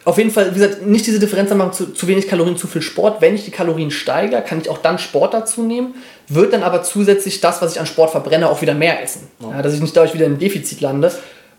Auf 0.06 0.18
jeden 0.18 0.32
Fall, 0.32 0.52
wie 0.52 0.60
gesagt, 0.60 0.86
nicht 0.86 1.08
diese 1.08 1.20
Differenz 1.20 1.54
machen, 1.54 1.72
zu, 1.72 1.94
zu 1.94 2.08
wenig 2.08 2.28
Kalorien, 2.28 2.58
zu 2.58 2.68
viel 2.68 2.82
Sport. 2.82 3.22
Wenn 3.22 3.36
ich 3.36 3.46
die 3.46 3.52
Kalorien 3.52 3.90
steigere, 3.90 4.42
kann 4.42 4.60
ich 4.60 4.70
auch 4.70 4.80
dann 4.80 5.00
Sport 5.00 5.34
dazu 5.34 5.64
nehmen, 5.64 5.96
wird 6.28 6.52
dann 6.52 6.64
aber 6.64 6.84
zusätzlich 6.84 7.40
das, 7.40 7.62
was 7.62 7.74
ich 7.74 7.80
an 7.80 7.86
Sport 7.86 8.12
verbrenne, 8.12 8.50
auch 8.50 8.62
wieder 8.62 8.74
mehr 8.74 9.02
essen. 9.02 9.30
Ja, 9.40 9.62
dass 9.62 9.74
ich 9.74 9.82
nicht 9.82 9.96
dadurch 9.96 10.14
wieder 10.14 10.26
im 10.26 10.40
Defizit 10.40 10.82
lande. 10.82 11.12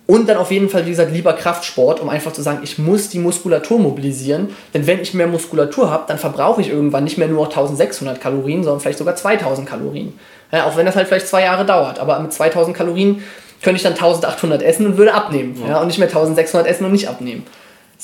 Und 0.07 0.29
dann 0.29 0.37
auf 0.37 0.51
jeden 0.51 0.69
Fall, 0.69 0.85
wie 0.85 0.91
gesagt, 0.91 1.13
lieber 1.13 1.33
Kraftsport, 1.33 2.01
um 2.01 2.11
einfach 2.11 2.33
zu 2.33 2.43
sagen, 2.43 2.61
ich 2.63 2.79
muss 2.79 3.09
die 3.09 3.19
Muskulatur 3.19 3.79
mobilisieren. 3.79 4.51
Denn 4.75 4.87
wenn 4.87 5.01
ich 5.01 5.15
mehr 5.15 5.27
Muskulatur 5.27 5.91
habe, 5.91 6.05
dann 6.07 6.19
verbrauche 6.19 6.61
ich 6.61 6.69
irgendwann 6.69 7.05
nicht 7.05 7.17
mehr 7.17 7.29
nur 7.29 7.45
noch 7.45 7.51
1600 7.51 8.21
Kalorien, 8.21 8.63
sondern 8.63 8.81
vielleicht 8.81 8.99
sogar 8.99 9.17
2000 9.17 9.67
Kalorien. 9.67 10.13
Ja, 10.53 10.67
auch 10.67 10.77
wenn 10.77 10.85
das 10.85 10.97
halt 10.97 11.09
vielleicht 11.09 11.29
zwei 11.29 11.43
Jahre 11.45 11.65
dauert. 11.65 11.99
Aber 11.99 12.19
mit 12.19 12.35
2000 12.35 12.77
Kalorien 12.77 13.23
könnte 13.63 13.77
ich 13.77 13.83
dann 13.83 13.95
1800 13.95 14.63
essen 14.63 14.85
und 14.85 14.99
würde 14.99 15.15
abnehmen. 15.15 15.59
Ja. 15.67 15.81
und 15.81 15.87
nicht 15.87 15.99
mehr 15.99 16.09
1600 16.09 16.69
essen 16.69 16.85
und 16.85 16.93
nicht 16.93 17.09
abnehmen. 17.09 17.45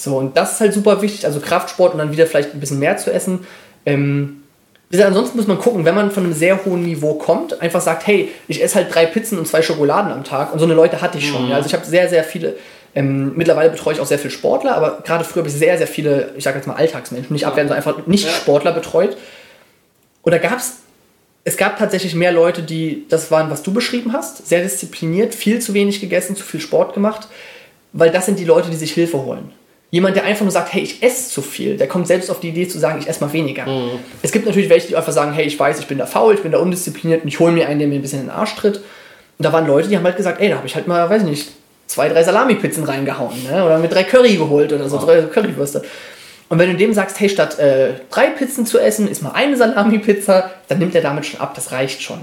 So, 0.03 0.17
und 0.17 0.37
das 0.37 0.55
ist 0.55 0.61
halt 0.61 0.73
super 0.75 1.03
wichtig, 1.03 1.27
also 1.27 1.41
Kraftsport 1.41 1.93
und 1.93 1.99
dann 1.99 2.13
wieder 2.13 2.27
vielleicht 2.27 2.55
ein 2.55 2.61
bisschen 2.61 2.79
mehr 2.79 2.97
zu 2.97 3.13
essen. 3.13 3.47
Ähm, 3.87 4.43
gesagt, 4.91 5.09
ansonsten 5.09 5.37
muss 5.37 5.47
man 5.47 5.59
gucken, 5.59 5.85
wenn 5.85 5.95
man 5.95 6.11
von 6.11 6.25
einem 6.25 6.33
sehr 6.33 6.65
hohen 6.65 6.83
Niveau 6.83 7.15
kommt, 7.15 7.61
einfach 7.61 7.81
sagt, 7.81 8.07
hey, 8.07 8.31
ich 8.49 8.63
esse 8.63 8.77
halt 8.77 8.95
drei 8.95 9.07
Pizzen 9.07 9.39
und 9.39 9.47
zwei 9.47 9.63
Schokoladen 9.63 10.13
am 10.13 10.25
Tag. 10.25 10.53
Und 10.53 10.59
so 10.59 10.65
eine 10.65 10.75
Leute 10.75 11.01
hatte 11.01 11.19
ich 11.19 11.29
schon. 11.29 11.49
Ja. 11.49 11.57
Also 11.57 11.69
ich 11.69 11.75
habe 11.75 11.85
sehr, 11.85 12.09
sehr 12.09 12.25
viele, 12.25 12.57
ähm, 12.95 13.37
mittlerweile 13.37 13.71
betreue 13.71 13.95
ich 13.95 14.01
auch 14.01 14.07
sehr 14.07 14.19
viele 14.19 14.33
Sportler, 14.33 14.75
aber 14.75 15.03
gerade 15.05 15.25
früher 15.25 15.43
habe 15.43 15.49
ich 15.49 15.55
sehr, 15.55 15.79
sehr 15.79 15.87
viele, 15.87 16.33
ich 16.37 16.45
sage 16.45 16.57
jetzt 16.57 16.67
mal 16.67 16.75
Alltagsmenschen, 16.75 17.33
nicht 17.33 17.47
abwerten, 17.47 17.69
sondern 17.69 17.87
einfach 17.87 18.07
nicht 18.07 18.27
Ja. 18.27 18.33
Sportler 18.33 18.73
betreut. 18.73 19.17
Und 20.23 20.33
da 20.33 20.39
gab 20.39 20.59
es, 20.59 20.79
es 21.45 21.57
gab 21.57 21.79
tatsächlich 21.79 22.15
mehr 22.15 22.33
Leute, 22.33 22.63
die 22.63 23.07
das 23.09 23.31
waren, 23.31 23.49
was 23.51 23.63
du 23.63 23.73
beschrieben 23.73 24.13
hast, 24.13 24.49
sehr 24.49 24.63
diszipliniert, 24.63 25.35
viel 25.35 25.61
zu 25.61 25.73
wenig 25.73 26.01
gegessen, 26.01 26.35
zu 26.35 26.43
viel 26.43 26.61
Sport 26.61 26.95
gemacht, 26.95 27.29
weil 27.93 28.11
das 28.11 28.27
sind 28.27 28.39
die 28.39 28.45
Leute, 28.45 28.71
die 28.71 28.77
sich 28.77 28.93
Hilfe 28.93 29.19
holen. 29.19 29.53
Jemand, 29.93 30.15
der 30.15 30.25
einfach 30.25 30.43
nur 30.43 30.53
sagt, 30.53 30.73
hey, 30.73 30.83
ich 30.83 31.03
esse 31.03 31.31
zu 31.31 31.43
viel, 31.43 31.77
der 31.77 31.89
kommt 31.89 32.07
selbst 32.07 32.31
auf 32.31 32.39
die 32.39 32.51
Idee 32.51 32.69
zu 32.69 32.79
sagen, 32.79 33.01
ich 33.01 33.09
esse 33.09 33.25
mal 33.25 33.33
weniger. 33.33 33.67
Es 34.23 34.31
gibt 34.31 34.47
natürlich 34.47 34.69
welche, 34.69 34.89
die 34.89 34.97
einfach 34.97 35.13
sagen, 35.13 35.33
hey, 35.33 35.45
ich 35.47 35.59
weiß, 35.59 35.81
ich 35.81 35.87
bin 35.87 35.99
da 35.99 36.07
faul, 36.07 36.35
ich 36.35 36.43
bin 36.43 36.53
da 36.53 36.59
undiszipliniert 36.59 37.23
und 37.23 37.29
ich 37.29 37.41
hole 37.41 37.51
mir 37.51 37.69
einen, 37.69 37.81
der 37.81 37.89
mir 37.89 37.97
ein 37.97 38.03
bisschen 38.03 38.21
in 38.21 38.27
den 38.27 38.35
Arsch 38.35 38.55
tritt. 38.55 38.77
Und 38.77 39.45
da 39.45 39.53
waren 39.53 39.67
Leute, 39.67 39.89
die 39.89 39.97
haben 39.97 40.05
halt 40.05 40.17
gesagt, 40.17 40.41
ey, 40.41 40.49
da 40.49 40.57
habe 40.57 40.67
ich 40.67 40.77
halt 40.77 40.87
mal, 40.87 41.11
weiß 41.11 41.23
ich 41.23 41.29
nicht, 41.29 41.49
zwei, 41.87 42.09
drei 42.09 42.23
Salami-Pizzen 42.23 42.85
reingehauen, 42.85 43.43
ne? 43.43 43.65
oder 43.65 43.79
mit 43.79 43.93
drei 43.93 44.05
Curry 44.05 44.37
geholt 44.37 44.73
oder 44.73 44.89
so, 44.89 44.99
drei 44.99 45.23
Currywürste. 45.23 45.83
Und 46.49 46.59
wenn 46.59 46.71
du 46.71 46.77
dem 46.77 46.93
sagst, 46.93 47.19
hey, 47.19 47.29
statt 47.29 47.59
äh, 47.59 47.95
drei 48.11 48.27
Pizzen 48.27 48.67
zu 48.67 48.79
essen, 48.79 49.09
ist 49.09 49.23
mal 49.23 49.33
eine 49.33 49.57
Salami-Pizza, 49.57 50.51
dann 50.69 50.79
nimmt 50.79 50.95
er 50.95 51.01
damit 51.01 51.27
schon 51.27 51.41
ab, 51.41 51.55
das 51.55 51.73
reicht 51.73 52.03
schon. 52.03 52.21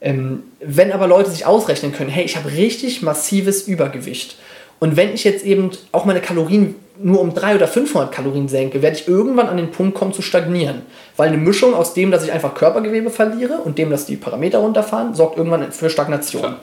Ähm, 0.00 0.42
wenn 0.60 0.92
aber 0.92 1.06
Leute 1.06 1.30
sich 1.30 1.46
ausrechnen 1.46 1.92
können, 1.92 2.10
hey, 2.10 2.24
ich 2.24 2.36
habe 2.36 2.50
richtig 2.52 3.02
massives 3.02 3.62
Übergewicht. 3.62 4.36
Und 4.78 4.96
wenn 4.96 5.14
ich 5.14 5.24
jetzt 5.24 5.44
eben 5.44 5.70
auch 5.92 6.04
meine 6.04 6.20
Kalorien 6.20 6.74
nur 6.98 7.20
um 7.20 7.34
300 7.34 7.56
oder 7.56 7.68
500 7.68 8.12
Kalorien 8.12 8.48
senke, 8.48 8.82
werde 8.82 8.96
ich 8.96 9.08
irgendwann 9.08 9.48
an 9.48 9.56
den 9.56 9.70
Punkt 9.70 9.94
kommen 9.94 10.12
zu 10.12 10.22
stagnieren. 10.22 10.82
Weil 11.16 11.28
eine 11.28 11.36
Mischung 11.36 11.74
aus 11.74 11.94
dem, 11.94 12.10
dass 12.10 12.24
ich 12.24 12.32
einfach 12.32 12.54
Körpergewebe 12.54 13.10
verliere 13.10 13.58
und 13.64 13.78
dem, 13.78 13.90
dass 13.90 14.06
die 14.06 14.16
Parameter 14.16 14.58
runterfahren, 14.58 15.14
sorgt 15.14 15.36
irgendwann 15.36 15.72
für 15.72 15.90
Stagnation. 15.90 16.42
Klar. 16.42 16.60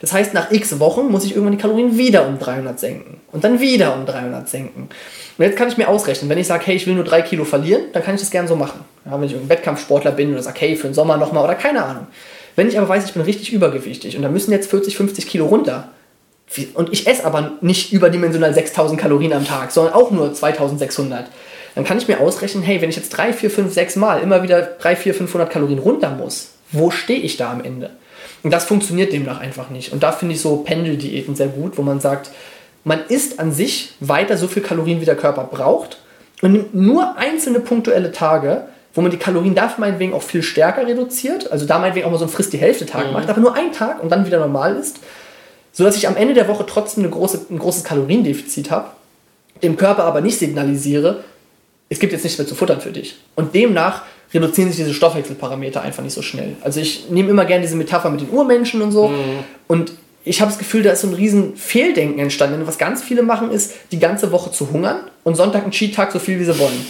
Das 0.00 0.12
heißt, 0.12 0.34
nach 0.34 0.50
x 0.50 0.78
Wochen 0.78 1.06
muss 1.06 1.24
ich 1.24 1.32
irgendwann 1.32 1.56
die 1.56 1.62
Kalorien 1.62 1.96
wieder 1.96 2.26
um 2.26 2.38
300 2.38 2.78
senken. 2.78 3.20
Und 3.32 3.44
dann 3.44 3.60
wieder 3.60 3.94
um 3.94 4.04
300 4.04 4.48
senken. 4.48 4.88
Und 5.38 5.44
jetzt 5.44 5.56
kann 5.56 5.68
ich 5.68 5.76
mir 5.76 5.88
ausrechnen, 5.88 6.28
wenn 6.28 6.38
ich 6.38 6.46
sage, 6.46 6.66
hey, 6.66 6.76
ich 6.76 6.86
will 6.86 6.94
nur 6.94 7.04
3 7.04 7.22
Kilo 7.22 7.44
verlieren, 7.44 7.84
dann 7.92 8.02
kann 8.02 8.14
ich 8.14 8.20
das 8.20 8.30
gerne 8.30 8.48
so 8.48 8.56
machen. 8.56 8.80
Ja, 9.04 9.12
wenn 9.12 9.24
ich 9.24 9.32
irgendein 9.32 9.56
Wettkampfsportler 9.56 10.12
bin 10.12 10.32
oder 10.32 10.42
sage, 10.42 10.60
hey, 10.60 10.76
für 10.76 10.88
den 10.88 10.94
Sommer 10.94 11.16
nochmal 11.16 11.44
oder 11.44 11.54
keine 11.54 11.84
Ahnung. 11.84 12.06
Wenn 12.56 12.68
ich 12.68 12.78
aber 12.78 12.88
weiß, 12.88 13.04
ich 13.04 13.12
bin 13.12 13.22
richtig 13.22 13.52
übergewichtig 13.52 14.16
und 14.16 14.22
da 14.22 14.28
müssen 14.28 14.50
jetzt 14.50 14.70
40, 14.70 14.96
50 14.96 15.26
Kilo 15.26 15.46
runter, 15.46 15.88
und 16.74 16.92
ich 16.92 17.06
esse 17.06 17.24
aber 17.24 17.52
nicht 17.60 17.92
überdimensional 17.92 18.54
6000 18.54 19.00
Kalorien 19.00 19.32
am 19.32 19.44
Tag, 19.44 19.72
sondern 19.72 19.94
auch 19.94 20.10
nur 20.10 20.32
2600, 20.32 21.26
dann 21.74 21.84
kann 21.84 21.98
ich 21.98 22.08
mir 22.08 22.20
ausrechnen, 22.20 22.62
hey, 22.62 22.80
wenn 22.80 22.88
ich 22.88 22.96
jetzt 22.96 23.10
3, 23.10 23.32
4, 23.32 23.50
5, 23.50 23.74
6 23.74 23.96
Mal 23.96 24.20
immer 24.20 24.42
wieder 24.42 24.62
3, 24.62 24.96
4, 24.96 25.14
500 25.14 25.50
Kalorien 25.50 25.78
runter 25.78 26.10
muss, 26.10 26.52
wo 26.72 26.90
stehe 26.90 27.20
ich 27.20 27.36
da 27.36 27.50
am 27.50 27.62
Ende? 27.62 27.90
Und 28.42 28.52
das 28.52 28.64
funktioniert 28.64 29.12
demnach 29.12 29.40
einfach 29.40 29.70
nicht. 29.70 29.92
Und 29.92 30.02
da 30.02 30.12
finde 30.12 30.34
ich 30.34 30.40
so 30.40 30.58
Pendeldiäten 30.58 31.34
sehr 31.34 31.48
gut, 31.48 31.76
wo 31.76 31.82
man 31.82 32.00
sagt, 32.00 32.30
man 32.84 33.00
isst 33.08 33.40
an 33.40 33.52
sich 33.52 33.94
weiter 34.00 34.36
so 34.36 34.46
viel 34.46 34.62
Kalorien, 34.62 35.00
wie 35.00 35.04
der 35.04 35.16
Körper 35.16 35.44
braucht 35.44 35.98
und 36.42 36.52
nimmt 36.52 36.74
nur 36.74 37.16
einzelne 37.18 37.60
punktuelle 37.60 38.12
Tage, 38.12 38.68
wo 38.94 39.02
man 39.02 39.10
die 39.10 39.16
Kalorien 39.16 39.54
dafür 39.54 39.80
meinetwegen 39.80 40.14
auch 40.14 40.22
viel 40.22 40.42
stärker 40.42 40.86
reduziert, 40.86 41.50
also 41.50 41.66
da 41.66 41.78
meinetwegen 41.78 42.06
auch 42.06 42.10
mal 42.10 42.18
so 42.18 42.24
ein 42.24 42.30
Frisst 42.30 42.52
die 42.52 42.58
Hälfte 42.58 42.86
Tag 42.86 43.12
macht, 43.12 43.28
aber 43.28 43.40
nur 43.40 43.54
einen 43.54 43.72
Tag 43.72 44.02
und 44.02 44.10
dann 44.10 44.24
wieder 44.24 44.38
normal 44.38 44.76
ist, 44.76 45.00
sodass 45.76 45.94
ich 45.94 46.08
am 46.08 46.16
Ende 46.16 46.32
der 46.32 46.48
Woche 46.48 46.64
trotzdem 46.66 47.04
eine 47.04 47.12
große, 47.12 47.46
ein 47.50 47.58
großes 47.58 47.84
Kaloriendefizit 47.84 48.70
habe, 48.70 48.88
dem 49.62 49.76
Körper 49.76 50.04
aber 50.04 50.22
nicht 50.22 50.38
signalisiere, 50.38 51.22
es 51.90 51.98
gibt 51.98 52.14
jetzt 52.14 52.24
nichts 52.24 52.38
mehr 52.38 52.46
zu 52.46 52.54
futtern 52.54 52.80
für 52.80 52.92
dich. 52.92 53.18
Und 53.34 53.54
demnach 53.54 54.02
reduzieren 54.32 54.70
sich 54.70 54.78
diese 54.78 54.94
Stoffwechselparameter 54.94 55.82
einfach 55.82 56.02
nicht 56.02 56.14
so 56.14 56.22
schnell. 56.22 56.56
Also 56.62 56.80
ich 56.80 57.10
nehme 57.10 57.28
immer 57.28 57.44
gerne 57.44 57.60
diese 57.60 57.76
Metapher 57.76 58.08
mit 58.08 58.22
den 58.22 58.30
Urmenschen 58.30 58.80
und 58.80 58.90
so. 58.90 59.12
Und 59.68 59.92
ich 60.24 60.40
habe 60.40 60.50
das 60.50 60.58
Gefühl, 60.58 60.82
da 60.82 60.92
ist 60.92 61.02
so 61.02 61.08
ein 61.08 61.14
riesen 61.14 61.56
Fehldenken 61.56 62.20
entstanden. 62.20 62.58
Denn 62.58 62.66
was 62.66 62.78
ganz 62.78 63.02
viele 63.02 63.22
machen, 63.22 63.50
ist, 63.50 63.74
die 63.92 63.98
ganze 63.98 64.32
Woche 64.32 64.50
zu 64.50 64.70
hungern 64.70 65.00
und 65.24 65.36
Sonntag 65.36 65.62
einen 65.62 65.72
Cheat-Tag 65.72 66.10
so 66.10 66.18
viel, 66.18 66.40
wie 66.40 66.44
sie 66.44 66.58
wollen. 66.58 66.86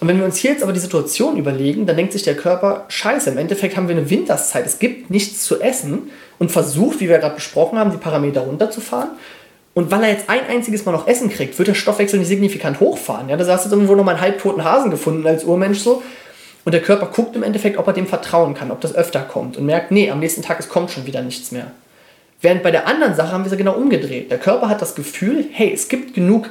Und 0.00 0.08
wenn 0.08 0.18
wir 0.18 0.26
uns 0.26 0.36
hier 0.36 0.50
jetzt 0.50 0.64
aber 0.64 0.72
die 0.72 0.80
Situation 0.80 1.36
überlegen, 1.36 1.86
dann 1.86 1.96
denkt 1.96 2.12
sich 2.12 2.24
der 2.24 2.36
Körper, 2.36 2.86
scheiße, 2.88 3.30
im 3.30 3.38
Endeffekt 3.38 3.76
haben 3.76 3.88
wir 3.88 3.96
eine 3.96 4.10
Winterszeit, 4.10 4.66
es 4.66 4.80
gibt 4.80 5.10
nichts 5.10 5.44
zu 5.44 5.60
essen 5.60 6.10
und 6.38 6.50
versucht, 6.50 7.00
wie 7.00 7.08
wir 7.08 7.18
gerade 7.18 7.34
besprochen 7.34 7.78
haben, 7.78 7.90
die 7.90 7.96
Parameter 7.96 8.42
runterzufahren. 8.42 9.10
Und 9.74 9.90
weil 9.90 10.04
er 10.04 10.10
jetzt 10.10 10.30
ein 10.30 10.46
einziges 10.48 10.84
Mal 10.84 10.92
noch 10.92 11.06
Essen 11.06 11.28
kriegt, 11.28 11.58
wird 11.58 11.68
der 11.68 11.74
Stoffwechsel 11.74 12.18
nicht 12.18 12.28
signifikant 12.28 12.80
hochfahren. 12.80 13.28
Ja, 13.28 13.36
da 13.36 13.46
hast 13.46 13.66
du 13.66 13.70
irgendwo 13.70 13.94
noch 13.94 14.04
mal 14.04 14.12
einen 14.12 14.20
halbtoten 14.22 14.64
Hasen 14.64 14.90
gefunden 14.90 15.26
als 15.26 15.44
Urmensch 15.44 15.80
so. 15.80 16.02
Und 16.64 16.72
der 16.72 16.82
Körper 16.82 17.06
guckt 17.06 17.36
im 17.36 17.42
Endeffekt, 17.42 17.76
ob 17.78 17.86
er 17.86 17.92
dem 17.92 18.06
vertrauen 18.06 18.54
kann, 18.54 18.70
ob 18.70 18.80
das 18.80 18.94
öfter 18.94 19.20
kommt 19.20 19.56
und 19.56 19.66
merkt, 19.66 19.90
nee, 19.90 20.10
am 20.10 20.18
nächsten 20.18 20.42
Tag 20.42 20.58
es 20.58 20.68
kommt 20.68 20.90
schon 20.90 21.06
wieder 21.06 21.22
nichts 21.22 21.52
mehr. 21.52 21.70
Während 22.40 22.62
bei 22.62 22.70
der 22.70 22.86
anderen 22.86 23.14
Sache 23.14 23.32
haben 23.32 23.42
wir 23.42 23.46
es 23.46 23.52
ja 23.52 23.58
genau 23.58 23.74
umgedreht. 23.74 24.30
Der 24.30 24.38
Körper 24.38 24.68
hat 24.68 24.82
das 24.82 24.94
Gefühl, 24.94 25.44
hey, 25.52 25.72
es 25.72 25.88
gibt 25.88 26.14
genug 26.14 26.50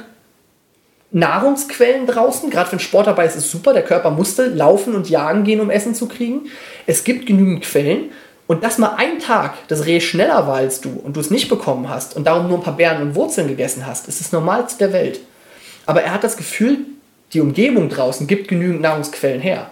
Nahrungsquellen 1.12 2.06
draußen. 2.06 2.50
Gerade 2.50 2.72
wenn 2.72 2.78
Sport 2.78 3.06
dabei 3.06 3.26
ist, 3.26 3.36
ist 3.36 3.50
super. 3.50 3.72
Der 3.72 3.82
Körper 3.82 4.10
musste 4.10 4.46
laufen 4.46 4.94
und 4.94 5.08
jagen 5.08 5.44
gehen, 5.44 5.60
um 5.60 5.70
Essen 5.70 5.94
zu 5.94 6.06
kriegen. 6.06 6.46
Es 6.86 7.04
gibt 7.04 7.26
genügend 7.26 7.62
Quellen. 7.62 8.10
Und 8.46 8.62
dass 8.62 8.78
mal 8.78 8.94
ein 8.96 9.18
Tag 9.18 9.54
das 9.68 9.86
Reh 9.86 10.00
schneller 10.00 10.46
war 10.46 10.56
als 10.56 10.80
du 10.80 10.90
und 10.90 11.16
du 11.16 11.20
es 11.20 11.30
nicht 11.30 11.48
bekommen 11.48 11.88
hast 11.88 12.14
und 12.14 12.26
darum 12.26 12.46
nur 12.48 12.58
ein 12.58 12.62
paar 12.62 12.76
Beeren 12.76 13.02
und 13.02 13.14
Wurzeln 13.14 13.48
gegessen 13.48 13.86
hast, 13.86 14.06
ist 14.08 14.20
das 14.20 14.32
Normalste 14.32 14.78
der 14.78 14.92
Welt. 14.92 15.20
Aber 15.84 16.02
er 16.02 16.12
hat 16.12 16.22
das 16.22 16.36
Gefühl, 16.36 16.78
die 17.32 17.40
Umgebung 17.40 17.88
draußen 17.88 18.26
gibt 18.26 18.48
genügend 18.48 18.82
Nahrungsquellen 18.82 19.40
her. 19.40 19.70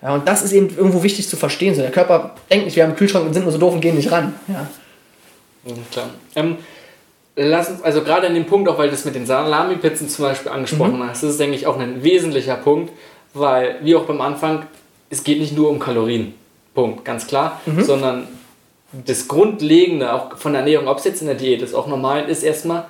Ja, 0.00 0.14
und 0.14 0.26
das 0.28 0.42
ist 0.42 0.52
eben 0.52 0.68
irgendwo 0.76 1.02
wichtig 1.02 1.28
zu 1.28 1.36
verstehen. 1.36 1.74
So, 1.74 1.82
der 1.82 1.90
Körper 1.90 2.34
denkt 2.50 2.66
nicht, 2.66 2.76
wir 2.76 2.82
haben 2.82 2.90
einen 2.90 2.98
Kühlschrank 2.98 3.26
und 3.26 3.34
sind 3.34 3.44
nur 3.44 3.52
so 3.52 3.58
doof 3.58 3.74
und 3.74 3.80
gehen 3.80 3.96
nicht 3.96 4.10
ran. 4.10 4.34
Ja. 4.48 4.68
Ja, 5.64 5.74
klar. 5.90 6.10
Ähm, 6.36 6.56
lass 7.36 7.70
uns, 7.70 7.82
also 7.82 8.02
gerade 8.02 8.26
an 8.26 8.34
dem 8.34 8.44
Punkt, 8.44 8.68
auch 8.68 8.76
weil 8.76 8.88
du 8.88 8.92
das 8.92 9.06
mit 9.06 9.14
den 9.14 9.24
Salami-Pizzen 9.24 10.08
zum 10.08 10.26
Beispiel 10.26 10.52
angesprochen 10.52 11.02
hast, 11.08 11.22
das 11.22 11.30
ist, 11.30 11.40
denke 11.40 11.56
ich, 11.56 11.66
auch 11.66 11.78
ein 11.78 12.02
wesentlicher 12.02 12.56
Punkt, 12.56 12.92
weil, 13.32 13.76
wie 13.82 13.96
auch 13.96 14.04
beim 14.04 14.20
Anfang, 14.20 14.66
es 15.08 15.24
geht 15.24 15.40
nicht 15.40 15.56
nur 15.56 15.70
um 15.70 15.78
Kalorien. 15.78 16.34
Punkt, 16.74 17.04
ganz 17.04 17.26
klar, 17.26 17.60
sondern 17.82 18.26
das 18.92 19.26
Grundlegende, 19.28 20.12
auch 20.12 20.36
von 20.36 20.52
der 20.52 20.60
Ernährung, 20.60 20.88
ob 20.88 20.98
es 20.98 21.04
jetzt 21.04 21.20
in 21.20 21.26
der 21.26 21.36
Diät 21.36 21.62
ist, 21.62 21.74
auch 21.74 21.86
normal, 21.86 22.28
ist 22.28 22.42
erstmal 22.42 22.86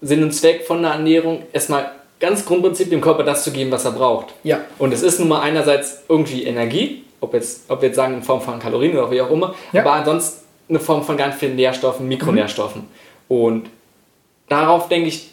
Sinn 0.00 0.22
und 0.22 0.32
Zweck 0.32 0.66
von 0.66 0.82
der 0.82 0.92
Ernährung, 0.92 1.42
erstmal 1.52 1.92
ganz 2.20 2.44
Grundprinzip 2.44 2.90
dem 2.90 3.00
Körper 3.00 3.22
das 3.22 3.44
zu 3.44 3.52
geben, 3.52 3.70
was 3.70 3.84
er 3.84 3.92
braucht. 3.92 4.34
Ja. 4.42 4.60
Und 4.78 4.92
es 4.92 5.02
ist 5.02 5.18
nun 5.18 5.28
mal 5.28 5.40
einerseits 5.40 6.02
irgendwie 6.08 6.44
Energie, 6.44 7.04
ob, 7.20 7.34
jetzt, 7.34 7.62
ob 7.68 7.80
wir 7.80 7.88
jetzt 7.88 7.96
sagen 7.96 8.14
in 8.14 8.22
Form 8.22 8.40
von 8.40 8.58
Kalorien 8.58 8.96
oder 8.96 9.10
wie 9.10 9.20
auch 9.20 9.30
immer, 9.30 9.54
Ja. 9.72 9.82
aber 9.82 9.92
ansonsten 9.92 10.44
eine 10.68 10.80
Form 10.80 11.02
von 11.02 11.16
ganz 11.16 11.36
vielen 11.36 11.56
Nährstoffen, 11.56 12.06
Mikronährstoffen. 12.08 12.88
Und 13.28 13.70
darauf, 14.48 14.88
denke 14.88 15.08
ich, 15.08 15.30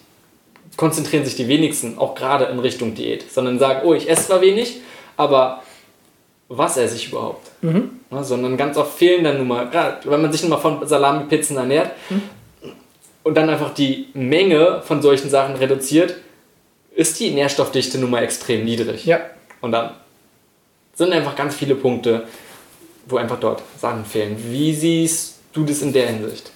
konzentrieren 0.78 1.26
sich 1.26 1.36
die 1.36 1.48
wenigsten, 1.48 1.98
auch 1.98 2.16
gerade 2.16 2.46
in 2.46 2.60
Richtung 2.60 2.96
Diät, 2.96 3.32
sondern 3.32 3.60
sagen, 3.60 3.82
oh, 3.86 3.94
ich 3.94 4.10
esse 4.10 4.28
zwar 4.28 4.42
wenig, 4.42 4.82
aber 5.18 5.62
was 6.48 6.78
esse 6.78 6.96
ich 6.96 7.08
überhaupt? 7.10 7.48
Ja, 8.12 8.24
sondern 8.24 8.56
ganz 8.58 8.78
oft 8.78 8.98
fehlen 8.98 9.24
dann 9.24 9.38
nun 9.38 9.48
mal, 9.48 9.70
gerade 9.70 10.10
wenn 10.10 10.22
man 10.22 10.32
sich 10.32 10.42
nun 10.42 10.52
mal 10.52 10.58
von 10.60 10.88
Salami-Pizzen 10.88 11.58
ernährt 11.58 11.92
und 13.24 13.36
dann 13.36 13.50
einfach 13.50 13.74
die 13.74 14.08
Menge 14.14 14.82
von 14.86 15.02
solchen 15.02 15.30
Sachen 15.30 15.56
reduziert, 15.56 16.16
ist 16.96 17.20
die 17.20 17.32
Nährstoffdichte 17.32 17.98
nun 17.98 18.12
mal 18.12 18.24
extrem 18.24 18.64
niedrig. 18.64 19.06
Ja. 19.06 19.20
Und 19.62 19.72
dann 19.72 19.92
sind 20.94 21.12
einfach 21.12 21.36
ganz 21.36 21.56
viele 21.56 21.76
Punkte, 21.76 22.24
wo 23.08 23.18
einfach 23.18 23.40
dort 23.40 23.62
Sachen 23.80 24.06
fehlen. 24.06 24.38
Wie 24.50 24.74
siehst 24.74 25.40
du 25.54 25.64
das 25.66 25.82
in 25.82 25.92
der 25.94 26.08
Hinsicht? 26.08 26.52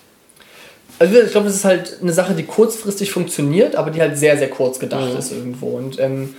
Also 0.99 1.19
ich 1.19 1.31
glaube, 1.31 1.47
das 1.47 1.55
ist 1.55 1.65
halt 1.65 1.97
eine 2.01 2.13
Sache, 2.13 2.33
die 2.33 2.43
kurzfristig 2.43 3.11
funktioniert, 3.11 3.75
aber 3.75 3.89
die 3.89 4.01
halt 4.01 4.17
sehr, 4.17 4.37
sehr 4.37 4.49
kurz 4.49 4.79
gedacht 4.79 5.11
Mhm. 5.13 5.17
ist 5.17 5.31
irgendwo. 5.31 5.67
Und 5.77 5.99
ähm, 5.99 6.35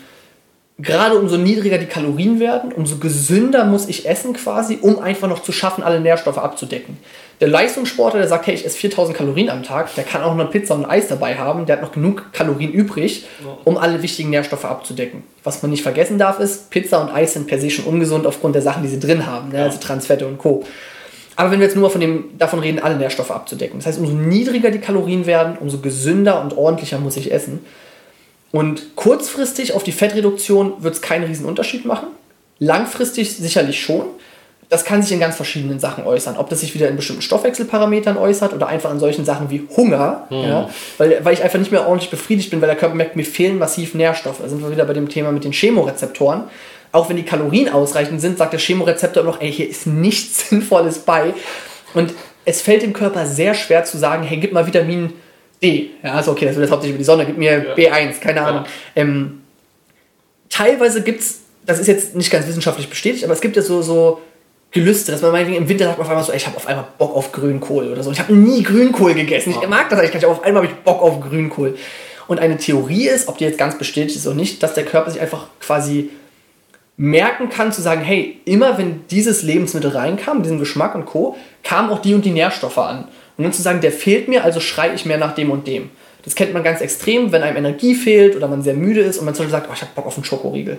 gerade 0.82 1.18
umso 1.18 1.36
niedriger 1.36 1.78
die 1.78 1.86
Kalorien 1.86 2.40
werden, 2.40 2.72
umso 2.72 2.96
gesünder 2.96 3.64
muss 3.64 3.88
ich 3.88 4.08
essen 4.08 4.32
quasi, 4.32 4.78
um 4.80 4.98
einfach 4.98 5.28
noch 5.28 5.42
zu 5.42 5.52
schaffen, 5.52 5.82
alle 5.82 6.00
Nährstoffe 6.00 6.38
abzudecken. 6.38 6.98
Der 7.40 7.48
Leistungssportler, 7.48 8.20
der 8.20 8.28
sagt, 8.28 8.46
hey, 8.46 8.54
ich 8.54 8.66
esse 8.66 8.76
4000 8.76 9.16
Kalorien 9.16 9.48
am 9.48 9.62
Tag, 9.62 9.94
der 9.94 10.04
kann 10.04 10.22
auch 10.22 10.34
noch 10.34 10.40
eine 10.40 10.50
Pizza 10.50 10.74
und 10.74 10.84
ein 10.84 10.90
Eis 10.90 11.08
dabei 11.08 11.36
haben, 11.36 11.64
der 11.64 11.76
hat 11.76 11.82
noch 11.82 11.92
genug 11.92 12.32
Kalorien 12.32 12.70
übrig, 12.70 13.26
um 13.64 13.78
alle 13.78 14.02
wichtigen 14.02 14.30
Nährstoffe 14.30 14.66
abzudecken. 14.66 15.22
Was 15.42 15.62
man 15.62 15.70
nicht 15.70 15.82
vergessen 15.82 16.18
darf, 16.18 16.38
ist, 16.38 16.70
Pizza 16.70 17.00
und 17.00 17.10
Eis 17.10 17.32
sind 17.32 17.46
per 17.46 17.58
se 17.58 17.70
schon 17.70 17.86
ungesund 17.86 18.26
aufgrund 18.26 18.54
der 18.54 18.62
Sachen, 18.62 18.82
die 18.82 18.90
sie 18.90 19.00
drin 19.00 19.26
haben, 19.26 19.50
ne? 19.50 19.62
also 19.62 19.78
Transfette 19.78 20.26
und 20.26 20.36
Co. 20.36 20.64
Aber 21.36 21.50
wenn 21.50 21.60
wir 21.60 21.66
jetzt 21.66 21.76
nur 21.76 21.88
von 21.88 22.02
dem, 22.02 22.36
davon 22.36 22.58
reden, 22.58 22.80
alle 22.80 22.96
Nährstoffe 22.96 23.30
abzudecken. 23.30 23.78
Das 23.78 23.86
heißt, 23.86 23.98
umso 23.98 24.12
niedriger 24.12 24.70
die 24.70 24.78
Kalorien 24.78 25.24
werden, 25.24 25.56
umso 25.58 25.78
gesünder 25.78 26.42
und 26.42 26.58
ordentlicher 26.58 26.98
muss 26.98 27.16
ich 27.16 27.32
essen. 27.32 27.60
Und 28.52 28.96
kurzfristig 28.96 29.74
auf 29.74 29.82
die 29.84 29.92
Fettreduktion 29.92 30.74
wird 30.82 30.94
es 30.94 31.00
keinen 31.02 31.24
riesen 31.24 31.46
Unterschied 31.46 31.84
machen. 31.84 32.08
Langfristig 32.58 33.36
sicherlich 33.36 33.80
schon. 33.80 34.06
Das 34.68 34.84
kann 34.84 35.02
sich 35.02 35.10
in 35.12 35.18
ganz 35.20 35.34
verschiedenen 35.34 35.80
Sachen 35.80 36.04
äußern. 36.04 36.36
Ob 36.36 36.48
das 36.48 36.60
sich 36.60 36.74
wieder 36.74 36.88
in 36.88 36.94
bestimmten 36.96 37.22
Stoffwechselparametern 37.22 38.16
äußert 38.16 38.52
oder 38.52 38.68
einfach 38.68 38.90
an 38.90 39.00
solchen 39.00 39.24
Sachen 39.24 39.50
wie 39.50 39.66
Hunger, 39.76 40.26
Mhm. 40.30 40.36
ja, 40.36 40.70
weil, 40.98 41.24
weil 41.24 41.34
ich 41.34 41.42
einfach 41.42 41.58
nicht 41.58 41.72
mehr 41.72 41.86
ordentlich 41.88 42.10
befriedigt 42.10 42.50
bin, 42.50 42.60
weil 42.60 42.68
der 42.68 42.76
Körper 42.76 42.94
merkt, 42.94 43.16
mir 43.16 43.24
fehlen 43.24 43.58
massiv 43.58 43.94
Nährstoffe. 43.94 44.38
Da 44.40 44.48
sind 44.48 44.62
wir 44.62 44.70
wieder 44.70 44.84
bei 44.84 44.92
dem 44.92 45.08
Thema 45.08 45.32
mit 45.32 45.42
den 45.44 45.52
Chemorezeptoren. 45.52 46.44
Auch 46.92 47.08
wenn 47.08 47.16
die 47.16 47.24
Kalorien 47.24 47.68
ausreichend 47.68 48.20
sind, 48.20 48.38
sagt 48.38 48.52
der 48.52 48.60
Chemorezeptor 48.60 49.22
immer 49.22 49.32
noch, 49.32 49.40
ey, 49.40 49.52
hier 49.52 49.68
ist 49.68 49.86
nichts 49.86 50.48
Sinnvolles 50.50 51.00
bei. 51.00 51.34
Und 51.94 52.14
es 52.44 52.62
fällt 52.62 52.82
dem 52.82 52.92
Körper 52.92 53.26
sehr 53.26 53.54
schwer 53.54 53.84
zu 53.84 53.98
sagen, 53.98 54.22
hey, 54.22 54.38
gib 54.38 54.52
mal 54.52 54.66
Vitamin 54.66 55.12
D. 55.62 55.90
Ja, 56.02 56.14
also 56.14 56.32
okay, 56.32 56.46
das 56.46 56.54
wird 56.54 56.64
jetzt 56.64 56.72
hauptsächlich 56.72 56.94
über 56.94 56.98
die 56.98 57.04
Sonne, 57.04 57.26
gib 57.26 57.36
mir 57.36 57.74
Ja. 57.76 57.94
B1, 57.94 58.20
keine 58.20 58.42
Ahnung. 58.42 58.64
Ähm, 58.96 59.40
teilweise 60.48 61.02
gibt 61.02 61.20
es, 61.20 61.40
das 61.66 61.78
ist 61.78 61.86
jetzt 61.86 62.16
nicht 62.16 62.30
ganz 62.30 62.46
wissenschaftlich 62.46 62.88
bestätigt, 62.88 63.24
aber 63.24 63.34
es 63.34 63.40
gibt 63.40 63.56
ja 63.56 63.62
so, 63.62 63.82
so 63.82 64.20
Gelüste, 64.72 65.10
dass 65.10 65.20
man 65.20 65.32
meinetwegen 65.32 65.58
im 65.58 65.68
Winter 65.68 65.86
sagt 65.86 65.98
man 65.98 66.04
auf 66.06 66.10
einmal 66.10 66.24
so, 66.24 66.30
ey, 66.30 66.38
ich 66.38 66.46
habe 66.46 66.56
auf 66.56 66.66
einmal 66.66 66.86
Bock 66.96 67.16
auf 67.16 67.32
Grünkohl 67.32 67.88
oder 67.88 68.02
so. 68.04 68.12
Ich 68.12 68.20
habe 68.20 68.32
nie 68.32 68.62
Grünkohl 68.62 69.14
gegessen. 69.14 69.50
Ich 69.50 69.68
mag 69.68 69.88
das 69.90 69.98
eigentlich 69.98 70.12
gar 70.12 70.18
nicht, 70.18 70.26
aber 70.26 70.34
auf 70.34 70.44
einmal 70.44 70.62
habe 70.62 70.72
ich 70.72 70.78
Bock 70.80 71.02
auf 71.02 71.20
Grünkohl. 71.20 71.76
Und 72.28 72.38
eine 72.38 72.56
Theorie 72.56 73.08
ist, 73.08 73.26
ob 73.26 73.38
die 73.38 73.44
jetzt 73.44 73.58
ganz 73.58 73.76
bestätigt 73.76 74.16
ist 74.16 74.26
oder 74.28 74.36
nicht, 74.36 74.62
dass 74.62 74.74
der 74.74 74.84
Körper 74.84 75.10
sich 75.10 75.20
einfach 75.20 75.48
quasi 75.58 76.10
merken 76.96 77.48
kann, 77.48 77.72
zu 77.72 77.82
sagen, 77.82 78.02
hey, 78.02 78.40
immer 78.44 78.78
wenn 78.78 79.06
dieses 79.08 79.42
Lebensmittel 79.42 79.90
reinkam, 79.90 80.36
mit 80.36 80.46
diesem 80.46 80.60
Geschmack 80.60 80.94
und 80.94 81.06
Co., 81.06 81.36
kamen 81.64 81.90
auch 81.90 81.98
die 81.98 82.14
und 82.14 82.24
die 82.24 82.30
Nährstoffe 82.30 82.78
an. 82.78 83.08
Und 83.36 83.44
dann 83.44 83.52
zu 83.52 83.62
sagen, 83.62 83.80
der 83.80 83.92
fehlt 83.92 84.28
mir, 84.28 84.44
also 84.44 84.60
schreie 84.60 84.94
ich 84.94 85.06
mehr 85.06 85.18
nach 85.18 85.34
dem 85.34 85.50
und 85.50 85.66
dem. 85.66 85.90
Das 86.24 86.34
kennt 86.34 86.52
man 86.52 86.62
ganz 86.62 86.80
extrem, 86.80 87.32
wenn 87.32 87.42
einem 87.42 87.56
Energie 87.56 87.94
fehlt 87.94 88.36
oder 88.36 88.46
man 88.48 88.62
sehr 88.62 88.74
müde 88.74 89.00
ist 89.00 89.18
und 89.18 89.24
man 89.24 89.34
zum 89.34 89.46
Beispiel 89.46 89.58
sagt, 89.60 89.68
oh, 89.70 89.74
ich 89.74 89.80
habe 89.80 89.92
Bock 89.94 90.06
auf 90.06 90.16
einen 90.16 90.24
Schokoriegel. 90.24 90.78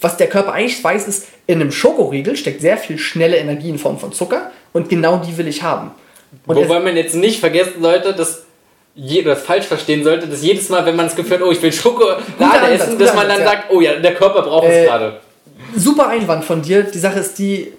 Was 0.00 0.18
der 0.18 0.26
Körper 0.26 0.52
eigentlich 0.52 0.82
weiß, 0.84 1.08
ist, 1.08 1.28
in 1.46 1.60
einem 1.60 1.72
Schokoriegel 1.72 2.36
steckt 2.36 2.60
sehr 2.60 2.76
viel 2.76 2.98
schnelle 2.98 3.38
Energie 3.38 3.70
in 3.70 3.78
Form 3.78 3.98
von 3.98 4.12
Zucker 4.12 4.50
und 4.74 4.90
genau 4.90 5.16
die 5.18 5.36
will 5.38 5.48
ich 5.48 5.62
haben. 5.62 5.92
Und 6.46 6.56
Wobei 6.56 6.80
man 6.80 6.96
jetzt 6.96 7.14
nicht 7.14 7.40
vergessen 7.40 7.80
sollte, 7.80 8.12
dass 8.12 8.44
je, 8.94 9.22
das 9.22 9.42
falsch 9.42 9.64
verstehen 9.64 10.04
sollte, 10.04 10.26
dass 10.26 10.42
jedes 10.42 10.68
Mal, 10.68 10.84
wenn 10.84 10.96
man 10.96 11.06
das 11.06 11.16
Gefühl 11.16 11.38
hat, 11.38 11.42
oh, 11.46 11.50
ich 11.52 11.62
will 11.62 11.72
Schokolade 11.72 12.20
essen, 12.70 12.98
dass 12.98 13.14
man 13.14 13.28
dann 13.28 13.40
ja. 13.40 13.44
sagt, 13.46 13.70
oh 13.70 13.80
ja, 13.80 13.94
der 13.94 14.14
Körper 14.14 14.42
braucht 14.42 14.66
Äh, 14.66 14.82
es 14.82 14.88
gerade. 14.88 15.20
super 15.74 16.08
Einwand 16.08 16.44
von 16.44 16.60
dir. 16.60 16.82
Die 16.82 16.98
Sache 16.98 17.20
ist 17.20 17.38
die, 17.38 17.72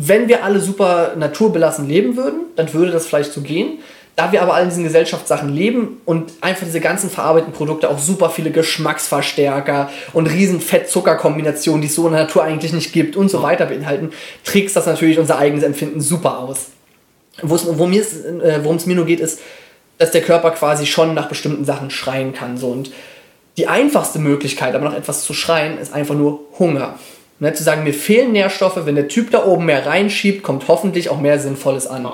wenn 0.00 0.28
wir 0.28 0.44
alle 0.44 0.60
super 0.60 1.14
naturbelassen 1.16 1.88
leben 1.88 2.16
würden, 2.16 2.42
dann 2.54 2.72
würde 2.72 2.92
das 2.92 3.06
vielleicht 3.06 3.32
so 3.32 3.40
gehen. 3.40 3.80
Da 4.14 4.30
wir 4.30 4.42
aber 4.42 4.54
all 4.54 4.62
in 4.62 4.68
diesen 4.68 4.84
Gesellschaftssachen 4.84 5.52
leben 5.52 6.00
und 6.04 6.32
einfach 6.40 6.64
diese 6.64 6.80
ganzen 6.80 7.10
verarbeiteten 7.10 7.52
Produkte 7.52 7.90
auch 7.90 7.98
super 7.98 8.30
viele 8.30 8.52
Geschmacksverstärker 8.52 9.90
und 10.12 10.26
riesen 10.26 10.60
Fett-Zucker-Kombinationen, 10.60 11.80
die 11.80 11.88
es 11.88 11.96
so 11.96 12.06
in 12.06 12.12
der 12.12 12.22
Natur 12.22 12.44
eigentlich 12.44 12.72
nicht 12.72 12.92
gibt 12.92 13.16
und 13.16 13.28
so 13.28 13.42
weiter 13.42 13.66
beinhalten, 13.66 14.10
trickst 14.44 14.76
das 14.76 14.86
natürlich 14.86 15.18
unser 15.18 15.38
eigenes 15.38 15.64
Empfinden 15.64 16.00
super 16.00 16.38
aus. 16.38 16.66
Worum 17.42 17.92
es 17.92 18.24
äh, 18.24 18.60
worum 18.62 18.76
es 18.76 18.86
mir 18.86 18.94
nur 18.94 19.06
geht, 19.06 19.20
ist, 19.20 19.40
dass 19.98 20.12
der 20.12 20.22
Körper 20.22 20.52
quasi 20.52 20.86
schon 20.86 21.12
nach 21.14 21.28
bestimmten 21.28 21.64
Sachen 21.64 21.90
schreien 21.90 22.32
kann. 22.32 22.56
So. 22.56 22.68
Und 22.68 22.92
die 23.56 23.66
einfachste 23.66 24.20
Möglichkeit, 24.20 24.76
aber 24.76 24.84
noch 24.84 24.96
etwas 24.96 25.24
zu 25.24 25.34
schreien, 25.34 25.78
ist 25.78 25.92
einfach 25.92 26.14
nur 26.14 26.40
Hunger. 26.58 26.98
Ne, 27.40 27.52
zu 27.52 27.62
sagen, 27.62 27.84
mir 27.84 27.94
fehlen 27.94 28.32
Nährstoffe, 28.32 28.84
wenn 28.84 28.96
der 28.96 29.06
Typ 29.06 29.30
da 29.30 29.44
oben 29.44 29.66
mehr 29.66 29.86
reinschiebt, 29.86 30.42
kommt 30.42 30.66
hoffentlich 30.66 31.08
auch 31.08 31.20
mehr 31.20 31.38
Sinnvolles 31.38 31.86
an. 31.86 32.08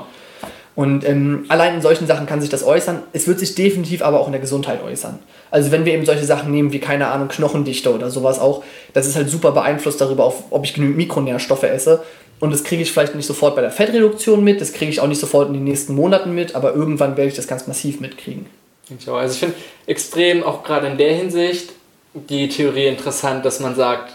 Und 0.76 1.08
ähm, 1.08 1.46
allein 1.48 1.76
in 1.76 1.82
solchen 1.82 2.06
Sachen 2.06 2.26
kann 2.26 2.40
sich 2.40 2.50
das 2.50 2.64
äußern. 2.64 3.02
Es 3.12 3.26
wird 3.26 3.38
sich 3.38 3.54
definitiv 3.54 4.02
aber 4.02 4.20
auch 4.20 4.26
in 4.26 4.32
der 4.32 4.40
Gesundheit 4.40 4.82
äußern. 4.82 5.20
Also 5.50 5.70
wenn 5.70 5.84
wir 5.84 5.94
eben 5.94 6.04
solche 6.04 6.24
Sachen 6.24 6.50
nehmen 6.50 6.72
wie, 6.72 6.80
keine 6.80 7.08
Ahnung, 7.08 7.28
Knochendichte 7.28 7.94
oder 7.94 8.10
sowas 8.10 8.40
auch, 8.40 8.64
das 8.92 9.06
ist 9.06 9.14
halt 9.14 9.30
super 9.30 9.52
beeinflusst 9.52 10.00
darüber, 10.00 10.24
auf, 10.24 10.44
ob 10.50 10.64
ich 10.64 10.74
genügend 10.74 10.96
Mikronährstoffe 10.96 11.62
esse. 11.62 12.02
Und 12.40 12.52
das 12.52 12.64
kriege 12.64 12.82
ich 12.82 12.92
vielleicht 12.92 13.14
nicht 13.14 13.26
sofort 13.26 13.54
bei 13.54 13.62
der 13.62 13.70
Fettreduktion 13.70 14.42
mit, 14.42 14.60
das 14.60 14.72
kriege 14.72 14.90
ich 14.90 15.00
auch 15.00 15.06
nicht 15.06 15.20
sofort 15.20 15.48
in 15.48 15.54
den 15.54 15.64
nächsten 15.64 15.94
Monaten 15.94 16.34
mit, 16.34 16.56
aber 16.56 16.74
irgendwann 16.74 17.16
werde 17.16 17.28
ich 17.28 17.36
das 17.36 17.46
ganz 17.46 17.66
massiv 17.68 18.00
mitkriegen. 18.00 18.46
Ich. 18.98 19.08
Also 19.08 19.32
ich 19.32 19.38
finde 19.38 19.54
extrem 19.86 20.42
auch 20.42 20.64
gerade 20.64 20.88
in 20.88 20.98
der 20.98 21.14
Hinsicht 21.14 21.70
die 22.12 22.48
Theorie 22.48 22.86
interessant, 22.86 23.44
dass 23.44 23.60
man 23.60 23.76
sagt, 23.76 24.12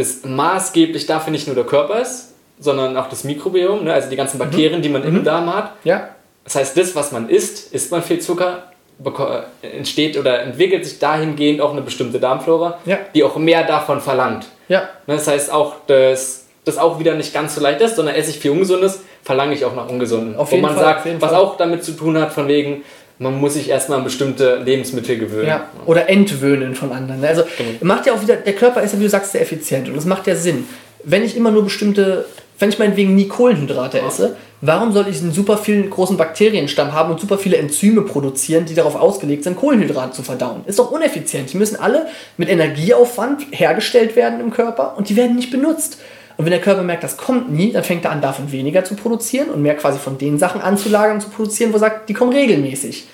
dass 0.00 0.24
maßgeblich 0.24 1.06
dafür 1.06 1.30
nicht 1.30 1.46
nur 1.46 1.54
der 1.54 1.64
Körper 1.64 2.00
ist, 2.00 2.32
sondern 2.58 2.96
auch 2.96 3.08
das 3.08 3.24
Mikrobiom, 3.24 3.84
ne? 3.84 3.92
also 3.92 4.10
die 4.10 4.16
ganzen 4.16 4.38
Bakterien, 4.38 4.82
die 4.82 4.88
man 4.88 5.02
im 5.04 5.24
Darm 5.24 5.54
hat. 5.54 5.72
Ja, 5.84 6.08
Das 6.44 6.56
heißt, 6.56 6.76
das, 6.76 6.94
was 6.94 7.12
man 7.12 7.28
isst, 7.28 7.72
isst 7.72 7.90
man 7.90 8.02
viel 8.02 8.18
Zucker, 8.18 8.64
beko- 9.02 9.42
entsteht 9.62 10.18
oder 10.18 10.40
entwickelt 10.42 10.84
sich 10.84 10.98
dahingehend 10.98 11.60
auch 11.60 11.72
eine 11.72 11.80
bestimmte 11.82 12.18
Darmflora, 12.20 12.78
Ja. 12.84 12.98
die 13.14 13.24
auch 13.24 13.36
mehr 13.36 13.64
davon 13.64 14.00
verlangt. 14.00 14.46
ja, 14.68 14.80
Ne, 15.06 15.16
Das 15.16 15.26
heißt 15.26 15.50
auch, 15.52 15.76
dass 15.86 16.44
das 16.66 16.76
auch 16.76 16.98
wieder 16.98 17.14
nicht 17.14 17.32
ganz 17.32 17.54
so 17.54 17.60
leicht 17.62 17.80
ist, 17.80 17.96
sondern 17.96 18.14
esse 18.14 18.30
ich 18.30 18.38
viel 18.38 18.50
Ungesundes, 18.50 19.00
verlange 19.22 19.54
ich 19.54 19.64
auch 19.64 19.74
nach 19.74 19.88
Ungesunden. 19.88 20.36
Auf 20.36 20.52
Wo 20.52 20.56
man 20.58 20.74
Fall, 20.74 20.84
sagt, 20.84 21.06
was 21.20 21.30
Fall. 21.30 21.40
auch 21.40 21.56
damit 21.56 21.82
zu 21.82 21.92
tun 21.92 22.18
hat, 22.18 22.32
von 22.32 22.46
wegen, 22.48 22.84
man 23.20 23.38
muss 23.38 23.52
sich 23.54 23.68
erstmal 23.68 23.98
an 23.98 24.04
bestimmte 24.04 24.56
Lebensmittel 24.64 25.18
gewöhnen. 25.18 25.46
Ja, 25.46 25.68
oder 25.84 26.08
entwöhnen 26.08 26.74
von 26.74 26.90
anderen. 26.90 27.22
Also 27.22 27.42
Genau. 27.58 27.70
macht 27.82 28.06
ja 28.06 28.14
auch 28.14 28.22
wieder, 28.22 28.36
der 28.36 28.54
Körper 28.54 28.82
ist 28.82 28.94
ja, 28.94 28.98
wie 28.98 29.04
du 29.04 29.10
sagst, 29.10 29.32
sehr 29.32 29.42
effizient 29.42 29.88
und 29.88 29.94
das 29.96 30.06
macht 30.06 30.26
ja 30.26 30.34
Sinn. 30.34 30.64
Wenn 31.04 31.22
ich 31.22 31.36
immer 31.36 31.50
nur 31.50 31.64
bestimmte, 31.64 32.24
wenn 32.58 32.70
ich 32.70 32.78
meinetwegen 32.78 33.14
nie 33.14 33.28
Kohlenhydrate 33.28 34.00
esse, 34.00 34.36
warum 34.62 34.92
soll 34.92 35.06
ich 35.08 35.20
einen 35.20 35.32
super 35.32 35.58
vielen 35.58 35.90
großen 35.90 36.16
Bakterienstamm 36.16 36.94
haben 36.94 37.10
und 37.10 37.20
super 37.20 37.36
viele 37.36 37.58
Enzyme 37.58 38.02
produzieren, 38.02 38.64
die 38.64 38.74
darauf 38.74 38.96
ausgelegt 38.96 39.44
sind, 39.44 39.56
Kohlenhydrate 39.56 40.12
zu 40.12 40.22
verdauen? 40.22 40.62
Ist 40.66 40.78
doch 40.78 40.90
uneffizient. 40.90 41.52
Die 41.52 41.58
müssen 41.58 41.76
alle 41.76 42.06
mit 42.38 42.48
Energieaufwand 42.48 43.42
hergestellt 43.50 44.16
werden 44.16 44.40
im 44.40 44.50
Körper 44.50 44.94
und 44.96 45.10
die 45.10 45.16
werden 45.16 45.36
nicht 45.36 45.50
benutzt. 45.50 45.98
Und 46.40 46.46
wenn 46.46 46.52
der 46.52 46.62
Körper 46.62 46.82
merkt, 46.82 47.04
das 47.04 47.18
kommt 47.18 47.52
nie, 47.52 47.70
dann 47.70 47.84
fängt 47.84 48.06
er 48.06 48.12
an, 48.12 48.22
davon 48.22 48.50
weniger 48.50 48.82
zu 48.82 48.94
produzieren 48.94 49.50
und 49.50 49.60
mehr 49.60 49.76
quasi 49.76 49.98
von 49.98 50.16
den 50.16 50.38
Sachen 50.38 50.62
anzulagern 50.62 51.16
und 51.16 51.20
zu 51.20 51.28
produzieren, 51.28 51.70
wo 51.70 51.76
er 51.76 51.80
sagt, 51.80 52.08
die 52.08 52.14
kommen 52.14 52.32
regelmäßig. 52.32 53.06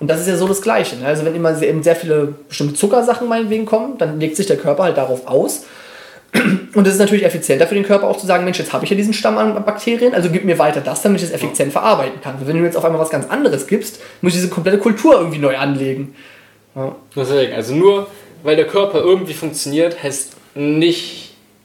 Und 0.00 0.08
das 0.08 0.20
ist 0.20 0.28
ja 0.28 0.36
so 0.36 0.46
das 0.46 0.60
Gleiche. 0.60 0.96
Ne? 0.96 1.06
Also 1.06 1.24
wenn 1.24 1.34
immer 1.34 1.54
sehr, 1.54 1.70
eben 1.70 1.82
sehr 1.82 1.96
viele 1.96 2.34
bestimmte 2.46 2.74
Zuckersachen 2.74 3.26
meinetwegen 3.26 3.64
kommen, 3.64 3.96
dann 3.96 4.20
legt 4.20 4.36
sich 4.36 4.44
der 4.44 4.58
Körper 4.58 4.82
halt 4.82 4.98
darauf 4.98 5.26
aus. 5.26 5.64
Und 6.74 6.86
es 6.86 6.92
ist 6.92 6.98
natürlich 6.98 7.24
effizienter 7.24 7.66
für 7.66 7.74
den 7.74 7.84
Körper 7.84 8.06
auch 8.06 8.18
zu 8.18 8.26
sagen, 8.26 8.44
Mensch, 8.44 8.58
jetzt 8.58 8.74
habe 8.74 8.84
ich 8.84 8.90
ja 8.90 8.98
diesen 8.98 9.14
Stamm 9.14 9.38
an 9.38 9.54
Bakterien, 9.64 10.12
also 10.12 10.28
gib 10.28 10.44
mir 10.44 10.58
weiter 10.58 10.82
das, 10.82 11.00
damit 11.00 11.22
ich 11.22 11.30
das 11.30 11.34
effizient 11.34 11.72
verarbeiten 11.72 12.20
kann. 12.20 12.34
Wenn 12.40 12.48
du 12.48 12.60
mir 12.60 12.66
jetzt 12.66 12.76
auf 12.76 12.84
einmal 12.84 13.00
was 13.00 13.08
ganz 13.08 13.30
anderes 13.30 13.66
gibst, 13.66 14.02
muss 14.20 14.34
ich 14.34 14.40
diese 14.40 14.50
komplette 14.50 14.76
Kultur 14.76 15.14
irgendwie 15.14 15.38
neu 15.38 15.56
anlegen. 15.56 16.14
Ja. 16.76 16.94
Deswegen, 17.16 17.54
also 17.54 17.74
nur 17.74 18.08
weil 18.42 18.56
der 18.56 18.66
Körper 18.66 18.98
irgendwie 18.98 19.32
funktioniert, 19.32 20.02
heißt 20.02 20.32
nicht, 20.54 21.23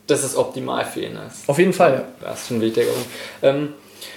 dass 0.10 0.24
es 0.24 0.36
optimal 0.36 0.86
für 0.86 1.01
ihn 1.01 1.18
ist. 1.28 1.47
Auf 1.47 1.57
jeden 1.60 1.74
Fall, 1.74 1.93
ja. 1.93 2.28
Das 2.28 2.41
ist 2.41 2.47
schon 2.47 2.57
ein 2.57 2.62
wichtiger 2.62 2.88
Punkt. 2.88 3.07
Ähm, 3.41 3.74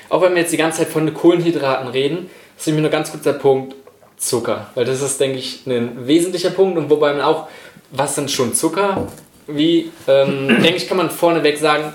auch 0.09 0.23
wenn 0.23 0.35
wir 0.35 0.43
jetzt 0.43 0.53
die 0.53 0.57
ganze 0.57 0.79
Zeit 0.79 0.89
von 0.89 1.13
Kohlenhydraten 1.13 1.89
reden, 1.89 2.31
ist 2.59 2.69
mir 2.69 2.81
nur 2.81 2.91
ganz 2.91 3.11
kurz 3.11 3.25
der 3.25 3.35
Punkt 3.35 3.75
Zucker. 4.17 4.69
Weil 4.75 4.85
das 4.85 5.03
ist, 5.03 5.21
denke 5.21 5.39
ich, 5.39 5.67
ein 5.67 6.07
wesentlicher 6.07 6.51
Punkt 6.51 6.79
und 6.79 6.91
wobei 6.91 7.13
man 7.13 7.23
auch, 7.23 7.49
was 7.91 8.15
sind 8.15 8.31
schon 8.31 8.55
Zucker? 8.55 9.09
Wie, 9.47 9.91
ähm, 10.07 10.49
denke 10.63 10.77
ich, 10.77 10.89
kann 10.89 10.97
man 10.97 11.11
vorneweg 11.11 11.59
sagen, 11.59 11.93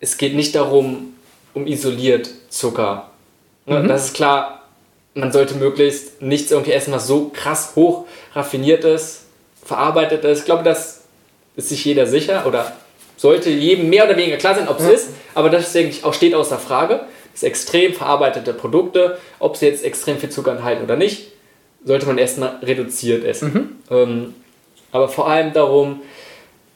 es 0.00 0.16
geht 0.16 0.34
nicht 0.34 0.54
darum, 0.54 1.14
um 1.54 1.66
isoliert 1.66 2.28
Zucker. 2.48 3.10
Ne, 3.66 3.86
Das 3.86 4.06
ist 4.06 4.14
klar, 4.14 4.62
man 5.14 5.32
sollte 5.32 5.54
möglichst 5.54 6.22
nichts 6.22 6.50
irgendwie 6.50 6.72
essen, 6.72 6.92
was 6.92 7.06
so 7.06 7.30
krass 7.32 7.72
hoch 7.74 8.06
raffiniert 8.34 8.84
ist, 8.84 9.22
verarbeitet 9.64 10.24
ist. 10.24 10.40
Ich 10.40 10.44
glaube, 10.44 10.62
das 10.62 11.02
ist 11.56 11.68
sich 11.68 11.84
jeder 11.84 12.06
sicher 12.06 12.46
oder 12.46 12.72
sollte 13.20 13.50
jedem 13.50 13.90
mehr 13.90 14.06
oder 14.06 14.16
weniger 14.16 14.38
klar 14.38 14.54
sein, 14.54 14.66
ob 14.66 14.80
es 14.80 14.88
ist, 14.88 15.08
aber 15.34 15.50
das 15.50 15.74
denke 15.74 15.94
auch 16.06 16.14
steht 16.14 16.34
außer 16.34 16.56
Frage. 16.58 17.00
Das 17.34 17.42
extrem 17.42 17.92
verarbeitete 17.92 18.54
Produkte, 18.54 19.18
ob 19.38 19.58
sie 19.58 19.66
jetzt 19.66 19.84
extrem 19.84 20.16
viel 20.16 20.30
Zucker 20.30 20.52
enthalten 20.52 20.82
oder 20.82 20.96
nicht, 20.96 21.26
sollte 21.84 22.06
man 22.06 22.16
erstmal 22.16 22.56
reduziert 22.62 23.22
essen. 23.24 23.82
Ähm, 23.90 24.34
aber 24.90 25.08
vor 25.08 25.28
allem 25.28 25.52
darum, 25.52 26.00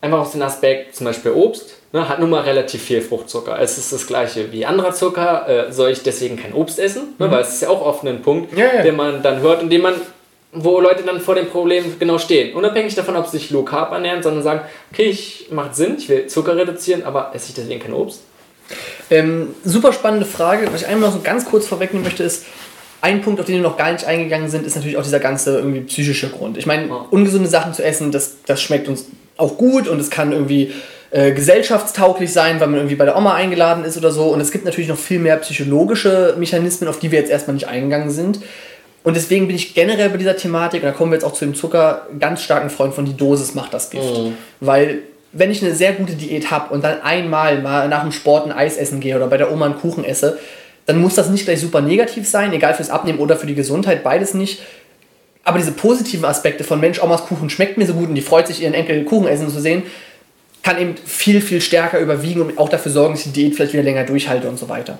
einfach 0.03 0.18
aus 0.20 0.32
dem 0.32 0.42
Aspekt, 0.42 0.95
zum 0.95 1.07
Beispiel 1.07 1.32
Obst, 1.32 1.76
ne, 1.92 2.07
hat 2.11 2.20
nun 2.20 2.28
mal 2.28 2.42
relativ 2.42 2.82
viel 2.82 3.01
Fruchtzucker. 3.01 3.59
Es 3.59 3.78
ist 3.78 3.90
das 3.95 4.07
gleiche 4.07 4.53
wie 4.53 4.66
anderer 4.66 4.92
Zucker. 4.92 5.49
Äh, 5.49 5.72
soll 5.72 5.90
ich 5.92 6.03
deswegen 6.03 6.36
kein 6.36 6.53
Obst 6.53 6.78
essen? 6.78 7.14
Ne, 7.18 7.30
weil 7.30 7.40
es 7.40 7.55
ist 7.55 7.62
ja 7.62 7.70
auch 7.70 7.80
oft 7.80 8.05
ein 8.05 8.20
Punkt, 8.20 8.55
Ja, 8.57 8.66
ja. 8.76 8.82
den 8.82 8.97
man 8.97 9.22
dann 9.22 9.40
hört 9.40 9.62
und 9.62 9.70
den 9.70 9.80
man 9.80 9.95
wo 10.55 10.80
Leute 10.80 11.02
dann 11.02 11.20
vor 11.20 11.34
dem 11.34 11.48
Problem 11.48 11.96
genau 11.98 12.18
stehen. 12.18 12.55
Unabhängig 12.55 12.94
davon, 12.94 13.16
ob 13.16 13.26
sie 13.26 13.38
sich 13.38 13.50
low 13.50 13.62
carb 13.62 13.92
ernähren, 13.92 14.22
sondern 14.22 14.42
sagen, 14.42 14.61
okay, 14.92 15.07
ich 15.07 15.48
macht 15.50 15.74
Sinn, 15.74 15.96
ich 15.98 16.09
will 16.09 16.26
Zucker 16.26 16.57
reduzieren, 16.57 17.02
aber 17.05 17.32
esse 17.34 17.48
ich 17.50 17.55
deswegen 17.55 17.80
kein 17.80 17.92
Obst? 17.92 18.22
Ähm, 19.11 19.55
super 19.64 19.92
spannende 19.92 20.26
Frage. 20.26 20.68
Was 20.72 20.82
ich 20.82 20.88
einmal 20.88 21.11
so 21.11 21.20
ganz 21.22 21.44
kurz 21.44 21.66
vorwegnehmen 21.66 22.05
möchte, 22.05 22.22
ist, 22.22 22.46
ein 23.05 23.20
Punkt, 23.20 23.38
auf 23.38 23.44
den 23.44 23.57
wir 23.57 23.62
noch 23.62 23.76
gar 23.76 23.92
nicht 23.92 24.07
eingegangen 24.07 24.48
sind, 24.48 24.66
ist 24.66 24.76
natürlich 24.76 24.96
auch 24.96 25.02
dieser 25.02 25.20
ganze 25.20 25.59
irgendwie 25.59 25.82
psychische 25.82 26.30
Grund. 26.30 26.57
Ich 26.57 26.64
meine, 26.64 26.88
ungesunde 27.11 27.50
Sachen 27.50 27.74
zu 27.74 27.84
essen, 27.84 28.12
das, 28.12 28.36
das 28.46 28.62
schmeckt 28.62 28.88
uns 28.88 29.07
auch 29.36 29.59
gut 29.59 29.88
und 29.88 30.00
es 30.00 30.09
kann 30.09 30.32
irgendwie 30.32 30.72
äh, 31.11 31.32
gesellschaftstauglich 31.32 32.32
sein, 32.32 32.61
weil 32.61 32.68
man 32.68 32.76
irgendwie 32.76 32.96
bei 32.96 33.05
der 33.05 33.18
Oma 33.18 33.34
eingeladen 33.34 33.84
ist 33.84 33.98
oder 33.98 34.11
so. 34.11 34.28
Und 34.28 34.40
es 34.40 34.50
gibt 34.50 34.64
natürlich 34.64 34.88
noch 34.88 34.96
viel 34.96 35.18
mehr 35.18 35.36
psychologische 35.36 36.34
Mechanismen, 36.38 36.88
auf 36.88 36.98
die 36.98 37.11
wir 37.11 37.18
jetzt 37.18 37.30
erstmal 37.30 37.55
nicht 37.55 37.68
eingegangen 37.68 38.09
sind. 38.09 38.40
Und 39.05 39.14
deswegen 39.14 39.46
bin 39.46 39.55
ich 39.55 39.74
generell 39.74 40.09
bei 40.09 40.16
dieser 40.16 40.36
Thematik, 40.36 40.82
und 40.82 40.88
da 40.88 40.92
kommen 40.92 41.12
wir 41.12 41.16
jetzt 41.16 41.24
auch 41.24 41.34
zu 41.34 41.44
dem 41.44 41.55
Zucker, 41.55 42.07
ganz 42.18 42.42
starken 42.42 42.70
Freund 42.70 42.94
von 42.94 43.05
die 43.05 43.16
Dosis 43.16 43.55
macht 43.55 43.72
das 43.72 43.90
Gift. 43.90 44.18
Mhm. 44.18 44.36
Weil 44.61 45.02
wenn 45.32 45.50
ich 45.50 45.62
eine 45.62 45.74
sehr 45.74 45.92
gute 45.92 46.14
Diät 46.14 46.50
habe 46.50 46.72
und 46.72 46.82
dann 46.82 47.02
einmal 47.02 47.61
mal 47.61 47.88
nach 47.88 48.02
dem 48.02 48.12
Sport 48.12 48.46
ein 48.46 48.52
Eis 48.52 48.78
essen 48.78 49.00
gehe 49.00 49.14
oder 49.14 49.26
bei 49.26 49.36
der 49.36 49.52
Oma 49.52 49.66
einen 49.66 49.76
Kuchen 49.76 50.05
esse, 50.05 50.38
dann 50.86 51.00
muss 51.00 51.14
das 51.14 51.28
nicht 51.28 51.44
gleich 51.44 51.61
super 51.61 51.82
negativ 51.82 52.26
sein, 52.26 52.52
egal 52.52 52.74
fürs 52.74 52.90
Abnehmen 52.90 53.18
oder 53.18 53.36
für 53.36 53.46
die 53.46 53.55
Gesundheit, 53.55 54.02
beides 54.02 54.32
nicht. 54.32 54.62
Aber 55.44 55.59
diese 55.59 55.72
positiven 55.72 56.24
Aspekte 56.24 56.64
von 56.64 56.80
Mensch, 56.80 57.02
Omas 57.02 57.26
Kuchen 57.26 57.50
schmeckt 57.50 57.76
mir 57.76 57.86
so 57.86 57.92
gut 57.92 58.09
und 58.09 58.14
die 58.14 58.22
freut 58.22 58.46
sich, 58.46 58.62
ihren 58.62 58.74
Enkel 58.74 59.05
Kuchen 59.05 59.28
essen 59.28 59.50
zu 59.50 59.61
sehen, 59.61 59.82
kann 60.62 60.80
eben 60.80 60.94
viel, 61.05 61.42
viel 61.42 61.61
stärker 61.61 61.98
überwiegen 61.98 62.40
und 62.40 62.59
auch 62.59 62.70
dafür 62.70 62.90
sorgen, 62.90 63.14
dass 63.14 63.26
ich 63.26 63.32
die 63.32 63.42
Diät 63.42 63.55
vielleicht 63.55 63.74
wieder 63.74 63.82
länger 63.82 64.05
durchhalte 64.05 64.48
und 64.48 64.59
so 64.59 64.70
weiter. 64.70 64.98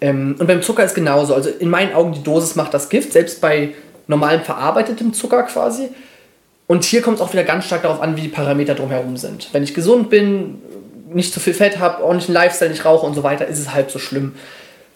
Ähm, 0.00 0.36
und 0.38 0.46
beim 0.46 0.62
Zucker 0.62 0.84
ist 0.84 0.94
genauso. 0.94 1.34
Also 1.34 1.50
in 1.50 1.68
meinen 1.68 1.94
Augen, 1.94 2.12
die 2.12 2.22
Dosis 2.22 2.56
macht 2.56 2.74
das 2.74 2.88
Gift, 2.88 3.12
selbst 3.12 3.40
bei 3.40 3.74
normalem 4.06 4.42
verarbeitetem 4.42 5.12
Zucker 5.12 5.42
quasi. 5.44 5.88
Und 6.66 6.84
hier 6.84 7.02
kommt 7.02 7.16
es 7.16 7.22
auch 7.22 7.32
wieder 7.32 7.44
ganz 7.44 7.64
stark 7.64 7.82
darauf 7.82 8.00
an, 8.00 8.16
wie 8.16 8.22
die 8.22 8.28
Parameter 8.28 8.74
drumherum 8.74 9.16
sind. 9.16 9.48
Wenn 9.52 9.62
ich 9.62 9.74
gesund 9.74 10.08
bin, 10.08 10.62
nicht 11.12 11.34
zu 11.34 11.40
viel 11.40 11.54
Fett 11.54 11.78
habe, 11.78 12.02
ordentlichen 12.04 12.34
Lifestyle 12.34 12.70
nicht 12.70 12.84
rauche 12.84 13.04
und 13.06 13.14
so 13.14 13.22
weiter, 13.22 13.46
ist 13.46 13.58
es 13.58 13.74
halb 13.74 13.90
so 13.90 13.98
schlimm. 13.98 14.34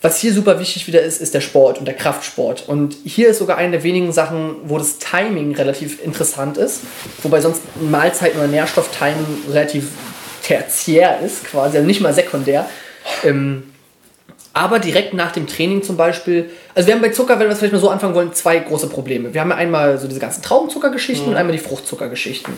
Was 0.00 0.20
hier 0.20 0.32
super 0.32 0.60
wichtig 0.60 0.86
wieder 0.86 1.00
ist, 1.00 1.20
ist 1.20 1.34
der 1.34 1.40
Sport 1.40 1.78
und 1.78 1.86
der 1.86 1.94
Kraftsport. 1.94 2.68
Und 2.68 2.94
hier 3.04 3.28
ist 3.28 3.38
sogar 3.38 3.56
eine 3.56 3.72
der 3.72 3.82
wenigen 3.82 4.12
Sachen, 4.12 4.56
wo 4.66 4.78
das 4.78 4.98
Timing 4.98 5.54
relativ 5.56 6.04
interessant 6.04 6.58
ist. 6.58 6.82
Wobei 7.22 7.40
sonst 7.40 7.62
Mahlzeiten- 7.80 8.38
oder 8.38 8.48
Nährstofftiming 8.48 9.26
relativ 9.50 9.88
tertiär 10.42 11.20
ist, 11.20 11.44
quasi, 11.44 11.78
also 11.78 11.86
nicht 11.86 12.02
mal 12.02 12.12
sekundär. 12.12 12.68
Ähm, 13.24 13.73
aber 14.54 14.78
direkt 14.78 15.14
nach 15.14 15.32
dem 15.32 15.48
Training 15.48 15.82
zum 15.82 15.96
Beispiel, 15.96 16.50
also 16.74 16.86
wir 16.86 16.94
haben 16.94 17.02
bei 17.02 17.10
Zucker, 17.10 17.38
wenn 17.38 17.48
wir 17.48 17.52
es 17.52 17.58
vielleicht 17.58 17.72
mal 17.72 17.80
so 17.80 17.90
anfangen 17.90 18.14
wollen, 18.14 18.32
zwei 18.32 18.58
große 18.58 18.86
Probleme. 18.86 19.34
Wir 19.34 19.40
haben 19.40 19.50
ja 19.50 19.56
einmal 19.56 19.98
so 19.98 20.06
diese 20.06 20.20
ganzen 20.20 20.42
Traubenzuckergeschichten 20.42 21.28
und 21.28 21.36
einmal 21.36 21.52
die 21.52 21.62
Fruchtzuckergeschichten. 21.62 22.54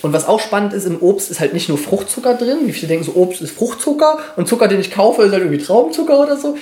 Und 0.00 0.12
was 0.12 0.26
auch 0.26 0.40
spannend 0.40 0.72
ist, 0.72 0.86
im 0.86 1.00
Obst 1.00 1.30
ist 1.30 1.40
halt 1.40 1.54
nicht 1.54 1.68
nur 1.68 1.78
Fruchtzucker 1.78 2.34
drin, 2.34 2.60
wie 2.64 2.72
viele 2.72 2.88
denken 2.88 3.04
so, 3.04 3.14
Obst 3.14 3.42
ist 3.42 3.52
Fruchtzucker 3.52 4.18
und 4.36 4.48
Zucker, 4.48 4.68
den 4.68 4.80
ich 4.80 4.90
kaufe, 4.90 5.22
ist 5.22 5.32
halt 5.32 5.42
irgendwie 5.42 5.62
Traubenzucker 5.62 6.20
oder 6.20 6.36
so, 6.36 6.56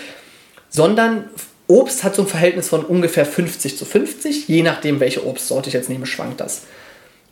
sondern 0.69 1.31
Obst 1.69 2.03
hat 2.03 2.17
so 2.17 2.23
ein 2.23 2.29
Verhältnis 2.29 2.69
von 2.69 2.85
ungefähr 2.85 3.25
50 3.25 3.79
zu 3.79 3.85
50, 3.85 4.49
je 4.49 4.63
nachdem, 4.63 5.01
welche 5.01 5.27
Obstsorte 5.27 5.69
ich 5.69 5.75
jetzt 5.75 5.89
nehme, 5.89 6.07
schwankt 6.07 6.41
das. 6.41 6.63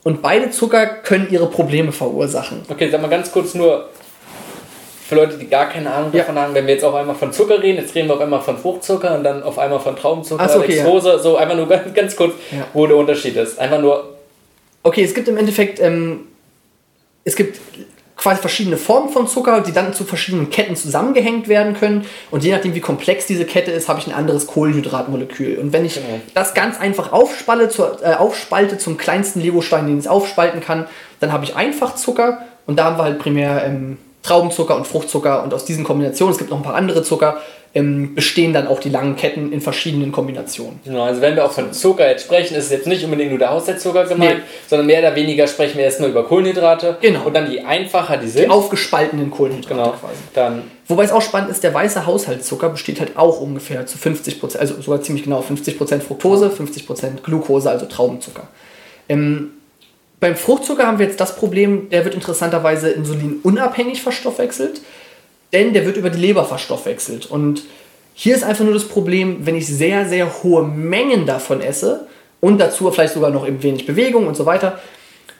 Und 0.02 0.22
beide 0.22 0.50
Zucker 0.50 0.86
können 0.86 1.28
ihre 1.30 1.48
Probleme 1.48 1.92
verursachen. 1.92 2.62
Okay, 2.68 2.88
sag 2.90 3.02
mal 3.02 3.08
ganz 3.08 3.32
kurz 3.32 3.54
nur 3.54 3.88
für 5.10 5.16
Leute, 5.16 5.36
die 5.36 5.46
gar 5.48 5.68
keine 5.68 5.92
Ahnung 5.92 6.10
Ja. 6.12 6.20
davon 6.20 6.38
haben, 6.38 6.54
wenn 6.54 6.66
wir 6.66 6.74
jetzt 6.74 6.84
auf 6.84 6.94
einmal 6.94 7.14
von 7.16 7.32
Zucker 7.32 7.62
reden, 7.62 7.78
jetzt 7.82 7.94
reden 7.94 8.08
wir 8.08 8.14
auf 8.14 8.20
einmal 8.20 8.40
von 8.40 8.56
Fruchtzucker 8.56 9.14
und 9.16 9.24
dann 9.24 9.42
auf 9.42 9.58
einmal 9.58 9.80
von 9.80 9.94
Traubenzucker, 9.96 10.42
Ach 10.42 10.48
so, 10.48 10.60
okay, 10.60 10.68
Dextrose, 10.74 11.18
so 11.18 11.36
einfach 11.36 11.56
nur 11.56 11.68
ganz, 11.68 11.92
ganz 11.92 12.16
kurz, 12.16 12.32
Ja. 12.52 12.66
wo 12.72 12.86
der 12.86 12.96
Unterschied 12.96 13.36
ist. 13.36 13.58
Einfach 13.58 13.80
nur, 13.80 14.16
Okay, 14.82 15.02
es 15.04 15.12
gibt 15.12 15.28
im 15.28 15.36
Endeffekt, 15.36 15.78
ähm, 15.80 16.20
es 17.24 17.36
gibt 17.36 17.60
quasi 18.16 18.40
verschiedene 18.40 18.76
Formen 18.78 19.10
von 19.10 19.26
Zucker, 19.28 19.60
die 19.62 19.72
dann 19.72 19.92
zu 19.92 20.04
verschiedenen 20.04 20.48
Ketten 20.50 20.74
zusammengehängt 20.76 21.48
werden 21.48 21.74
können. 21.74 22.06
Und 22.30 22.44
je 22.44 22.52
nachdem, 22.52 22.74
wie 22.74 22.80
komplex 22.80 23.26
diese 23.26 23.44
Kette 23.44 23.72
ist, 23.72 23.88
habe 23.88 23.98
ich 24.00 24.06
ein 24.06 24.14
anderes 24.14 24.46
Kohlenhydratmolekül. 24.46 25.58
Und 25.58 25.72
wenn 25.74 25.84
ich 25.84 25.94
Genau. 25.96 26.20
das 26.34 26.54
ganz 26.54 26.80
einfach 26.80 27.12
aufspalte, 27.12 27.68
zur, 27.68 27.98
äh, 28.02 28.14
aufspalte 28.14 28.78
zum 28.78 28.96
kleinsten 28.96 29.40
Legostein, 29.40 29.86
den 29.86 29.98
ich 29.98 30.08
aufspalten 30.08 30.60
kann, 30.60 30.86
dann 31.18 31.32
habe 31.32 31.44
ich 31.44 31.56
einfach 31.56 31.94
Zucker. 31.96 32.42
Und 32.66 32.78
da 32.78 32.84
haben 32.84 32.96
wir 32.98 33.04
halt 33.04 33.18
primär 33.18 33.64
ähm, 33.66 33.98
Traubenzucker 34.22 34.76
und 34.76 34.86
Fruchtzucker. 34.86 35.42
Und 35.42 35.54
aus 35.54 35.64
diesen 35.64 35.84
Kombinationen, 35.84 36.32
es 36.32 36.38
gibt 36.38 36.50
noch 36.50 36.58
ein 36.58 36.62
paar 36.62 36.74
andere 36.74 37.02
Zucker, 37.02 37.38
ähm, 37.72 38.16
bestehen 38.16 38.52
dann 38.52 38.66
auch 38.66 38.80
die 38.80 38.88
langen 38.88 39.14
Ketten 39.14 39.52
in 39.52 39.60
verschiedenen 39.60 40.10
Kombinationen. 40.10 40.80
genau, 40.84 41.04
also 41.04 41.20
wenn 41.20 41.36
wir 41.36 41.44
auch 41.44 41.52
von 41.52 41.72
Zucker 41.72 42.08
jetzt 42.10 42.24
sprechen, 42.24 42.56
ist 42.56 42.64
es 42.64 42.70
jetzt 42.72 42.88
nicht 42.88 43.04
unbedingt 43.04 43.30
nur 43.30 43.38
der 43.38 43.50
Haushaltszucker 43.50 44.06
gemeint, 44.06 44.38
Nee. 44.38 44.42
sondern 44.66 44.86
mehr 44.86 44.98
oder 44.98 45.14
weniger 45.14 45.46
sprechen 45.46 45.78
wir 45.78 45.84
erst 45.84 46.00
nur 46.00 46.08
über 46.08 46.24
Kohlenhydrate. 46.24 46.96
Genau. 47.00 47.26
Und 47.26 47.34
dann 47.36 47.48
je 47.50 47.60
einfacher 47.60 48.16
die 48.16 48.26
sind, 48.28 48.50
Aufgespaltenen 48.50 49.30
Kohlenhydrate 49.30 49.74
genau, 49.74 49.90
quasi. 49.90 50.14
dann 50.34 50.62
Wobei 50.88 51.04
es 51.04 51.12
auch 51.12 51.22
spannend 51.22 51.50
ist, 51.52 51.62
der 51.62 51.72
weiße 51.72 52.04
Haushaltszucker 52.06 52.70
besteht 52.70 52.98
halt 52.98 53.16
auch 53.16 53.40
ungefähr 53.40 53.86
zu 53.86 53.96
50%, 53.96 54.56
also 54.58 54.82
sogar 54.82 55.00
ziemlich 55.02 55.22
genau 55.22 55.40
50% 55.40 56.00
Fructose, 56.00 56.48
50% 56.48 57.22
Glucose, 57.22 57.70
also 57.70 57.86
Traubenzucker. 57.86 58.48
Ähm, 59.08 59.52
beim 60.20 60.36
Fruchtzucker 60.36 60.86
haben 60.86 60.98
wir 60.98 61.06
jetzt 61.06 61.20
das 61.20 61.34
Problem, 61.34 61.88
der 61.88 62.04
wird 62.04 62.14
interessanterweise 62.14 62.90
insulinunabhängig 62.90 64.02
verstoffwechselt, 64.02 64.82
denn 65.52 65.72
der 65.72 65.86
wird 65.86 65.96
über 65.96 66.10
die 66.10 66.20
Leber 66.20 66.44
verstoffwechselt. 66.44 67.26
Und 67.26 67.64
hier 68.14 68.36
ist 68.36 68.44
einfach 68.44 68.64
nur 68.64 68.74
das 68.74 68.86
Problem, 68.86 69.46
wenn 69.46 69.56
ich 69.56 69.66
sehr, 69.66 70.06
sehr 70.06 70.42
hohe 70.42 70.62
Mengen 70.62 71.24
davon 71.24 71.62
esse 71.62 72.06
und 72.40 72.58
dazu 72.58 72.90
vielleicht 72.90 73.14
sogar 73.14 73.30
noch 73.30 73.48
eben 73.48 73.62
wenig 73.62 73.86
Bewegung 73.86 74.26
und 74.26 74.36
so 74.36 74.44
weiter, 74.44 74.78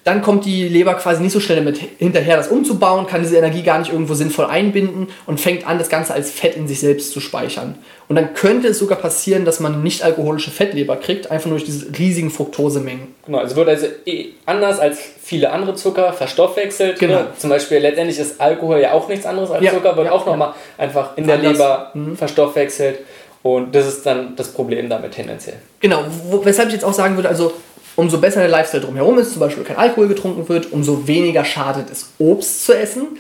dann 0.05 0.22
kommt 0.22 0.46
die 0.46 0.66
Leber 0.68 0.94
quasi 0.94 1.22
nicht 1.22 1.32
so 1.32 1.40
schnell 1.40 1.59
damit 1.59 1.78
hinterher, 1.98 2.36
das 2.36 2.48
umzubauen, 2.48 3.07
kann 3.07 3.22
diese 3.22 3.36
Energie 3.36 3.62
gar 3.62 3.78
nicht 3.78 3.92
irgendwo 3.92 4.14
sinnvoll 4.14 4.46
einbinden 4.46 5.09
und 5.26 5.40
fängt 5.40 5.66
an, 5.66 5.78
das 5.78 5.90
Ganze 5.90 6.14
als 6.14 6.30
Fett 6.30 6.57
in 6.57 6.66
sich 6.66 6.80
selbst 6.80 7.12
zu 7.12 7.20
speichern. 7.20 7.76
Und 8.09 8.16
dann 8.16 8.34
könnte 8.34 8.68
es 8.68 8.78
sogar 8.78 8.98
passieren, 8.98 9.44
dass 9.44 9.61
man 9.61 9.82
nicht 9.82 10.03
alkoholische 10.03 10.51
Fettleber 10.51 10.96
kriegt, 10.96 11.30
einfach 11.30 11.46
nur 11.46 11.59
durch 11.59 11.70
diese 11.70 11.86
riesigen 11.98 12.30
Fructosemengen. 12.30 13.14
Genau, 13.26 13.38
also 13.38 13.57
wird 13.57 13.68
also 13.68 13.86
eh 14.07 14.30
anders 14.46 14.80
als 14.80 14.98
viele 15.22 15.51
andere 15.51 15.74
Zucker 15.74 16.12
verstoffwechselt. 16.12 16.98
Genau. 16.98 17.20
Ne? 17.20 17.26
Zum 17.36 17.51
Beispiel 17.51 17.78
letztendlich 17.78 18.18
ist 18.18 18.40
Alkohol 18.40 18.80
ja 18.80 18.92
auch 18.92 19.07
nichts 19.09 19.26
anderes 19.26 19.51
als 19.51 19.62
Ja, 19.62 19.72
Zucker, 19.72 19.96
wird 19.96 20.07
ja, 20.07 20.12
auch 20.12 20.24
nochmal 20.24 20.55
einfach 20.78 21.16
in 21.16 21.26
der 21.26 21.36
Anders. 21.36 21.53
Mhm. 21.94 22.05
Leber 22.05 22.16
verstoffwechselt. 22.16 23.01
Und 23.42 23.74
das 23.74 23.86
ist 23.86 24.05
dann 24.05 24.36
das 24.36 24.48
Problem 24.48 24.90
damit 24.90 25.12
tendenziell. 25.12 25.57
Genau, 25.80 26.05
weshalb 26.42 26.68
ich 26.68 26.74
jetzt 26.74 26.84
auch 26.84 26.92
sagen 26.92 27.16
würde, 27.16 27.28
also 27.28 27.53
umso 28.01 28.18
besser 28.18 28.40
der 28.40 28.48
Lifestyle 28.48 28.82
drumherum 28.82 29.18
ist, 29.18 29.32
zum 29.32 29.40
Beispiel 29.40 29.62
kein 29.62 29.76
Alkohol 29.76 30.09
getrunken 30.09 30.48
wird, 30.48 30.72
umso 30.72 31.07
weniger 31.07 31.44
schadet 31.44 31.90
es, 31.92 32.11
Obst 32.18 32.64
zu 32.64 32.76
essen. 32.76 33.18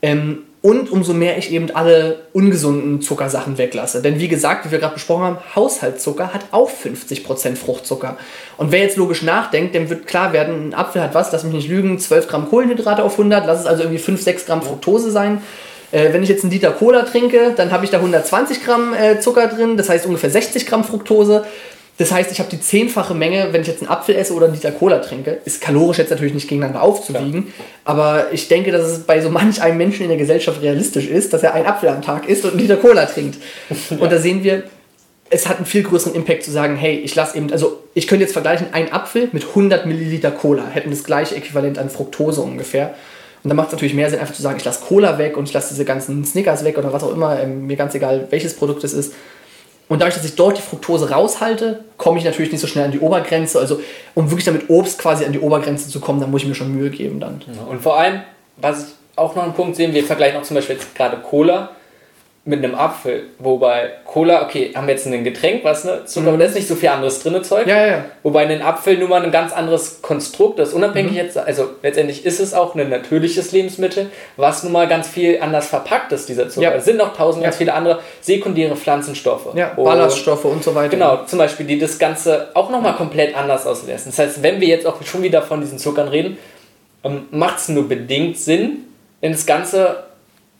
Ähm, 0.00 0.38
und 0.62 0.92
umso 0.92 1.12
mehr 1.12 1.38
ich 1.38 1.50
eben 1.52 1.72
alle 1.72 2.20
ungesunden 2.32 3.02
Zuckersachen 3.02 3.58
weglasse. 3.58 4.00
Denn 4.00 4.20
wie 4.20 4.28
gesagt, 4.28 4.64
wie 4.64 4.70
wir 4.70 4.78
gerade 4.78 4.94
besprochen 4.94 5.24
haben, 5.24 5.38
Haushaltszucker 5.56 6.32
hat 6.32 6.42
auch 6.52 6.70
50% 6.70 7.56
Fruchtzucker. 7.56 8.16
Und 8.56 8.70
wer 8.70 8.80
jetzt 8.80 8.96
logisch 8.96 9.22
nachdenkt, 9.22 9.74
dem 9.74 9.90
wird 9.90 10.06
klar 10.06 10.32
werden, 10.32 10.68
ein 10.68 10.74
Apfel 10.74 11.02
hat 11.02 11.14
was, 11.14 11.32
lass 11.32 11.42
mich 11.42 11.52
nicht 11.52 11.68
lügen, 11.68 11.98
12 11.98 12.28
Gramm 12.28 12.48
Kohlenhydrate 12.48 13.02
auf 13.02 13.12
100, 13.12 13.44
lass 13.44 13.60
es 13.60 13.66
also 13.66 13.82
irgendwie 13.82 13.98
5, 13.98 14.22
6 14.22 14.46
Gramm 14.46 14.62
Fructose 14.62 15.10
sein. 15.10 15.42
Äh, 15.90 16.12
wenn 16.12 16.22
ich 16.22 16.28
jetzt 16.28 16.44
einen 16.44 16.52
Liter 16.52 16.70
Cola 16.70 17.02
trinke, 17.02 17.52
dann 17.56 17.72
habe 17.72 17.84
ich 17.84 17.90
da 17.90 17.98
120 17.98 18.64
Gramm 18.64 18.94
äh, 18.94 19.18
Zucker 19.18 19.48
drin, 19.48 19.76
das 19.76 19.88
heißt 19.88 20.06
ungefähr 20.06 20.30
60 20.30 20.66
Gramm 20.66 20.84
Fructose. 20.84 21.44
Das 21.98 22.10
heißt, 22.10 22.32
ich 22.32 22.38
habe 22.38 22.48
die 22.50 22.60
zehnfache 22.60 23.14
Menge, 23.14 23.52
wenn 23.52 23.60
ich 23.60 23.68
jetzt 23.68 23.82
einen 23.82 23.90
Apfel 23.90 24.16
esse 24.16 24.32
oder 24.32 24.46
einen 24.46 24.54
Liter 24.54 24.72
Cola 24.72 24.98
trinke. 24.98 25.38
Ist 25.44 25.60
kalorisch 25.60 25.98
jetzt 25.98 26.10
natürlich 26.10 26.34
nicht 26.34 26.48
gegeneinander 26.48 26.82
aufzuwiegen, 26.82 27.52
aber 27.84 28.32
ich 28.32 28.48
denke, 28.48 28.72
dass 28.72 28.86
es 28.86 29.00
bei 29.00 29.20
so 29.20 29.28
manch 29.28 29.60
einem 29.60 29.76
Menschen 29.76 30.02
in 30.02 30.08
der 30.08 30.16
Gesellschaft 30.16 30.62
realistisch 30.62 31.06
ist, 31.06 31.32
dass 31.32 31.42
er 31.42 31.54
einen 31.54 31.66
Apfel 31.66 31.90
am 31.90 32.02
Tag 32.02 32.28
isst 32.28 32.44
und 32.44 32.52
einen 32.52 32.60
Liter 32.60 32.76
Cola 32.76 33.06
trinkt. 33.06 33.38
Und 33.90 34.10
da 34.10 34.18
sehen 34.18 34.42
wir, 34.42 34.64
es 35.28 35.48
hat 35.48 35.56
einen 35.56 35.66
viel 35.66 35.82
größeren 35.82 36.14
Impact 36.14 36.44
zu 36.44 36.50
sagen, 36.50 36.76
hey, 36.76 36.98
ich 36.98 37.14
lasse 37.14 37.38
eben, 37.38 37.50
also 37.52 37.82
ich 37.94 38.06
könnte 38.06 38.24
jetzt 38.24 38.32
vergleichen, 38.32 38.68
ein 38.72 38.92
Apfel 38.92 39.28
mit 39.32 39.46
100 39.48 39.86
Milliliter 39.86 40.30
Cola 40.30 40.66
hätten 40.66 40.90
das 40.90 41.04
gleiche 41.04 41.36
Äquivalent 41.36 41.78
an 41.78 41.88
Fructose 41.88 42.42
ungefähr. 42.42 42.94
Und 43.42 43.48
da 43.48 43.54
macht 43.54 43.68
es 43.68 43.72
natürlich 43.72 43.94
mehr 43.94 44.08
Sinn, 44.10 44.20
einfach 44.20 44.34
zu 44.34 44.42
sagen, 44.42 44.58
ich 44.58 44.64
lasse 44.64 44.84
Cola 44.84 45.18
weg 45.18 45.36
und 45.36 45.48
ich 45.48 45.54
lasse 45.54 45.70
diese 45.70 45.84
ganzen 45.84 46.24
Snickers 46.24 46.64
weg 46.64 46.78
oder 46.78 46.92
was 46.92 47.02
auch 47.02 47.12
immer, 47.12 47.40
ähm, 47.40 47.66
mir 47.66 47.76
ganz 47.76 47.94
egal, 47.94 48.26
welches 48.30 48.54
Produkt 48.54 48.84
es 48.84 48.92
ist. 48.92 49.14
Und 49.92 49.98
dadurch, 49.98 50.14
dass 50.14 50.24
ich 50.24 50.36
dort 50.36 50.56
die 50.56 50.62
Fructose 50.62 51.10
raushalte, 51.10 51.84
komme 51.98 52.16
ich 52.16 52.24
natürlich 52.24 52.50
nicht 52.50 52.62
so 52.62 52.66
schnell 52.66 52.86
an 52.86 52.92
die 52.92 52.98
Obergrenze. 52.98 53.58
Also, 53.58 53.78
um 54.14 54.30
wirklich 54.30 54.46
damit 54.46 54.70
Obst 54.70 54.98
quasi 54.98 55.26
an 55.26 55.32
die 55.32 55.38
Obergrenze 55.38 55.90
zu 55.90 56.00
kommen, 56.00 56.18
dann 56.18 56.30
muss 56.30 56.40
ich 56.40 56.48
mir 56.48 56.54
schon 56.54 56.74
Mühe 56.74 56.88
geben 56.88 57.20
dann. 57.20 57.42
Und 57.68 57.82
vor 57.82 57.98
allem, 57.98 58.22
was 58.56 58.84
ich 58.84 58.88
auch 59.16 59.36
noch 59.36 59.42
einen 59.42 59.52
Punkt 59.52 59.76
sehen, 59.76 59.92
wir 59.92 60.02
vergleichen 60.02 60.40
auch 60.40 60.44
zum 60.44 60.54
Beispiel 60.54 60.76
jetzt 60.76 60.94
gerade 60.94 61.18
Cola. 61.18 61.72
Mit 62.44 62.64
einem 62.64 62.74
Apfel. 62.74 63.22
Wobei 63.38 63.90
Cola, 64.04 64.42
okay, 64.42 64.72
haben 64.74 64.88
wir 64.88 64.94
jetzt 64.94 65.06
ein 65.06 65.22
Getränk, 65.22 65.62
was 65.62 65.84
ne? 65.84 66.04
Zucker, 66.06 66.26
aber 66.30 66.38
da 66.38 66.46
ist 66.46 66.56
nicht 66.56 66.66
so 66.66 66.74
viel 66.74 66.88
anderes 66.88 67.22
drin, 67.22 67.42
Zeug. 67.44 67.68
Ja, 67.68 67.76
ja, 67.78 67.86
ja. 67.86 68.04
Wobei 68.24 68.44
ein 68.48 68.62
Apfel 68.62 68.98
nun 68.98 69.10
mal 69.10 69.22
ein 69.22 69.30
ganz 69.30 69.52
anderes 69.52 70.02
Konstrukt 70.02 70.58
ist. 70.58 70.72
Unabhängig 70.74 71.12
jetzt, 71.12 71.38
also 71.38 71.70
letztendlich 71.84 72.26
ist 72.26 72.40
es 72.40 72.52
auch 72.52 72.74
ein 72.74 72.88
natürliches 72.90 73.52
Lebensmittel, 73.52 74.10
was 74.36 74.64
nun 74.64 74.72
mal 74.72 74.88
ganz 74.88 75.06
viel 75.06 75.38
anders 75.40 75.68
verpackt 75.68 76.10
ist, 76.10 76.28
dieser 76.28 76.48
Zucker. 76.48 76.70
Ja. 76.72 76.74
Es 76.74 76.84
sind 76.84 76.96
noch 76.96 77.16
tausend 77.16 77.44
ganz 77.44 77.54
Ja. 77.54 77.58
viele 77.58 77.74
andere 77.74 78.00
sekundäre 78.20 78.74
Pflanzenstoffe. 78.74 79.54
Ja, 79.54 79.74
Und- 79.76 79.84
Ballaststoffe 79.84 80.44
und 80.44 80.64
so 80.64 80.74
weiter. 80.74 80.88
Genau, 80.88 81.24
zum 81.24 81.38
Beispiel, 81.38 81.64
die 81.66 81.78
das 81.78 81.96
Ganze 82.00 82.48
auch 82.54 82.70
nochmal 82.70 82.94
komplett 82.96 83.36
anders 83.36 83.66
auslassen. 83.68 84.10
Das 84.10 84.18
heißt, 84.18 84.42
wenn 84.42 84.60
wir 84.60 84.66
jetzt 84.66 84.84
auch 84.86 85.00
schon 85.04 85.22
wieder 85.22 85.42
von 85.42 85.60
diesen 85.60 85.78
Zuckern 85.78 86.08
reden, 86.08 86.38
ähm, 87.04 87.26
macht 87.30 87.58
es 87.58 87.68
nur 87.68 87.88
bedingt 87.88 88.36
Sinn, 88.36 88.78
denn 89.22 89.30
das 89.30 89.46
Ganze, 89.46 90.02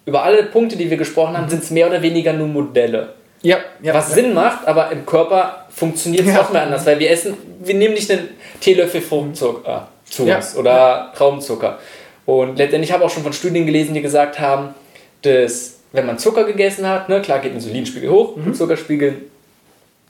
über 0.07 0.23
alle 0.23 0.43
Punkte, 0.45 0.77
die 0.77 0.91
wir 0.91 0.97
gesprochen 0.97 1.37
haben, 1.37 1.49
sind 1.49 1.63
es 1.63 1.71
mehr 1.71 1.87
oder 1.87 2.03
weniger 2.03 2.33
nur 2.33 2.49
Modelle. 2.49 3.11
Ja, 3.43 3.59
ja. 3.83 3.93
Was 3.95 4.11
ja. 4.11 4.15
Sinn 4.17 4.35
macht, 4.35 4.67
aber 4.69 4.91
im 4.93 5.05
Körper 5.05 5.67
funktioniert 5.71 6.27
es 6.27 6.33
Ja. 6.35 6.43
noch 6.43 6.53
mehr 6.53 6.63
anders, 6.63 6.87
weil 6.87 6.99
wir 6.99 7.11
essen, 7.11 7.37
wir 7.61 7.75
nehmen 7.75 7.95
nicht 7.95 8.11
einen 8.11 8.29
Teelöffel 8.61 9.01
Fruchtzucker 9.01 9.89
zu 10.05 10.25
Ja. 10.25 10.37
uns 10.37 10.57
oder 10.57 11.13
Traubenzucker. 11.17 11.79
Und 12.25 12.57
letztendlich 12.57 12.93
habe 12.93 13.03
ich 13.05 13.11
auch 13.11 13.15
schon 13.15 13.25
von 13.25 13.33
Studien 13.33 13.67
gelesen, 13.67 13.95
die 13.95 14.03
gesagt 14.03 14.39
haben, 14.39 14.75
dass 15.23 15.79
wenn 15.93 16.07
man 16.07 16.19
Zucker 16.19 16.45
gegessen 16.45 16.89
hat, 16.89 17.09
ne, 17.09 17.21
klar 17.21 17.41
geht 17.41 17.53
Insulinspiegel 17.53 18.09
hoch, 18.11 18.37
Mhm. 18.37 18.55
Zuckerspiegel, 18.55 19.17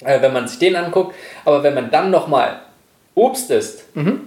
äh, 0.05 0.21
wenn 0.21 0.33
man 0.33 0.47
sich 0.47 0.59
den 0.59 0.77
anguckt, 0.77 1.15
aber 1.45 1.63
wenn 1.63 1.75
man 1.75 1.91
dann 1.91 2.11
nochmal 2.11 2.61
Obst 3.15 3.51
isst, 3.51 3.85
Mhm. 3.97 4.21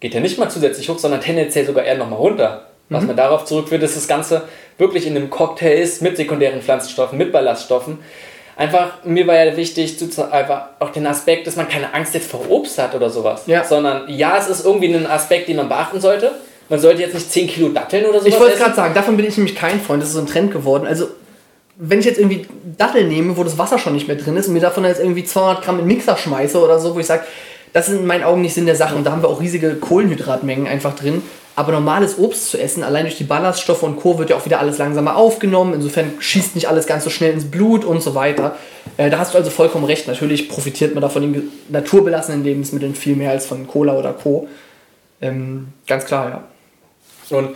geht 0.00 0.14
er 0.14 0.20
nicht 0.20 0.38
mal 0.38 0.48
zusätzlich 0.50 0.88
hoch, 0.88 0.98
sondern 0.98 1.20
tendenziell 1.20 1.64
sogar 1.66 1.84
eher 1.84 1.96
nochmal 1.96 2.18
runter. 2.18 2.66
Mhm. 2.90 2.94
Was 2.94 3.04
man 3.04 3.16
darauf 3.16 3.46
zurückführt, 3.46 3.82
dass 3.82 3.94
das 3.94 4.06
Ganze 4.06 4.42
wirklich 4.76 5.06
in 5.06 5.16
einem 5.16 5.30
Cocktail 5.30 5.80
ist 5.80 6.02
mit 6.02 6.16
sekundären 6.16 6.60
Pflanzenstoffen, 6.60 7.16
mit 7.16 7.32
Ballaststoffen. 7.32 7.98
Einfach, 8.56 9.04
mir 9.04 9.26
war 9.26 9.42
ja 9.42 9.56
wichtig, 9.56 9.96
einfach 10.30 10.64
auch 10.80 10.90
den 10.90 11.06
Aspekt, 11.06 11.46
dass 11.46 11.56
man 11.56 11.66
keine 11.66 11.94
Angst 11.94 12.12
jetzt 12.12 12.30
vor 12.30 12.50
Obst 12.50 12.76
hat 12.78 12.94
oder 12.94 13.08
sowas. 13.08 13.44
Ja. 13.46 13.64
Sondern 13.64 14.02
ja, 14.08 14.36
es 14.36 14.48
ist 14.48 14.66
irgendwie 14.66 14.92
ein 14.94 15.06
Aspekt, 15.06 15.48
den 15.48 15.56
man 15.56 15.68
beachten 15.68 16.00
sollte. 16.00 16.32
Man 16.68 16.78
sollte 16.78 17.00
jetzt 17.00 17.14
nicht 17.14 17.32
10 17.32 17.48
Kilo 17.48 17.68
Datteln 17.70 18.04
oder 18.04 18.20
sowas 18.20 18.34
Ich 18.34 18.38
wollte 18.38 18.58
gerade 18.58 18.74
sagen, 18.74 18.92
davon 18.92 19.16
bin 19.16 19.26
ich 19.26 19.36
nämlich 19.36 19.56
kein 19.56 19.80
Freund. 19.80 20.02
Das 20.02 20.10
ist 20.10 20.14
so 20.14 20.20
ein 20.20 20.26
Trend 20.26 20.52
geworden. 20.52 20.86
Also, 20.86 21.08
wenn 21.76 22.00
ich 22.00 22.04
jetzt 22.04 22.18
irgendwie 22.18 22.46
Datteln 22.76 23.08
nehme, 23.08 23.36
wo 23.36 23.44
das 23.44 23.56
Wasser 23.56 23.78
schon 23.78 23.94
nicht 23.94 24.08
mehr 24.08 24.16
drin 24.16 24.36
ist 24.36 24.48
und 24.48 24.52
mir 24.52 24.60
davon 24.60 24.84
jetzt 24.84 25.00
irgendwie 25.00 25.24
200 25.24 25.64
Gramm 25.64 25.78
in 25.78 25.86
den 25.86 25.96
Mixer 25.96 26.18
schmeiße 26.18 26.62
oder 26.62 26.78
so, 26.78 26.94
wo 26.94 27.00
ich 27.00 27.06
sage, 27.06 27.24
das 27.72 27.88
ist 27.88 27.98
in 27.98 28.06
meinen 28.06 28.24
Augen 28.24 28.42
nicht 28.42 28.54
Sinn 28.54 28.66
der 28.66 28.76
Sache. 28.76 28.94
Und 28.94 29.04
da 29.04 29.12
haben 29.12 29.22
wir 29.22 29.28
auch 29.28 29.40
riesige 29.40 29.74
Kohlenhydratmengen 29.76 30.66
einfach 30.66 30.94
drin. 30.94 31.22
Aber 31.56 31.72
normales 31.72 32.18
Obst 32.18 32.50
zu 32.50 32.58
essen, 32.58 32.82
allein 32.82 33.04
durch 33.04 33.18
die 33.18 33.24
Ballaststoffe 33.24 33.82
und 33.82 33.96
Co. 33.96 34.18
wird 34.18 34.30
ja 34.30 34.36
auch 34.36 34.46
wieder 34.46 34.60
alles 34.60 34.78
langsamer 34.78 35.16
aufgenommen. 35.16 35.74
Insofern 35.74 36.12
schießt 36.18 36.54
nicht 36.54 36.68
alles 36.68 36.86
ganz 36.86 37.04
so 37.04 37.10
schnell 37.10 37.32
ins 37.32 37.50
Blut 37.50 37.84
und 37.84 38.02
so 38.02 38.14
weiter. 38.14 38.56
Äh, 38.96 39.10
da 39.10 39.18
hast 39.18 39.34
du 39.34 39.38
also 39.38 39.50
vollkommen 39.50 39.84
recht. 39.84 40.06
Natürlich 40.06 40.48
profitiert 40.48 40.94
man 40.94 41.02
da 41.02 41.08
von 41.08 41.20
den 41.22 41.50
naturbelassenen 41.68 42.44
Lebensmitteln 42.44 42.94
viel 42.94 43.14
mehr 43.16 43.30
als 43.32 43.46
von 43.46 43.66
Cola 43.66 43.98
oder 43.98 44.12
Co. 44.12 44.48
Ähm, 45.20 45.68
ganz 45.86 46.06
klar, 46.06 46.44
ja. 47.30 47.36
Und 47.36 47.50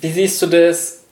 wie 0.00 0.10
siehst 0.10 0.42
du 0.42 0.46
das? 0.46 1.02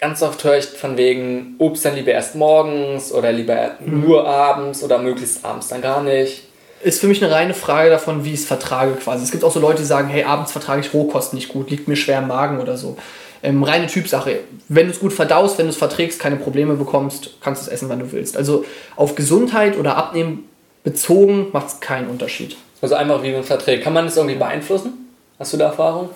Ganz 0.00 0.22
oft 0.22 0.42
höre 0.42 0.58
ich 0.58 0.64
von 0.66 0.96
wegen 0.96 1.54
Obst 1.58 1.84
dann 1.84 1.94
lieber 1.96 2.12
erst 2.12 2.34
morgens 2.34 3.12
oder 3.12 3.30
lieber 3.32 3.72
Mhm. 3.84 4.00
nur 4.00 4.26
abends 4.26 4.82
oder 4.82 4.98
möglichst 4.98 5.44
abends 5.44 5.68
dann 5.68 5.82
gar 5.82 6.02
nicht. 6.02 6.44
Ist 6.84 7.00
für 7.00 7.06
mich 7.08 7.22
eine 7.24 7.32
reine 7.34 7.54
Frage 7.54 7.90
davon, 7.90 8.24
wie 8.24 8.32
ich 8.34 8.40
es 8.40 8.46
vertrage 8.46 8.92
quasi. 8.92 9.24
Es 9.24 9.30
gibt 9.30 9.42
auch 9.44 9.52
so 9.52 9.60
Leute, 9.60 9.78
die 9.78 9.86
sagen, 9.86 10.08
hey, 10.08 10.24
abends 10.24 10.52
vertrage 10.52 10.80
ich 10.80 10.92
Rohkost 10.94 11.34
nicht 11.34 11.48
gut, 11.48 11.70
liegt 11.70 11.88
mir 11.88 11.96
schwer 11.96 12.18
im 12.18 12.28
Magen 12.28 12.60
oder 12.60 12.76
so. 12.76 12.96
Ähm, 13.42 13.62
reine 13.62 13.86
Typsache. 13.86 14.40
Wenn 14.68 14.86
du 14.86 14.92
es 14.92 15.00
gut 15.00 15.12
verdaust, 15.12 15.58
wenn 15.58 15.66
du 15.66 15.70
es 15.70 15.76
verträgst, 15.76 16.18
keine 16.20 16.36
Probleme 16.36 16.74
bekommst, 16.74 17.30
kannst 17.40 17.62
du 17.62 17.66
es 17.66 17.72
essen, 17.72 17.88
wann 17.88 17.98
du 18.00 18.12
willst. 18.12 18.36
Also 18.36 18.64
auf 18.96 19.14
Gesundheit 19.14 19.78
oder 19.78 19.96
Abnehmen 19.96 20.44
bezogen 20.82 21.48
macht 21.52 21.68
es 21.68 21.80
keinen 21.80 22.08
Unterschied. 22.08 22.56
Also 22.80 22.94
einfach 22.94 23.22
wie 23.22 23.32
man 23.32 23.42
verträgt. 23.44 23.82
Kann 23.84 23.92
man 23.94 24.04
das 24.04 24.16
irgendwie 24.16 24.36
beeinflussen? 24.36 25.10
Hast 25.38 25.52
du 25.52 25.56
da 25.56 25.66
Erfahrung? 25.66 26.10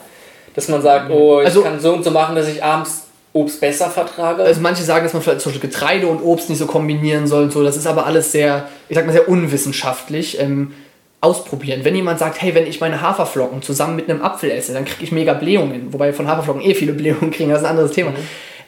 Dass 0.55 0.69
man 0.69 0.83
sagt, 0.83 1.11
oh, 1.11 1.41
ich 1.41 1.47
Also- 1.47 1.63
kann 1.63 1.81
so 1.81 1.93
und 1.95 2.05
so 2.05 2.11
machen, 2.11 2.35
dass 2.37 2.49
ich 2.49 2.63
abends 2.63 3.05
Obst 3.33 3.61
besser 3.61 3.91
vertrage? 3.91 4.43
Also 4.43 4.61
manche 4.61 4.83
sagen, 4.83 5.05
dass 5.05 5.13
man 5.13 5.23
vielleicht 5.23 5.41
zum 5.41 5.53
Beispiel 5.53 5.69
Getreide 5.69 6.07
und 6.07 6.23
Obst 6.23 6.49
nicht 6.49 6.59
so 6.59 6.67
kombinieren 6.67 7.27
soll 7.27 7.45
und 7.45 7.53
so. 7.53 7.63
Das 7.63 7.77
ist 7.77 7.87
aber 7.87 8.07
alles 8.07 8.33
sehr, 8.33 8.69
ich 8.89 8.97
sag 8.97 9.07
mal, 9.07 9.13
sehr 9.13 9.29
unwissenschaftlich. 9.29 10.41
Ähm, 10.41 10.73
ausprobieren. 11.21 11.81
Wenn 11.85 11.97
jemand 11.97 12.19
sagt, 12.19 12.41
hey, 12.41 12.55
wenn 12.55 12.67
ich 12.67 12.81
meine 12.81 13.01
Haferflocken 13.01 13.63
zusammen 13.63 13.97
mit 13.97 14.09
einem 14.09 14.23
Apfel 14.23 14.51
esse, 14.51 14.73
dann 14.73 14.85
kriege 14.85 15.03
ich 15.03 15.13
mega 15.13 15.35
Blähungen. 15.35 15.93
Wobei 15.93 16.07
wir 16.07 16.15
von 16.15 16.29
Haferflocken 16.29 16.63
eh 16.63 16.75
viele 16.75 16.93
Blähungen 16.93 17.31
kriegen, 17.31 17.51
das 17.51 17.61
ist 17.61 17.65
ein 17.65 17.71
anderes 17.71 17.93
Thema. 17.93 18.13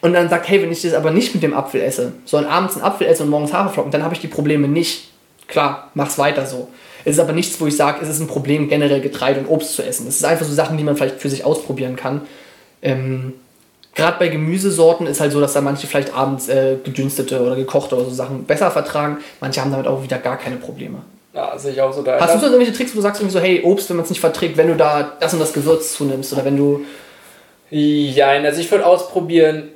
Und 0.00 0.14
dann 0.14 0.28
sagt, 0.28 0.48
hey, 0.48 0.62
wenn 0.62 0.72
ich 0.72 0.82
das 0.82 0.94
aber 0.94 1.10
nicht 1.10 1.34
mit 1.34 1.42
dem 1.42 1.54
Apfel 1.54 1.80
esse, 1.82 2.12
sondern 2.24 2.50
abends 2.50 2.74
einen 2.74 2.84
Apfel 2.84 3.06
esse 3.06 3.22
und 3.22 3.28
morgens 3.28 3.52
Haferflocken, 3.52 3.92
dann 3.92 4.02
habe 4.02 4.14
ich 4.14 4.20
die 4.20 4.28
Probleme 4.28 4.66
nicht. 4.66 5.10
Klar, 5.46 5.90
mach's 5.94 6.18
weiter 6.18 6.46
so. 6.46 6.68
Es 7.04 7.14
ist 7.14 7.20
aber 7.20 7.32
nichts, 7.32 7.60
wo 7.60 7.66
ich 7.66 7.76
sage, 7.76 8.00
es 8.02 8.08
ist 8.08 8.20
ein 8.20 8.26
Problem, 8.26 8.68
generell 8.68 9.00
Getreide 9.00 9.40
und 9.40 9.46
Obst 9.46 9.74
zu 9.74 9.82
essen. 9.82 10.06
Es 10.06 10.16
ist 10.16 10.24
einfach 10.24 10.46
so 10.46 10.52
Sachen, 10.52 10.76
die 10.76 10.84
man 10.84 10.96
vielleicht 10.96 11.20
für 11.20 11.30
sich 11.30 11.44
ausprobieren 11.44 11.96
kann. 11.96 12.22
Ähm, 12.82 13.34
Gerade 13.94 14.18
bei 14.18 14.28
Gemüsesorten 14.28 15.06
ist 15.06 15.20
halt 15.20 15.32
so, 15.32 15.40
dass 15.40 15.52
da 15.52 15.60
manche 15.60 15.86
vielleicht 15.86 16.14
abends 16.14 16.48
äh, 16.48 16.76
gedünstete 16.82 17.40
oder 17.40 17.56
gekochte 17.56 17.96
oder 17.96 18.04
so 18.04 18.10
Sachen 18.12 18.44
besser 18.44 18.70
vertragen. 18.70 19.18
Manche 19.40 19.60
haben 19.60 19.72
damit 19.72 19.86
auch 19.86 20.02
wieder 20.02 20.18
gar 20.18 20.36
keine 20.38 20.56
Probleme. 20.56 20.98
ja, 21.34 21.58
sehe 21.58 21.72
ich 21.72 21.80
auch 21.80 21.92
so 21.92 22.02
da. 22.02 22.18
Hast 22.20 22.34
du 22.34 22.38
so 22.38 22.46
irgendwelche 22.46 22.72
Tricks, 22.72 22.92
wo 22.92 22.96
du 22.96 23.02
sagst 23.02 23.20
irgendwie 23.20 23.36
so, 23.38 23.40
hey, 23.44 23.62
Obst, 23.64 23.88
wenn 23.90 23.96
man 23.96 24.04
es 24.04 24.10
nicht 24.10 24.20
verträgt, 24.20 24.56
wenn 24.56 24.68
du 24.68 24.76
da 24.76 25.12
das 25.20 25.32
und 25.34 25.40
das 25.40 25.52
Gewürz 25.52 25.92
zunimmst 25.94 26.32
oder 26.32 26.44
wenn 26.44 26.56
du. 26.56 26.82
Ja, 27.70 28.28
also 28.30 28.60
ich 28.60 28.70
würde 28.70 28.84
ausprobieren, 28.86 29.68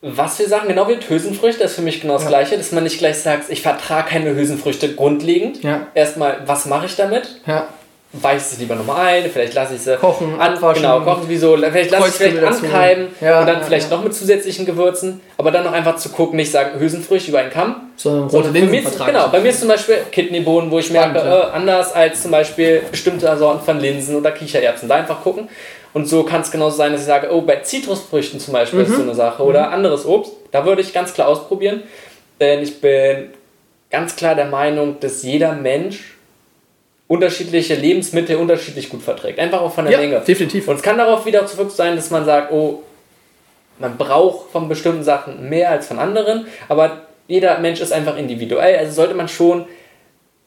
was 0.00 0.36
für 0.36 0.48
Sachen, 0.48 0.68
genau 0.68 0.86
wie 0.88 0.94
mit 0.94 1.08
Hülsenfrüchte, 1.08 1.60
das 1.62 1.72
ist 1.72 1.76
für 1.76 1.82
mich 1.82 2.00
genau 2.00 2.14
das 2.14 2.22
Ja. 2.24 2.28
Gleiche, 2.28 2.56
dass 2.56 2.70
man 2.72 2.84
nicht 2.84 2.98
gleich 2.98 3.18
sagt, 3.18 3.50
ich 3.50 3.62
vertrage 3.62 4.08
keine 4.10 4.34
Hülsenfrüchte 4.34 4.94
grundlegend. 4.94 5.62
Ja. 5.64 5.88
Erstmal, 5.94 6.42
was 6.46 6.66
mache 6.66 6.86
ich 6.86 6.94
damit? 6.96 7.40
Ja, 7.46 7.68
Weiche 8.12 8.36
ich 8.38 8.42
sie 8.44 8.60
lieber 8.62 8.74
nochmal 8.74 9.06
ein, 9.06 9.30
vielleicht 9.30 9.52
lasse 9.52 9.74
ich 9.74 9.82
sie 9.82 9.94
Kochen, 9.96 10.40
an, 10.40 10.54
abwaschen. 10.54 10.82
genau, 10.82 11.00
kochen 11.00 11.24
sowieso, 11.24 11.58
vielleicht 11.58 11.90
lasse 11.90 12.08
ich 12.08 12.14
sie 12.14 12.30
vielleicht 12.30 12.64
ankeimen 12.64 13.08
Ja, 13.20 13.40
und 13.40 13.46
dann 13.46 13.58
ja, 13.58 13.64
vielleicht 13.64 13.90
ja. 13.90 13.96
noch 13.98 14.02
mit 14.02 14.14
zusätzlichen 14.14 14.64
Gewürzen, 14.64 15.20
aber 15.36 15.50
dann 15.50 15.64
noch 15.64 15.72
einfach 15.72 15.96
zu 15.96 16.08
gucken, 16.08 16.36
nicht 16.36 16.50
sagen 16.50 16.80
Hülsenfrüchte 16.80 17.28
über 17.30 17.40
einen 17.40 17.50
Kamm. 17.50 17.90
rote 18.02 18.30
Sondern 18.30 18.30
bei 18.30 18.48
Linsen 18.60 18.70
mir, 18.70 18.78
ist- 18.80 18.88
vertragen. 18.88 19.12
genau, 19.12 19.28
bei 19.28 19.40
mir 19.40 19.50
ist 19.50 19.60
zum 19.60 19.68
Beispiel 19.68 19.96
Kidneybohnen, 20.10 20.70
wo 20.70 20.78
ich 20.78 20.90
merke, 20.90 21.18
Spannend, 21.18 21.34
ja. 21.34 21.48
äh, 21.48 21.52
anders 21.52 21.92
als 21.92 22.22
zum 22.22 22.30
Beispiel 22.30 22.82
bestimmte 22.90 23.36
Sorten 23.36 23.62
von 23.62 23.78
Linsen 23.78 24.16
oder 24.16 24.30
Kichererbsen. 24.30 24.88
Da 24.88 24.94
einfach 24.94 25.22
gucken. 25.22 25.48
Und 25.92 26.08
so 26.08 26.22
kann 26.22 26.40
es 26.40 26.50
genauso 26.50 26.76
sein, 26.78 26.92
dass 26.92 27.02
ich 27.02 27.06
sage, 27.06 27.28
oh, 27.30 27.42
bei 27.42 27.56
Zitrusfrüchten 27.56 28.40
zum 28.40 28.52
Beispiel 28.54 28.80
ist 28.80 28.94
so 28.94 29.02
eine 29.02 29.14
Sache 29.14 29.42
oder 29.42 29.70
anderes 29.70 30.06
Obst. 30.06 30.32
Da 30.50 30.64
würde 30.64 30.80
ich 30.80 30.94
ganz 30.94 31.12
klar 31.12 31.28
ausprobieren. 31.28 31.82
Denn 32.40 32.62
ich 32.62 32.80
bin 32.80 33.30
ganz 33.90 34.16
klar 34.16 34.34
der 34.34 34.46
Meinung, 34.46 34.96
dass 35.00 35.22
jeder 35.22 35.52
Mensch 35.52 36.14
unterschiedliche 37.08 37.74
Lebensmittel 37.74 38.36
unterschiedlich 38.36 38.90
gut 38.90 39.02
verträgt. 39.02 39.38
Einfach 39.38 39.62
auch 39.62 39.72
von 39.72 39.84
der 39.86 39.94
Ja, 39.94 39.98
Menge. 40.00 40.20
definitiv. 40.20 40.68
Und 40.68 40.76
es 40.76 40.82
kann 40.82 40.98
darauf 40.98 41.26
wieder 41.26 41.46
zurück 41.46 41.70
sein, 41.70 41.96
dass 41.96 42.10
man 42.10 42.24
sagt, 42.24 42.52
oh, 42.52 42.82
man 43.78 43.96
braucht 43.96 44.50
von 44.50 44.68
bestimmten 44.68 45.02
Sachen 45.02 45.48
mehr 45.48 45.70
als 45.70 45.86
von 45.86 45.98
anderen, 45.98 46.46
aber 46.68 47.02
jeder 47.26 47.58
Mensch 47.58 47.80
ist 47.80 47.92
einfach 47.92 48.16
individuell. 48.16 48.76
Also 48.78 48.92
sollte 48.92 49.14
man 49.14 49.28
schon 49.28 49.66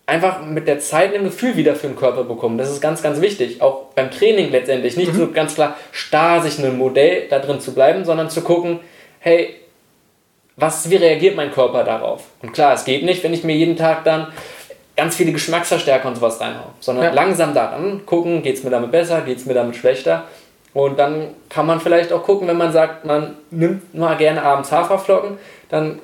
einfach 0.05 0.43
mit 0.45 0.67
der 0.67 0.79
Zeit 0.79 1.15
ein 1.15 1.23
Gefühl 1.23 1.55
wieder 1.55 1.75
für 1.75 1.87
den 1.87 1.95
Körper 1.95 2.23
bekommen. 2.25 2.57
Das 2.57 2.69
ist 2.69 2.81
ganz, 2.81 3.01
ganz 3.01 3.21
wichtig. 3.21 3.61
Auch 3.61 3.85
beim 3.95 4.11
Training 4.11 4.51
letztendlich. 4.51 4.97
Nicht 4.97 5.13
so 5.15 5.31
ganz 5.31 5.55
klar 5.55 5.77
starr 5.91 6.41
sich 6.41 6.59
ein 6.59 6.77
Modell 6.77 7.27
da 7.29 7.39
drin 7.39 7.59
zu 7.59 7.73
bleiben, 7.73 8.03
sondern 8.03 8.29
zu 8.29 8.41
gucken, 8.41 8.79
hey, 9.19 9.55
was, 10.57 10.89
wie 10.89 10.97
reagiert 10.97 11.35
mein 11.35 11.51
Körper 11.51 11.83
darauf? 11.83 12.23
Und 12.41 12.51
klar, 12.51 12.73
es 12.73 12.83
geht 12.83 13.03
nicht, 13.03 13.23
wenn 13.23 13.33
ich 13.33 13.43
mir 13.43 13.55
jeden 13.55 13.77
Tag 13.77 14.03
dann 14.03 14.27
ganz 14.97 15.15
viele 15.15 15.31
Geschmacksverstärker 15.31 16.07
und 16.07 16.15
sowas 16.15 16.39
reinhaue, 16.41 16.67
sondern 16.79 17.05
Ja. 17.05 17.11
langsam 17.13 17.53
daran 17.53 18.01
gucken, 18.05 18.43
geht 18.43 18.57
es 18.57 18.63
mir 18.63 18.69
damit 18.69 18.91
besser, 18.91 19.21
geht 19.21 19.37
es 19.37 19.45
mir 19.45 19.53
damit 19.53 19.75
schlechter. 19.75 20.23
Und 20.73 20.97
dann 20.99 21.29
kann 21.49 21.65
man 21.65 21.79
vielleicht 21.81 22.13
auch 22.13 22.23
gucken, 22.23 22.47
wenn 22.47 22.57
man 22.57 22.71
sagt, 22.71 23.03
man 23.05 23.35
nimmt 23.49 23.93
mal 23.93 24.15
gerne 24.15 24.41
abends 24.43 24.71
Haferflocken, 24.71 25.37
dann 25.69 25.99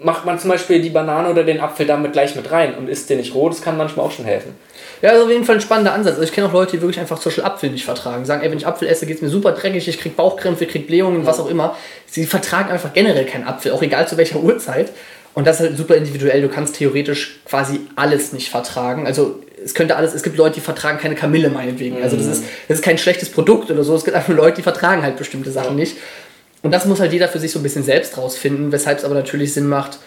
macht 0.00 0.24
man 0.24 0.38
zum 0.38 0.50
Beispiel 0.50 0.80
die 0.80 0.90
Banane 0.90 1.28
oder 1.28 1.42
den 1.44 1.60
Apfel 1.60 1.84
damit 1.86 2.12
gleich 2.12 2.34
mit 2.36 2.50
rein 2.52 2.74
und 2.74 2.88
isst 2.88 3.10
den 3.10 3.18
nicht 3.18 3.34
roh, 3.34 3.48
das 3.48 3.62
kann 3.62 3.76
manchmal 3.76 4.06
auch 4.06 4.10
schon 4.12 4.24
helfen. 4.24 4.54
Ja, 5.02 5.10
also 5.10 5.24
auf 5.24 5.30
jeden 5.30 5.44
Fall 5.44 5.56
ein 5.56 5.60
spannender 5.60 5.92
Ansatz. 5.92 6.14
Also 6.14 6.24
ich 6.24 6.32
kenne 6.32 6.48
auch 6.48 6.52
Leute, 6.52 6.72
die 6.72 6.80
wirklich 6.82 6.98
einfach 6.98 7.18
zum 7.18 7.30
Beispiel 7.30 7.44
Apfel 7.44 7.70
nicht 7.70 7.84
vertragen. 7.84 8.24
Sagen, 8.24 8.42
ey, 8.42 8.50
wenn 8.50 8.58
ich 8.58 8.66
Apfel 8.66 8.88
esse, 8.88 9.06
geht 9.06 9.16
es 9.16 9.22
mir 9.22 9.28
super 9.28 9.52
dreckig, 9.52 9.86
ich 9.86 9.98
krieg 10.00 10.16
Bauchkrämpfe, 10.16 10.64
ich 10.64 10.70
krieg 10.70 10.86
Blähungen, 10.88 11.24
was 11.26 11.38
auch 11.38 11.48
immer. 11.48 11.76
Sie 12.06 12.26
vertragen 12.26 12.70
einfach 12.70 12.92
generell 12.92 13.24
keinen 13.24 13.46
Apfel, 13.46 13.70
auch 13.72 13.82
egal 13.82 14.06
zu 14.08 14.16
welcher 14.16 14.38
Uhrzeit. 14.42 14.90
Und 15.34 15.46
das 15.46 15.60
ist 15.60 15.66
halt 15.68 15.76
super 15.76 15.94
individuell. 15.94 16.42
Du 16.42 16.48
kannst 16.48 16.76
theoretisch 16.76 17.40
quasi 17.44 17.80
alles 17.96 18.32
nicht 18.32 18.48
vertragen. 18.48 19.06
Also 19.06 19.40
es 19.64 19.74
könnte 19.74 19.96
alles, 19.96 20.14
es 20.14 20.22
gibt 20.22 20.36
Leute, 20.36 20.56
die 20.56 20.60
vertragen 20.60 20.98
keine 20.98 21.14
Kamille 21.14 21.50
meinetwegen. 21.50 22.02
Also 22.02 22.16
das 22.16 22.26
ist, 22.26 22.44
das 22.66 22.78
ist 22.78 22.84
kein 22.84 22.98
schlechtes 22.98 23.30
Produkt 23.30 23.70
oder 23.70 23.84
so. 23.84 23.94
Es 23.94 24.04
gibt 24.04 24.16
einfach 24.16 24.34
Leute, 24.34 24.56
die 24.56 24.62
vertragen 24.62 25.02
halt 25.02 25.16
bestimmte 25.16 25.50
Sachen 25.50 25.76
nicht. 25.76 25.96
Und 26.62 26.72
das 26.72 26.86
muss 26.86 26.98
halt 26.98 27.12
jeder 27.12 27.28
für 27.28 27.38
sich 27.38 27.52
so 27.52 27.60
ein 27.60 27.62
bisschen 27.62 27.84
selbst 27.84 28.18
rausfinden, 28.18 28.72
weshalb 28.72 28.98
es 28.98 29.04
aber 29.04 29.14
natürlich 29.14 29.52
Sinn 29.54 29.68
macht, 29.68 29.98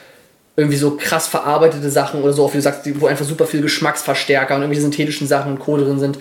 irgendwie 0.58 0.78
so 0.78 0.98
krass 0.98 1.28
verarbeitete 1.28 1.90
Sachen 1.90 2.22
oder 2.22 2.34
so, 2.34 2.52
wie 2.52 2.58
du 2.58 2.62
sagst, 2.62 2.82
wo 3.00 3.08
einfach 3.08 3.26
super 3.26 3.46
viel 3.46 3.62
Geschmacksverstärker 3.62 4.56
und 4.56 4.62
irgendwelche 4.62 4.82
synthetischen 4.82 5.28
Sachen 5.28 5.54
und 5.54 5.60
Co. 5.60 5.78
drin 5.78 6.00
sind. 6.00 6.20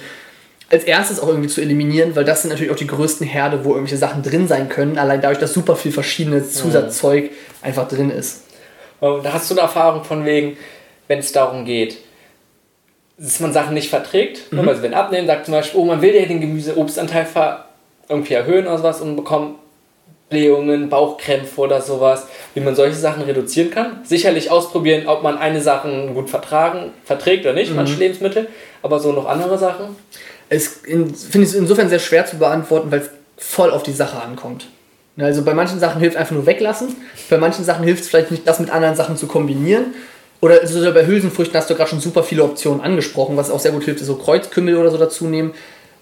als 0.71 0.85
erstes 0.85 1.19
auch 1.19 1.29
irgendwie 1.29 1.49
zu 1.49 1.61
eliminieren, 1.61 2.15
weil 2.15 2.25
das 2.25 2.43
sind 2.43 2.51
natürlich 2.51 2.73
auch 2.73 2.77
die 2.77 2.87
größten 2.87 3.27
Herde, 3.27 3.65
wo 3.65 3.71
irgendwelche 3.71 3.97
Sachen 3.97 4.23
drin 4.23 4.47
sein 4.47 4.69
können, 4.69 4.99
allein 4.99 5.21
dadurch, 5.21 5.41
dass 5.41 5.53
super 5.53 5.75
viel 5.75 5.91
verschiedenes 5.91 6.53
Zusatzzeug 6.53 7.31
einfach 7.61 7.89
drin 7.89 8.11
ist. 8.11 8.43
Und 9.01 9.25
da 9.25 9.33
hast 9.33 9.51
du 9.51 9.55
eine 9.55 9.63
Erfahrung 9.63 10.05
von 10.05 10.25
wegen, 10.25 10.57
wenn 11.09 11.19
es 11.19 11.33
darum 11.33 11.65
geht, 11.65 11.99
dass 13.19 13.41
man 13.41 13.53
Sachen 13.53 13.75
nicht 13.75 13.91
verträgt. 13.91 14.53
Mhm. 14.53 14.69
Also 14.69 14.83
wenn 14.83 14.95
abnehmen, 14.95 15.27
sagt 15.27 15.47
zum 15.47 15.53
Beispiel, 15.53 15.81
oh, 15.81 15.85
man 15.85 16.03
will 16.03 16.15
ja 16.15 16.27
den 16.27 16.41
Gemüse-Obstanteil 16.41 17.27
irgendwie 18.09 18.35
erhöhen 18.35 18.67
oder 18.67 18.79
sowas 18.79 19.01
und 19.01 19.17
bekommt 19.17 19.57
Blähungen, 20.31 20.89
Bauchkrämpfe 20.89 21.61
oder 21.61 21.83
sowas, 21.83 22.27
wie 22.55 22.61
man 22.61 22.77
solche 22.77 22.97
Sachen 22.97 23.23
reduzieren 23.23 23.71
kann. 23.71 24.01
Sicherlich 24.05 24.51
ausprobieren, 24.51 25.09
ob 25.09 25.23
man 25.23 25.37
eine 25.37 25.61
Sache 25.61 26.11
gut 26.15 26.31
vertragen, 26.31 26.93
verträgt 27.05 27.45
oder 27.45 27.55
nicht, 27.55 27.71
mhm. 27.71 27.77
manche 27.77 27.97
Lebensmittel, 27.97 28.49
aber 28.83 29.01
so 29.01 29.13
noch 29.13 29.27
andere 29.27 29.59
Sachen. 29.59 29.97
Es 30.49 30.69
finde 30.69 31.15
ich 31.15 31.55
insofern 31.55 31.89
sehr 31.89 31.99
schwer 31.99 32.27
zu 32.27 32.39
beantworten, 32.39 32.91
weil 32.91 33.01
es 33.01 33.11
voll 33.37 33.71
auf 33.71 33.83
die 33.83 33.93
Sache 33.93 34.21
ankommt. 34.21 34.67
Also 35.19 35.43
bei 35.43 35.55
manchen 35.55 35.79
Sachen 35.81 36.01
hilft 36.01 36.17
einfach 36.17 36.35
nur 36.35 36.47
weglassen, 36.47 36.97
bei 37.29 37.37
manchen 37.37 37.65
Sachen 37.65 37.85
hilft 37.85 38.05
es 38.05 38.09
vielleicht 38.09 38.31
nicht, 38.31 38.47
das 38.47 38.59
mit 38.59 38.71
anderen 38.71 38.97
Sachen 38.97 39.17
zu 39.17 39.27
kombinieren. 39.27 39.87
Oder 40.41 40.61
also 40.61 40.95
bei 40.95 41.07
Hülsenfrüchten 41.07 41.59
hast 41.59 41.69
du 41.69 41.75
gerade 41.75 41.91
schon 41.91 42.01
super 42.01 42.23
viele 42.23 42.45
Optionen 42.45 42.81
angesprochen, 42.81 43.37
was 43.37 43.51
auch 43.51 43.61
sehr 43.61 43.73
gut 43.73 43.85
hilft, 43.85 44.01
ist 44.01 44.07
so 44.07 44.17
Kreuzkümmel 44.17 44.77
oder 44.77 44.91
so 44.91 44.97
dazu 44.97 45.27
nehmen. 45.27 45.53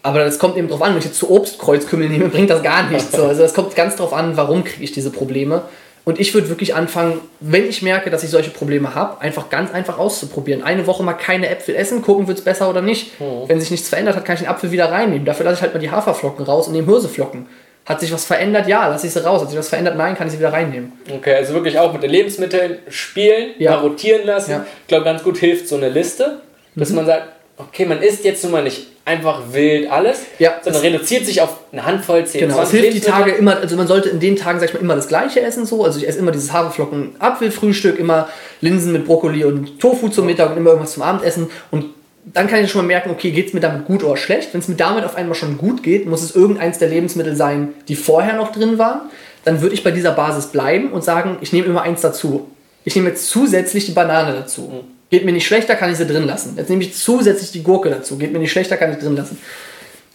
Aber 0.03 0.21
das 0.21 0.39
kommt 0.39 0.57
eben 0.57 0.69
drauf 0.69 0.81
an, 0.83 0.93
wenn 0.93 0.99
ich 0.99 1.07
jetzt 1.07 1.19
zu 1.19 1.31
Obst 1.31 1.59
Kreuzkümmel 1.59 2.09
nehme, 2.09 2.29
bringt 2.29 2.51
das 2.51 2.63
gar 2.63 2.89
nichts. 2.89 3.13
So. 3.13 3.25
Also 3.25 3.43
das 3.43 3.55
kommt 3.55 3.75
ganz 3.75 3.97
drauf 3.97 4.13
an, 4.13 4.37
warum 4.37 4.63
kriege 4.63 4.85
ich 4.85 4.93
diese 4.93 5.11
Probleme. 5.11 5.63
Und 6.05 6.19
ich 6.19 6.33
würde 6.33 6.49
wirklich 6.49 6.75
anfangen, 6.75 7.21
wenn 7.41 7.69
ich 7.69 7.83
merke, 7.83 8.09
dass 8.09 8.25
ich 8.25 8.31
solche 8.31 8.51
Probleme 8.51 8.95
habe, 8.95 9.21
einfach 9.21 9.51
ganz 9.51 9.75
einfach 9.75 9.99
auszuprobieren. 9.99 10.63
Eine 10.63 10.87
Woche 10.87 11.03
mal 11.03 11.13
keine 11.13 11.51
Äpfel 11.51 11.75
essen, 11.75 12.01
gucken, 12.01 12.29
wird 12.29 12.39
es 12.39 12.45
besser 12.45 12.71
oder 12.71 12.81
nicht. 12.81 13.21
Mhm. 13.21 13.47
Wenn 13.47 13.61
sich 13.61 13.71
nichts 13.71 13.91
verändert 13.91 14.17
hat, 14.17 14.25
kann 14.25 14.37
ich 14.37 14.41
den 14.41 14.49
Apfel 14.49 14.71
wieder 14.71 14.91
reinnehmen. 14.91 15.27
Dafür 15.27 15.45
lasse 15.45 15.57
ich 15.57 15.63
halt 15.63 15.75
mal 15.75 15.81
die 15.81 15.91
Haferflocken 15.91 16.47
raus 16.47 16.69
und 16.69 16.73
nehme 16.73 16.87
Hirseflocken. 16.87 17.47
Hat 17.89 18.01
sich 18.01 18.13
was 18.13 18.27
verändert? 18.27 18.69
Ja, 18.69 18.87
lasse 18.87 19.07
ich 19.07 19.15
sie 19.15 19.25
raus. 19.25 19.41
Hat 19.41 19.49
sich 19.49 19.59
was 19.59 19.71
verändert? 19.71 19.97
Nein, 19.97 20.15
kann 20.15 20.27
ich 20.27 20.35
sie 20.35 20.39
wieder 20.39 20.53
reinnehmen. 20.53 20.93
Okay, 21.11 21.35
also 21.35 21.55
wirklich 21.55 21.79
auch 21.79 21.91
mit 21.91 22.03
den 22.03 22.11
Lebensmitteln 22.11 22.81
spielen, 22.91 23.53
ja. 23.59 23.71
mal 23.71 23.79
rotieren 23.79 24.27
lassen. 24.27 24.51
Ja. 24.51 24.67
Ich 24.83 24.89
glaube, 24.89 25.05
ganz 25.05 25.23
gut 25.23 25.39
hilft 25.39 25.69
so 25.69 25.77
eine 25.77 25.89
Liste, 25.89 26.43
dass 26.75 26.91
mhm. 26.91 26.97
man 26.97 27.07
sagt, 27.07 27.29
okay, 27.57 27.87
man 27.87 28.03
isst 28.03 28.25
jetzt 28.25 28.43
nun 28.43 28.53
mal 28.53 28.63
nicht 28.63 28.89
einfach 29.07 29.41
wild 29.53 29.91
alles, 29.91 30.21
ja, 30.39 30.61
sondern 30.63 30.83
reduziert 30.83 31.25
sich 31.25 31.41
auf 31.41 31.61
eine 31.73 31.87
Handvoll, 31.87 32.27
10, 32.27 32.43
genau, 32.43 32.57
20 32.57 32.75
es 32.75 32.81
hilft 32.81 32.97
die 32.97 33.11
Tage 33.11 33.31
immer, 33.31 33.57
also 33.57 33.75
man 33.75 33.87
sollte 33.87 34.11
in 34.11 34.21
den 34.21 34.37
Tagen, 34.37 34.61
sag 34.61 34.69
ich 34.69 34.75
mal, 34.75 34.81
immer 34.81 34.97
das 34.97 35.09
gleiche 35.09 35.41
essen 35.41 35.65
so, 35.65 35.83
also 35.83 35.99
ich 35.99 36.07
esse 36.07 36.19
immer 36.19 36.31
dieses 36.31 36.53
Haferflocken 36.53 37.17
Apfelfrühstück, 37.19 37.99
immer 37.99 38.29
Linsen 38.61 38.93
mit 38.93 39.07
Brokkoli 39.07 39.45
und 39.45 39.81
Tofu 39.81 40.11
zum 40.11 40.27
Mittag 40.27 40.51
und 40.51 40.59
immer 40.59 40.71
irgendwas 40.71 40.93
zum 40.93 41.03
Abendessen 41.05 41.49
und 41.71 41.87
dann 42.33 42.47
kann 42.47 42.63
ich 42.63 42.71
schon 42.71 42.83
mal 42.83 42.87
merken, 42.87 43.11
okay, 43.11 43.31
geht 43.31 43.49
es 43.49 43.55
mir 43.55 43.61
damit 43.61 43.85
gut 43.87 44.03
oder 44.03 44.17
schlecht. 44.17 44.53
Wenn 44.53 44.61
es 44.61 44.69
mir 44.69 44.77
damit 44.77 45.05
auf 45.05 45.17
einmal 45.17 45.35
schon 45.35 45.59
gut 45.59 45.83
geht, 45.83 46.07
muss 46.07 46.23
es 46.23 46.35
irgendeins 46.35 46.79
der 46.79 46.89
Lebensmittel 46.89 47.37
sein, 47.37 47.69
die 47.89 47.97
vorher 47.97 48.35
noch 48.35 48.53
drin 48.53 48.79
waren. 48.79 49.03
Dann 49.45 49.61
würde 49.61 49.75
ich 49.75 49.85
bei 49.85 49.91
dieser 49.91 50.13
Basis 50.13 50.47
bleiben 50.47 50.91
und 50.93 51.05
sagen, 51.05 51.39
ich 51.41 51.53
nehme 51.53 51.67
immer 51.67 51.83
eins 51.83 52.01
dazu. 52.01 52.51
Ich 52.85 52.97
nehme 52.97 53.09
jetzt 53.09 53.29
zusätzlich 53.29 53.87
die 53.87 53.93
Banane 53.93 54.35
dazu. 54.35 54.63
Mhm. 54.63 54.99
Geht 55.11 55.25
mir 55.25 55.33
nicht 55.33 55.47
schlechter, 55.47 55.75
kann 55.75 55.91
ich 55.91 55.97
sie 55.97 56.07
drin 56.07 56.25
lassen. 56.25 56.55
Jetzt 56.57 56.69
nehme 56.69 56.83
ich 56.83 56.95
zusätzlich 56.95 57.51
die 57.53 57.63
Gurke 57.63 57.89
dazu. 57.89 58.19
Geht 58.19 58.33
mir 58.33 58.39
nicht 58.39 58.53
schlechter, 58.53 58.77
kann 58.77 58.93
ich 58.93 58.99
drin 58.99 59.17
lassen. 59.17 59.39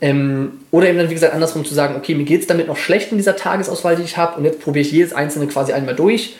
Ähm, 0.01 0.59
oder 0.69 0.89
eben 0.89 0.97
dann, 0.97 1.09
wie 1.09 1.13
gesagt, 1.13 1.33
andersrum 1.33 1.65
zu 1.65 1.73
sagen, 1.73 1.95
okay, 1.95 2.13
mir 2.13 2.25
geht 2.25 2.41
es 2.41 2.47
damit 2.47 2.67
noch 2.67 2.77
schlecht 2.77 3.11
in 3.11 3.17
dieser 3.17 3.35
Tagesauswahl, 3.35 3.95
die 3.95 4.03
ich 4.03 4.17
habe, 4.17 4.37
und 4.37 4.45
jetzt 4.45 4.59
probiere 4.59 4.85
ich 4.85 4.91
jedes 4.91 5.13
einzelne 5.13 5.47
quasi 5.47 5.71
einmal 5.71 5.95
durch 5.95 6.35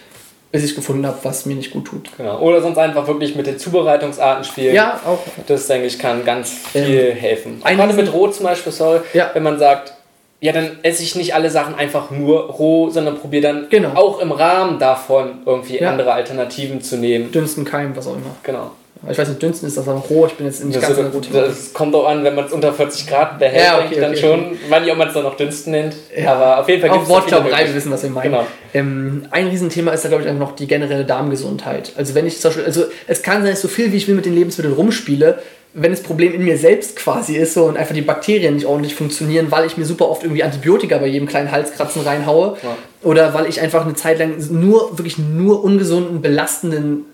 bis 0.54 0.64
ich 0.64 0.76
gefunden 0.76 1.08
habe, 1.08 1.18
was 1.24 1.48
mir 1.48 1.56
nicht 1.56 1.72
gut 1.72 1.86
tut. 1.86 2.10
Genau. 2.16 2.40
Oder 2.40 2.62
sonst 2.62 2.78
einfach 2.78 3.08
wirklich 3.08 3.36
mit 3.36 3.48
den 3.48 3.58
Zubereitungsarten 3.58 4.44
spielen. 4.44 4.76
Ja, 4.76 5.00
auch. 5.04 5.18
Das, 5.48 5.66
denke 5.66 5.88
ich, 5.88 5.98
kann 5.98 6.24
ganz 6.26 6.52
viel 6.52 7.10
ähm, 7.10 7.16
helfen. 7.16 7.62
Gerade 7.66 7.94
mit 7.94 8.14
Rot 8.14 8.36
zum 8.36 8.46
Beispiel, 8.46 8.72
sorry, 8.72 9.00
ja. 9.14 9.32
wenn 9.34 9.42
man 9.42 9.58
sagt, 9.58 9.94
ja, 10.42 10.52
dann 10.52 10.78
esse 10.84 11.02
ich 11.02 11.16
nicht 11.16 11.34
alle 11.34 11.50
Sachen 11.50 11.74
einfach 11.74 12.12
nur 12.12 12.52
roh, 12.52 12.92
sondern 12.92 13.18
probiere 13.18 13.42
dann 13.42 13.68
genau. 13.72 13.96
auch 13.96 14.20
im 14.20 14.32
Rahmen 14.32 14.78
davon 14.78 15.40
irgendwie 15.44 15.80
ja. 15.80 15.90
andere 15.90 16.14
Alternativen 16.14 16.82
zu 16.82 16.98
nehmen. 16.98 17.32
Dünsten, 17.32 17.66
Keim, 17.66 17.96
was 17.96 18.06
auch 18.06 18.16
immer. 18.16 18.36
Genau. 18.44 18.72
Ich 19.12 19.18
weiß 19.18 19.28
nicht, 19.28 19.42
dünsten 19.42 19.68
ist 19.68 19.76
das 19.76 19.88
aber 19.88 20.00
roh, 20.00 20.28
ich 20.28 20.34
bin 20.34 20.46
jetzt 20.46 20.64
nicht 20.64 20.78
das 20.78 20.84
ganz 20.84 20.96
so 20.96 21.04
gut. 21.04 21.28
Das 21.34 21.74
kommt 21.74 21.94
auch 21.94 22.08
an, 22.08 22.24
wenn 22.24 22.36
man 22.36 22.46
es 22.46 22.54
unter 22.54 22.74
40 22.74 23.08
Grad 23.08 23.38
behält, 23.38 23.66
ja, 23.66 23.86
okay, 23.86 24.00
dann 24.00 24.12
okay, 24.12 24.22
schon. 24.22 24.40
Okay. 24.40 24.80
Nicht, 24.82 24.92
ob 24.92 24.98
man 24.98 25.08
es 25.10 25.14
dann 25.14 25.24
noch 25.24 25.36
dünsten 25.36 25.72
nennt. 25.72 25.96
Ja. 26.16 26.34
Aber 26.34 26.60
auf 26.62 26.70
jeden 26.70 26.82
Fall 26.82 26.90
gibt 26.90 27.04
es 27.04 27.10
Wortklauberei, 27.10 27.68
wir 27.68 27.76
wissen, 27.76 27.92
was 27.92 28.04
wir 28.04 28.10
meinen. 28.10 28.32
Genau. 28.32 28.46
Ähm, 28.74 29.28
ein 29.32 29.48
Riesenthema 29.48 29.92
ist 29.92 30.06
da, 30.06 30.10
glaube 30.10 30.24
ich, 30.24 30.30
einfach 30.30 30.48
noch 30.48 30.56
die 30.56 30.68
generelle 30.68 31.04
Darmgesundheit. 31.04 31.92
Also 31.98 32.16
wenn 32.16 32.26
ich 32.26 32.40
zum 32.40 32.50
Beispiel, 32.50 32.66
also 32.66 32.86
es 33.08 33.22
kann 33.22 33.42
sein, 33.42 33.52
dass 33.52 33.62
so 33.62 33.68
viel 33.68 33.92
wie 33.92 33.98
ich 33.98 34.08
will 34.08 34.16
mit 34.16 34.26
den 34.26 34.36
Lebensmitteln 34.36 34.74
rumspiele, 34.74 35.40
wenn 35.74 35.92
das 35.92 36.02
Problem 36.02 36.34
in 36.34 36.44
mir 36.44 36.58
selbst 36.58 36.96
quasi 36.96 37.36
ist 37.36 37.56
so 37.56 37.66
und 37.66 37.78
einfach 37.78 37.96
die 37.96 38.02
Bakterien 38.02 38.56
nicht 38.56 38.66
ordentlich 38.66 38.96
funktionieren, 38.96 39.48
weil 39.50 39.66
ich 39.66 39.76
mir 39.76 39.86
super 39.86 40.08
oft 40.10 40.24
irgendwie 40.24 40.44
Antibiotika 40.44 41.00
bei 41.00 41.08
jedem 41.08 41.28
kleinen 41.28 41.52
Halskratzen 41.52 42.04
reinhaue 42.04 42.58
ja. 42.62 42.78
oder 43.02 43.34
weil 43.34 43.48
ich 43.48 43.60
einfach 43.60 43.84
eine 43.84 43.96
Zeit 43.96 44.20
lang 44.20 44.36
nur, 44.52 44.98
wirklich 44.98 45.18
nur 45.18 45.64
ungesunden, 45.64 46.22
belastenden 46.22 47.06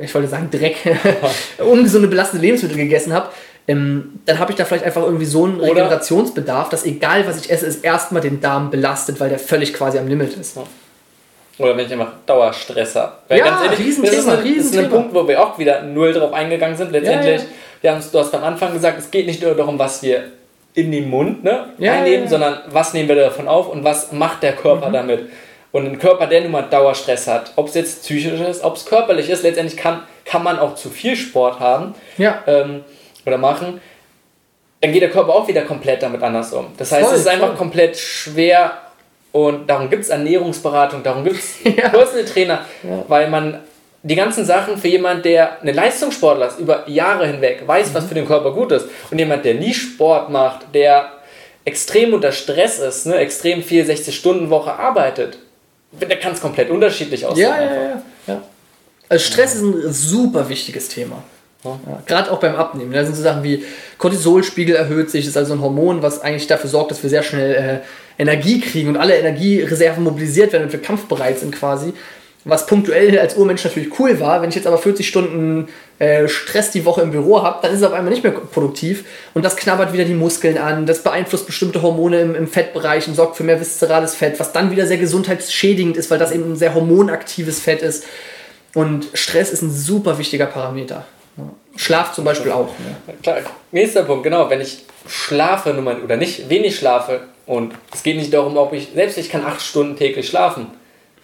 ich 0.00 0.14
wollte 0.14 0.28
sagen 0.28 0.48
Dreck, 0.50 0.76
ungesunde, 1.58 2.08
belastende 2.08 2.44
Lebensmittel 2.44 2.76
gegessen 2.76 3.12
habe, 3.12 3.28
ähm, 3.68 4.20
dann 4.26 4.38
habe 4.38 4.52
ich 4.52 4.58
da 4.58 4.64
vielleicht 4.64 4.84
einfach 4.84 5.02
irgendwie 5.02 5.26
so 5.26 5.44
einen 5.44 5.60
Regenerationsbedarf, 5.60 6.70
dass 6.70 6.84
egal 6.84 7.26
was 7.26 7.40
ich 7.44 7.50
esse, 7.50 7.66
es 7.66 7.76
erstmal 7.76 8.22
den 8.22 8.40
Darm 8.40 8.70
belastet, 8.70 9.20
weil 9.20 9.28
der 9.28 9.38
völlig 9.38 9.74
quasi 9.74 9.98
am 9.98 10.08
Limit 10.08 10.36
ist. 10.36 10.58
Oder 11.58 11.76
wenn 11.76 11.86
ich 11.86 11.92
einfach 11.92 12.12
Dauerstress 12.26 12.96
habe. 12.96 13.12
Weil 13.28 13.38
ja, 13.38 13.44
ganz 13.44 13.62
ehrlich, 13.62 13.78
Riesenthema, 13.78 14.16
das 14.16 14.24
ist, 14.24 14.28
ein, 14.28 14.56
das 14.56 14.66
ist 14.66 14.78
ein 14.78 14.90
Punkt, 14.90 15.14
wo 15.14 15.28
wir 15.28 15.40
auch 15.42 15.58
wieder 15.58 15.82
null 15.82 16.12
drauf 16.12 16.32
eingegangen 16.32 16.76
sind. 16.76 16.90
Letztendlich, 16.90 17.42
ja, 17.82 17.94
ja. 17.94 18.00
du 18.10 18.18
hast 18.18 18.34
am 18.34 18.44
Anfang 18.44 18.72
gesagt, 18.72 18.98
es 18.98 19.10
geht 19.10 19.26
nicht 19.26 19.42
nur 19.42 19.54
darum, 19.54 19.78
was 19.78 20.02
wir 20.02 20.24
in 20.74 20.90
den 20.90 21.10
Mund 21.10 21.44
ne, 21.44 21.66
ja, 21.78 21.94
einnehmen, 21.94 22.28
sondern 22.28 22.60
was 22.68 22.94
nehmen 22.94 23.08
wir 23.08 23.16
davon 23.16 23.46
auf 23.46 23.68
und 23.68 23.84
was 23.84 24.12
macht 24.12 24.42
der 24.42 24.52
Körper 24.52 24.88
mhm. 24.88 24.92
damit. 24.92 25.28
Und 25.72 25.86
ein 25.86 25.98
Körper, 25.98 26.26
der 26.26 26.40
nun 26.40 26.50
mal 26.50 26.62
Dauerstress 26.62 27.28
hat, 27.28 27.52
ob 27.56 27.68
es 27.68 27.74
jetzt 27.74 28.02
psychisch 28.02 28.40
ist, 28.40 28.64
ob 28.64 28.76
es 28.76 28.86
körperlich 28.86 29.30
ist, 29.30 29.42
letztendlich 29.42 29.78
kann, 29.78 30.02
kann 30.24 30.42
man 30.42 30.58
auch 30.58 30.74
zu 30.74 30.90
viel 30.90 31.14
Sport 31.14 31.60
haben 31.60 31.94
ja. 32.18 32.42
ähm, 32.46 32.84
oder 33.24 33.38
machen, 33.38 33.80
dann 34.80 34.92
geht 34.92 35.02
der 35.02 35.10
Körper 35.10 35.34
auch 35.34 35.46
wieder 35.46 35.62
komplett 35.62 36.02
damit 36.02 36.22
anders 36.22 36.52
um. 36.52 36.66
Das 36.76 36.90
heißt, 36.90 37.06
voll, 37.06 37.14
es 37.14 37.20
ist 37.20 37.28
einfach 37.28 37.48
voll. 37.48 37.56
komplett 37.56 37.96
schwer 37.96 38.78
und 39.32 39.68
darum 39.68 39.90
gibt 39.90 40.02
es 40.02 40.08
Ernährungsberatung, 40.08 41.02
darum 41.02 41.22
gibt 41.22 41.36
es 41.36 41.62
ja. 41.64 41.88
Personal 41.88 42.24
Trainer, 42.24 42.64
ja. 42.82 43.04
weil 43.06 43.30
man 43.30 43.60
die 44.02 44.14
ganzen 44.16 44.44
Sachen 44.44 44.78
für 44.78 44.88
jemand, 44.88 45.24
der 45.24 45.60
eine 45.60 45.72
Leistungssportler 45.72 46.48
ist, 46.48 46.58
über 46.58 46.88
Jahre 46.88 47.26
hinweg 47.26 47.62
weiß, 47.66 47.90
mhm. 47.90 47.94
was 47.94 48.06
für 48.06 48.14
den 48.14 48.26
Körper 48.26 48.52
gut 48.52 48.72
ist 48.72 48.86
und 49.10 49.18
jemand, 49.18 49.44
der 49.44 49.54
nie 49.54 49.74
Sport 49.74 50.30
macht, 50.30 50.74
der 50.74 51.12
extrem 51.64 52.14
unter 52.14 52.32
Stress 52.32 52.78
ist, 52.78 53.06
ne, 53.06 53.16
extrem 53.16 53.62
viel 53.62 53.84
60-Stunden-Woche 53.84 54.72
arbeitet, 54.72 55.38
da 55.92 56.16
kann 56.16 56.32
es 56.32 56.40
komplett 56.40 56.70
unterschiedlich 56.70 57.26
aussehen. 57.26 57.48
Ja, 57.48 57.60
ja, 57.60 57.74
ja, 57.74 58.02
ja. 58.26 58.42
Also 59.08 59.24
Stress 59.24 59.56
ist 59.56 59.62
ein 59.62 59.92
super 59.92 60.48
wichtiges 60.48 60.88
Thema. 60.88 61.22
Ja, 61.64 61.78
Gerade 62.06 62.30
auch 62.30 62.40
beim 62.40 62.54
Abnehmen. 62.54 62.92
Da 62.92 63.04
sind 63.04 63.16
so 63.16 63.22
Sachen 63.22 63.42
wie 63.42 63.64
Cortisolspiegel 63.98 64.74
erhöht 64.74 65.10
sich, 65.10 65.24
das 65.24 65.32
ist 65.32 65.36
also 65.36 65.52
ein 65.54 65.60
Hormon, 65.60 66.02
was 66.02 66.22
eigentlich 66.22 66.46
dafür 66.46 66.70
sorgt, 66.70 66.90
dass 66.90 67.02
wir 67.02 67.10
sehr 67.10 67.22
schnell 67.22 67.82
äh, 68.18 68.22
Energie 68.22 68.60
kriegen 68.60 68.88
und 68.88 68.96
alle 68.96 69.16
Energiereserven 69.16 70.02
mobilisiert 70.02 70.52
werden 70.52 70.64
und 70.64 70.72
wir 70.72 70.80
kampfbereit 70.80 71.38
sind 71.38 71.54
quasi 71.54 71.92
was 72.44 72.66
punktuell 72.66 73.18
als 73.18 73.36
Urmensch 73.36 73.64
natürlich 73.64 73.98
cool 73.98 74.18
war. 74.18 74.40
Wenn 74.40 74.48
ich 74.48 74.54
jetzt 74.54 74.66
aber 74.66 74.78
40 74.78 75.06
Stunden 75.06 75.68
äh, 75.98 76.26
Stress 76.26 76.70
die 76.70 76.84
Woche 76.84 77.02
im 77.02 77.10
Büro 77.10 77.42
habe, 77.42 77.58
dann 77.62 77.72
ist 77.72 77.80
es 77.80 77.86
auf 77.86 77.92
einmal 77.92 78.10
nicht 78.10 78.22
mehr 78.22 78.32
produktiv 78.32 79.04
und 79.34 79.44
das 79.44 79.56
knabbert 79.56 79.92
wieder 79.92 80.04
die 80.04 80.14
Muskeln 80.14 80.56
an, 80.56 80.86
das 80.86 81.02
beeinflusst 81.02 81.46
bestimmte 81.46 81.82
Hormone 81.82 82.20
im, 82.20 82.34
im 82.34 82.48
Fettbereich 82.48 83.06
und 83.08 83.14
sorgt 83.14 83.36
für 83.36 83.44
mehr 83.44 83.60
viszerales 83.60 84.14
Fett, 84.14 84.40
was 84.40 84.52
dann 84.52 84.70
wieder 84.70 84.86
sehr 84.86 84.96
gesundheitsschädigend 84.96 85.96
ist, 85.96 86.10
weil 86.10 86.18
das 86.18 86.32
eben 86.32 86.52
ein 86.52 86.56
sehr 86.56 86.74
hormonaktives 86.74 87.60
Fett 87.60 87.82
ist. 87.82 88.04
Und 88.74 89.08
Stress 89.14 89.50
ist 89.50 89.62
ein 89.62 89.70
super 89.70 90.16
wichtiger 90.16 90.46
Parameter. 90.46 91.04
Schlaf 91.76 92.12
zum 92.14 92.24
Beispiel 92.24 92.52
auch. 92.52 92.68
Ne? 92.78 93.14
Klar, 93.22 93.38
nächster 93.72 94.04
Punkt, 94.04 94.24
genau. 94.24 94.48
Wenn 94.48 94.60
ich 94.60 94.84
schlafe 95.08 95.74
oder 96.04 96.16
nicht 96.16 96.48
wenig 96.48 96.76
schlafe 96.76 97.22
und 97.46 97.74
es 97.92 98.02
geht 98.02 98.16
nicht 98.16 98.32
darum, 98.32 98.56
ob 98.56 98.72
ich, 98.72 98.90
selbst 98.94 99.18
ich 99.18 99.28
kann 99.28 99.44
acht 99.44 99.60
Stunden 99.60 99.96
täglich 99.96 100.28
schlafen, 100.28 100.68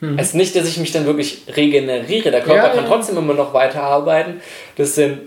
Mhm. 0.00 0.18
Es 0.18 0.28
ist 0.28 0.34
nicht, 0.34 0.56
dass 0.56 0.68
ich 0.68 0.78
mich 0.78 0.92
dann 0.92 1.06
wirklich 1.06 1.42
regeneriere. 1.54 2.30
Der 2.30 2.40
Körper 2.40 2.68
ja, 2.68 2.68
kann 2.68 2.84
ja. 2.84 2.90
trotzdem 2.90 3.16
immer 3.16 3.34
noch 3.34 3.54
weiterarbeiten. 3.54 4.40
Das 4.76 4.94
sind 4.94 5.20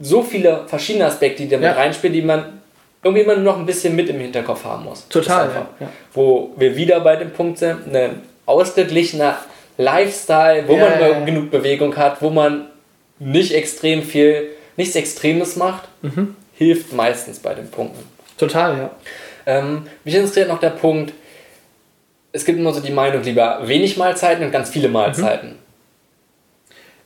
so 0.00 0.22
viele 0.22 0.64
verschiedene 0.66 1.06
Aspekte, 1.06 1.42
die 1.42 1.48
damit 1.48 1.66
ja. 1.66 1.72
reinspielen, 1.72 2.14
die 2.14 2.22
man 2.22 2.60
irgendwie 3.02 3.22
immer 3.22 3.36
noch 3.36 3.58
ein 3.58 3.66
bisschen 3.66 3.94
mit 3.94 4.08
im 4.08 4.18
Hinterkopf 4.18 4.64
haben 4.64 4.84
muss. 4.84 5.06
Total. 5.08 5.50
Ja. 5.80 5.88
Wo 6.12 6.50
wir 6.56 6.76
wieder 6.76 7.00
bei 7.00 7.16
dem 7.16 7.30
Punkt 7.30 7.58
sind, 7.58 7.94
ein 7.94 8.22
ausgeglichener 8.46 9.38
Lifestyle, 9.76 10.64
wo 10.66 10.76
man 10.76 11.24
genug 11.24 11.50
Bewegung 11.50 11.96
hat, 11.96 12.20
wo 12.20 12.30
man 12.30 12.66
nicht 13.20 13.52
extrem 13.52 14.02
viel, 14.02 14.48
nichts 14.76 14.96
Extremes 14.96 15.56
macht, 15.56 15.88
mhm. 16.02 16.36
hilft 16.54 16.92
meistens 16.92 17.38
bei 17.38 17.54
den 17.54 17.70
Punkten. 17.70 18.04
Total, 18.36 18.76
ja. 18.76 18.90
Ähm, 19.46 19.86
mich 20.04 20.14
interessiert 20.14 20.48
noch 20.48 20.60
der 20.60 20.70
Punkt, 20.70 21.12
es 22.38 22.44
gibt 22.44 22.58
immer 22.58 22.72
so 22.72 22.80
die 22.80 22.92
Meinung, 22.92 23.22
lieber 23.22 23.60
wenig 23.64 23.96
Mahlzeiten 23.96 24.44
und 24.44 24.52
ganz 24.52 24.70
viele 24.70 24.88
Mahlzeiten. 24.88 25.50
Mhm. 25.50 25.56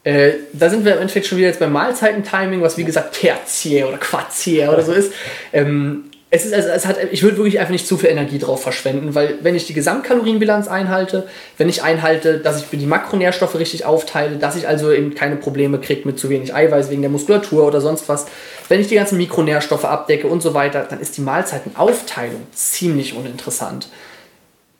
Äh, 0.04 0.32
da 0.52 0.68
sind 0.68 0.84
wir 0.84 0.94
im 0.94 1.00
Endeffekt 1.00 1.26
schon 1.26 1.38
wieder 1.38 1.48
jetzt 1.48 1.60
beim 1.60 1.72
Mahlzeitentiming, 1.72 2.60
was 2.60 2.76
wie 2.76 2.84
gesagt 2.84 3.20
tertiär 3.20 3.88
oder 3.88 3.98
quartier 3.98 4.72
oder 4.72 4.82
so 4.82 4.92
ist. 4.92 5.12
Ähm, 5.52 6.04
es 6.34 6.46
ist 6.46 6.54
also, 6.54 6.68
es 6.70 6.86
hat, 6.86 6.96
ich 7.12 7.22
würde 7.22 7.36
wirklich 7.36 7.60
einfach 7.60 7.72
nicht 7.72 7.86
zu 7.86 7.98
viel 7.98 8.08
Energie 8.08 8.38
drauf 8.38 8.62
verschwenden, 8.62 9.14
weil 9.14 9.36
wenn 9.42 9.54
ich 9.54 9.66
die 9.66 9.74
Gesamtkalorienbilanz 9.74 10.66
einhalte, 10.66 11.28
wenn 11.58 11.68
ich 11.68 11.82
einhalte, 11.82 12.38
dass 12.38 12.58
ich 12.58 12.66
für 12.66 12.78
die 12.78 12.86
Makronährstoffe 12.86 13.54
richtig 13.56 13.84
aufteile, 13.84 14.36
dass 14.36 14.56
ich 14.56 14.66
also 14.66 14.90
eben 14.90 15.14
keine 15.14 15.36
Probleme 15.36 15.78
kriege 15.78 16.06
mit 16.06 16.18
zu 16.18 16.30
wenig 16.30 16.54
Eiweiß 16.54 16.90
wegen 16.90 17.02
der 17.02 17.10
Muskulatur 17.10 17.66
oder 17.66 17.82
sonst 17.82 18.08
was, 18.08 18.26
wenn 18.68 18.80
ich 18.80 18.88
die 18.88 18.94
ganzen 18.94 19.18
Mikronährstoffe 19.18 19.84
abdecke 19.84 20.26
und 20.26 20.42
so 20.42 20.54
weiter, 20.54 20.86
dann 20.88 21.00
ist 21.00 21.18
die 21.18 21.20
Mahlzeitenaufteilung 21.20 22.46
ziemlich 22.52 23.14
uninteressant. 23.14 23.88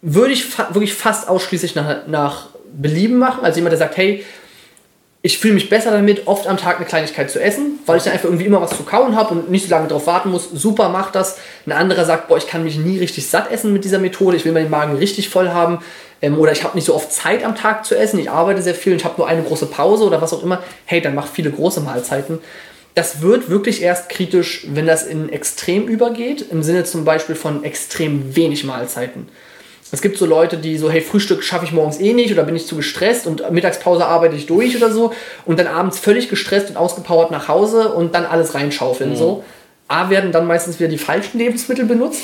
Würde 0.02 0.32
ich 0.32 0.44
fa 0.44 0.68
wirklich 0.74 0.94
fast 0.94 1.28
ausschließlich 1.28 1.74
nach, 1.74 2.06
nach 2.06 2.48
Belieben 2.74 3.18
machen, 3.18 3.44
also 3.44 3.56
jemand, 3.56 3.72
der 3.72 3.78
sagt, 3.78 3.96
hey, 3.96 4.24
ich 5.24 5.38
fühle 5.38 5.54
mich 5.54 5.68
besser 5.68 5.92
damit, 5.92 6.26
oft 6.26 6.48
am 6.48 6.56
Tag 6.56 6.76
eine 6.76 6.84
Kleinigkeit 6.84 7.30
zu 7.30 7.40
essen, 7.40 7.78
weil 7.86 7.96
ich 7.96 8.02
dann 8.02 8.12
einfach 8.12 8.24
irgendwie 8.24 8.46
immer 8.46 8.60
was 8.60 8.76
zu 8.76 8.82
kauen 8.82 9.14
habe 9.14 9.34
und 9.34 9.50
nicht 9.50 9.66
so 9.66 9.70
lange 9.70 9.86
drauf 9.86 10.08
warten 10.08 10.30
muss. 10.30 10.50
Super, 10.52 10.88
macht 10.88 11.14
das. 11.14 11.38
Ein 11.64 11.72
anderer 11.72 12.04
sagt, 12.04 12.26
boah, 12.26 12.36
ich 12.36 12.48
kann 12.48 12.64
mich 12.64 12.76
nie 12.76 12.98
richtig 12.98 13.28
satt 13.28 13.52
essen 13.52 13.72
mit 13.72 13.84
dieser 13.84 14.00
Methode, 14.00 14.36
ich 14.36 14.44
will 14.44 14.50
meinen 14.50 14.68
Magen 14.68 14.96
richtig 14.96 15.28
voll 15.28 15.50
haben. 15.50 15.78
Ähm, 16.20 16.38
oder 16.38 16.50
ich 16.50 16.64
habe 16.64 16.76
nicht 16.76 16.86
so 16.86 16.94
oft 16.94 17.12
Zeit 17.12 17.44
am 17.44 17.54
Tag 17.54 17.84
zu 17.84 17.96
essen, 17.96 18.18
ich 18.18 18.30
arbeite 18.30 18.62
sehr 18.62 18.74
viel 18.74 18.92
und 18.92 18.98
ich 18.98 19.04
habe 19.04 19.14
nur 19.18 19.28
eine 19.28 19.44
große 19.44 19.66
Pause 19.66 20.04
oder 20.04 20.20
was 20.20 20.32
auch 20.32 20.42
immer. 20.42 20.60
Hey, 20.86 21.00
dann 21.00 21.14
mach 21.14 21.28
viele 21.28 21.52
große 21.52 21.80
Mahlzeiten. 21.80 22.40
Das 22.94 23.22
wird 23.22 23.48
wirklich 23.48 23.80
erst 23.80 24.08
kritisch, 24.08 24.66
wenn 24.72 24.86
das 24.86 25.04
in 25.04 25.28
extrem 25.28 25.86
übergeht, 25.86 26.46
im 26.50 26.64
Sinne 26.64 26.82
zum 26.82 27.04
Beispiel 27.04 27.36
von 27.36 27.62
extrem 27.62 28.34
wenig 28.34 28.64
Mahlzeiten. 28.64 29.28
Es 29.92 30.00
gibt 30.00 30.16
so 30.16 30.24
Leute, 30.24 30.56
die 30.56 30.78
so, 30.78 30.90
hey, 30.90 31.02
Frühstück 31.02 31.44
schaffe 31.44 31.66
ich 31.66 31.72
morgens 31.72 32.00
eh 32.00 32.14
nicht 32.14 32.32
oder 32.32 32.44
bin 32.44 32.56
ich 32.56 32.66
zu 32.66 32.76
gestresst 32.76 33.26
und 33.26 33.48
Mittagspause 33.52 34.06
arbeite 34.06 34.34
ich 34.34 34.46
durch 34.46 34.74
oder 34.74 34.90
so 34.90 35.12
und 35.44 35.58
dann 35.58 35.66
abends 35.66 35.98
völlig 35.98 36.30
gestresst 36.30 36.70
und 36.70 36.78
ausgepowert 36.78 37.30
nach 37.30 37.46
Hause 37.46 37.92
und 37.92 38.14
dann 38.14 38.24
alles 38.24 38.54
reinschaufeln. 38.54 39.10
Mhm. 39.10 39.16
So. 39.16 39.44
A 39.88 40.08
werden 40.08 40.32
dann 40.32 40.46
meistens 40.46 40.80
wieder 40.80 40.88
die 40.88 40.96
falschen 40.96 41.36
Lebensmittel 41.36 41.84
benutzt 41.84 42.22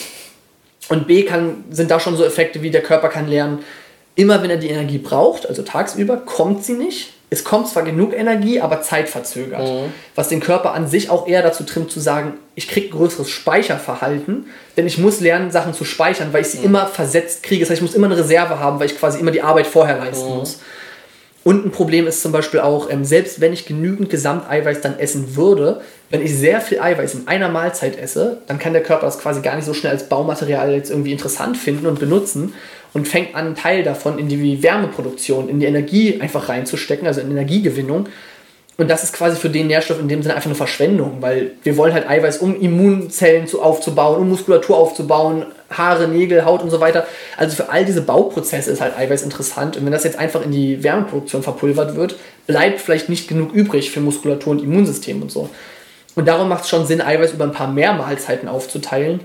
und 0.88 1.06
B 1.06 1.24
kann, 1.24 1.64
sind 1.68 1.90
da 1.90 2.00
schon 2.00 2.16
so 2.16 2.24
Effekte 2.24 2.62
wie 2.62 2.70
der 2.70 2.82
Körper 2.82 3.10
kann 3.10 3.28
lernen, 3.28 3.58
immer 4.14 4.42
wenn 4.42 4.48
er 4.48 4.56
die 4.56 4.70
Energie 4.70 4.98
braucht, 4.98 5.46
also 5.46 5.62
tagsüber, 5.62 6.16
kommt 6.16 6.64
sie 6.64 6.72
nicht 6.72 7.12
es 7.30 7.44
kommt 7.44 7.68
zwar 7.68 7.82
genug 7.82 8.14
Energie, 8.14 8.60
aber 8.60 8.80
zeitverzögert. 8.80 9.60
Mhm. 9.60 9.92
Was 10.14 10.28
den 10.28 10.40
Körper 10.40 10.72
an 10.72 10.88
sich 10.88 11.10
auch 11.10 11.26
eher 11.28 11.42
dazu 11.42 11.64
trimmt 11.64 11.90
zu 11.90 12.00
sagen, 12.00 12.34
ich 12.54 12.68
kriege 12.68 12.88
größeres 12.88 13.28
Speicherverhalten, 13.28 14.46
denn 14.76 14.86
ich 14.86 14.98
muss 14.98 15.20
lernen, 15.20 15.50
Sachen 15.50 15.74
zu 15.74 15.84
speichern, 15.84 16.32
weil 16.32 16.42
ich 16.42 16.48
sie 16.48 16.58
mhm. 16.58 16.64
immer 16.64 16.86
versetzt 16.86 17.42
kriege. 17.42 17.60
Das 17.60 17.70
heißt, 17.70 17.78
ich 17.78 17.86
muss 17.86 17.94
immer 17.94 18.06
eine 18.06 18.16
Reserve 18.16 18.58
haben, 18.60 18.80
weil 18.80 18.86
ich 18.86 18.98
quasi 18.98 19.20
immer 19.20 19.30
die 19.30 19.42
Arbeit 19.42 19.66
vorher 19.66 19.98
leisten 19.98 20.30
mhm. 20.30 20.36
muss. 20.36 20.60
Und 21.44 21.64
ein 21.64 21.70
Problem 21.70 22.06
ist 22.06 22.20
zum 22.20 22.32
Beispiel 22.32 22.60
auch, 22.60 22.90
ähm, 22.90 23.04
selbst 23.04 23.40
wenn 23.40 23.52
ich 23.52 23.64
genügend 23.64 24.10
Gesamteiweiß 24.10 24.80
dann 24.80 24.98
essen 24.98 25.36
würde, 25.36 25.80
wenn 26.10 26.22
ich 26.22 26.34
sehr 26.34 26.60
viel 26.60 26.80
Eiweiß 26.80 27.14
in 27.14 27.28
einer 27.28 27.48
Mahlzeit 27.48 27.98
esse, 27.98 28.38
dann 28.46 28.58
kann 28.58 28.72
der 28.72 28.82
Körper 28.82 29.06
das 29.06 29.18
quasi 29.18 29.40
gar 29.40 29.56
nicht 29.56 29.64
so 29.64 29.74
schnell 29.74 29.92
als 29.92 30.08
Baumaterial 30.08 30.72
jetzt 30.72 30.90
irgendwie 30.90 31.12
interessant 31.12 31.56
finden 31.56 31.86
und 31.86 32.00
benutzen 32.00 32.54
und 32.98 33.06
fängt 33.06 33.34
an, 33.34 33.46
einen 33.46 33.54
Teil 33.54 33.82
davon 33.82 34.18
in 34.18 34.28
die 34.28 34.62
Wärmeproduktion, 34.62 35.48
in 35.48 35.60
die 35.60 35.66
Energie 35.66 36.20
einfach 36.20 36.48
reinzustecken, 36.48 37.06
also 37.06 37.20
in 37.20 37.30
Energiegewinnung. 37.30 38.08
Und 38.76 38.88
das 38.88 39.02
ist 39.02 39.12
quasi 39.12 39.36
für 39.36 39.50
den 39.50 39.66
Nährstoff 39.66 39.98
in 39.98 40.06
dem 40.06 40.22
Sinne 40.22 40.36
einfach 40.36 40.46
eine 40.46 40.54
Verschwendung, 40.54 41.16
weil 41.20 41.52
wir 41.64 41.76
wollen 41.76 41.92
halt 41.92 42.08
Eiweiß, 42.08 42.38
um 42.38 42.60
Immunzellen 42.60 43.48
zu, 43.48 43.60
aufzubauen, 43.60 44.20
um 44.20 44.28
Muskulatur 44.28 44.76
aufzubauen, 44.76 45.46
Haare, 45.68 46.06
Nägel, 46.06 46.44
Haut 46.44 46.62
und 46.62 46.70
so 46.70 46.78
weiter. 46.78 47.06
Also 47.36 47.56
für 47.56 47.70
all 47.70 47.84
diese 47.84 48.02
Bauprozesse 48.02 48.70
ist 48.70 48.80
halt 48.80 48.96
Eiweiß 48.96 49.22
interessant. 49.22 49.76
Und 49.76 49.84
wenn 49.84 49.92
das 49.92 50.04
jetzt 50.04 50.18
einfach 50.18 50.44
in 50.44 50.52
die 50.52 50.84
Wärmeproduktion 50.84 51.42
verpulvert 51.42 51.96
wird, 51.96 52.16
bleibt 52.46 52.80
vielleicht 52.80 53.08
nicht 53.08 53.26
genug 53.26 53.52
übrig 53.52 53.90
für 53.90 54.00
Muskulatur 54.00 54.52
und 54.52 54.62
Immunsystem 54.62 55.22
und 55.22 55.32
so. 55.32 55.50
Und 56.14 56.28
darum 56.28 56.48
macht 56.48 56.62
es 56.62 56.68
schon 56.68 56.86
Sinn, 56.86 57.00
Eiweiß 57.00 57.32
über 57.32 57.44
ein 57.44 57.52
paar 57.52 57.72
mehr 57.72 57.94
Mahlzeiten 57.94 58.48
aufzuteilen 58.48 59.20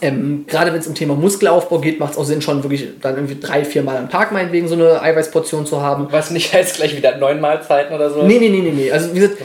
ähm, 0.00 0.44
gerade 0.46 0.72
wenn 0.72 0.80
es 0.80 0.86
um 0.86 0.94
Thema 0.94 1.14
Muskelaufbau 1.14 1.78
geht, 1.78 2.00
macht 2.00 2.12
es 2.12 2.18
auch 2.18 2.24
Sinn, 2.24 2.42
schon 2.42 2.62
wirklich 2.62 2.86
dann 3.00 3.16
irgendwie 3.16 3.38
drei, 3.40 3.64
vier 3.64 3.82
Mal 3.82 3.96
am 3.96 4.10
Tag 4.10 4.32
meinetwegen 4.32 4.68
so 4.68 4.74
eine 4.74 5.02
Eiweißportion 5.02 5.66
zu 5.66 5.82
haben. 5.82 6.08
Was 6.10 6.30
nicht 6.30 6.52
heißt 6.52 6.76
gleich 6.76 6.96
wieder 6.96 7.16
neun 7.16 7.40
Mahlzeiten 7.40 7.94
oder 7.94 8.10
so? 8.10 8.22
Nee, 8.22 8.38
nee, 8.38 8.48
nee, 8.48 8.60
nee, 8.60 8.72
nee. 8.72 8.92
Also 8.92 9.14
wir 9.14 9.22
sind, 9.22 9.38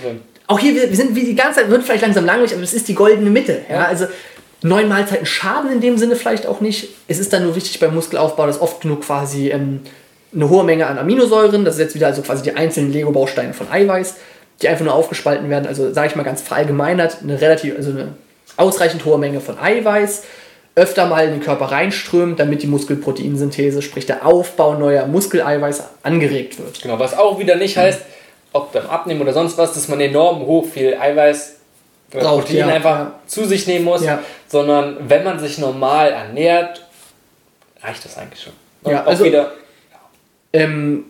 auch 0.48 0.60
hier, 0.60 0.76
wir, 0.76 0.90
wir 0.90 0.96
sind 0.96 1.16
wie 1.16 1.26
die 1.26 1.36
ganze 1.36 1.62
Zeit, 1.62 1.70
wird 1.70 1.84
vielleicht 1.84 2.04
langsam 2.04 2.26
langweilig, 2.26 2.54
aber 2.54 2.64
es 2.64 2.74
ist 2.74 2.88
die 2.88 2.96
goldene 2.96 3.30
Mitte. 3.30 3.62
Ja? 3.70 3.76
ja? 3.76 3.86
Also 3.86 4.06
neun 4.62 4.88
Mahlzeiten 4.88 5.26
schaden 5.26 5.72
in 5.72 5.82
dem 5.82 5.98
Sinne 5.98 6.16
vielleicht 6.16 6.48
auch 6.48 6.62
nicht. 6.62 6.90
Es 7.08 7.20
ist 7.20 7.34
dann 7.34 7.44
nur 7.44 7.56
wichtig 7.56 7.80
beim 7.80 7.94
Muskelaufbau, 7.94 8.48
dass 8.48 8.62
oft 8.62 8.82
genug 8.82 9.02
quasi 9.02 9.50
ähm, 9.50 9.82
eine 10.34 10.50
hohe 10.50 10.64
Menge 10.64 10.88
an 10.88 10.98
Aminosäuren, 10.98 11.66
das 11.66 11.76
ist 11.76 11.82
jetzt 11.82 11.96
wieder 11.96 12.08
also 12.08 12.22
quasi 12.22 12.44
die 12.44 12.56
einzelnen 12.56 12.92
Lego-Bausteine 12.92 13.54
von 13.54 13.72
Eiweiß, 13.72 14.16
die 14.62 14.68
einfach 14.68 14.86
nur 14.86 14.94
aufgespalten 14.94 15.50
werden. 15.50 15.68
Also 15.68 15.94
sage 15.94 16.08
ich 16.08 16.16
mal 16.16 16.24
ganz 16.24 16.42
verallgemeinert, 16.42 17.18
eine 17.22 17.40
relativ, 17.40 17.76
also 17.76 17.92
eine 17.92 18.14
ausreichend 18.58 19.06
hohe 19.06 19.18
Menge 19.18 19.42
von 19.42 19.58
Eiweiß 19.60 20.24
öfter 20.76 21.06
mal 21.06 21.26
in 21.26 21.32
den 21.32 21.41
Körper 21.41 21.66
reinströmt, 21.66 22.40
damit 22.40 22.64
die 22.64 22.68
Muskelproteinsynthese, 22.68 23.82
sprich 23.82 24.06
der 24.06 24.26
Aufbau 24.26 24.74
neuer 24.76 25.06
Muskeleiweiß, 25.06 25.84
angeregt 26.02 26.58
wird. 26.58 26.82
Genau, 26.82 26.98
was 26.98 27.16
auch 27.18 27.38
wieder 27.40 27.56
nicht 27.56 27.78
heißt, 27.78 28.02
ob 28.54 28.72
beim 28.72 28.88
Abnehmen 28.88 29.22
oder 29.22 29.34
sonst 29.34 29.58
was, 29.58 29.74
dass 29.74 29.88
man 29.88 30.00
enorm 30.02 30.45
hoch 30.45 30.66
viel 30.66 30.95
Eiweiß 30.95 31.56
Braucht, 32.12 32.45
Protein 32.45 32.58
ja, 32.58 32.68
einfach 32.68 33.00
ja. 33.00 33.20
zu 33.26 33.45
sich 33.45 33.66
nehmen 33.66 33.86
muss, 33.86 34.04
ja. 34.04 34.20
sondern 34.48 34.98
wenn 35.10 35.24
man 35.24 35.40
sich 35.40 35.58
normal 35.58 36.12
ernährt, 36.12 36.86
reicht 37.82 38.06
das 38.06 38.18
eigentlich 38.18 38.44
schon. 38.44 38.54
Und 38.84 38.91
ja, 38.91 39.04
also, 39.04 39.26
wieder, 39.26 39.52
ähm, 40.52 41.06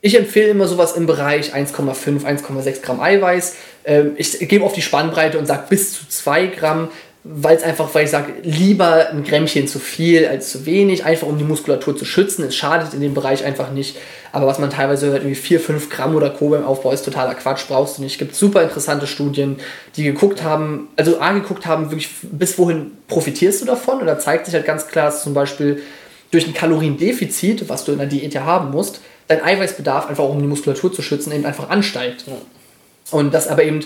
ich 0.00 0.18
empfehle 0.18 0.48
immer 0.48 0.66
sowas 0.66 0.96
im 0.96 1.06
Bereich 1.06 1.54
1,5, 1.54 2.24
1,6 2.24 2.82
Gramm 2.82 3.00
Eiweiß. 3.00 3.56
Ähm, 3.84 4.14
ich 4.16 4.38
gebe 4.40 4.64
auf 4.64 4.72
die 4.72 4.82
Spannbreite 4.82 5.38
und 5.38 5.46
sage 5.46 5.64
bis 5.68 5.94
zu 5.94 6.08
2 6.08 6.48
Gramm 6.48 6.88
weil 7.26 7.56
es 7.56 7.62
einfach, 7.62 7.94
weil 7.94 8.04
ich 8.04 8.10
sage, 8.10 8.34
lieber 8.42 9.08
ein 9.08 9.24
Grämmchen 9.24 9.66
zu 9.66 9.78
viel 9.78 10.26
als 10.26 10.50
zu 10.50 10.66
wenig, 10.66 11.06
einfach 11.06 11.26
um 11.26 11.38
die 11.38 11.44
Muskulatur 11.44 11.96
zu 11.96 12.04
schützen. 12.04 12.44
Es 12.44 12.54
schadet 12.54 12.92
in 12.92 13.00
dem 13.00 13.14
Bereich 13.14 13.42
einfach 13.44 13.70
nicht. 13.70 13.96
Aber 14.30 14.46
was 14.46 14.58
man 14.58 14.68
teilweise 14.68 15.06
hört, 15.06 15.22
irgendwie 15.22 15.34
4, 15.34 15.58
5 15.58 15.88
Gramm 15.88 16.14
oder 16.14 16.28
Co. 16.28 16.50
beim 16.50 16.66
Aufbau 16.66 16.92
ist 16.92 17.02
totaler 17.02 17.34
Quatsch, 17.34 17.66
brauchst 17.66 17.96
du 17.96 18.02
nicht. 18.02 18.12
Es 18.12 18.18
gibt 18.18 18.34
super 18.34 18.62
interessante 18.62 19.06
Studien, 19.06 19.56
die 19.96 20.04
geguckt 20.04 20.42
haben, 20.42 20.88
also 20.96 21.18
A, 21.18 21.32
geguckt 21.32 21.64
haben, 21.64 21.90
wirklich, 21.90 22.10
bis 22.20 22.58
wohin 22.58 22.90
profitierst 23.08 23.62
du 23.62 23.64
davon? 23.64 24.00
Und 24.00 24.06
da 24.06 24.18
zeigt 24.18 24.44
sich 24.44 24.54
halt 24.54 24.66
ganz 24.66 24.86
klar, 24.88 25.06
dass 25.06 25.22
zum 25.22 25.32
Beispiel 25.32 25.80
durch 26.30 26.46
ein 26.46 26.52
Kaloriendefizit, 26.52 27.70
was 27.70 27.86
du 27.86 27.92
in 27.92 27.98
der 27.98 28.06
Diät 28.06 28.34
ja 28.34 28.44
haben 28.44 28.70
musst, 28.70 29.00
dein 29.28 29.42
Eiweißbedarf 29.42 30.10
einfach, 30.10 30.24
um 30.28 30.40
die 30.40 30.46
Muskulatur 30.46 30.92
zu 30.92 31.00
schützen, 31.00 31.32
eben 31.32 31.46
einfach 31.46 31.70
ansteigt. 31.70 32.24
Ja. 32.26 32.34
Und 33.12 33.32
das 33.32 33.48
aber 33.48 33.64
eben 33.64 33.80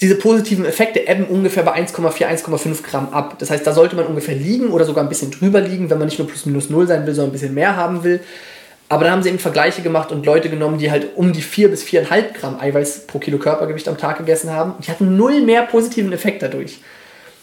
diese 0.00 0.14
positiven 0.14 0.64
Effekte 0.64 1.00
ebben 1.00 1.24
ungefähr 1.24 1.62
bei 1.62 1.74
1,4, 1.76 2.26
1,5 2.26 2.82
Gramm 2.82 3.12
ab. 3.12 3.36
Das 3.38 3.50
heißt, 3.50 3.66
da 3.66 3.72
sollte 3.72 3.96
man 3.96 4.06
ungefähr 4.06 4.34
liegen 4.34 4.68
oder 4.70 4.84
sogar 4.84 5.04
ein 5.04 5.08
bisschen 5.08 5.30
drüber 5.30 5.60
liegen, 5.60 5.90
wenn 5.90 5.98
man 5.98 6.08
nicht 6.08 6.18
nur 6.18 6.26
plus 6.26 6.46
minus 6.46 6.70
null 6.70 6.86
sein 6.86 7.06
will, 7.06 7.14
sondern 7.14 7.30
ein 7.30 7.32
bisschen 7.32 7.54
mehr 7.54 7.76
haben 7.76 8.02
will. 8.02 8.20
Aber 8.88 9.04
dann 9.04 9.12
haben 9.12 9.22
sie 9.22 9.28
eben 9.28 9.38
Vergleiche 9.38 9.82
gemacht 9.82 10.10
und 10.10 10.24
Leute 10.24 10.48
genommen, 10.48 10.78
die 10.78 10.90
halt 10.90 11.16
um 11.16 11.32
die 11.32 11.42
4 11.42 11.70
bis 11.70 11.84
4,5 11.84 12.32
Gramm 12.32 12.58
Eiweiß 12.58 13.06
pro 13.06 13.18
Kilo 13.18 13.38
Körpergewicht 13.38 13.86
am 13.88 13.98
Tag 13.98 14.18
gegessen 14.18 14.50
haben. 14.50 14.74
Die 14.84 14.90
hatten 14.90 15.16
null 15.16 15.42
mehr 15.42 15.62
positiven 15.62 16.12
Effekt 16.12 16.42
dadurch. 16.42 16.80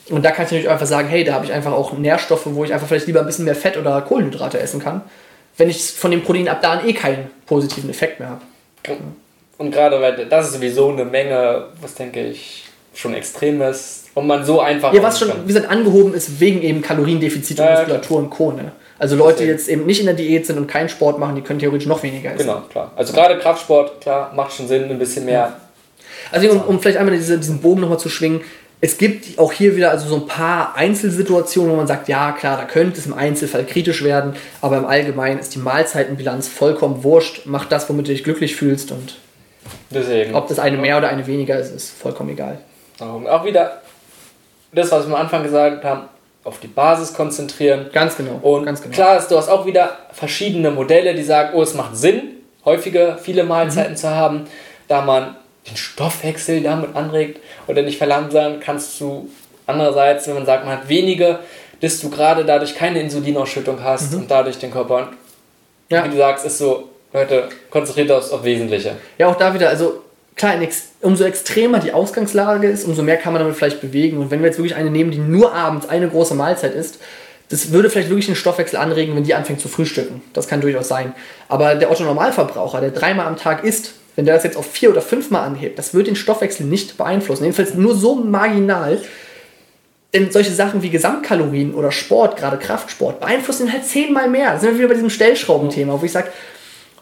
Und 0.09 0.25
da 0.25 0.31
kann 0.31 0.45
ich 0.45 0.51
natürlich 0.51 0.69
einfach 0.69 0.87
sagen, 0.87 1.07
hey, 1.07 1.23
da 1.23 1.33
habe 1.33 1.45
ich 1.45 1.53
einfach 1.53 1.73
auch 1.73 1.97
Nährstoffe, 1.97 2.47
wo 2.47 2.63
ich 2.63 2.73
einfach 2.73 2.87
vielleicht 2.87 3.07
lieber 3.07 3.19
ein 3.19 3.25
bisschen 3.25 3.45
mehr 3.45 3.55
Fett 3.55 3.77
oder 3.77 4.01
Kohlenhydrate 4.01 4.59
essen 4.59 4.81
kann, 4.81 5.01
wenn 5.57 5.69
ich 5.69 5.91
von 5.91 6.11
dem 6.11 6.23
Protein 6.23 6.47
ab 6.47 6.61
da 6.61 6.73
an 6.73 6.87
eh 6.87 6.93
keinen 6.93 7.29
positiven 7.45 7.89
Effekt 7.89 8.19
mehr 8.19 8.29
habe. 8.29 8.41
Und 9.57 9.71
gerade 9.71 9.99
weil 10.01 10.25
das 10.25 10.47
ist 10.47 10.53
sowieso 10.53 10.89
eine 10.89 11.05
Menge, 11.05 11.65
was 11.81 11.95
denke 11.95 12.23
ich, 12.23 12.63
schon 12.93 13.13
extrem 13.13 13.61
ist. 13.61 14.05
Und 14.13 14.27
man 14.27 14.43
so 14.45 14.59
einfach. 14.59 14.93
Ja, 14.93 15.03
was 15.03 15.19
schon, 15.19 15.31
wie 15.43 15.47
gesagt, 15.47 15.69
angehoben 15.69 16.13
ist 16.13 16.39
wegen 16.39 16.61
eben 16.61 16.81
Kaloriendefizit 16.81 17.59
und 17.59 17.65
ja, 17.65 17.79
Muskulatur 17.79 18.17
und 18.17 18.29
Co. 18.29 18.51
Ne? 18.51 18.71
Also 18.99 19.15
Leute, 19.15 19.43
die 19.43 19.49
jetzt 19.49 19.67
eben 19.67 19.85
nicht 19.85 19.99
in 19.99 20.07
der 20.07 20.15
Diät 20.15 20.45
sind 20.45 20.57
und 20.57 20.67
keinen 20.67 20.89
Sport 20.89 21.19
machen, 21.19 21.35
die 21.35 21.41
können 21.41 21.59
theoretisch 21.59 21.87
noch 21.87 22.01
weniger 22.01 22.33
essen. 22.33 22.47
Genau, 22.47 22.61
klar. 22.61 22.91
Also 22.95 23.13
gerade 23.13 23.37
Kraftsport, 23.37 24.01
klar, 24.01 24.31
macht 24.35 24.53
schon 24.53 24.67
Sinn, 24.67 24.89
ein 24.89 24.97
bisschen 24.97 25.25
mehr. 25.25 25.53
Also 26.31 26.49
um, 26.49 26.61
um, 26.61 26.79
vielleicht 26.79 26.97
einmal 26.97 27.15
diese, 27.15 27.37
diesen 27.37 27.61
Bogen 27.61 27.81
nochmal 27.81 27.99
zu 27.99 28.09
schwingen, 28.09 28.41
es 28.79 28.97
gibt 28.97 29.39
auch 29.39 29.51
hier 29.51 29.75
wieder 29.75 29.91
also 29.91 30.07
so 30.07 30.15
ein 30.15 30.27
paar 30.27 30.75
Einzelsituationen, 30.75 31.71
wo 31.71 31.75
man 31.77 31.87
sagt, 31.87 32.07
ja 32.07 32.31
klar, 32.31 32.57
da 32.57 32.63
könnte 32.65 32.99
es 32.99 33.07
im 33.07 33.13
Einzelfall 33.13 33.65
kritisch 33.65 34.03
werden, 34.03 34.35
aber 34.61 34.77
im 34.77 34.85
Allgemeinen 34.85 35.39
ist 35.39 35.55
die 35.55 35.59
Mahlzeitenbilanz 35.59 36.47
vollkommen 36.47 37.03
wurscht. 37.03 37.41
Mach 37.45 37.65
das, 37.65 37.89
womit 37.89 38.07
du 38.07 38.11
dich 38.11 38.23
glücklich 38.23 38.55
fühlst 38.55 38.91
und 38.91 39.17
Deswegen. 39.89 40.35
Ob 40.35 40.47
das 40.47 40.59
eine 40.59 40.77
mehr 40.77 40.97
oder 40.97 41.09
eine 41.09 41.25
weniger 41.27 41.57
ist, 41.57 41.71
ist 41.73 41.91
vollkommen 41.91 42.29
egal. 42.29 42.59
Auch 42.99 43.45
wieder 43.45 43.81
das, 44.71 44.91
was 44.91 45.07
wir 45.07 45.15
am 45.15 45.21
Anfang 45.21 45.43
gesagt 45.43 45.83
haben, 45.83 46.09
auf 46.43 46.59
die 46.59 46.67
Basis 46.67 47.13
konzentrieren. 47.13 47.87
Ganz 47.91 48.15
genau. 48.15 48.39
Und 48.41 48.65
ganz 48.65 48.81
genau. 48.81 48.93
klar 48.95 49.17
ist, 49.17 49.29
du 49.29 49.37
hast 49.37 49.49
auch 49.49 49.65
wieder 49.65 49.97
verschiedene 50.11 50.71
Modelle, 50.71 51.13
die 51.13 51.23
sagen, 51.23 51.51
oh, 51.53 51.61
es 51.61 51.73
macht 51.73 51.97
Sinn, 51.97 52.37
häufige, 52.63 53.17
viele 53.21 53.43
Mahlzeiten 53.43 53.93
mhm. 53.93 53.97
zu 53.97 54.09
haben, 54.09 54.47
da 54.87 55.01
man 55.01 55.35
den 55.69 55.75
Stoffwechsel 55.75 56.61
damit 56.63 56.95
anregt 56.95 57.41
oder 57.67 57.81
nicht 57.81 57.97
verlangsamen, 57.97 58.61
kannst 58.61 58.99
du 59.01 59.29
andererseits, 59.65 60.27
wenn 60.27 60.35
man 60.35 60.45
sagt, 60.45 60.63
man 60.63 60.77
hat 60.77 60.89
wenige, 60.89 61.39
dass 61.81 61.99
du 61.99 62.09
gerade 62.09 62.45
dadurch 62.45 62.75
keine 62.75 63.01
Insulinausschüttung 63.01 63.83
hast 63.83 64.13
mhm. 64.13 64.19
und 64.19 64.31
dadurch 64.31 64.57
den 64.57 64.71
Körper, 64.71 65.09
ja. 65.89 66.05
wie 66.05 66.09
du 66.09 66.17
sagst, 66.17 66.45
ist 66.45 66.57
so, 66.57 66.89
Leute, 67.13 67.49
konzentriert 67.69 68.11
euch 68.11 68.31
auf 68.31 68.43
Wesentliche. 68.43 68.97
Ja, 69.17 69.27
auch 69.27 69.35
da 69.35 69.53
wieder, 69.53 69.69
also 69.69 70.03
klar, 70.35 70.55
umso 71.01 71.23
extremer 71.23 71.79
die 71.79 71.93
Ausgangslage 71.93 72.67
ist, 72.67 72.85
umso 72.85 73.01
mehr 73.01 73.17
kann 73.17 73.33
man 73.33 73.41
damit 73.41 73.55
vielleicht 73.55 73.81
bewegen. 73.81 74.17
Und 74.17 74.31
wenn 74.31 74.39
wir 74.39 74.47
jetzt 74.47 74.57
wirklich 74.57 74.75
eine 74.75 74.89
nehmen, 74.89 75.11
die 75.11 75.17
nur 75.17 75.53
abends 75.53 75.89
eine 75.89 76.07
große 76.07 76.35
Mahlzeit 76.35 76.75
ist, 76.75 76.99
das 77.49 77.71
würde 77.71 77.89
vielleicht 77.89 78.09
wirklich 78.09 78.25
den 78.25 78.35
Stoffwechsel 78.35 78.77
anregen, 78.77 79.15
wenn 79.15 79.23
die 79.23 79.33
anfängt 79.33 79.61
zu 79.61 79.69
frühstücken. 79.69 80.21
Das 80.33 80.47
kann 80.47 80.61
durchaus 80.61 80.87
sein. 80.87 81.13
Aber 81.47 81.75
der 81.75 81.89
Otto-Normalverbraucher, 81.89 82.81
der 82.81 82.91
dreimal 82.91 83.25
am 83.25 83.37
Tag 83.37 83.63
isst, 83.63 83.93
wenn 84.15 84.25
der 84.25 84.35
das 84.35 84.43
jetzt 84.43 84.57
auf 84.57 84.69
vier 84.69 84.89
oder 84.89 85.01
fünfmal 85.01 85.43
anhebt, 85.43 85.79
das 85.79 85.93
wird 85.93 86.07
den 86.07 86.15
Stoffwechsel 86.15 86.65
nicht 86.65 86.97
beeinflussen. 86.97 87.43
Jedenfalls 87.43 87.75
nur 87.75 87.95
so 87.95 88.15
marginal. 88.15 88.99
Denn 90.13 90.31
solche 90.31 90.51
Sachen 90.51 90.81
wie 90.81 90.89
Gesamtkalorien 90.89 91.73
oder 91.73 91.91
Sport, 91.91 92.37
gerade 92.37 92.57
Kraftsport, 92.57 93.19
beeinflussen 93.19 93.67
ihn 93.67 93.73
halt 93.73 93.85
zehnmal 93.85 94.29
mehr. 94.29 94.53
Da 94.53 94.59
sind 94.59 94.71
wir 94.71 94.79
wieder 94.79 94.87
bei 94.87 94.93
diesem 94.95 95.09
Stellschraubenthema, 95.09 96.01
wo 96.01 96.05
ich 96.05 96.11
sage, 96.11 96.29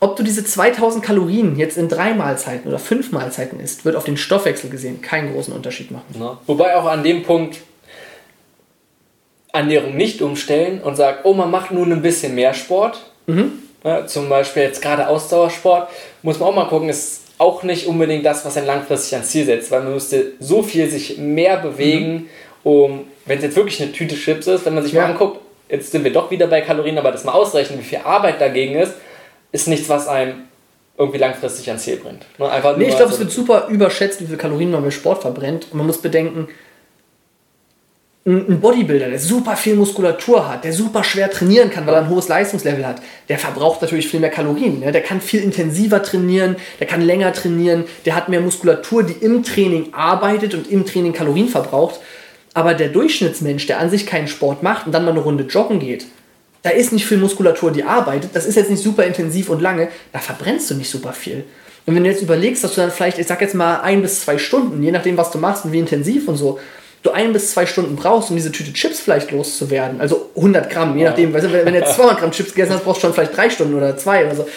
ob 0.06 0.16
du 0.16 0.22
diese 0.22 0.46
2000 0.46 1.04
Kalorien 1.04 1.58
jetzt 1.58 1.78
in 1.78 1.90
drei 1.90 2.14
Mahlzeiten 2.14 2.68
oder 2.70 2.78
fünf 2.78 3.12
Mahlzeiten 3.12 3.60
isst, 3.60 3.86
wird 3.86 3.96
auf 3.96 4.04
den 4.04 4.18
Stoffwechsel 4.18 4.70
gesehen 4.70 5.02
keinen 5.02 5.34
großen 5.34 5.52
Unterschied 5.52 5.90
machen. 5.90 6.16
Ja. 6.20 6.38
Wobei 6.46 6.76
auch 6.76 6.86
an 6.86 7.04
dem 7.04 7.24
Punkt 7.24 7.58
Ernährung 9.52 9.98
nicht 9.98 10.22
umstellen 10.22 10.80
und 10.80 10.96
sagt, 10.96 11.26
oh, 11.26 11.34
man 11.34 11.50
macht 11.50 11.72
nun 11.72 11.92
ein 11.92 12.04
bisschen 12.04 12.36
mehr 12.36 12.54
Sport. 12.54 13.04
Mhm. 13.26 13.54
Ja, 13.84 14.06
zum 14.06 14.30
Beispiel 14.30 14.64
jetzt 14.64 14.82
gerade 14.82 15.08
Ausdauersport, 15.08 15.90
muss 16.22 16.40
man 16.40 16.50
auch 16.50 16.56
mal 16.56 16.68
gucken, 16.68 16.90
ist 16.90 17.22
auch 17.40 17.64
nicht 17.64 17.88
unbedingt 17.88 18.26
das, 18.26 18.46
was 18.46 18.58
ein 18.58 18.66
langfristig 18.66 19.14
ans 19.14 19.30
Ziel 19.30 19.46
setzt, 19.46 19.72
weil 19.72 19.82
man 19.82 19.94
müsste 19.94 20.34
so 20.40 20.62
viel 20.62 20.88
sich 20.88 21.18
mehr 21.18 21.58
bewegen, 21.58 22.14
mhm. 22.14 22.28
um, 22.64 23.00
wenn 23.26 23.38
es 23.38 23.44
jetzt 23.44 23.56
wirklich 23.56 23.82
eine 23.82 23.92
Tüte 23.92 24.16
Chips 24.16 24.46
ist, 24.46 24.66
wenn 24.66 24.76
man 24.76 24.84
sich 24.84 24.94
ja. 24.94 25.02
mal 25.02 25.12
anguckt, 25.12 25.40
jetzt 25.68 25.92
sind 25.92 26.04
wir 26.04 26.14
doch 26.14 26.30
wieder 26.30 26.46
bei 26.46 26.62
Kalorien, 26.62 26.98
aber 27.00 27.12
das 27.12 27.24
mal 27.24 27.34
ausrechnen, 27.34 27.80
wie 27.80 27.84
viel 27.84 28.00
Arbeit 28.04 28.40
dagegen 28.40 28.76
ist, 28.76 28.94
ist 29.56 29.68
nichts, 29.68 29.88
was 29.90 30.08
einem 30.08 30.44
irgendwie 30.98 31.18
langfristig 31.18 31.68
ans 31.70 31.84
Ziel 31.84 31.98
bringt. 31.98 32.26
Ne? 32.38 32.50
Einfach 32.50 32.78
nee, 32.78 32.90
ich 32.90 32.96
glaube, 32.96 33.12
es 33.12 33.20
wird 33.20 33.32
super 33.32 33.68
überschätzt, 33.70 34.22
wie 34.22 34.28
viel 34.28 34.38
Kalorien 34.38 34.72
man 34.72 34.84
mit 34.84 34.94
Sport 34.94 35.22
verbrennt. 35.22 35.68
Und 35.72 35.78
man 35.78 35.88
muss 35.88 35.98
bedenken, 35.98 36.48
ein 38.28 38.60
Bodybuilder, 38.60 39.10
der 39.10 39.20
super 39.20 39.56
viel 39.56 39.76
Muskulatur 39.76 40.50
hat, 40.50 40.64
der 40.64 40.74
super 40.74 41.04
schwer 41.04 41.30
trainieren 41.30 41.70
kann, 41.70 41.86
weil 41.86 41.94
er 41.94 42.02
ein 42.02 42.10
hohes 42.10 42.28
Leistungslevel 42.28 42.86
hat, 42.86 43.00
der 43.30 43.38
verbraucht 43.38 43.84
natürlich 43.84 44.08
viel 44.08 44.20
mehr 44.20 44.32
Kalorien. 44.32 44.80
Ne? 44.80 44.92
Der 44.92 45.02
kann 45.02 45.22
viel 45.22 45.44
intensiver 45.44 46.02
trainieren, 46.02 46.56
der 46.80 46.88
kann 46.88 47.02
länger 47.02 47.32
trainieren, 47.34 47.84
der 48.06 48.16
hat 48.16 48.28
mehr 48.28 48.42
Muskulatur, 48.42 49.04
die 49.04 49.24
im 49.24 49.44
Training 49.44 49.94
arbeitet 49.94 50.56
und 50.56 50.70
im 50.72 50.86
Training 50.88 51.14
Kalorien 51.14 51.50
verbraucht. 51.50 52.00
Aber 52.56 52.74
der 52.74 52.90
Durchschnittsmensch, 52.90 53.68
der 53.68 53.80
an 53.80 53.92
sich 53.92 54.08
keinen 54.08 54.28
Sport 54.28 54.64
macht 54.64 54.88
und 54.88 54.92
dann 54.92 55.06
mal 55.06 55.12
eine 55.12 55.20
Runde 55.20 55.44
joggen 55.44 55.80
geht, 55.80 56.08
da 56.66 56.72
ist 56.72 56.92
nicht 56.92 57.06
viel 57.06 57.20
Muskulatur, 57.20 57.70
die 57.70 57.84
arbeitet, 57.84 58.32
das 58.34 58.48
ist 58.48 58.56
jetzt 58.56 58.72
nicht 58.72 58.82
super 58.82 59.04
intensiv 59.04 59.50
und 59.50 59.62
lange, 59.62 59.88
da 60.12 60.18
verbrennst 60.18 60.72
du 60.72 60.74
nicht 60.74 60.90
super 60.90 61.14
viel. 61.14 61.44
Und 61.86 61.96
wenn 61.96 62.04
du 62.04 62.10
jetzt 62.10 62.24
überlegst, 62.24 62.64
dass 62.64 62.74
du 62.74 62.82
dann 62.82 62.90
vielleicht, 62.90 63.20
ich 63.20 63.28
sag 63.28 63.40
jetzt 63.42 63.54
mal 63.54 63.82
ein 63.82 64.02
bis 64.02 64.22
zwei 64.22 64.40
Stunden, 64.40 64.82
je 64.82 64.92
nachdem, 64.92 65.16
was 65.16 65.30
du 65.30 65.38
machst 65.38 65.64
und 65.64 65.74
wie 65.74 65.78
intensiv 65.78 66.28
und 66.28 66.38
so, 66.38 66.60
du 67.04 67.12
ein 67.12 67.34
bis 67.34 67.52
zwei 67.52 67.68
Stunden 67.68 67.96
brauchst, 67.96 68.32
um 68.32 68.36
diese 68.36 68.52
Tüte 68.52 68.74
Chips 68.74 69.00
vielleicht 69.00 69.30
loszuwerden, 69.30 70.02
also 70.02 70.32
100 70.36 70.72
Gramm, 70.72 70.98
je 70.98 71.04
nachdem, 71.04 71.36
weißt 71.36 71.46
du, 71.46 71.54
wenn 71.54 71.72
du 71.72 71.80
jetzt 71.80 71.94
200 71.94 72.20
Gramm 72.20 72.32
Chips 72.32 72.56
gegessen 72.56 72.74
hast, 72.74 72.84
brauchst 72.84 72.98
du 72.98 73.02
schon 73.06 73.14
vielleicht 73.14 73.38
drei 73.38 73.52
Stunden 73.52 73.76
oder 73.76 73.96
zwei 73.96 74.26
oder 74.26 74.34
so, 74.34 74.48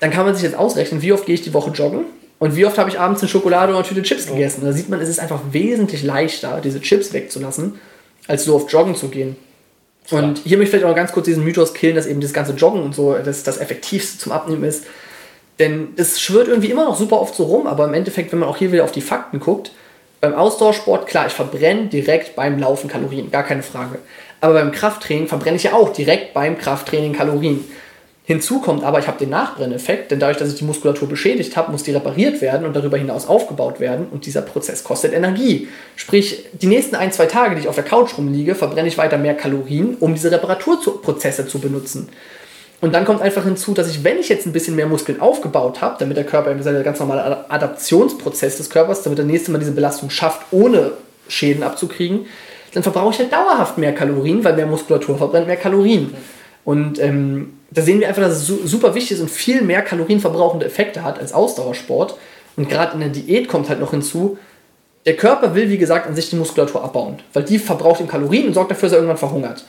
dann 0.00 0.10
kann 0.10 0.24
man 0.24 0.34
sich 0.34 0.44
jetzt 0.44 0.56
ausrechnen, 0.56 1.02
wie 1.02 1.12
oft 1.12 1.26
gehe 1.26 1.34
ich 1.34 1.42
die 1.42 1.52
Woche 1.52 1.72
joggen 1.72 2.06
und 2.38 2.56
wie 2.56 2.64
oft 2.64 2.78
habe 2.78 2.88
ich 2.88 2.98
abends 2.98 3.20
eine 3.20 3.28
Schokolade 3.28 3.72
oder 3.72 3.80
eine 3.80 3.86
Tüte 3.86 4.02
Chips 4.02 4.28
gegessen. 4.28 4.62
Da 4.64 4.72
sieht 4.72 4.88
man, 4.88 4.98
es 4.98 5.10
ist 5.10 5.20
einfach 5.20 5.40
wesentlich 5.52 6.02
leichter, 6.02 6.62
diese 6.64 6.80
Chips 6.80 7.12
wegzulassen, 7.12 7.78
als 8.28 8.44
so 8.44 8.56
oft 8.56 8.72
joggen 8.72 8.96
zu 8.96 9.08
gehen. 9.08 9.36
Und 10.10 10.38
hier 10.38 10.56
möchte 10.56 10.76
ich 10.76 10.80
vielleicht 10.80 10.90
auch 10.90 10.96
ganz 10.96 11.12
kurz 11.12 11.26
diesen 11.26 11.44
Mythos 11.44 11.74
killen, 11.74 11.96
dass 11.96 12.06
eben 12.06 12.20
das 12.20 12.32
ganze 12.32 12.52
Joggen 12.52 12.82
und 12.82 12.94
so 12.94 13.14
das, 13.14 13.42
das 13.42 13.58
Effektivste 13.58 14.18
zum 14.18 14.32
Abnehmen 14.32 14.64
ist. 14.64 14.84
Denn 15.58 15.88
es 15.96 16.20
schwirrt 16.20 16.48
irgendwie 16.48 16.70
immer 16.70 16.84
noch 16.84 16.96
super 16.96 17.20
oft 17.20 17.34
so 17.34 17.44
rum, 17.44 17.66
aber 17.66 17.84
im 17.84 17.94
Endeffekt, 17.94 18.32
wenn 18.32 18.38
man 18.38 18.48
auch 18.48 18.56
hier 18.56 18.72
wieder 18.72 18.84
auf 18.84 18.92
die 18.92 19.00
Fakten 19.00 19.40
guckt, 19.40 19.72
beim 20.20 20.34
Ausdauersport, 20.34 21.06
klar, 21.06 21.26
ich 21.26 21.32
verbrenne 21.32 21.86
direkt 21.86 22.36
beim 22.36 22.58
Laufen 22.58 22.88
Kalorien, 22.88 23.30
gar 23.30 23.42
keine 23.42 23.62
Frage. 23.62 23.98
Aber 24.40 24.54
beim 24.54 24.72
Krafttraining 24.72 25.28
verbrenne 25.28 25.56
ich 25.56 25.64
ja 25.64 25.74
auch 25.74 25.92
direkt 25.92 26.32
beim 26.34 26.58
Krafttraining 26.58 27.12
Kalorien. 27.12 27.64
Hinzu 28.28 28.60
kommt 28.60 28.84
aber, 28.84 28.98
ich 28.98 29.06
habe 29.06 29.18
den 29.18 29.30
Nachbrenneffekt, 29.30 30.10
denn 30.10 30.20
dadurch, 30.20 30.36
dass 30.36 30.50
ich 30.50 30.56
die 30.56 30.64
Muskulatur 30.64 31.08
beschädigt 31.08 31.56
habe, 31.56 31.72
muss 31.72 31.84
die 31.84 31.92
repariert 31.92 32.42
werden 32.42 32.66
und 32.66 32.76
darüber 32.76 32.98
hinaus 32.98 33.26
aufgebaut 33.26 33.80
werden 33.80 34.06
und 34.10 34.26
dieser 34.26 34.42
Prozess 34.42 34.84
kostet 34.84 35.14
Energie. 35.14 35.68
Sprich, 35.96 36.44
die 36.52 36.66
nächsten 36.66 36.94
ein, 36.94 37.10
zwei 37.10 37.24
Tage, 37.24 37.54
die 37.54 37.62
ich 37.62 37.68
auf 37.68 37.74
der 37.76 37.84
Couch 37.84 38.18
rumliege, 38.18 38.54
verbrenne 38.54 38.86
ich 38.86 38.98
weiter 38.98 39.16
mehr 39.16 39.32
Kalorien, 39.32 39.96
um 39.98 40.12
diese 40.12 40.30
Reparaturprozesse 40.30 41.48
zu 41.48 41.58
benutzen. 41.58 42.10
Und 42.82 42.94
dann 42.94 43.06
kommt 43.06 43.22
einfach 43.22 43.44
hinzu, 43.44 43.72
dass 43.72 43.88
ich, 43.88 44.04
wenn 44.04 44.18
ich 44.18 44.28
jetzt 44.28 44.44
ein 44.44 44.52
bisschen 44.52 44.76
mehr 44.76 44.88
Muskeln 44.88 45.22
aufgebaut 45.22 45.80
habe, 45.80 45.96
damit 45.98 46.18
der 46.18 46.24
Körper 46.24 46.50
eben 46.50 46.62
seinen 46.62 46.84
ganz 46.84 47.00
normale 47.00 47.50
Adaptionsprozess 47.50 48.58
des 48.58 48.68
Körpers, 48.68 49.04
damit 49.04 49.16
der 49.16 49.24
nächste 49.24 49.52
Mal 49.52 49.58
diese 49.58 49.72
Belastung 49.72 50.10
schafft, 50.10 50.42
ohne 50.50 50.90
Schäden 51.28 51.62
abzukriegen, 51.62 52.26
dann 52.74 52.82
verbrauche 52.82 53.14
ich 53.14 53.20
halt 53.20 53.32
dauerhaft 53.32 53.78
mehr 53.78 53.94
Kalorien, 53.94 54.44
weil 54.44 54.54
mehr 54.54 54.66
Muskulatur 54.66 55.16
verbrennt 55.16 55.46
mehr 55.46 55.56
Kalorien. 55.56 56.12
Und 56.66 56.98
ähm, 56.98 57.54
da 57.70 57.82
sehen 57.82 58.00
wir 58.00 58.08
einfach, 58.08 58.22
dass 58.22 58.48
es 58.48 58.70
super 58.70 58.94
wichtig 58.94 59.12
ist 59.12 59.20
und 59.20 59.30
viel 59.30 59.62
mehr 59.62 59.82
kalorienverbrauchende 59.82 60.66
Effekte 60.66 61.04
hat 61.04 61.18
als 61.18 61.32
Ausdauersport. 61.32 62.16
Und 62.56 62.68
gerade 62.68 62.94
in 62.94 63.00
der 63.00 63.10
Diät 63.10 63.48
kommt 63.48 63.68
halt 63.68 63.80
noch 63.80 63.90
hinzu, 63.90 64.38
der 65.06 65.16
Körper 65.16 65.54
will, 65.54 65.70
wie 65.70 65.78
gesagt, 65.78 66.06
an 66.06 66.14
sich 66.14 66.30
die 66.30 66.36
Muskulatur 66.36 66.82
abbauen, 66.82 67.18
weil 67.32 67.44
die 67.44 67.58
verbraucht 67.58 68.00
ihm 68.00 68.08
Kalorien 68.08 68.48
und 68.48 68.54
sorgt 68.54 68.70
dafür, 68.70 68.88
dass 68.88 68.94
er 68.94 68.98
irgendwann 68.98 69.18
verhungert. 69.18 69.64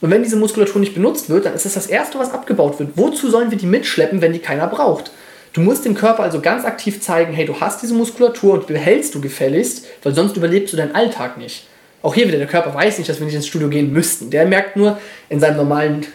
Und 0.00 0.10
wenn 0.10 0.22
diese 0.22 0.36
Muskulatur 0.36 0.80
nicht 0.80 0.94
benutzt 0.94 1.28
wird, 1.28 1.46
dann 1.46 1.54
ist 1.54 1.64
das 1.64 1.74
das 1.74 1.88
Erste, 1.88 2.18
was 2.18 2.30
abgebaut 2.30 2.78
wird. 2.78 2.90
Wozu 2.94 3.28
sollen 3.30 3.50
wir 3.50 3.58
die 3.58 3.66
mitschleppen, 3.66 4.20
wenn 4.20 4.32
die 4.32 4.38
keiner 4.38 4.68
braucht? 4.68 5.10
Du 5.52 5.60
musst 5.60 5.84
dem 5.84 5.94
Körper 5.94 6.22
also 6.22 6.40
ganz 6.40 6.64
aktiv 6.64 7.00
zeigen, 7.00 7.32
hey, 7.32 7.44
du 7.44 7.60
hast 7.60 7.82
diese 7.82 7.94
Muskulatur 7.94 8.54
und 8.54 8.66
behältst 8.66 9.14
du 9.14 9.20
gefälligst, 9.20 9.86
weil 10.02 10.14
sonst 10.14 10.36
überlebst 10.36 10.72
du 10.72 10.76
deinen 10.76 10.94
Alltag 10.94 11.36
nicht. 11.36 11.66
Auch 12.00 12.14
hier 12.14 12.28
wieder, 12.28 12.38
der 12.38 12.46
Körper 12.46 12.72
weiß 12.72 12.98
nicht, 12.98 13.10
dass 13.10 13.18
wir 13.18 13.26
nicht 13.26 13.34
ins 13.34 13.48
Studio 13.48 13.68
gehen 13.68 13.92
müssten. 13.92 14.30
Der 14.30 14.46
merkt 14.46 14.76
nur, 14.76 14.98
in 15.28 15.40
seinem 15.40 15.56
normalen 15.56 16.06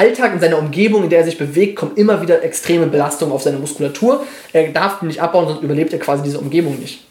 Alltag, 0.00 0.32
in 0.32 0.40
seiner 0.40 0.56
Umgebung, 0.56 1.04
in 1.04 1.10
der 1.10 1.18
er 1.18 1.24
sich 1.26 1.36
bewegt, 1.36 1.76
kommen 1.76 1.94
immer 1.96 2.22
wieder 2.22 2.42
extreme 2.42 2.86
Belastungen 2.86 3.34
auf 3.34 3.42
seine 3.42 3.58
Muskulatur. 3.58 4.24
Er 4.54 4.68
darf 4.68 5.02
nicht 5.02 5.20
abbauen, 5.20 5.46
sonst 5.46 5.62
überlebt 5.62 5.92
er 5.92 5.98
quasi 5.98 6.22
diese 6.22 6.38
Umgebung 6.38 6.78
nicht. 6.78 7.04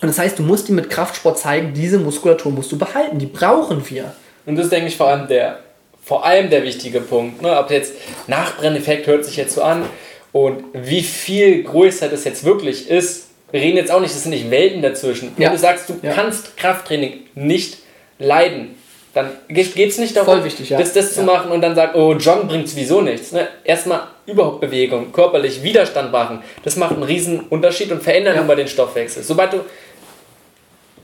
Und 0.00 0.06
das 0.06 0.18
heißt, 0.20 0.38
du 0.38 0.44
musst 0.44 0.68
ihm 0.68 0.76
mit 0.76 0.90
Kraftsport 0.90 1.40
zeigen, 1.40 1.74
diese 1.74 1.98
Muskulatur 1.98 2.52
musst 2.52 2.70
du 2.70 2.78
behalten, 2.78 3.18
die 3.18 3.26
brauchen 3.26 3.82
wir. 3.90 4.14
Und 4.46 4.54
das 4.54 4.66
ist, 4.66 4.72
denke 4.72 4.86
ich, 4.86 4.96
vor 4.96 5.08
allem 5.08 5.26
der, 5.26 5.58
vor 6.04 6.24
allem 6.24 6.50
der 6.50 6.62
wichtige 6.62 7.00
Punkt. 7.00 7.42
Ne? 7.42 7.58
Ob 7.58 7.68
jetzt 7.72 7.94
Nachbrenneffekt 8.28 9.08
hört 9.08 9.24
sich 9.24 9.36
jetzt 9.36 9.56
so 9.56 9.62
an 9.62 9.82
und 10.30 10.62
wie 10.72 11.02
viel 11.02 11.64
größer 11.64 12.08
das 12.08 12.22
jetzt 12.22 12.44
wirklich 12.44 12.88
ist. 12.88 13.26
Wir 13.50 13.60
reden 13.60 13.76
jetzt 13.76 13.90
auch 13.90 14.00
nicht, 14.00 14.12
es 14.12 14.22
sind 14.22 14.30
nicht 14.30 14.52
Welten 14.52 14.82
dazwischen. 14.82 15.32
Wenn 15.34 15.42
ja. 15.42 15.50
du 15.50 15.58
sagst, 15.58 15.88
du 15.88 15.98
ja. 16.00 16.12
kannst 16.12 16.56
Krafttraining 16.56 17.24
nicht 17.34 17.78
leiden, 18.20 18.76
dann 19.12 19.32
geht 19.48 19.76
es 19.76 19.98
nicht 19.98 20.16
darum, 20.16 20.44
wichtig, 20.44 20.70
ja. 20.70 20.78
das, 20.78 20.92
das 20.92 21.14
zu 21.14 21.22
machen 21.22 21.50
und 21.50 21.60
dann 21.60 21.74
sagen, 21.74 21.98
oh, 21.98 22.12
Joggen 22.12 22.46
bringt 22.46 22.68
sowieso 22.68 23.00
nichts. 23.00 23.32
Ne? 23.32 23.48
Erstmal 23.64 24.02
überhaupt 24.26 24.60
Bewegung, 24.60 25.10
körperlich 25.10 25.62
Widerstand 25.62 26.12
machen. 26.12 26.42
Das 26.62 26.76
macht 26.76 26.92
einen 26.92 27.02
riesen 27.02 27.40
Unterschied 27.40 27.90
und 27.90 28.02
verändert 28.02 28.36
ja. 28.36 28.42
immer 28.42 28.54
den 28.54 28.68
Stoffwechsel. 28.68 29.24
Sobald 29.24 29.52
du 29.52 29.60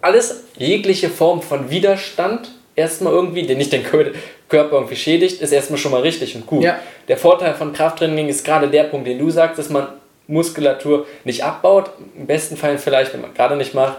alles, 0.00 0.44
jegliche 0.56 1.08
Form 1.08 1.42
von 1.42 1.68
Widerstand 1.68 2.52
erstmal 2.76 3.12
irgendwie, 3.12 3.42
der 3.42 3.56
nicht 3.56 3.72
den 3.72 3.82
Körper 3.82 4.76
irgendwie 4.76 4.96
schädigt, 4.96 5.40
ist 5.40 5.50
erstmal 5.50 5.78
schon 5.78 5.90
mal 5.90 6.02
richtig 6.02 6.36
und 6.36 6.46
gut. 6.46 6.62
Ja. 6.62 6.78
Der 7.08 7.16
Vorteil 7.16 7.54
von 7.54 7.72
Krafttraining 7.72 8.28
ist 8.28 8.44
gerade 8.44 8.68
der 8.68 8.84
Punkt, 8.84 9.08
den 9.08 9.18
du 9.18 9.30
sagst, 9.30 9.58
dass 9.58 9.68
man 9.68 9.88
Muskulatur 10.28 11.06
nicht 11.24 11.42
abbaut, 11.42 11.90
im 12.16 12.26
besten 12.26 12.56
Fall 12.56 12.78
vielleicht, 12.78 13.14
wenn 13.14 13.22
man 13.22 13.34
gerade 13.34 13.56
nicht 13.56 13.74
macht, 13.74 13.96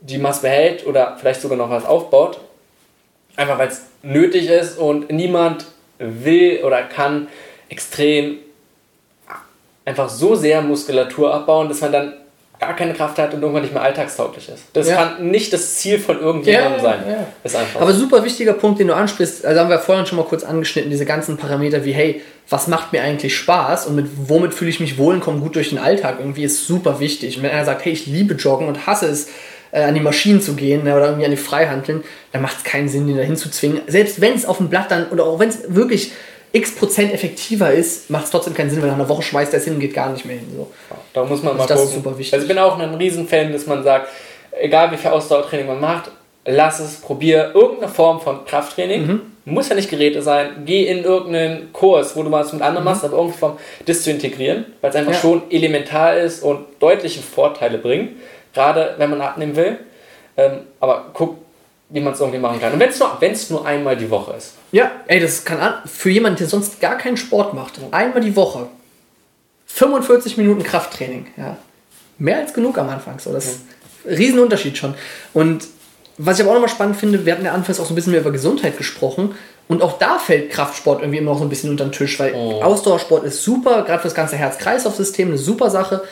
die 0.00 0.18
Masse 0.18 0.42
behält 0.42 0.84
oder 0.86 1.16
vielleicht 1.20 1.42
sogar 1.42 1.58
noch 1.58 1.70
was 1.70 1.84
aufbaut 1.84 2.40
Einfach 3.40 3.58
weil 3.58 3.68
es 3.68 3.86
nötig 4.02 4.50
ist 4.50 4.76
und 4.76 5.10
niemand 5.10 5.64
will 5.98 6.62
oder 6.62 6.82
kann 6.82 7.28
extrem 7.70 8.36
einfach 9.86 10.10
so 10.10 10.34
sehr 10.34 10.60
Muskulatur 10.60 11.32
abbauen, 11.32 11.70
dass 11.70 11.80
man 11.80 11.90
dann 11.90 12.12
gar 12.58 12.76
keine 12.76 12.92
Kraft 12.92 13.18
hat 13.18 13.32
und 13.32 13.40
irgendwann 13.40 13.62
nicht 13.62 13.72
mehr 13.72 13.82
alltagstauglich 13.82 14.46
ist. 14.50 14.64
Das 14.74 14.88
ja. 14.88 14.96
kann 14.96 15.30
nicht 15.30 15.54
das 15.54 15.76
Ziel 15.76 15.98
von 15.98 16.20
irgendjemandem 16.20 16.74
ja, 16.74 16.80
sein. 16.82 17.00
Ja. 17.08 17.26
Ist 17.42 17.56
einfach 17.56 17.80
Aber 17.80 17.94
super 17.94 18.22
wichtiger 18.22 18.52
Punkt, 18.52 18.78
den 18.78 18.88
du 18.88 18.94
ansprichst, 18.94 19.46
also 19.46 19.58
haben 19.58 19.70
wir 19.70 19.78
vorhin 19.78 20.04
schon 20.04 20.18
mal 20.18 20.26
kurz 20.26 20.44
angeschnitten, 20.44 20.90
diese 20.90 21.06
ganzen 21.06 21.38
Parameter 21.38 21.86
wie, 21.86 21.92
hey, 21.92 22.20
was 22.50 22.68
macht 22.68 22.92
mir 22.92 23.00
eigentlich 23.00 23.34
Spaß 23.34 23.86
und 23.86 23.96
mit 23.96 24.06
womit 24.26 24.52
fühle 24.52 24.68
ich 24.68 24.80
mich 24.80 24.98
wohl 24.98 25.14
und 25.14 25.20
komme 25.20 25.40
gut 25.40 25.56
durch 25.56 25.70
den 25.70 25.78
Alltag, 25.78 26.16
irgendwie 26.18 26.44
ist 26.44 26.66
super 26.66 27.00
wichtig. 27.00 27.38
Und 27.38 27.44
wenn 27.44 27.50
einer 27.52 27.64
sagt, 27.64 27.86
hey, 27.86 27.92
ich 27.92 28.04
liebe 28.04 28.34
Joggen 28.34 28.68
und 28.68 28.86
hasse 28.86 29.06
es, 29.06 29.28
äh, 29.72 29.82
an 29.82 29.94
die 29.94 30.00
Maschinen 30.00 30.40
zu 30.40 30.54
gehen 30.54 30.84
ne, 30.84 30.94
oder 30.96 31.06
irgendwie 31.06 31.24
an 31.24 31.30
die 31.30 31.36
Freihandeln, 31.36 32.02
dann 32.32 32.42
macht 32.42 32.58
es 32.58 32.64
keinen 32.64 32.88
Sinn, 32.88 33.06
den 33.06 33.16
dahin 33.16 33.36
zu 33.36 33.50
zwingen. 33.50 33.80
Selbst 33.86 34.20
wenn 34.20 34.34
es 34.34 34.44
auf 34.46 34.56
dem 34.58 34.68
Blatt 34.68 34.90
dann, 34.90 35.08
oder 35.10 35.24
auch 35.24 35.38
wenn 35.38 35.48
es 35.48 35.74
wirklich 35.74 36.12
x 36.52 36.74
Prozent 36.74 37.12
effektiver 37.14 37.72
ist, 37.72 38.10
macht 38.10 38.24
es 38.24 38.30
trotzdem 38.30 38.54
keinen 38.54 38.70
Sinn, 38.70 38.80
weil 38.82 38.88
nach 38.88 38.96
einer 38.96 39.08
Woche 39.08 39.22
schmeißt 39.22 39.52
er 39.52 39.58
es 39.58 39.64
hin 39.64 39.74
und 39.74 39.80
geht 39.80 39.94
gar 39.94 40.10
nicht 40.12 40.24
mehr 40.24 40.36
hin. 40.36 40.48
So. 40.56 40.70
Da 41.14 41.24
muss 41.24 41.42
man 41.42 41.52
also 41.52 41.58
mal 41.58 41.66
das 41.66 41.78
gucken. 41.78 41.96
Ist 41.96 42.04
super 42.04 42.18
wichtig. 42.18 42.34
Also 42.34 42.44
ich 42.44 42.48
bin 42.48 42.58
auch 42.58 42.78
ein 42.78 42.94
Riesenfan, 42.94 43.52
dass 43.52 43.66
man 43.66 43.84
sagt, 43.84 44.08
egal 44.60 44.90
wie 44.90 44.96
viel 44.96 45.10
Ausdauertraining 45.10 45.66
man 45.68 45.80
macht, 45.80 46.10
lass 46.44 46.80
es, 46.80 46.96
probier 46.96 47.52
irgendeine 47.54 47.92
Form 47.92 48.20
von 48.20 48.44
Krafttraining. 48.46 49.06
Mhm. 49.06 49.20
Muss 49.44 49.68
ja 49.68 49.74
nicht 49.76 49.90
Geräte 49.90 50.22
sein. 50.22 50.62
Geh 50.66 50.86
in 50.86 51.04
irgendeinen 51.04 51.72
Kurs, 51.72 52.16
wo 52.16 52.22
du 52.24 52.30
was 52.32 52.52
mit 52.52 52.62
anderen 52.62 52.84
Mhm. 52.84 52.90
machst, 52.90 53.04
aber 53.04 53.14
irgendeine 53.14 53.38
Form, 53.38 53.58
das 53.86 54.02
zu 54.02 54.10
integrieren, 54.10 54.64
weil 54.80 54.90
es 54.90 54.96
einfach 54.96 55.12
Ja. 55.12 55.18
schon 55.18 55.42
elementar 55.50 56.16
ist 56.16 56.42
und 56.42 56.66
deutliche 56.80 57.20
Vorteile 57.20 57.78
bringt, 57.78 58.10
gerade 58.52 58.94
wenn 58.98 59.10
man 59.10 59.20
abnehmen 59.20 59.56
will. 59.56 59.78
Ähm, 60.36 60.60
aber 60.80 61.10
guck, 61.12 61.38
wie 61.88 62.00
man 62.00 62.12
es 62.12 62.20
irgendwie 62.20 62.38
machen 62.38 62.60
kann. 62.60 62.72
Und 62.72 62.80
wenn 62.80 62.88
es 62.88 62.98
nur, 62.98 63.16
wenn's 63.20 63.50
nur 63.50 63.66
einmal 63.66 63.96
die 63.96 64.10
Woche 64.10 64.34
ist. 64.36 64.54
Ja, 64.72 64.90
ey, 65.06 65.20
das 65.20 65.44
kann 65.44 65.58
an, 65.58 65.74
für 65.86 66.10
jemanden, 66.10 66.38
der 66.38 66.46
sonst 66.46 66.80
gar 66.80 66.96
keinen 66.96 67.16
Sport 67.16 67.52
macht, 67.54 67.80
einmal 67.90 68.20
die 68.20 68.36
Woche 68.36 68.68
45 69.66 70.36
Minuten 70.36 70.62
Krafttraining, 70.62 71.26
ja. 71.36 71.56
Mehr 72.18 72.38
als 72.38 72.52
genug 72.52 72.76
am 72.76 72.88
Anfang. 72.88 73.18
So, 73.18 73.32
das 73.32 73.46
ist 73.46 73.60
ein 74.04 74.14
Riesenunterschied 74.14 74.76
schon. 74.76 74.94
Und 75.32 75.66
was 76.18 76.36
ich 76.36 76.42
aber 76.42 76.50
auch 76.50 76.54
nochmal 76.54 76.68
spannend 76.68 76.96
finde, 76.96 77.24
wir 77.24 77.32
hatten 77.32 77.44
ja 77.44 77.52
anfangs 77.52 77.80
auch 77.80 77.86
so 77.86 77.92
ein 77.92 77.94
bisschen 77.94 78.12
mehr 78.12 78.20
über 78.20 78.30
Gesundheit 78.30 78.76
gesprochen. 78.76 79.34
Und 79.68 79.82
auch 79.82 79.98
da 79.98 80.18
fällt 80.18 80.50
Kraftsport 80.50 81.00
irgendwie 81.00 81.18
immer 81.18 81.30
noch 81.30 81.38
so 81.38 81.44
ein 81.44 81.48
bisschen 81.48 81.70
unter 81.70 81.84
den 81.84 81.92
Tisch, 81.92 82.18
weil 82.18 82.34
Ausdauersport 82.34 83.24
ist 83.24 83.42
super, 83.42 83.84
gerade 83.84 84.00
für 84.00 84.08
das 84.08 84.14
ganze 84.14 84.36
Herz-Kreislauf-System 84.36 85.28
eine 85.28 85.38
super 85.38 85.70
Sache. 85.70 86.02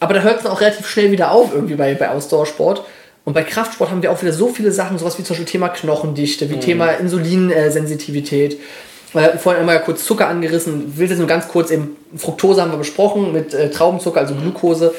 Aber 0.00 0.14
da 0.14 0.20
hört 0.20 0.38
es 0.38 0.42
dann 0.42 0.52
auch 0.52 0.60
relativ 0.60 0.88
schnell 0.88 1.10
wieder 1.10 1.32
auf, 1.32 1.54
irgendwie 1.54 1.74
bei, 1.74 1.94
bei 1.94 2.10
Ausdauersport. 2.10 2.84
Und 3.24 3.32
bei 3.32 3.42
Kraftsport 3.42 3.90
haben 3.90 4.02
wir 4.02 4.12
auch 4.12 4.22
wieder 4.22 4.32
so 4.32 4.48
viele 4.48 4.70
Sachen, 4.70 4.98
sowas 4.98 5.18
wie 5.18 5.24
zum 5.24 5.34
Beispiel 5.34 5.50
Thema 5.50 5.68
Knochendichte, 5.68 6.48
wie 6.48 6.60
Thema 6.60 6.92
Insulinsensitivität. 6.92 8.58
Wir 9.12 9.22
hatten 9.22 9.38
vorhin 9.38 9.60
einmal 9.60 9.82
kurz 9.82 10.04
Zucker 10.04 10.28
angerissen, 10.28 10.96
will 10.96 11.08
jetzt 11.08 11.18
nur 11.18 11.26
ganz 11.26 11.48
kurz 11.48 11.70
eben, 11.70 11.96
Fructose 12.16 12.60
haben 12.60 12.70
wir 12.70 12.78
besprochen 12.78 13.32
mit 13.32 13.54
äh, 13.54 13.70
Traubenzucker, 13.70 14.20
also 14.20 14.34
Glucose. 14.34 14.94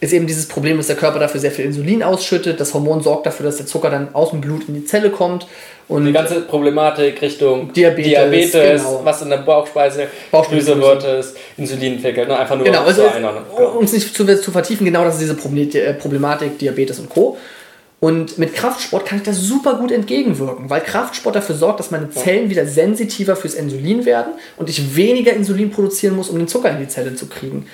Ist 0.00 0.12
eben 0.12 0.26
dieses 0.26 0.48
Problem, 0.48 0.78
dass 0.78 0.88
der 0.88 0.96
Körper 0.96 1.20
dafür 1.20 1.40
sehr 1.40 1.52
viel 1.52 1.64
Insulin 1.64 2.02
ausschüttet. 2.02 2.58
Das 2.58 2.74
Hormon 2.74 3.02
sorgt 3.02 3.24
dafür, 3.24 3.46
dass 3.46 3.58
der 3.58 3.66
Zucker 3.66 3.88
dann 3.88 4.14
aus 4.14 4.30
dem 4.30 4.40
Blut 4.40 4.68
in 4.68 4.74
die 4.74 4.84
Zelle 4.84 5.10
kommt. 5.10 5.46
Und 5.92 6.06
Die 6.06 6.12
ganze 6.12 6.40
Problematik 6.40 7.20
Richtung 7.20 7.70
Diabetes, 7.70 8.12
Diabetes 8.12 8.82
genau. 8.82 9.00
was 9.04 9.20
in 9.20 9.28
der 9.28 9.36
Bauchspeiseldrüse 9.38 10.10
Bauchspeicheldrüse. 10.30 10.80
wird, 10.80 11.04
ist 11.04 11.36
Insulin 11.58 11.94
entwickelt. 11.94 12.28
Ne? 12.28 12.38
Einfach 12.38 12.56
nur 12.56 12.64
Genau, 12.64 12.82
also 12.82 13.02
um 13.56 13.76
uns 13.78 13.92
nicht 13.92 14.14
zu, 14.14 14.24
zu 14.40 14.50
vertiefen, 14.50 14.86
genau 14.86 15.04
das 15.04 15.20
ist 15.20 15.36
diese 15.38 15.78
äh, 15.78 15.92
Problematik, 15.92 16.58
Diabetes 16.58 16.98
und 16.98 17.10
Co. 17.10 17.36
Und 18.00 18.38
mit 18.38 18.54
Kraftsport 18.54 19.04
kann 19.04 19.18
ich 19.18 19.24
das 19.24 19.38
super 19.38 19.74
gut 19.74 19.92
entgegenwirken, 19.92 20.70
weil 20.70 20.80
Kraftsport 20.80 21.36
dafür 21.36 21.54
sorgt, 21.54 21.78
dass 21.78 21.90
meine 21.90 22.10
Zellen 22.10 22.48
wieder 22.48 22.66
sensitiver 22.66 23.36
fürs 23.36 23.54
Insulin 23.54 24.06
werden 24.06 24.32
und 24.56 24.70
ich 24.70 24.96
weniger 24.96 25.34
Insulin 25.34 25.70
produzieren 25.70 26.16
muss, 26.16 26.30
um 26.30 26.38
den 26.38 26.48
Zucker 26.48 26.70
in 26.70 26.80
die 26.80 26.88
Zelle 26.88 27.14
zu 27.14 27.26
kriegen. 27.26 27.66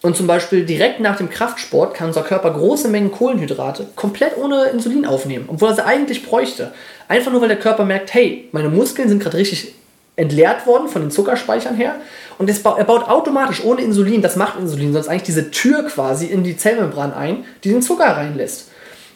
Und 0.00 0.16
zum 0.16 0.26
Beispiel 0.28 0.64
direkt 0.64 1.00
nach 1.00 1.16
dem 1.16 1.28
Kraftsport 1.28 1.94
kann 1.94 2.08
unser 2.08 2.22
Körper 2.22 2.52
große 2.52 2.88
Mengen 2.88 3.10
Kohlenhydrate 3.10 3.86
komplett 3.96 4.36
ohne 4.36 4.66
Insulin 4.66 5.04
aufnehmen, 5.04 5.46
obwohl 5.48 5.70
er 5.70 5.74
sie 5.74 5.84
eigentlich 5.84 6.24
bräuchte. 6.24 6.72
Einfach 7.08 7.32
nur, 7.32 7.40
weil 7.40 7.48
der 7.48 7.58
Körper 7.58 7.84
merkt, 7.84 8.14
hey, 8.14 8.48
meine 8.52 8.68
Muskeln 8.68 9.08
sind 9.08 9.20
gerade 9.20 9.36
richtig 9.36 9.74
entleert 10.14 10.66
worden 10.66 10.88
von 10.88 11.02
den 11.02 11.10
Zuckerspeichern 11.10 11.76
her 11.76 11.96
und 12.38 12.62
ba 12.62 12.76
er 12.76 12.84
baut 12.84 13.08
automatisch 13.08 13.62
ohne 13.64 13.82
Insulin, 13.82 14.20
das 14.20 14.36
macht 14.36 14.58
Insulin, 14.58 14.92
sonst 14.92 15.08
eigentlich 15.08 15.22
diese 15.22 15.50
Tür 15.50 15.84
quasi 15.84 16.26
in 16.26 16.42
die 16.42 16.56
Zellmembran 16.56 17.12
ein, 17.12 17.44
die 17.62 17.70
den 17.70 17.82
Zucker 17.82 18.16
reinlässt. 18.16 18.70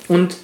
Und 0.08 0.36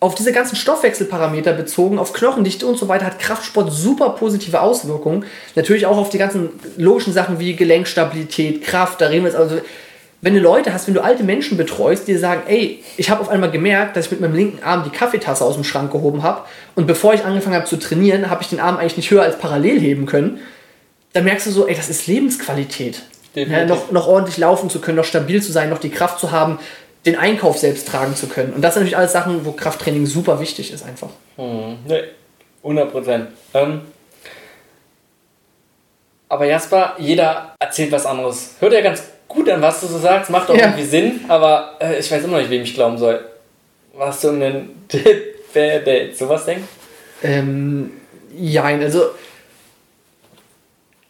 auf 0.00 0.14
diese 0.14 0.32
ganzen 0.32 0.56
Stoffwechselparameter 0.56 1.52
bezogen, 1.52 1.98
auf 1.98 2.12
Knochendichte 2.12 2.66
und 2.66 2.76
so 2.76 2.88
weiter, 2.88 3.06
hat 3.06 3.18
Kraftsport 3.18 3.72
super 3.72 4.10
positive 4.10 4.60
Auswirkungen. 4.60 5.24
Natürlich 5.54 5.86
auch 5.86 5.96
auf 5.96 6.10
die 6.10 6.18
ganzen 6.18 6.50
logischen 6.76 7.12
Sachen 7.12 7.38
wie 7.38 7.56
Gelenkstabilität, 7.56 8.62
Kraft, 8.62 9.00
da 9.00 9.06
reden 9.06 9.24
wir 9.24 9.30
jetzt 9.30 9.38
also. 9.38 9.60
Wenn 10.20 10.34
du 10.34 10.40
Leute 10.40 10.72
hast, 10.72 10.86
wenn 10.86 10.94
du 10.94 11.02
alte 11.02 11.22
Menschen 11.22 11.58
betreust, 11.58 12.08
die 12.08 12.12
dir 12.12 12.18
sagen, 12.18 12.44
ey, 12.46 12.82
ich 12.96 13.10
habe 13.10 13.20
auf 13.20 13.28
einmal 13.28 13.50
gemerkt, 13.50 13.94
dass 13.94 14.06
ich 14.06 14.10
mit 14.10 14.22
meinem 14.22 14.34
linken 14.34 14.62
Arm 14.62 14.82
die 14.82 14.96
Kaffeetasse 14.96 15.44
aus 15.44 15.54
dem 15.54 15.64
Schrank 15.64 15.92
gehoben 15.92 16.22
habe 16.22 16.42
und 16.74 16.86
bevor 16.86 17.12
ich 17.12 17.26
angefangen 17.26 17.56
habe 17.56 17.66
zu 17.66 17.76
trainieren, 17.76 18.30
habe 18.30 18.42
ich 18.42 18.48
den 18.48 18.58
Arm 18.58 18.78
eigentlich 18.78 18.96
nicht 18.96 19.10
höher 19.10 19.22
als 19.22 19.38
parallel 19.38 19.78
heben 19.78 20.06
können, 20.06 20.38
dann 21.12 21.24
merkst 21.24 21.46
du 21.46 21.50
so, 21.50 21.68
ey, 21.68 21.74
das 21.74 21.90
ist 21.90 22.06
Lebensqualität. 22.06 23.02
Ja, 23.34 23.66
noch, 23.66 23.90
noch 23.90 24.06
ordentlich 24.06 24.38
laufen 24.38 24.70
zu 24.70 24.80
können, 24.80 24.96
noch 24.96 25.04
stabil 25.04 25.42
zu 25.42 25.52
sein, 25.52 25.68
noch 25.68 25.78
die 25.78 25.90
Kraft 25.90 26.20
zu 26.20 26.30
haben, 26.30 26.58
den 27.06 27.16
Einkauf 27.16 27.58
selbst 27.58 27.88
tragen 27.88 28.14
zu 28.16 28.26
können. 28.28 28.52
Und 28.54 28.62
das 28.62 28.74
sind 28.74 28.82
natürlich 28.82 28.96
alles 28.96 29.12
Sachen, 29.12 29.44
wo 29.44 29.52
Krafttraining 29.52 30.06
super 30.06 30.40
wichtig 30.40 30.72
ist 30.72 30.84
einfach. 30.84 31.10
Hm, 31.36 31.78
nee, 31.86 32.02
100 32.62 32.90
Prozent. 32.90 33.28
Ähm, 33.52 33.82
aber 36.28 36.46
Jasper, 36.46 36.94
jeder 36.98 37.54
erzählt 37.58 37.92
was 37.92 38.06
anderes. 38.06 38.54
Hört 38.60 38.72
ja 38.72 38.80
ganz 38.80 39.02
gut 39.28 39.48
an, 39.50 39.60
was 39.62 39.80
du 39.80 39.86
so 39.86 39.98
sagst, 39.98 40.30
macht 40.30 40.50
auch 40.50 40.56
Ja. 40.56 40.66
irgendwie 40.66 40.84
Sinn, 40.84 41.20
aber 41.28 41.76
äh, 41.80 41.98
ich 41.98 42.10
weiß 42.10 42.24
immer 42.24 42.34
noch 42.34 42.38
nicht, 42.40 42.50
wem 42.50 42.62
ich 42.62 42.74
glauben 42.74 42.98
soll. 42.98 43.24
Was 43.96 44.20
du 44.22 44.30
einen 44.30 44.84
Tipp, 44.88 45.36
wer, 45.52 45.80
der 45.80 46.12
sowas 46.14 46.44
denkt? 46.46 46.68
Ähm, 47.22 47.92
ja, 48.36 48.64
also 48.64 49.10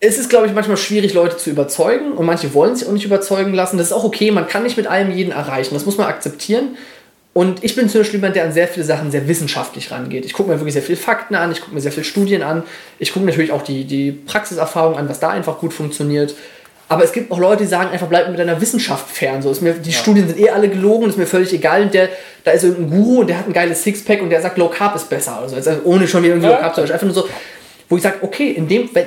es 0.00 0.18
ist, 0.18 0.28
glaube 0.28 0.46
ich, 0.46 0.52
manchmal 0.52 0.76
schwierig, 0.76 1.14
Leute 1.14 1.36
zu 1.36 1.50
überzeugen 1.50 2.12
und 2.12 2.26
manche 2.26 2.52
wollen 2.52 2.76
sich 2.76 2.86
auch 2.86 2.92
nicht 2.92 3.04
überzeugen 3.04 3.54
lassen. 3.54 3.78
Das 3.78 3.88
ist 3.88 3.92
auch 3.92 4.04
okay, 4.04 4.30
man 4.30 4.46
kann 4.46 4.62
nicht 4.62 4.76
mit 4.76 4.86
allem 4.86 5.10
jeden 5.10 5.32
erreichen, 5.32 5.74
das 5.74 5.86
muss 5.86 5.96
man 5.96 6.08
akzeptieren. 6.08 6.76
Und 7.32 7.64
ich 7.64 7.74
bin 7.74 7.88
zum 7.88 8.00
Beispiel 8.00 8.20
jemand, 8.20 8.36
der 8.36 8.44
an 8.44 8.52
sehr 8.52 8.68
viele 8.68 8.86
Sachen 8.86 9.10
sehr 9.10 9.26
wissenschaftlich 9.26 9.90
rangeht. 9.90 10.24
Ich 10.24 10.34
gucke 10.34 10.50
mir 10.50 10.60
wirklich 10.60 10.74
sehr 10.74 10.82
viele 10.82 10.98
Fakten 10.98 11.34
an, 11.34 11.50
ich 11.50 11.60
gucke 11.60 11.74
mir 11.74 11.80
sehr 11.80 11.90
viele 11.90 12.04
Studien 12.04 12.42
an, 12.42 12.62
ich 13.00 13.12
gucke 13.12 13.26
natürlich 13.26 13.50
auch 13.50 13.62
die, 13.62 13.84
die 13.84 14.12
Praxiserfahrung 14.12 14.96
an, 14.96 15.08
was 15.08 15.18
da 15.18 15.30
einfach 15.30 15.58
gut 15.58 15.72
funktioniert. 15.72 16.34
Aber 16.88 17.02
es 17.02 17.12
gibt 17.12 17.32
auch 17.32 17.38
Leute, 17.38 17.64
die 17.64 17.68
sagen 17.68 17.90
einfach, 17.90 18.06
bleib 18.06 18.28
mit 18.28 18.38
deiner 18.38 18.60
Wissenschaft 18.60 19.08
fern. 19.08 19.42
So 19.42 19.50
ist 19.50 19.62
mir, 19.62 19.72
die 19.72 19.92
Studien 19.92 20.28
sind 20.28 20.38
eh 20.38 20.50
alle 20.50 20.68
gelogen, 20.68 21.08
ist 21.08 21.16
mir 21.16 21.26
völlig 21.26 21.52
egal. 21.52 21.82
Und 21.82 21.94
der, 21.94 22.08
da 22.44 22.50
ist 22.52 22.62
irgendein 22.62 22.90
Guru 22.90 23.20
und 23.20 23.26
der 23.28 23.38
hat 23.38 23.48
ein 23.48 23.52
geiles 23.52 23.82
Sixpack 23.82 24.20
und 24.20 24.30
der 24.30 24.42
sagt, 24.42 24.58
Low 24.58 24.68
Carb 24.68 24.94
ist 24.94 25.08
besser. 25.08 25.38
Also 25.40 25.56
jetzt 25.56 25.68
ohne 25.84 26.06
schon 26.06 26.22
wieder 26.22 26.34
irgendwie 26.34 26.50
Ja. 26.50 26.56
Low 26.56 26.60
Carb 26.60 26.74
zu 26.74 26.82
Einfach 26.82 27.02
nur 27.02 27.14
so, 27.14 27.28
wo 27.88 27.96
ich 27.96 28.02
sage, 28.02 28.18
okay, 28.20 28.50
in 28.50 28.68
dem, 28.68 28.90
wenn, 28.92 29.06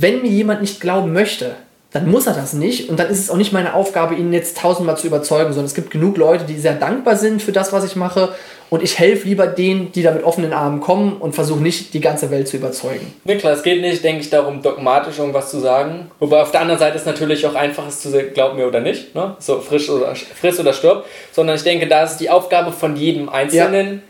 wenn 0.00 0.22
mir 0.22 0.30
jemand 0.30 0.60
nicht 0.60 0.80
glauben 0.80 1.12
möchte, 1.12 1.54
dann 1.92 2.10
muss 2.10 2.26
er 2.26 2.34
das 2.34 2.52
nicht. 2.54 2.88
Und 2.90 2.98
dann 2.98 3.08
ist 3.08 3.20
es 3.20 3.30
auch 3.30 3.36
nicht 3.36 3.52
meine 3.52 3.74
Aufgabe, 3.74 4.16
ihn 4.16 4.32
jetzt 4.32 4.58
tausendmal 4.58 4.96
zu 4.96 5.06
überzeugen, 5.06 5.52
sondern 5.52 5.66
es 5.66 5.74
gibt 5.74 5.92
genug 5.92 6.16
Leute, 6.16 6.44
die 6.44 6.58
sehr 6.58 6.74
dankbar 6.74 7.14
sind 7.14 7.40
für 7.40 7.52
das, 7.52 7.72
was 7.72 7.84
ich 7.84 7.94
mache. 7.94 8.34
Und 8.68 8.82
ich 8.82 8.98
helfe 8.98 9.28
lieber 9.28 9.46
denen, 9.46 9.92
die 9.92 10.02
da 10.02 10.10
mit 10.10 10.24
offenen 10.24 10.52
Armen 10.52 10.80
kommen 10.80 11.18
und 11.18 11.36
versuche 11.36 11.60
nicht, 11.62 11.94
die 11.94 12.00
ganze 12.00 12.32
Welt 12.32 12.48
zu 12.48 12.56
überzeugen. 12.56 13.14
Ne, 13.22 13.36
klar, 13.36 13.52
es 13.52 13.62
geht 13.62 13.80
nicht, 13.80 14.02
denke 14.02 14.22
ich, 14.22 14.30
darum, 14.30 14.62
dogmatisch 14.62 15.20
irgendwas 15.20 15.52
zu 15.52 15.60
sagen. 15.60 16.10
Wobei 16.18 16.42
auf 16.42 16.50
der 16.50 16.62
anderen 16.62 16.80
Seite 16.80 16.96
ist 16.96 17.06
natürlich 17.06 17.46
auch 17.46 17.54
einfach, 17.54 17.86
es 17.86 18.00
zu 18.00 18.08
sagen, 18.08 18.30
glaub 18.34 18.56
mir 18.56 18.66
oder 18.66 18.80
nicht, 18.80 19.14
ne? 19.14 19.36
so 19.38 19.60
frisch 19.60 19.88
oder, 19.88 20.16
friss 20.16 20.58
oder 20.58 20.72
stirb. 20.72 21.04
Sondern 21.30 21.54
ich 21.54 21.62
denke, 21.62 21.86
da 21.86 22.02
ist 22.02 22.16
die 22.16 22.30
Aufgabe 22.30 22.72
von 22.72 22.96
jedem 22.96 23.28
Einzelnen, 23.28 24.02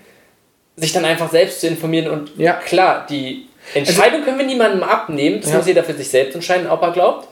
sich 0.76 0.94
dann 0.94 1.04
einfach 1.04 1.30
selbst 1.30 1.60
zu 1.60 1.66
informieren. 1.66 2.10
Und 2.10 2.30
Ja. 2.38 2.54
klar, 2.54 3.06
die 3.10 3.46
Entscheidung 3.72 4.22
können 4.24 4.38
wir 4.38 4.46
niemandem 4.46 4.82
abnehmen. 4.82 5.40
Das 5.40 5.50
Ja. 5.50 5.56
muss 5.58 5.66
jeder 5.66 5.84
für 5.84 5.94
sich 5.94 6.08
selbst 6.08 6.34
entscheiden, 6.34 6.68
ob 6.68 6.82
er 6.82 6.92
glaubt. 6.92 7.28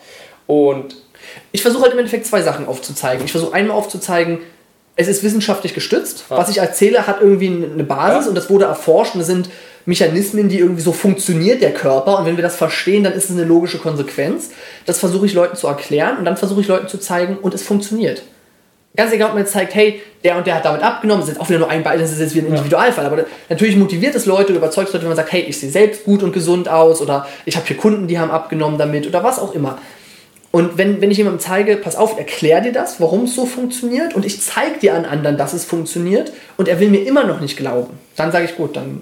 Und 0.46 0.96
Ich 1.52 1.62
versuche 1.62 1.82
halt 1.84 1.92
im 1.92 1.98
Endeffekt 1.98 2.26
zwei 2.26 2.42
Sachen 2.42 2.66
aufzuzeigen. 2.66 3.24
Ich 3.24 3.32
versuche 3.32 3.54
einmal 3.54 3.76
aufzuzeigen, 3.76 4.40
es 4.96 5.08
ist 5.08 5.22
wissenschaftlich 5.22 5.72
gestützt. 5.72 6.24
Was 6.28 6.50
ich 6.50 6.58
erzähle, 6.58 7.06
hat 7.06 7.20
irgendwie 7.22 7.46
eine 7.46 7.84
Basis 7.84 8.24
Ja. 8.24 8.28
und 8.28 8.34
das 8.34 8.50
wurde 8.50 8.66
erforscht 8.66 9.14
und 9.14 9.20
es 9.22 9.26
sind 9.28 9.48
Mechanismen, 9.86 10.48
die 10.48 10.58
irgendwie 10.58 10.82
so 10.82 10.92
funktioniert 10.92 11.62
der 11.62 11.72
Körper 11.72 12.18
und 12.18 12.26
wenn 12.26 12.36
wir 12.36 12.42
das 12.42 12.56
verstehen, 12.56 13.02
dann 13.04 13.12
ist 13.14 13.24
es 13.30 13.30
eine 13.36 13.44
logische 13.44 13.78
Konsequenz. 13.78 14.50
Das 14.84 14.98
versuche 14.98 15.24
ich 15.26 15.32
Leuten 15.32 15.56
zu 15.56 15.66
erklären 15.68 16.18
und 16.18 16.24
dann 16.24 16.36
versuche 16.36 16.60
ich 16.60 16.68
Leuten 16.68 16.88
zu 16.88 16.98
zeigen 16.98 17.38
und 17.38 17.54
es 17.54 17.62
funktioniert. 17.62 18.22
Ganz 18.94 19.10
egal, 19.12 19.28
ob 19.28 19.34
man 19.34 19.42
jetzt 19.42 19.52
zeigt, 19.52 19.74
hey, 19.74 20.02
der 20.22 20.36
und 20.36 20.46
der 20.46 20.56
hat 20.56 20.66
damit 20.66 20.82
abgenommen, 20.82 21.20
das 21.22 21.30
ist 21.30 21.36
jetzt 21.36 21.42
auch 21.42 21.48
wieder 21.48 21.60
nur 21.60 21.70
ein 21.70 21.82
Beispiel, 21.82 22.02
das 22.02 22.12
ist 22.12 22.20
jetzt 22.20 22.34
wieder 22.34 22.46
ein 22.46 22.50
Individualfall, 22.50 23.06
aber 23.06 23.24
natürlich 23.48 23.76
motiviert 23.76 24.14
es 24.14 24.26
Leute, 24.26 24.52
überzeugt 24.52 24.88
es 24.88 24.92
Leute, 24.92 25.04
wenn 25.04 25.10
man 25.10 25.16
sagt, 25.16 25.32
hey, 25.32 25.40
ich 25.40 25.58
sehe 25.58 25.70
selbst 25.70 26.04
gut 26.04 26.22
und 26.22 26.32
gesund 26.32 26.68
aus 26.68 27.00
oder 27.00 27.26
ich 27.46 27.56
habe 27.56 27.66
hier 27.66 27.78
Kunden, 27.78 28.06
die 28.06 28.18
haben 28.18 28.30
abgenommen 28.30 28.78
damit 28.78 29.06
oder 29.06 29.24
was 29.24 29.38
auch 29.38 29.54
immer. 29.54 29.78
Und 30.50 30.76
wenn, 30.76 31.00
wenn 31.00 31.10
ich 31.10 31.16
jemandem 31.16 31.40
zeige, 31.40 31.76
pass 31.76 31.96
auf, 31.96 32.18
erklär 32.18 32.60
dir 32.60 32.72
das, 32.72 33.00
warum 33.00 33.24
es 33.24 33.34
so 33.34 33.46
funktioniert 33.46 34.14
und 34.14 34.26
ich 34.26 34.42
zeige 34.42 34.78
dir 34.78 34.94
an 34.94 35.06
anderen, 35.06 35.38
dass 35.38 35.54
es 35.54 35.64
funktioniert 35.64 36.30
und 36.58 36.68
er 36.68 36.78
will 36.78 36.90
mir 36.90 37.06
immer 37.06 37.24
noch 37.24 37.40
nicht 37.40 37.56
glauben, 37.56 37.98
dann 38.16 38.30
sage 38.30 38.44
ich, 38.44 38.56
gut, 38.56 38.76
dann... 38.76 39.00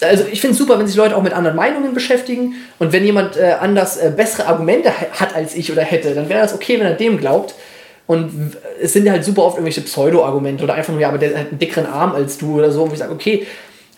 Also 0.00 0.24
ich 0.30 0.40
finde 0.40 0.52
es 0.52 0.58
super, 0.58 0.78
wenn 0.78 0.86
sich 0.88 0.96
Leute 0.96 1.16
auch 1.16 1.22
mit 1.22 1.32
anderen 1.32 1.56
Meinungen 1.56 1.94
beschäftigen 1.94 2.54
und 2.80 2.92
wenn 2.92 3.04
jemand 3.04 3.36
äh, 3.36 3.56
anders 3.60 3.96
äh, 3.96 4.12
bessere 4.16 4.46
Argumente 4.46 4.90
ha- 4.90 5.20
hat 5.20 5.34
als 5.34 5.54
ich 5.54 5.70
oder 5.72 5.82
hätte, 5.82 6.14
dann 6.14 6.28
wäre 6.28 6.40
das 6.40 6.54
okay, 6.54 6.78
wenn 6.80 6.86
er 6.86 6.94
dem 6.94 7.18
glaubt. 7.18 7.54
Und 8.08 8.56
es 8.80 8.94
sind 8.94 9.04
ja 9.04 9.12
halt 9.12 9.22
super 9.22 9.44
oft 9.44 9.56
irgendwelche 9.56 9.82
Pseudo-Argumente 9.82 10.64
oder 10.64 10.74
einfach 10.74 10.92
nur, 10.92 11.00
ja, 11.00 11.10
aber 11.10 11.18
der 11.18 11.38
hat 11.38 11.50
einen 11.50 11.58
dickeren 11.58 11.86
Arm 11.86 12.14
als 12.14 12.38
du 12.38 12.56
oder 12.56 12.72
so, 12.72 12.88
wo 12.88 12.92
ich 12.92 12.98
sage, 12.98 13.12
okay, 13.12 13.46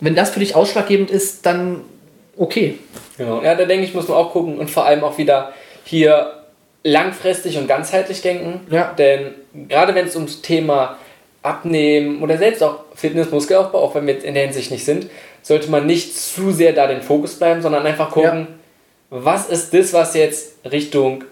wenn 0.00 0.16
das 0.16 0.30
für 0.30 0.40
dich 0.40 0.56
ausschlaggebend 0.56 1.12
ist, 1.12 1.46
dann 1.46 1.82
okay. 2.36 2.78
Genau. 3.16 3.40
Ja, 3.40 3.54
da 3.54 3.66
denke 3.66 3.84
ich, 3.84 3.94
muss 3.94 4.08
man 4.08 4.16
auch 4.18 4.32
gucken 4.32 4.58
und 4.58 4.68
vor 4.68 4.84
allem 4.84 5.04
auch 5.04 5.16
wieder 5.16 5.52
hier 5.84 6.32
langfristig 6.82 7.56
und 7.56 7.68
ganzheitlich 7.68 8.20
denken. 8.20 8.66
Ja. 8.68 8.92
Denn 8.98 9.34
gerade 9.68 9.94
wenn 9.94 10.06
es 10.06 10.16
ums 10.16 10.42
Thema 10.42 10.98
Abnehmen 11.42 12.20
oder 12.20 12.36
selbst 12.36 12.64
auch 12.64 12.80
Fitness, 12.96 13.30
Muskelaufbau, 13.30 13.78
auch 13.78 13.94
wenn 13.94 14.08
wir 14.08 14.14
jetzt 14.14 14.24
in 14.24 14.34
der 14.34 14.42
Hinsicht 14.42 14.72
nicht 14.72 14.84
sind, 14.84 15.06
sollte 15.42 15.70
man 15.70 15.86
nicht 15.86 16.18
zu 16.18 16.50
sehr 16.50 16.72
da 16.72 16.88
den 16.88 17.02
Fokus 17.02 17.38
bleiben, 17.38 17.62
sondern 17.62 17.86
einfach 17.86 18.10
gucken, 18.10 18.48
was 19.08 19.48
ist 19.48 19.72
das, 19.72 19.92
was 19.92 20.14
jetzt 20.14 20.54
Richtung 20.70 21.24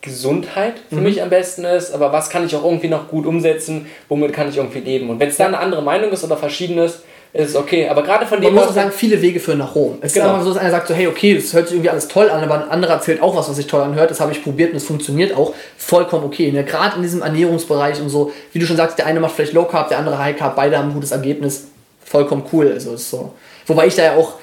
Gesundheit 0.00 0.74
für 0.88 0.96
Mhm. 0.96 1.02
mich 1.02 1.22
am 1.22 1.28
besten 1.30 1.64
ist, 1.64 1.92
aber 1.92 2.12
was 2.12 2.30
kann 2.30 2.46
ich 2.46 2.54
auch 2.54 2.64
irgendwie 2.64 2.88
noch 2.88 3.08
gut 3.08 3.26
umsetzen, 3.26 3.86
womit 4.08 4.32
kann 4.32 4.48
ich 4.48 4.56
irgendwie 4.56 4.80
leben. 4.80 5.10
Und 5.10 5.18
wenn 5.20 5.28
es 5.28 5.36
da 5.36 5.46
eine 5.46 5.58
andere 5.58 5.82
Meinung 5.82 6.10
ist 6.12 6.22
oder 6.24 6.36
verschieden 6.36 6.78
ist, 6.78 7.00
ist 7.32 7.50
es 7.50 7.56
okay. 7.56 7.88
Aber 7.88 8.02
gerade 8.02 8.24
von 8.24 8.38
Man 8.38 8.46
dem, 8.46 8.54
muss 8.54 8.62
was 8.64 8.70
auch 8.70 8.74
sagen, 8.76 8.92
viele 8.92 9.20
Wege 9.20 9.38
führen 9.38 9.58
nach 9.58 9.74
Rom. 9.74 9.98
Es 10.00 10.14
Genau. 10.14 10.26
ist 10.26 10.30
einfach 10.32 10.44
so, 10.44 10.48
dass 10.54 10.58
einer 10.62 10.70
sagt 10.70 10.88
so, 10.88 10.94
hey, 10.94 11.06
okay, 11.08 11.34
das 11.34 11.52
hört 11.52 11.66
sich 11.68 11.74
irgendwie 11.76 11.90
alles 11.90 12.08
toll 12.08 12.30
an, 12.30 12.42
aber 12.42 12.54
ein 12.62 12.70
anderer 12.70 12.94
erzählt 12.94 13.20
auch 13.20 13.36
was, 13.36 13.48
was 13.50 13.56
sich 13.56 13.66
toll 13.66 13.82
anhört. 13.82 14.10
Das 14.10 14.20
habe 14.20 14.32
ich 14.32 14.42
probiert 14.42 14.70
und 14.70 14.76
es 14.76 14.84
funktioniert 14.84 15.36
auch 15.36 15.52
vollkommen 15.76 16.24
okay. 16.24 16.50
Ne? 16.52 16.64
Gerade 16.64 16.96
in 16.96 17.02
diesem 17.02 17.20
Ernährungsbereich 17.22 18.00
und 18.00 18.08
so, 18.08 18.32
wie 18.52 18.58
du 18.60 18.66
schon 18.66 18.76
sagst, 18.78 18.98
der 18.98 19.06
eine 19.06 19.20
macht 19.20 19.34
vielleicht 19.34 19.52
Low 19.52 19.64
Carb, 19.64 19.88
der 19.88 19.98
andere 19.98 20.16
High 20.18 20.36
Carb, 20.38 20.56
beide 20.56 20.78
haben 20.78 20.88
ein 20.90 20.94
gutes 20.94 21.10
Ergebnis. 21.10 21.66
Vollkommen 22.04 22.44
cool. 22.52 22.70
Also 22.72 22.94
ist 22.94 23.10
so. 23.10 23.32
Wobei 23.66 23.88
ich 23.88 23.94
da 23.94 24.04
ja 24.04 24.16
auch 24.16 24.34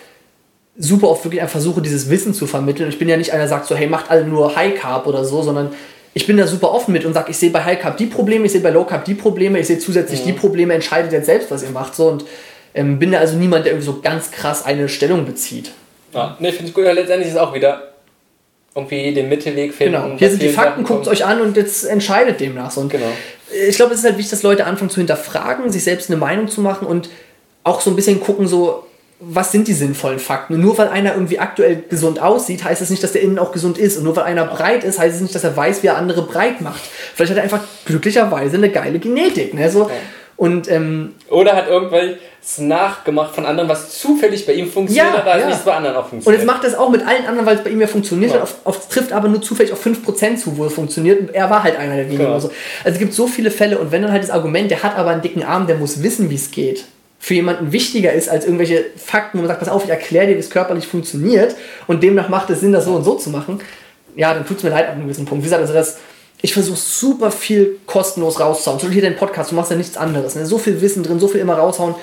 super 0.77 1.09
oft 1.09 1.23
wirklich 1.23 1.41
einfach 1.41 1.53
versuche, 1.53 1.81
dieses 1.81 2.09
Wissen 2.09 2.33
zu 2.33 2.47
vermitteln. 2.47 2.89
Ich 2.89 2.99
bin 2.99 3.07
ja 3.07 3.17
nicht 3.17 3.31
einer, 3.31 3.43
der 3.43 3.49
sagt 3.49 3.65
so, 3.65 3.75
hey, 3.75 3.87
macht 3.87 4.11
alle 4.11 4.25
nur 4.25 4.55
High 4.55 4.75
Carb 4.79 5.07
oder 5.07 5.23
so, 5.23 5.41
sondern 5.41 5.71
ich 6.13 6.27
bin 6.27 6.37
da 6.37 6.47
super 6.47 6.71
offen 6.71 6.91
mit 6.93 7.05
und 7.05 7.13
sage, 7.13 7.31
ich 7.31 7.37
sehe 7.37 7.49
bei 7.49 7.63
High 7.63 7.79
Carb 7.79 7.97
die 7.97 8.05
Probleme, 8.05 8.45
ich 8.45 8.51
sehe 8.51 8.61
bei 8.61 8.69
Low 8.69 8.85
Carb 8.85 9.05
die 9.05 9.15
Probleme, 9.15 9.59
ich 9.59 9.67
sehe 9.67 9.79
zusätzlich 9.79 10.23
die 10.23 10.33
Probleme, 10.33 10.73
entscheidet 10.73 11.11
jetzt 11.11 11.25
selbst, 11.25 11.51
was 11.51 11.63
ihr 11.63 11.71
macht. 11.71 11.95
So 11.95 12.07
und 12.07 12.25
ähm, 12.73 12.99
bin 12.99 13.11
da 13.11 13.19
also 13.19 13.37
niemand, 13.37 13.65
der 13.65 13.73
irgendwie 13.73 13.85
so 13.85 14.01
ganz 14.01 14.31
krass 14.31 14.65
eine 14.65 14.89
Stellung 14.89 15.25
bezieht. 15.25 15.71
Ja, 16.13 16.37
ne, 16.39 16.51
finde 16.51 16.69
ich 16.69 16.73
gut. 16.73 16.85
Ja, 16.85 16.91
letztendlich 16.91 17.29
ist 17.29 17.37
auch 17.37 17.53
wieder 17.53 17.93
irgendwie 18.73 19.13
den 19.13 19.29
Mittelweg 19.29 19.73
finden. 19.73 20.01
Genau. 20.01 20.17
Hier 20.17 20.29
sind 20.29 20.41
die 20.41 20.49
Fakten, 20.49 20.83
guckt 20.83 21.07
euch 21.07 21.25
an 21.25 21.39
und 21.39 21.55
jetzt 21.55 21.85
entscheidet 21.85 22.39
demnach. 22.41 22.71
So. 22.71 22.81
Und 22.81 22.89
Genau. 22.89 23.07
ich 23.67 23.77
glaube, 23.77 23.93
es 23.93 23.99
ist 23.99 24.05
halt 24.05 24.17
wichtig, 24.17 24.31
dass 24.31 24.43
Leute 24.43 24.65
anfangen 24.65 24.89
zu 24.89 24.97
hinterfragen, 24.97 25.71
sich 25.71 25.83
selbst 25.83 26.09
eine 26.09 26.17
Meinung 26.17 26.49
zu 26.49 26.59
machen 26.59 26.85
und 26.85 27.09
auch 27.63 27.79
so 27.79 27.89
ein 27.89 27.95
bisschen 27.95 28.19
gucken, 28.19 28.47
so, 28.47 28.84
was 29.19 29.51
sind 29.51 29.67
die 29.67 29.73
sinnvollen 29.73 30.19
Fakten? 30.19 30.55
Und 30.55 30.61
nur 30.61 30.77
weil 30.77 30.89
einer 30.89 31.13
irgendwie 31.13 31.39
aktuell 31.39 31.83
gesund 31.89 32.19
aussieht, 32.21 32.63
heißt 32.63 32.81
es 32.81 32.89
nicht, 32.89 33.01
dass 33.03 33.13
der 33.13 33.21
innen 33.21 33.39
auch 33.39 33.51
gesund 33.53 33.77
ist. 33.77 33.97
Und 33.97 34.03
nur 34.03 34.15
weil 34.15 34.23
einer 34.23 34.45
breit 34.45 34.83
ist, 34.83 34.99
heißt 34.99 35.15
es 35.15 35.21
nicht, 35.21 35.33
dass 35.33 35.43
er 35.43 35.55
weiß, 35.55 35.83
wie 35.83 35.87
er 35.87 35.97
andere 35.97 36.23
breit 36.23 36.59
macht. 36.61 36.81
Vielleicht 37.13 37.31
hat 37.31 37.37
er 37.37 37.43
einfach 37.43 37.61
glücklicherweise 37.85 38.57
eine 38.57 38.69
geile 38.69 38.99
Genetik. 38.99 39.53
Ne? 39.53 39.69
So, 39.71 39.89
Und 40.37 40.69
ähm, 40.69 41.13
Oder 41.29 41.55
hat 41.55 41.69
irgendwas 41.69 42.17
nachgemacht 42.57 43.33
von 43.33 43.45
anderen, 43.45 43.69
was 43.69 43.97
zufällig 43.97 44.45
bei 44.45 44.53
ihm 44.53 44.69
funktioniert 44.69 45.13
Ja, 45.15 45.19
hat, 45.19 45.27
als 45.27 45.41
ja. 45.43 45.47
nicht 45.49 45.65
bei 45.65 45.73
anderen 45.73 45.95
auch 45.95 46.03
Und 46.03 46.09
funktioniert. 46.09 46.41
jetzt 46.41 46.47
macht 46.47 46.63
er 46.63 46.69
es 46.69 46.75
auch 46.75 46.89
mit 46.89 47.01
allen 47.07 47.25
anderen, 47.25 47.45
weil 47.45 47.55
es 47.57 47.63
bei 47.63 47.69
ihm 47.69 47.81
ja 47.81 47.87
funktioniert 47.87 48.31
Ja. 48.31 48.37
hat. 48.37 48.43
Auf, 48.43 48.55
auf, 48.65 48.89
trifft 48.89 49.13
aber 49.13 49.29
nur 49.29 49.41
zufällig 49.41 49.71
auf 49.71 49.83
5% 49.85 50.35
zu, 50.37 50.57
wo 50.57 50.65
es 50.65 50.73
funktioniert. 50.73 51.19
Und 51.21 51.33
er 51.33 51.49
war 51.49 51.63
halt 51.63 51.77
einer 51.77 51.95
der 51.95 52.05
wenigen. 52.05 52.23
Genau. 52.23 52.33
Also, 52.33 52.49
also 52.83 52.93
es 52.93 52.99
gibt 52.99 53.13
so 53.13 53.27
viele 53.27 53.49
Fälle. 53.49 53.79
Und 53.79 53.91
wenn 53.91 54.01
dann 54.01 54.11
halt 54.11 54.23
das 54.23 54.29
Argument, 54.29 54.69
der 54.69 54.83
hat 54.83 54.97
aber 54.97 55.11
einen 55.11 55.21
dicken 55.21 55.43
Arm, 55.43 55.67
der 55.67 55.77
muss 55.77 56.03
wissen, 56.03 56.29
wie 56.29 56.35
es 56.35 56.51
geht, 56.51 56.85
für 57.25 57.33
jemanden 57.33 57.71
wichtiger 57.71 58.13
ist 58.13 58.29
als 58.29 58.45
irgendwelche 58.45 58.85
Fakten, 58.97 59.39
wo 59.39 59.41
man 59.41 59.47
sagt, 59.47 59.59
pass 59.59 59.67
auf, 59.67 59.83
ich 59.83 59.89
erkläre 59.89 60.27
dir, 60.27 60.35
wie 60.35 60.39
es 60.41 60.51
körperlich 60.51 60.85
funktioniert. 60.85 61.55
Und 61.87 62.03
demnach 62.03 62.29
macht 62.29 62.51
es 62.51 62.59
Sinn, 62.59 62.71
das 62.71 62.85
so 62.85 62.93
und 62.93 63.03
so 63.03 63.15
zu 63.15 63.31
machen. 63.31 63.61
Ja, 64.15 64.31
dann 64.35 64.45
tut 64.45 64.57
es 64.57 64.63
mir 64.63 64.69
leid 64.69 64.85
an 64.85 64.91
einem 64.91 65.03
gewissen 65.05 65.25
Punkt. 65.25 65.43
Wie 65.43 65.47
gesagt, 65.47 65.63
also 65.63 65.73
das, 65.73 65.97
ich 66.43 66.53
versuche 66.53 66.77
super 66.77 67.31
viel 67.31 67.79
kostenlos 67.87 68.39
rauszuhauen. 68.39 68.79
Zum 68.79 68.89
Beispiel 68.89 69.01
hier 69.01 69.09
dein 69.09 69.17
Podcast, 69.17 69.49
du 69.49 69.55
machst 69.55 69.71
ja 69.71 69.75
nichts 69.75 69.97
anderes. 69.97 70.35
Ne? 70.35 70.45
So 70.45 70.59
viel 70.59 70.79
Wissen 70.81 71.01
drin, 71.01 71.19
so 71.19 71.27
viel 71.27 71.41
immer 71.41 71.55
raushauen. 71.55 71.95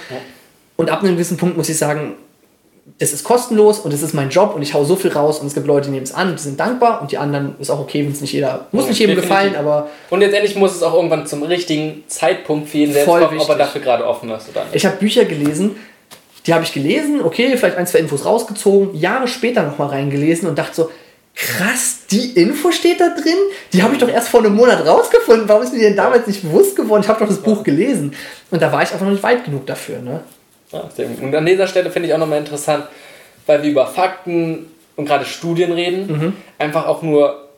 Und 0.74 0.90
ab 0.90 1.04
einem 1.04 1.12
gewissen 1.12 1.36
Punkt 1.36 1.56
muss 1.56 1.68
ich 1.68 1.78
sagen, 1.78 2.16
es 2.98 3.12
ist 3.12 3.24
kostenlos 3.24 3.78
und 3.80 3.92
es 3.94 4.02
ist 4.02 4.12
mein 4.12 4.28
Job 4.28 4.54
und 4.56 4.62
ich 4.62 4.74
hau 4.74 4.84
so 4.84 4.96
viel 4.96 5.12
raus 5.12 5.38
und 5.38 5.46
es 5.46 5.54
gibt 5.54 5.66
Leute, 5.66 5.86
die 5.86 5.92
nehmen 5.92 6.04
es 6.04 6.12
an, 6.12 6.34
die 6.36 6.42
sind 6.42 6.58
dankbar 6.58 7.00
und 7.00 7.12
die 7.12 7.18
anderen 7.18 7.54
ist 7.60 7.70
auch 7.70 7.78
okay, 7.80 8.04
wenn 8.04 8.12
es 8.12 8.20
nicht 8.20 8.32
jeder, 8.32 8.66
muss 8.72 8.84
Ja, 8.84 8.88
nicht 8.90 8.98
jedem 8.98 9.14
definitiv. 9.16 9.30
gefallen, 9.30 9.56
aber 9.56 9.88
Und 10.10 10.20
letztendlich 10.20 10.56
muss 10.56 10.74
es 10.74 10.82
auch 10.82 10.94
irgendwann 10.94 11.26
zum 11.26 11.42
richtigen 11.44 12.04
Zeitpunkt 12.08 12.68
für 12.68 12.78
jeden 12.78 12.92
selbst 12.92 13.08
kommen, 13.08 13.38
ob 13.40 13.48
er 13.48 13.54
dafür 13.56 13.80
gerade 13.80 14.06
offen 14.06 14.30
ist 14.30 14.48
oder 14.50 14.64
nicht. 14.64 14.74
ich 14.76 14.84
habe 14.86 14.96
Bücher 14.96 15.24
gelesen, 15.24 15.76
die 16.46 16.54
habe 16.54 16.64
ich 16.64 16.72
gelesen, 16.72 17.22
okay, 17.22 17.56
vielleicht 17.56 17.76
ein, 17.76 17.86
zwei 17.86 18.00
Infos 18.00 18.24
rausgezogen, 18.24 18.96
Jahre 18.98 19.28
später 19.28 19.62
nochmal 19.62 19.88
reingelesen 19.88 20.48
und 20.48 20.58
dachte 20.58 20.74
so, 20.74 20.90
krass, 21.36 22.00
die 22.10 22.32
Info 22.32 22.72
steht 22.72 23.00
da 23.00 23.10
drin? 23.10 23.36
Die 23.72 23.82
habe 23.82 23.94
ich 23.94 24.00
doch 24.00 24.08
erst 24.08 24.28
vor 24.28 24.40
einem 24.40 24.54
Monat 24.56 24.84
rausgefunden, 24.86 25.48
warum 25.48 25.62
ist 25.62 25.72
mir 25.72 25.80
denn 25.80 25.96
damals 25.96 26.26
nicht 26.26 26.42
bewusst 26.42 26.74
geworden? 26.76 27.02
Ich 27.02 27.08
habe 27.08 27.20
doch 27.20 27.28
das 27.28 27.38
Buch 27.38 27.62
gelesen 27.62 28.12
und 28.50 28.60
da 28.60 28.72
war 28.72 28.82
ich 28.82 28.90
einfach 28.92 29.06
noch 29.06 29.12
nicht 29.12 29.22
weit 29.22 29.44
genug 29.44 29.66
dafür, 29.66 30.00
ne? 30.00 30.20
Ja, 30.72 30.80
gut. 30.96 31.20
und 31.22 31.34
an 31.34 31.46
dieser 31.46 31.66
Stelle 31.66 31.90
finde 31.90 32.08
ich 32.08 32.14
auch 32.14 32.18
nochmal 32.18 32.38
interessant, 32.38 32.84
weil 33.46 33.62
wir 33.62 33.70
über 33.70 33.86
Fakten 33.86 34.66
und 34.96 35.04
gerade 35.06 35.24
Studien 35.24 35.72
reden, 35.72 36.06
Mhm. 36.06 36.32
einfach 36.58 36.86
auch 36.86 37.02
nur 37.02 37.48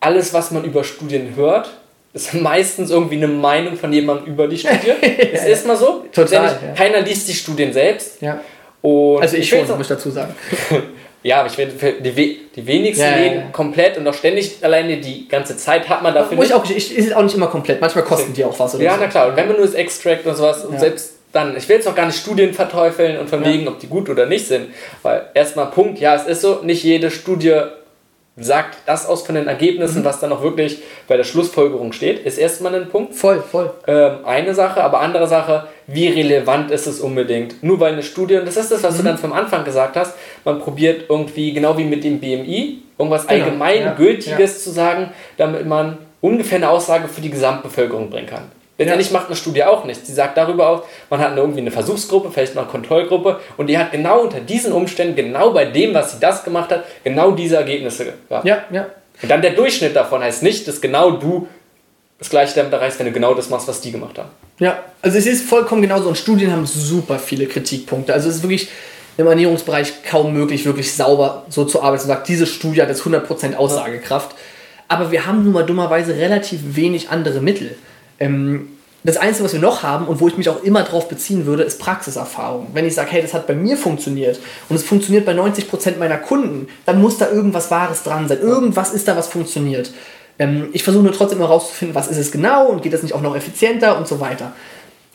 alles, 0.00 0.32
was 0.34 0.50
man 0.50 0.64
über 0.64 0.84
Studien 0.84 1.34
hört, 1.36 1.68
ist 2.12 2.34
meistens 2.34 2.90
irgendwie 2.90 3.16
eine 3.16 3.26
Meinung 3.28 3.76
von 3.76 3.92
jemandem 3.92 4.26
über 4.32 4.46
die 4.46 4.58
Studie. 4.58 4.92
Es 5.32 5.44
ist 5.46 5.66
mal 5.66 5.76
so. 5.76 6.04
Total, 6.12 6.44
ja. 6.46 6.72
Keiner 6.76 7.00
liest 7.00 7.28
die 7.28 7.34
Studien 7.34 7.72
selbst. 7.72 8.20
Ja. 8.22 8.40
Und 8.82 9.22
Also 9.22 9.36
ich 9.36 9.50
will 9.50 9.60
schon, 9.66 9.76
muss 9.78 9.80
ich 9.90 9.96
dazu 9.96 10.10
sagen. 10.10 10.34
Ja, 11.26 11.38
aber 11.40 11.48
ich 11.48 11.54
für 11.54 11.92
die, 11.92 12.40
die 12.54 12.66
wenigsten 12.66 13.02
Ja, 13.02 13.16
ja, 13.16 13.32
ja. 13.32 13.42
komplett 13.50 13.96
und 13.96 14.06
auch 14.06 14.12
ständig 14.12 14.58
alleine 14.60 14.98
die 14.98 15.26
ganze 15.26 15.56
Zeit 15.56 15.88
hat 15.88 16.02
man 16.02 16.12
dafür 16.12 16.36
Wo 16.36 16.42
ich 16.42 16.52
auch, 16.52 16.62
ich, 16.68 16.94
ist 16.94 17.16
auch 17.16 17.22
nicht 17.22 17.34
immer 17.34 17.46
komplett, 17.46 17.80
manchmal 17.80 18.04
kosten 18.04 18.34
die 18.34 18.44
auch 18.44 18.58
was 18.58 18.74
oder 18.74 18.84
Ja, 18.84 18.92
so. 18.96 19.00
na 19.00 19.06
klar. 19.06 19.28
Und 19.28 19.36
wenn 19.36 19.46
man 19.46 19.56
nur 19.56 19.64
das 19.64 19.74
Extract 19.74 20.26
und 20.26 20.36
sowas, 20.36 20.66
und 20.66 20.74
Ja. 20.74 20.80
selbst 20.80 21.14
dann, 21.34 21.56
ich 21.56 21.68
will 21.68 21.76
jetzt 21.76 21.88
auch 21.88 21.94
gar 21.94 22.06
nicht 22.06 22.18
Studien 22.18 22.54
verteufeln 22.54 23.18
und 23.18 23.28
von 23.28 23.42
Ja. 23.42 23.48
wegen, 23.52 23.68
ob 23.68 23.78
die 23.80 23.88
gut 23.88 24.08
oder 24.08 24.26
nicht 24.26 24.46
sind. 24.46 24.68
Weil 25.02 25.26
erstmal 25.34 25.66
Punkt, 25.66 25.98
ja, 25.98 26.14
es 26.14 26.26
ist 26.26 26.40
so, 26.42 26.60
nicht 26.62 26.82
jede 26.84 27.10
Studie 27.10 27.60
sagt 28.36 28.78
das 28.86 29.06
aus 29.06 29.22
von 29.24 29.36
den 29.36 29.46
Ergebnissen, 29.46 30.00
Mhm. 30.00 30.04
was 30.04 30.18
dann 30.18 30.32
auch 30.32 30.42
wirklich 30.42 30.78
bei 31.06 31.16
der 31.16 31.22
Schlussfolgerung 31.22 31.92
steht, 31.92 32.18
ist 32.26 32.36
erstmal 32.36 32.74
ein 32.74 32.88
Punkt. 32.88 33.14
Voll, 33.14 33.40
voll. 33.40 33.70
Ähm, 33.86 34.16
eine 34.24 34.54
Sache, 34.54 34.82
aber 34.82 35.00
andere 35.00 35.28
Sache, 35.28 35.68
wie 35.86 36.08
relevant 36.08 36.72
ist 36.72 36.88
es 36.88 36.98
unbedingt? 37.00 37.62
Nur 37.62 37.78
weil 37.78 37.92
eine 37.92 38.02
Studie, 38.02 38.36
und 38.36 38.46
das 38.48 38.56
ist 38.56 38.72
das, 38.72 38.82
was 38.82 38.94
Mhm. 38.94 38.98
du 38.98 39.04
ganz 39.04 39.20
vom 39.20 39.32
Anfang 39.32 39.64
gesagt 39.64 39.96
hast, 39.96 40.16
man 40.44 40.58
probiert 40.58 41.04
irgendwie, 41.08 41.52
genau 41.52 41.78
wie 41.78 41.84
mit 41.84 42.02
dem 42.02 42.18
BMI, 42.18 42.82
irgendwas 42.98 43.26
Genau, 43.28 43.44
Allgemeingültiges 43.44 44.64
zu 44.64 44.70
sagen, 44.70 45.10
damit 45.36 45.64
man 45.66 45.98
ungefähr 46.20 46.56
eine 46.58 46.70
Aussage 46.70 47.06
für 47.06 47.20
die 47.20 47.30
Gesamtbevölkerung 47.30 48.10
bringen 48.10 48.26
kann. 48.26 48.50
Letztendlich 48.76 49.12
macht 49.12 49.26
eine 49.26 49.36
Studie 49.36 49.62
auch 49.62 49.84
nichts. 49.84 50.08
Sie 50.08 50.14
sagt 50.14 50.36
darüber 50.36 50.68
auch, 50.68 50.82
man 51.08 51.20
hat 51.20 51.36
irgendwie 51.36 51.60
eine 51.60 51.70
Versuchsgruppe, 51.70 52.30
vielleicht 52.32 52.56
eine 52.56 52.66
Kontrollgruppe 52.66 53.40
und 53.56 53.68
die 53.68 53.78
hat 53.78 53.92
genau 53.92 54.20
unter 54.20 54.40
diesen 54.40 54.72
Umständen, 54.72 55.14
genau 55.14 55.50
bei 55.50 55.64
dem, 55.64 55.94
was 55.94 56.12
sie 56.12 56.20
das 56.20 56.42
gemacht 56.42 56.70
hat, 56.70 56.84
genau 57.04 57.30
diese 57.30 57.56
Ergebnisse 57.56 58.06
gehabt. 58.28 58.44
Ja, 58.44 58.64
ja. 58.72 58.86
Und 59.22 59.30
dann 59.30 59.42
der 59.42 59.52
Durchschnitt 59.52 59.94
davon 59.94 60.22
heißt 60.22 60.42
nicht, 60.42 60.66
dass 60.66 60.80
genau 60.80 61.12
du 61.12 61.46
das 62.18 62.30
gleiche 62.30 62.54
damit 62.56 62.72
erreichst, 62.72 62.98
wenn 62.98 63.06
du 63.06 63.12
genau 63.12 63.34
das 63.34 63.48
machst, 63.48 63.68
was 63.68 63.80
die 63.80 63.92
gemacht 63.92 64.18
haben. 64.18 64.30
Ja, 64.58 64.78
also 65.02 65.18
es 65.18 65.26
ist 65.26 65.48
vollkommen 65.48 65.82
genauso 65.82 66.08
und 66.08 66.16
Studien 66.16 66.50
haben 66.50 66.66
super 66.66 67.18
viele 67.18 67.46
Kritikpunkte. 67.46 68.12
Also 68.12 68.28
es 68.28 68.36
ist 68.36 68.42
wirklich 68.42 68.68
im 69.16 69.26
Ernährungsbereich 69.26 70.02
kaum 70.02 70.32
möglich, 70.32 70.64
wirklich 70.64 70.92
sauber 70.92 71.44
so 71.48 71.64
zu 71.64 71.80
arbeiten 71.82 72.02
und 72.02 72.08
sagt, 72.08 72.28
diese 72.28 72.46
Studie 72.46 72.82
hat 72.82 72.88
jetzt 72.88 73.02
100% 73.02 73.54
Aussagekraft. 73.54 74.34
Aber 74.88 75.10
wir 75.12 75.26
haben 75.26 75.44
nun 75.44 75.52
mal 75.52 75.64
dummerweise 75.64 76.16
relativ 76.16 76.60
wenig 76.76 77.10
andere 77.10 77.40
Mittel. 77.40 77.76
Ähm, 78.18 78.68
das 79.06 79.18
Einzige, 79.18 79.44
was 79.44 79.52
wir 79.52 79.60
noch 79.60 79.82
haben 79.82 80.06
und 80.06 80.20
wo 80.20 80.28
ich 80.28 80.38
mich 80.38 80.48
auch 80.48 80.62
immer 80.62 80.82
drauf 80.82 81.08
beziehen 81.08 81.44
würde, 81.44 81.62
ist 81.62 81.78
Praxiserfahrung. 81.78 82.68
Wenn 82.72 82.86
ich 82.86 82.94
sage, 82.94 83.10
hey, 83.12 83.20
das 83.20 83.34
hat 83.34 83.46
bei 83.46 83.54
mir 83.54 83.76
funktioniert 83.76 84.40
und 84.70 84.76
es 84.76 84.82
funktioniert 84.82 85.26
bei 85.26 85.32
90% 85.32 85.98
meiner 85.98 86.16
Kunden, 86.16 86.68
dann 86.86 87.02
muss 87.02 87.18
da 87.18 87.30
irgendwas 87.30 87.70
Wahres 87.70 88.02
dran 88.02 88.28
sein. 88.28 88.40
Irgendwas 88.40 88.94
ist 88.94 89.06
da, 89.06 89.14
was 89.14 89.28
funktioniert. 89.28 89.92
Ähm, 90.38 90.68
ich 90.72 90.82
versuche 90.82 91.04
nur 91.04 91.12
trotzdem 91.12 91.38
immer 91.38 91.48
rauszufinden, 91.48 91.94
was 91.94 92.08
ist 92.08 92.16
es 92.16 92.32
genau 92.32 92.68
und 92.68 92.82
geht 92.82 92.94
das 92.94 93.02
nicht 93.02 93.14
auch 93.14 93.20
noch 93.20 93.36
effizienter 93.36 93.98
und 93.98 94.08
so 94.08 94.20
weiter. 94.20 94.52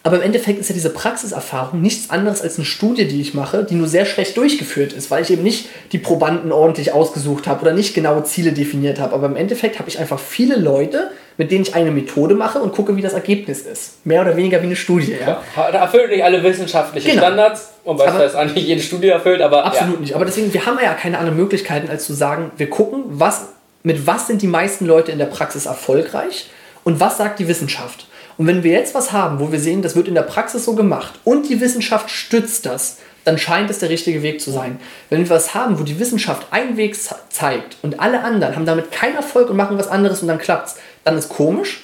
Aber 0.04 0.18
im 0.18 0.22
Endeffekt 0.22 0.60
ist 0.60 0.70
ja 0.70 0.74
diese 0.74 0.92
Praxiserfahrung 0.92 1.82
nichts 1.82 2.10
anderes 2.10 2.42
als 2.42 2.58
eine 2.58 2.66
Studie, 2.66 3.08
die 3.08 3.20
ich 3.20 3.34
mache, 3.34 3.66
die 3.66 3.76
nur 3.76 3.88
sehr 3.88 4.06
schlecht 4.06 4.38
durchgeführt 4.38 4.94
ist, 4.94 5.12
weil 5.12 5.24
ich 5.24 5.32
eben 5.32 5.44
nicht 5.44 5.68
die 5.92 5.98
Probanden 5.98 6.52
ordentlich 6.52 6.94
ausgesucht 6.94 7.48
habe 7.48 7.62
oder 7.64 7.74
nicht 7.74 7.96
genaue 7.96 8.24
Ziele 8.24 8.54
definiert 8.54 9.00
habe. 9.00 9.14
Aber 9.14 9.26
im 9.26 9.36
Endeffekt 9.36 9.78
habe 9.78 9.90
ich 9.90 10.00
einfach 10.00 10.20
viele 10.20 10.56
Leute, 10.56 11.12
mit 11.40 11.50
denen 11.52 11.64
ich 11.64 11.74
eine 11.74 11.90
Methode 11.90 12.36
mache 12.36 12.60
und 12.60 12.74
gucke, 12.74 12.96
wie 12.98 13.02
das 13.02 13.14
Ergebnis 13.14 13.62
ist. 13.62 14.06
Mehr 14.06 14.22
oder 14.22 14.36
weniger 14.36 14.62
wie 14.62 14.66
eine 14.68 14.76
Studie. 14.76 15.16
Ja? 15.26 15.42
Da 15.56 15.70
erfüllt 15.80 16.12
nicht 16.12 16.22
alle 16.24 16.44
wissenschaftlichen 16.44 17.08
Genau. 17.10 17.22
Standards, 17.24 17.70
und 17.86 17.98
weil 17.98 18.10
Aber- 18.10 18.46
nicht 18.46 18.58
jede 18.58 18.82
Studie 18.82 19.08
erfüllt, 19.08 19.42
aber 19.42 19.64
Absolut 19.66 20.02
nicht. 20.02 20.14
Aber 20.16 20.26
deswegen, 20.26 20.54
wir 20.54 20.66
haben 20.66 20.78
ja 20.84 20.94
keine 20.94 21.18
anderen 21.18 21.38
Möglichkeiten, 21.40 21.90
als 21.90 22.06
zu 22.06 22.14
sagen, 22.14 22.52
wir 22.58 22.70
gucken, 22.70 23.04
was, 23.08 23.48
mit 23.84 24.06
was 24.06 24.28
sind 24.28 24.42
die 24.42 24.48
meisten 24.48 24.86
Leute 24.86 25.12
in 25.14 25.18
der 25.18 25.28
Praxis 25.28 25.66
erfolgreich 25.66 26.50
und 26.84 27.00
was 27.00 27.18
sagt 27.18 27.40
die 27.40 27.48
Wissenschaft. 27.48 28.06
Und 28.38 28.46
wenn 28.48 28.64
wir 28.64 28.74
jetzt 28.74 28.94
was 28.94 29.12
haben, 29.14 29.40
wo 29.40 29.52
wir 29.52 29.60
sehen, 29.60 29.82
das 29.82 29.96
wird 29.96 30.08
in 30.10 30.16
der 30.16 30.22
Praxis 30.24 30.66
so 30.66 30.74
gemacht 30.76 31.14
und 31.24 31.48
die 31.50 31.60
Wissenschaft 31.62 32.10
stützt 32.10 32.66
das, 32.66 32.98
dann 33.26 33.38
scheint 33.38 33.70
es 33.70 33.80
der 33.80 33.90
richtige 33.90 34.24
Weg 34.24 34.40
zu 34.42 34.50
sein. 34.50 34.80
Wenn 35.10 35.20
wir 35.22 35.30
was 35.30 35.54
haben, 35.54 35.78
wo 35.80 35.84
die 35.84 36.00
Wissenschaft 36.00 36.48
einen 36.52 36.78
Weg 36.78 36.96
ze- 36.96 37.16
zeigt 37.30 37.78
und 37.82 38.00
alle 38.00 38.22
anderen 38.24 38.56
haben 38.56 38.66
damit 38.66 38.92
keinen 38.92 39.16
Erfolg 39.18 39.50
und 39.50 39.58
machen 39.58 39.78
was 39.78 39.88
anderes 39.90 40.22
und 40.22 40.28
dann 40.30 40.38
klappt's, 40.38 40.78
dann 41.10 41.18
ist 41.18 41.30
komisch 41.30 41.84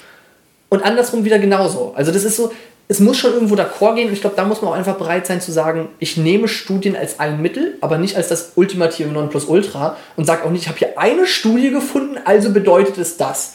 und 0.68 0.84
andersrum 0.84 1.24
wieder 1.24 1.38
genauso. 1.38 1.92
Also 1.96 2.12
das 2.12 2.24
ist 2.24 2.36
so, 2.36 2.52
es 2.88 3.00
muss 3.00 3.18
schon 3.18 3.32
irgendwo 3.32 3.56
d'accord 3.56 3.96
gehen 3.96 4.08
und 4.08 4.12
ich 4.12 4.20
glaube, 4.20 4.36
da 4.36 4.44
muss 4.44 4.62
man 4.62 4.70
auch 4.70 4.76
einfach 4.76 4.96
bereit 4.96 5.26
sein 5.26 5.40
zu 5.40 5.50
sagen, 5.50 5.88
ich 5.98 6.16
nehme 6.16 6.46
Studien 6.46 6.96
als 6.96 7.18
ein 7.18 7.42
Mittel, 7.42 7.76
aber 7.80 7.98
nicht 7.98 8.16
als 8.16 8.28
das 8.28 8.52
ultimative 8.54 9.08
Nonplusultra 9.08 9.96
und 10.16 10.24
sage 10.24 10.44
auch 10.44 10.50
nicht, 10.50 10.62
ich 10.62 10.68
habe 10.68 10.78
hier 10.78 10.98
eine 10.98 11.26
Studie 11.26 11.70
gefunden, 11.70 12.18
also 12.24 12.50
bedeutet 12.52 12.98
es 12.98 13.16
das. 13.16 13.54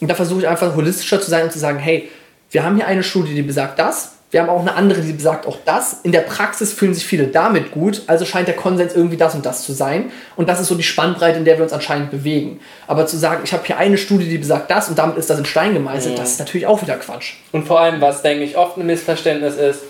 Und 0.00 0.08
da 0.08 0.14
versuche 0.14 0.40
ich 0.40 0.48
einfach 0.48 0.76
holistischer 0.76 1.20
zu 1.20 1.30
sein 1.30 1.44
und 1.44 1.52
zu 1.52 1.58
sagen, 1.58 1.78
hey, 1.78 2.10
wir 2.50 2.64
haben 2.64 2.76
hier 2.76 2.86
eine 2.86 3.02
Studie, 3.02 3.34
die 3.34 3.42
besagt 3.42 3.78
das, 3.78 4.15
Wir 4.36 4.42
haben 4.42 4.50
auch 4.50 4.60
eine 4.60 4.74
andere, 4.74 5.00
die 5.00 5.14
besagt 5.14 5.46
auch 5.46 5.56
das. 5.64 6.00
In 6.02 6.12
der 6.12 6.20
Praxis 6.20 6.70
fühlen 6.74 6.92
sich 6.92 7.06
viele 7.06 7.28
damit 7.28 7.70
gut, 7.70 8.02
also 8.06 8.26
scheint 8.26 8.48
der 8.48 8.54
Konsens 8.54 8.94
irgendwie 8.94 9.16
das 9.16 9.34
und 9.34 9.46
das 9.46 9.62
zu 9.64 9.72
sein. 9.72 10.12
Und 10.36 10.50
das 10.50 10.60
ist 10.60 10.66
so 10.68 10.74
die 10.74 10.82
Spannbreite, 10.82 11.38
in 11.38 11.46
der 11.46 11.56
wir 11.56 11.62
uns 11.62 11.72
anscheinend 11.72 12.10
bewegen. 12.10 12.60
Aber 12.86 13.06
zu 13.06 13.16
sagen, 13.16 13.40
ich 13.44 13.54
habe 13.54 13.64
hier 13.64 13.78
eine 13.78 13.96
Studie, 13.96 14.28
die 14.28 14.36
besagt 14.36 14.70
das 14.70 14.90
und 14.90 14.98
damit 14.98 15.16
ist 15.16 15.30
das 15.30 15.38
in 15.38 15.46
Stein 15.46 15.72
gemeißelt, 15.72 16.16
Mhm. 16.16 16.18
das 16.18 16.32
ist 16.32 16.38
natürlich 16.38 16.66
auch 16.66 16.82
wieder 16.82 16.96
Quatsch. 16.98 17.32
Und 17.52 17.66
vor 17.66 17.80
allem, 17.80 18.02
was 18.02 18.20
denke 18.20 18.44
ich 18.44 18.58
oft 18.58 18.76
ein 18.76 18.84
Missverständnis 18.84 19.56
ist, 19.56 19.80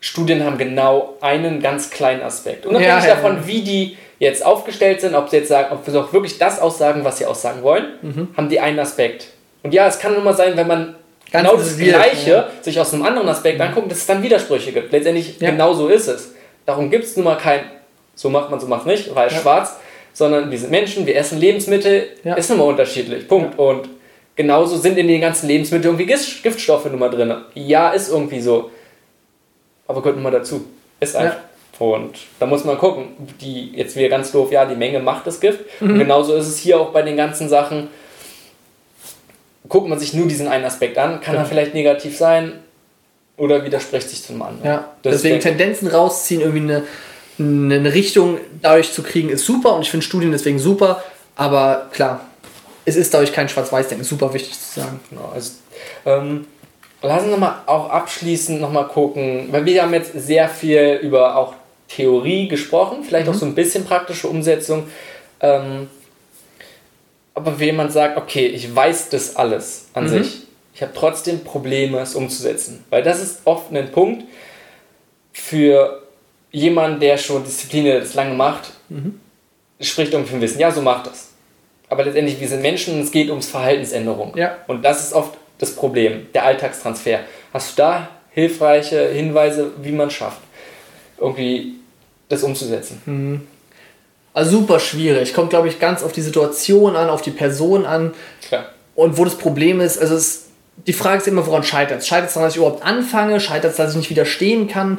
Studien 0.00 0.44
haben 0.44 0.58
genau 0.58 1.14
einen 1.22 1.62
ganz 1.62 1.88
kleinen 1.88 2.20
Aspekt. 2.22 2.66
Unabhängig 2.66 3.02
Ja, 3.02 3.08
ja, 3.08 3.14
davon, 3.14 3.36
ja. 3.36 3.46
wie 3.46 3.62
die 3.62 3.96
jetzt 4.18 4.44
aufgestellt 4.44 5.00
sind, 5.00 5.14
ob 5.14 5.30
sie 5.30 5.36
jetzt 5.38 5.48
sagen, 5.48 5.68
ob 5.72 5.86
sie 5.88 5.98
auch 5.98 6.12
wirklich 6.12 6.36
das 6.36 6.60
aussagen, 6.60 7.02
was 7.02 7.16
sie 7.16 7.24
aussagen 7.24 7.62
wollen, 7.62 7.86
Mhm. 8.02 8.28
haben 8.36 8.50
die 8.50 8.60
einen 8.60 8.78
Aspekt. 8.78 9.28
Und 9.62 9.72
ja, 9.72 9.86
es 9.86 9.98
kann 9.98 10.12
nur 10.12 10.22
mal 10.22 10.36
sein, 10.36 10.54
wenn 10.58 10.66
man 10.66 10.96
Ganz 11.30 11.46
genau 11.48 11.58
das 11.58 11.68
isoliert, 11.72 11.94
Gleiche 11.96 12.30
ja. 12.30 12.48
sich 12.62 12.80
aus 12.80 12.92
einem 12.94 13.04
anderen 13.04 13.28
Aspekt 13.28 13.60
anguckt, 13.60 13.90
dass 13.90 13.98
es 13.98 14.06
dann 14.06 14.22
Widersprüche 14.22 14.72
gibt. 14.72 14.92
Letztendlich 14.92 15.38
Ja. 15.40 15.50
genau 15.50 15.74
so 15.74 15.88
ist 15.88 16.08
es. 16.08 16.34
Darum 16.64 16.90
gibt 16.90 17.04
es 17.04 17.16
nun 17.16 17.24
mal 17.24 17.36
kein, 17.36 17.60
so 18.14 18.30
macht 18.30 18.50
man, 18.50 18.58
so 18.60 18.66
macht 18.66 18.86
nicht, 18.86 19.14
weiß, 19.14 19.32
Ja. 19.32 19.38
schwarz, 19.40 19.76
sondern 20.12 20.50
wir 20.50 20.58
sind 20.58 20.70
Menschen, 20.70 21.06
wir 21.06 21.16
essen 21.16 21.38
Lebensmittel, 21.38 22.08
Ja. 22.24 22.34
ist 22.34 22.48
nun 22.50 22.58
mal 22.58 22.64
unterschiedlich. 22.64 23.28
Punkt. 23.28 23.58
Und 23.58 23.88
genauso 24.36 24.76
sind 24.76 24.96
in 24.98 25.06
den 25.08 25.20
ganzen 25.20 25.48
Lebensmitteln 25.48 25.84
irgendwie 25.92 26.06
Gift- 26.06 26.42
Giftstoffe 26.42 26.86
nun 26.86 26.98
mal 26.98 27.10
drin. 27.10 27.34
Ja, 27.54 27.90
ist 27.90 28.10
irgendwie 28.10 28.40
so. 28.40 28.70
Aber 29.86 30.00
gehört 30.00 30.16
nun 30.16 30.24
mal 30.24 30.30
dazu. 30.30 30.64
Ist 31.00 31.14
einfach. 31.16 31.36
Und 31.78 32.16
da 32.40 32.46
muss 32.46 32.64
man 32.64 32.76
gucken, 32.76 33.08
die, 33.40 33.70
jetzt 33.76 33.94
wieder 33.94 34.08
ganz 34.08 34.32
doof, 34.32 34.50
ja, 34.50 34.64
die 34.64 34.74
Menge 34.74 34.98
macht 34.98 35.26
das 35.28 35.38
Gift. 35.38 35.60
Mhm. 35.80 35.90
Und 35.92 35.98
genauso 36.00 36.34
ist 36.34 36.48
es 36.48 36.58
hier 36.58 36.80
auch 36.80 36.90
bei 36.90 37.02
den 37.02 37.16
ganzen 37.16 37.48
Sachen. 37.48 37.88
Guckt 39.68 39.88
man 39.88 39.98
sich 39.98 40.14
nur 40.14 40.26
diesen 40.26 40.48
einen 40.48 40.64
Aspekt 40.64 40.96
an, 40.98 41.20
kann 41.20 41.34
er 41.34 41.40
Genau. 41.40 41.48
vielleicht 41.48 41.74
negativ 41.74 42.16
sein 42.16 42.52
oder 43.36 43.64
widerspricht 43.64 44.08
sich 44.08 44.22
zum 44.22 44.40
anderen. 44.42 44.64
Ja, 44.66 44.88
Das 45.02 45.14
deswegen 45.16 45.40
Tendenzen 45.40 45.88
rausziehen, 45.88 46.40
irgendwie 46.40 46.74
eine, 47.38 47.78
eine 47.78 47.94
Richtung 47.94 48.38
dadurch 48.62 48.92
zu 48.92 49.02
kriegen, 49.02 49.28
ist 49.28 49.44
super 49.44 49.74
und 49.74 49.82
ich 49.82 49.90
finde 49.90 50.04
Studien 50.04 50.32
deswegen 50.32 50.58
super, 50.58 51.02
aber 51.36 51.86
klar, 51.92 52.22
es 52.84 52.96
ist 52.96 53.12
dadurch 53.14 53.32
kein 53.32 53.48
Schwarz-Weiß-Denken, 53.48 54.04
super 54.04 54.32
wichtig 54.32 54.58
zu 54.58 54.80
sagen. 54.80 54.98
Genau, 55.10 55.30
also, 55.34 55.52
ähm, 56.06 56.46
lassen 57.02 57.30
wir 57.30 57.36
mal 57.36 57.62
auch 57.66 57.90
abschließend 57.90 58.60
nochmal 58.60 58.88
gucken, 58.88 59.48
weil 59.50 59.64
wir 59.66 59.82
haben 59.82 59.92
jetzt 59.94 60.12
sehr 60.14 60.48
viel 60.48 60.98
über 61.02 61.36
auch 61.36 61.54
Theorie 61.88 62.48
gesprochen, 62.48 63.04
vielleicht 63.06 63.28
auch 63.28 63.34
so 63.34 63.46
ein 63.46 63.54
bisschen 63.54 63.84
praktische 63.84 64.26
Umsetzung. 64.28 64.88
Ähm, 65.40 65.88
aber 67.38 67.60
wenn 67.60 67.66
jemand 67.66 67.92
sagt, 67.92 68.16
okay, 68.16 68.46
ich 68.46 68.74
weiß 68.74 69.10
das 69.10 69.36
alles 69.36 69.86
an 69.94 70.08
sich, 70.08 70.42
ich 70.74 70.82
habe 70.82 70.92
trotzdem 70.92 71.44
Probleme, 71.44 72.00
es 72.00 72.16
umzusetzen. 72.16 72.84
Weil 72.90 73.04
das 73.04 73.22
ist 73.22 73.42
oft 73.44 73.72
ein 73.72 73.92
Punkt 73.92 74.24
für 75.32 76.02
jemanden, 76.50 76.98
der 76.98 77.16
schon 77.16 77.44
Disziplin 77.44 77.86
das 77.86 78.14
lange 78.14 78.34
macht, 78.34 78.72
spricht 79.80 80.12
irgendwie 80.12 80.32
vom 80.32 80.40
Wissen. 80.40 80.58
Ja, 80.58 80.72
so 80.72 80.82
macht 80.82 81.06
das. 81.06 81.28
Aber 81.88 82.04
letztendlich, 82.04 82.40
wir 82.40 82.48
sind 82.48 82.60
Menschen 82.60 82.94
und 82.94 83.02
es 83.02 83.12
geht 83.12 83.30
ums 83.30 83.46
Verhaltensänderung. 83.46 84.36
Ja. 84.36 84.58
Und 84.66 84.84
das 84.84 85.04
ist 85.04 85.12
oft 85.12 85.38
das 85.58 85.76
Problem, 85.76 86.26
der 86.34 86.44
Alltagstransfer. 86.44 87.20
Hast 87.52 87.78
du 87.78 87.82
da 87.82 88.08
hilfreiche 88.32 89.10
Hinweise, 89.10 89.70
wie 89.80 89.92
man 89.92 90.10
schafft, 90.10 90.40
irgendwie 91.18 91.74
das 92.28 92.42
umzusetzen? 92.42 93.46
Also 94.34 94.58
super 94.58 94.78
schwierig, 94.78 95.34
kommt 95.34 95.50
glaube 95.50 95.68
ich 95.68 95.80
ganz 95.80 96.02
auf 96.02 96.12
die 96.12 96.20
Situation 96.20 96.96
an, 96.96 97.08
auf 97.08 97.22
die 97.22 97.30
Person 97.30 97.86
an 97.86 98.12
Klar. 98.46 98.66
und 98.94 99.18
wo 99.18 99.24
das 99.24 99.36
Problem 99.36 99.80
ist. 99.80 99.98
Also 99.98 100.14
es, 100.14 100.46
die 100.86 100.92
Frage 100.92 101.18
ist 101.18 101.28
immer, 101.28 101.46
woran 101.46 101.64
scheitert 101.64 102.00
es? 102.00 102.06
Scheitert 102.06 102.28
es 102.28 102.34
daran, 102.34 102.46
dass 102.46 102.54
ich 102.54 102.58
überhaupt 102.58 102.84
anfange? 102.84 103.40
Scheitert 103.40 103.72
es, 103.72 103.76
dass 103.76 103.92
ich 103.92 103.96
nicht 103.96 104.10
widerstehen 104.10 104.68
kann? 104.68 104.98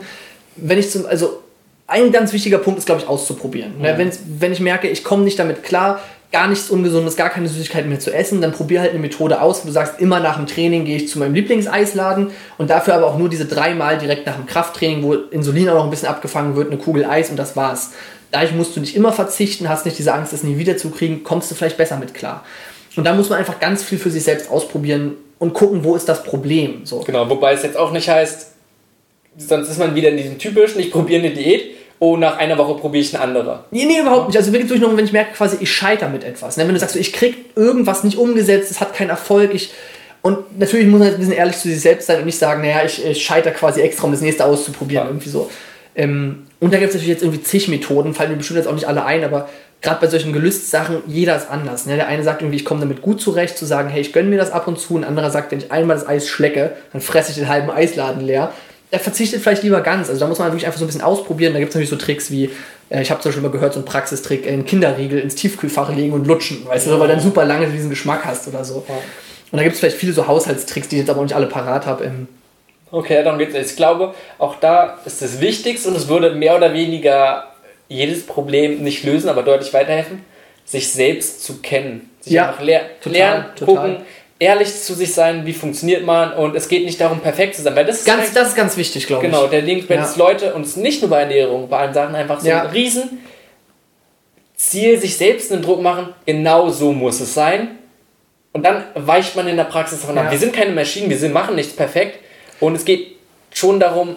Wenn 0.56 0.78
ich 0.78 0.92
zum, 0.92 1.06
also 1.06 1.42
ein 1.88 2.12
ganz 2.12 2.34
wichtiger 2.34 2.60
Punkt 2.60 2.80
ist, 2.80 2.86
glaube 2.86 3.02
ich, 3.02 3.08
auszuprobieren. 3.08 3.80
Ne? 3.80 3.94
Wenn, 3.98 4.12
wenn 4.40 4.52
ich 4.52 4.60
merke, 4.60 4.88
ich 4.88 5.04
komme 5.04 5.24
nicht 5.24 5.40
damit 5.40 5.64
klar, 5.64 6.00
gar 6.32 6.48
nichts 6.48 6.70
Ungesundes, 6.70 7.16
gar 7.16 7.30
keine 7.30 7.48
Süßigkeiten 7.48 7.90
mehr 7.90 8.00
zu 8.00 8.14
essen, 8.14 8.40
dann 8.42 8.52
probier 8.52 8.82
halt 8.82 8.92
eine 8.92 9.00
Methode 9.00 9.42
aus, 9.42 9.64
wo 9.64 9.68
du 9.68 9.74
sagst, 9.74 10.00
immer 10.00 10.20
nach 10.20 10.36
dem 10.36 10.46
Training 10.46 10.86
gehe 10.86 10.98
ich 10.98 11.08
zu 11.08 11.18
meinem 11.18 11.34
Lieblingseisladen 11.34 12.30
und 12.60 12.70
dafür 12.70 12.94
aber 12.94 13.08
auch 13.08 13.18
nur 13.18 13.30
diese 13.30 13.46
dreimal 13.46 13.98
direkt 13.98 14.28
nach 14.28 14.36
dem 14.36 14.46
Krafttraining, 14.46 15.02
wo 15.02 15.14
Insulin 15.14 15.70
auch 15.70 15.76
noch 15.76 15.84
ein 15.86 15.90
bisschen 15.90 16.08
abgefangen 16.08 16.56
wird, 16.56 16.70
eine 16.72 16.80
Kugel 16.80 17.06
Eis 17.06 17.32
und 17.32 17.38
das 17.38 17.56
war's. 17.56 17.92
Dadurch 18.32 18.54
musst 18.54 18.76
du 18.76 18.80
nicht 18.80 18.96
immer 18.96 19.12
verzichten, 19.12 19.70
hast 19.70 19.86
nicht 19.86 19.98
diese 19.98 20.14
Angst, 20.14 20.34
es 20.34 20.44
nie 20.44 20.58
wieder 20.58 20.78
zu 20.78 20.92
kriegen, 20.92 21.24
kommst 21.24 21.50
du 21.50 21.56
vielleicht 21.56 21.78
besser 21.78 21.98
mit 21.98 22.14
klar. 22.14 22.44
Und 22.96 23.06
da 23.06 23.14
muss 23.14 23.30
man 23.30 23.40
einfach 23.40 23.60
ganz 23.60 23.84
viel 23.84 23.98
für 23.98 24.12
sich 24.12 24.24
selbst 24.24 24.50
ausprobieren 24.52 25.16
und 25.40 25.54
gucken, 25.54 25.84
wo 25.84 25.96
ist 25.96 26.10
das 26.10 26.24
Problem. 26.24 26.82
So. 26.86 27.00
Genau, 27.00 27.30
wobei 27.30 27.54
es 27.54 27.64
jetzt 27.64 27.78
auch 27.78 27.92
nicht 27.92 28.10
heißt, 28.10 28.52
sonst 29.38 29.70
ist 29.70 29.80
man 29.80 29.96
wieder 29.96 30.10
in 30.10 30.18
diesem 30.18 30.38
typischen, 30.38 30.80
ich 30.82 30.92
probiere 30.92 31.24
eine 31.24 31.32
Diät, 31.32 31.72
oh, 32.00 32.18
nach 32.18 32.38
einer 32.38 32.58
Woche 32.58 32.80
probiere 32.80 33.04
ich 33.04 33.14
eine 33.14 33.24
andere. 33.24 33.66
Nee, 33.72 33.86
nee, 33.86 34.00
überhaupt 34.00 34.28
nicht. 34.28 34.38
Also 34.38 34.52
wirklich 34.54 34.80
nur, 34.80 34.96
wenn 34.96 35.06
ich 35.06 35.12
merke, 35.12 35.34
quasi, 35.34 35.58
ich 35.60 35.72
scheitere 35.72 36.10
mit 36.10 36.24
etwas. 36.24 36.58
Ne? 36.58 36.66
Wenn 36.66 36.74
du 36.74 36.80
sagst, 36.80 36.96
ich 36.96 37.14
krieg 37.14 37.36
irgendwas 37.56 38.04
nicht 38.04 38.18
umgesetzt, 38.18 38.72
es 38.72 38.82
hat 38.82 38.94
keinen 38.94 39.10
Erfolg, 39.10 39.54
ich. 39.54 39.72
Und 40.22 40.60
natürlich 40.60 40.88
muss 40.88 41.00
man 41.00 41.08
halt 41.08 41.18
ein 41.18 41.20
bisschen 41.22 41.38
ehrlich 41.38 41.58
zu 41.58 41.70
sich 41.70 41.80
selbst 41.80 42.08
sein 42.08 42.20
und 42.20 42.26
nicht 42.26 42.38
sagen, 42.38 42.62
naja, 42.62 42.84
ich, 42.86 43.06
ich 43.06 43.24
scheitere 43.24 43.54
quasi 43.54 43.82
extra, 43.82 44.06
um 44.06 44.12
das 44.12 44.22
nächste 44.22 44.46
auszuprobieren. 44.46 45.06
Ja. 45.06 45.10
Irgendwie 45.10 45.30
so. 45.30 45.50
Ähm, 45.96 46.44
und 46.60 46.74
da 46.74 46.78
gibt 46.78 46.90
es 46.90 46.96
natürlich 46.96 47.14
jetzt 47.14 47.24
irgendwie 47.24 47.42
zig 47.42 47.68
Methoden, 47.68 48.14
fallen 48.14 48.32
mir 48.32 48.38
bestimmt 48.38 48.58
jetzt 48.58 48.68
auch 48.68 48.74
nicht 48.74 48.88
alle 48.88 49.06
ein, 49.06 49.24
aber 49.24 49.50
gerade 49.82 50.02
bei 50.02 50.08
solchen 50.08 50.34
Gelüstsachen, 50.34 50.98
jeder 51.08 51.36
ist 51.38 51.50
anders. 51.50 51.86
Ne? 51.86 51.96
Der 51.96 52.08
eine 52.08 52.24
sagt 52.24 52.42
irgendwie, 52.42 52.58
ich 52.58 52.66
komme 52.66 52.82
damit 52.82 53.02
gut 53.02 53.22
zurecht, 53.22 53.58
zu 53.58 53.66
sagen, 53.66 53.90
hey, 53.90 54.02
ich 54.02 54.14
gönne 54.14 54.30
mir 54.30 54.38
das 54.38 54.52
ab 54.52 54.68
und 54.68 54.80
zu. 54.80 54.98
Ein 54.98 55.04
anderer 55.04 55.32
sagt, 55.32 55.52
wenn 55.52 55.60
ich 55.60 55.72
einmal 55.72 55.96
das 55.96 56.08
Eis 56.08 56.28
schlecke, 56.28 56.74
dann 56.92 57.02
fresse 57.02 57.32
ich 57.32 57.38
den 57.38 57.48
halben 57.48 57.70
Eisladen 57.70 58.26
leer. 58.26 58.52
Der 58.92 59.00
verzichtet 59.00 59.42
vielleicht 59.42 59.64
lieber 59.64 59.82
ganz. 59.82 60.10
Also 60.10 60.20
da 60.20 60.28
muss 60.28 60.40
man 60.40 60.50
wirklich 60.50 60.66
einfach 60.66 60.80
so 60.80 60.86
ein 60.86 60.88
bisschen 60.88 61.04
ausprobieren. 61.04 61.54
Da 61.54 61.60
gibt 61.60 61.70
es 61.70 61.76
natürlich 61.76 61.92
so 61.92 61.96
Tricks 61.96 62.32
wie, 62.32 62.50
äh, 62.90 63.02
ich 63.02 63.12
habe 63.12 63.22
zum 63.22 63.30
Beispiel 63.30 63.44
mal 63.44 63.52
gehört, 63.52 63.74
so 63.74 63.80
ein 63.80 63.86
Praxistrick, 63.86 64.46
äh, 64.46 64.50
einen 64.50 64.66
Kinderriegel 64.66 65.20
ins 65.20 65.36
Tiefkühlfach 65.36 65.96
legen 65.96 66.14
und 66.14 66.28
lutschen, 66.28 66.66
weißt 66.66 66.88
du, 66.88 66.92
weil 66.92 67.08
du 67.08 67.14
dann 67.14 67.20
super 67.20 67.46
lange 67.46 67.68
diesen 67.68 67.90
Geschmack 67.90 68.26
hast 68.26 68.48
oder 68.48 68.66
so. 68.66 68.84
Und 69.52 69.58
da 69.58 69.64
gibt 69.64 69.76
es 69.76 69.80
vielleicht 69.80 69.98
viele 69.98 70.14
so 70.14 70.28
Haushaltstricks, 70.28 70.90
die 70.90 70.98
ich 70.98 71.02
jetzt 71.02 71.10
aber 71.10 71.20
auch 71.20 71.24
nicht 71.24 71.36
alle 71.36 71.48
parat 71.48 71.86
habe. 71.86 72.06
Ähm, 72.06 72.28
Okay, 72.92 73.24
darum 73.24 73.38
geht's. 73.40 73.56
Ich 73.56 73.76
glaube, 73.76 74.14
auch 74.38 74.56
da 74.56 74.98
ist 75.06 75.22
das 75.22 75.40
Wichtigste 75.42 75.90
und 75.90 75.96
es 75.96 76.08
würde 76.08 76.32
mehr 76.32 76.56
oder 76.56 76.74
weniger 76.74 77.46
jedes 77.88 78.26
Problem 78.26 78.84
nicht 78.84 79.04
lösen, 79.04 79.30
aber 79.30 79.44
deutlich 79.44 79.74
weiterhelfen, 79.74 80.24
sich 80.66 80.92
selbst 80.92 81.44
zu 81.44 81.58
kennen. 81.62 82.10
Sich 82.22 82.34
Ja, 82.34 82.50
einfach 82.50 82.62
leer, 82.64 82.82
total, 83.02 83.14
lernen, 83.18 83.46
total. 83.56 83.76
gucken, 83.76 83.98
ehrlich 84.40 84.74
zu 84.82 84.94
sich 84.94 85.14
sein, 85.14 85.46
wie 85.46 85.54
funktioniert 85.54 86.06
man 86.06 86.34
und 86.34 86.56
es 86.56 86.68
geht 86.68 86.86
nicht 86.86 87.00
darum, 87.02 87.20
perfekt 87.20 87.56
zu 87.56 87.62
sein, 87.62 87.76
weil 87.76 87.86
das 87.86 88.00
ist 88.00 88.06
ganz, 88.06 88.34
das 88.34 88.50
ist 88.50 88.56
ganz 88.56 88.78
wichtig, 88.78 89.08
glaube 89.08 89.26
ich. 89.26 89.32
Genau, 89.32 89.48
der 89.48 89.62
Link, 89.62 89.90
wenn 89.90 89.98
Ja. 90.00 90.06
es 90.06 90.16
Leute, 90.18 90.54
und 90.54 90.66
es 90.66 90.76
nicht 90.76 91.02
nur 91.02 91.10
bei 91.10 91.22
Ernährung, 91.22 91.68
bei 91.70 91.78
allen 91.80 91.94
Sachen 91.94 92.16
einfach 92.16 92.40
so 92.40 92.48
Ja. 92.48 92.62
ein 92.64 92.68
riesen 92.70 93.20
Ziel, 94.56 95.00
sich 95.00 95.16
selbst 95.18 95.52
einen 95.52 95.62
Druck 95.62 95.82
machen, 95.82 96.14
genau 96.26 96.70
so 96.70 96.92
muss 96.92 97.20
es 97.22 97.34
sein. 97.34 97.70
Und 98.52 98.64
dann 98.66 98.84
weicht 98.96 99.36
man 99.36 99.48
in 99.48 99.58
der 99.58 99.64
Praxis 99.66 100.02
davon 100.02 100.16
Ja. 100.18 100.24
ab. 100.24 100.32
Wir 100.32 100.38
sind 100.40 100.54
keine 100.54 100.72
Maschinen, 100.72 101.10
wir 101.10 101.18
sind, 101.18 101.34
machen 101.34 101.56
nichts 101.56 101.74
perfekt. 101.76 102.20
Und 102.60 102.76
es 102.76 102.86
geht 102.86 103.16
schon 103.54 103.80
darum, 103.80 104.16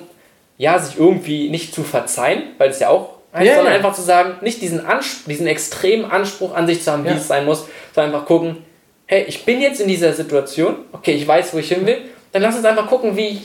ja, 0.58 0.78
sich 0.78 0.98
irgendwie 0.98 1.48
nicht 1.48 1.74
zu 1.74 1.82
verzeihen, 1.82 2.42
weil 2.58 2.70
es 2.70 2.78
ja 2.80 2.88
auch 2.90 3.10
heißt, 3.34 3.46
Ja, 3.46 3.54
sondern 3.56 3.72
einfach 3.74 3.94
zu 3.94 4.02
sagen, 4.02 4.34
nicht 4.42 4.60
diesen, 4.60 4.84
Anspruch, 4.84 5.28
diesen 5.28 5.46
extremen 5.46 6.04
Anspruch 6.04 6.54
an 6.54 6.66
sich 6.66 6.82
zu 6.82 6.92
haben, 6.92 7.04
wie 7.04 7.08
Ja. 7.08 7.14
es 7.16 7.28
sein 7.28 7.44
muss, 7.46 7.66
sondern 7.94 8.14
einfach 8.14 8.26
gucken, 8.26 8.58
hey, 9.06 9.24
ich 9.26 9.44
bin 9.44 9.60
jetzt 9.60 9.80
in 9.80 9.88
dieser 9.88 10.12
Situation, 10.12 10.76
okay, 10.92 11.12
ich 11.12 11.26
weiß, 11.26 11.54
wo 11.54 11.58
ich 11.58 11.68
hin 11.68 11.86
will, 11.86 11.98
dann 12.32 12.42
lass 12.42 12.56
uns 12.56 12.64
einfach 12.64 12.86
gucken, 12.86 13.16
wie 13.16 13.28
ich 13.28 13.40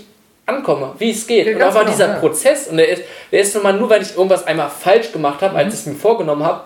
ankomme, 0.45 0.94
wie 0.98 1.11
es 1.11 1.26
geht. 1.28 1.48
Ja, 1.48 1.56
und 1.56 1.61
aber 1.61 1.80
genau, 1.82 1.91
dieser 1.91 2.07
ja. 2.10 2.19
Prozess, 2.19 2.68
und 2.68 2.78
der 2.78 2.90
ist, 2.90 3.03
der 3.32 3.40
ist 3.41 3.53
nun 3.53 3.64
mal 3.64 3.74
nur, 3.74 3.90
weil 3.90 4.02
ich 4.02 4.15
irgendwas 4.15 4.45
einmal 4.48 4.69
falsch 4.69 5.11
gemacht 5.11 5.41
habe, 5.41 5.53
Mhm. 5.53 5.60
als 5.60 5.74
ich 5.74 5.80
es 5.82 5.86
mir 5.86 5.95
vorgenommen 5.95 6.44
habe, 6.44 6.61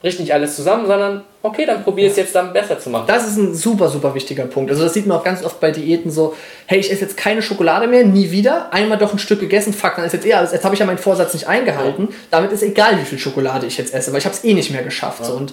bricht 0.00 0.18
nicht 0.18 0.32
alles 0.32 0.56
zusammen, 0.56 0.86
sondern 0.86 1.24
okay, 1.42 1.66
dann 1.66 1.84
probiere 1.84 2.06
ich 2.06 2.12
es 2.12 2.18
jetzt 2.18 2.34
dann 2.34 2.52
besser 2.52 2.78
zu 2.78 2.88
machen. 2.88 3.04
Das 3.06 3.26
ist 3.26 3.36
ein 3.36 3.54
super, 3.54 3.88
super 3.88 4.14
wichtiger 4.14 4.44
Punkt. 4.44 4.70
Also 4.70 4.84
das 4.84 4.94
sieht 4.94 5.06
man 5.06 5.18
auch 5.18 5.24
ganz 5.24 5.44
oft 5.44 5.60
bei 5.60 5.70
Diäten 5.70 6.10
so, 6.10 6.34
hey, 6.66 6.78
ich 6.78 6.90
esse 6.90 7.02
jetzt 7.02 7.16
keine 7.16 7.42
Schokolade 7.42 7.86
mehr, 7.86 8.04
nie 8.04 8.30
wieder. 8.30 8.72
Einmal 8.72 8.98
doch 8.98 9.12
ein 9.12 9.18
Stück 9.18 9.40
gegessen, 9.40 9.72
fuck, 9.72 9.96
dann 9.96 10.06
ist 10.06 10.12
jetzt 10.12 10.26
eher, 10.26 10.42
jetzt 10.42 10.64
habe 10.64 10.74
ich 10.74 10.80
ja 10.80 10.86
meinen 10.86 10.98
Vorsatz 10.98 11.34
nicht 11.34 11.46
eingehalten. 11.46 12.08
Damit 12.30 12.50
ist 12.52 12.62
egal, 12.62 12.98
wie 12.98 13.04
viel 13.04 13.18
Schokolade 13.18 13.66
ich 13.66 13.76
jetzt 13.76 13.92
esse, 13.92 14.12
weil 14.12 14.18
ich 14.20 14.24
habe 14.24 14.34
es 14.34 14.42
eh 14.42 14.54
nicht 14.54 14.70
mehr 14.70 14.82
geschafft. 14.82 15.24
So. 15.24 15.34
Und 15.34 15.52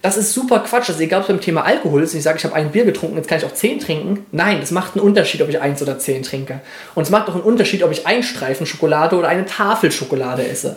das 0.00 0.16
ist 0.16 0.32
super 0.32 0.60
Quatsch. 0.60 0.88
Also 0.90 1.00
egal, 1.00 1.20
ob 1.20 1.28
es 1.28 1.34
beim 1.34 1.40
Thema 1.40 1.64
Alkohol 1.64 2.04
ist, 2.04 2.14
ich 2.14 2.22
sage, 2.22 2.38
ich 2.38 2.44
habe 2.44 2.54
ein 2.54 2.70
Bier 2.70 2.84
getrunken, 2.84 3.16
jetzt 3.16 3.28
kann 3.28 3.38
ich 3.38 3.44
auch 3.44 3.54
zehn 3.54 3.80
trinken. 3.80 4.26
Nein, 4.30 4.60
das 4.60 4.70
macht 4.70 4.94
einen 4.94 5.04
Unterschied, 5.04 5.42
ob 5.42 5.48
ich 5.48 5.60
eins 5.60 5.82
oder 5.82 5.98
zehn 5.98 6.22
trinke. 6.22 6.60
Und 6.94 7.02
es 7.02 7.10
macht 7.10 7.28
auch 7.28 7.34
einen 7.34 7.42
Unterschied, 7.42 7.82
ob 7.82 7.90
ich 7.90 8.06
einen 8.06 8.22
Streifen 8.22 8.64
Schokolade 8.64 9.16
oder 9.16 9.26
eine 9.26 9.44
Tafel 9.44 9.90
Schokolade 9.90 10.46
esse. 10.46 10.76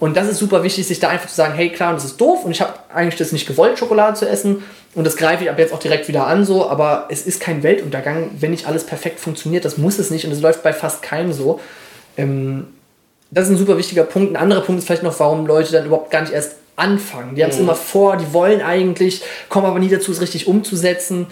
Und 0.00 0.16
das 0.16 0.28
ist 0.28 0.38
super 0.38 0.62
wichtig, 0.62 0.86
sich 0.86 0.98
da 0.98 1.08
einfach 1.08 1.28
zu 1.28 1.34
sagen, 1.34 1.54
hey 1.54 1.68
klar, 1.68 1.92
das 1.92 2.06
ist 2.06 2.20
doof 2.20 2.44
und 2.44 2.50
ich 2.50 2.62
habe 2.62 2.72
eigentlich 2.92 3.16
das 3.16 3.32
nicht 3.32 3.46
gewollt, 3.46 3.78
Schokolade 3.78 4.16
zu 4.16 4.28
essen 4.28 4.64
und 4.94 5.04
das 5.04 5.16
greife 5.16 5.44
ich 5.44 5.50
ab 5.50 5.58
jetzt 5.58 5.74
auch 5.74 5.78
direkt 5.78 6.08
wieder 6.08 6.26
an 6.26 6.44
so, 6.46 6.68
aber 6.68 7.06
es 7.10 7.26
ist 7.26 7.38
kein 7.38 7.62
Weltuntergang, 7.62 8.30
wenn 8.40 8.50
nicht 8.50 8.66
alles 8.66 8.84
perfekt 8.84 9.20
funktioniert, 9.20 9.64
das 9.64 9.76
muss 9.76 9.98
es 9.98 10.10
nicht 10.10 10.24
und 10.24 10.32
es 10.32 10.40
läuft 10.40 10.62
bei 10.62 10.72
fast 10.72 11.02
keinem 11.02 11.34
so. 11.34 11.60
Ähm, 12.16 12.68
das 13.30 13.44
ist 13.44 13.50
ein 13.52 13.58
super 13.58 13.78
wichtiger 13.78 14.02
Punkt. 14.04 14.32
Ein 14.32 14.36
anderer 14.36 14.62
Punkt 14.62 14.80
ist 14.80 14.86
vielleicht 14.86 15.04
noch, 15.04 15.20
warum 15.20 15.46
Leute 15.46 15.70
dann 15.70 15.86
überhaupt 15.86 16.10
gar 16.10 16.22
nicht 16.22 16.32
erst 16.32 16.56
anfangen. 16.76 17.36
Die 17.36 17.44
haben 17.44 17.50
es 17.50 17.58
immer 17.58 17.74
vor, 17.74 18.16
die 18.16 18.32
wollen 18.32 18.62
eigentlich, 18.62 19.22
kommen 19.48 19.66
aber 19.66 19.78
nie 19.78 19.88
dazu, 19.88 20.10
es 20.10 20.20
richtig 20.20 20.48
umzusetzen. 20.48 21.26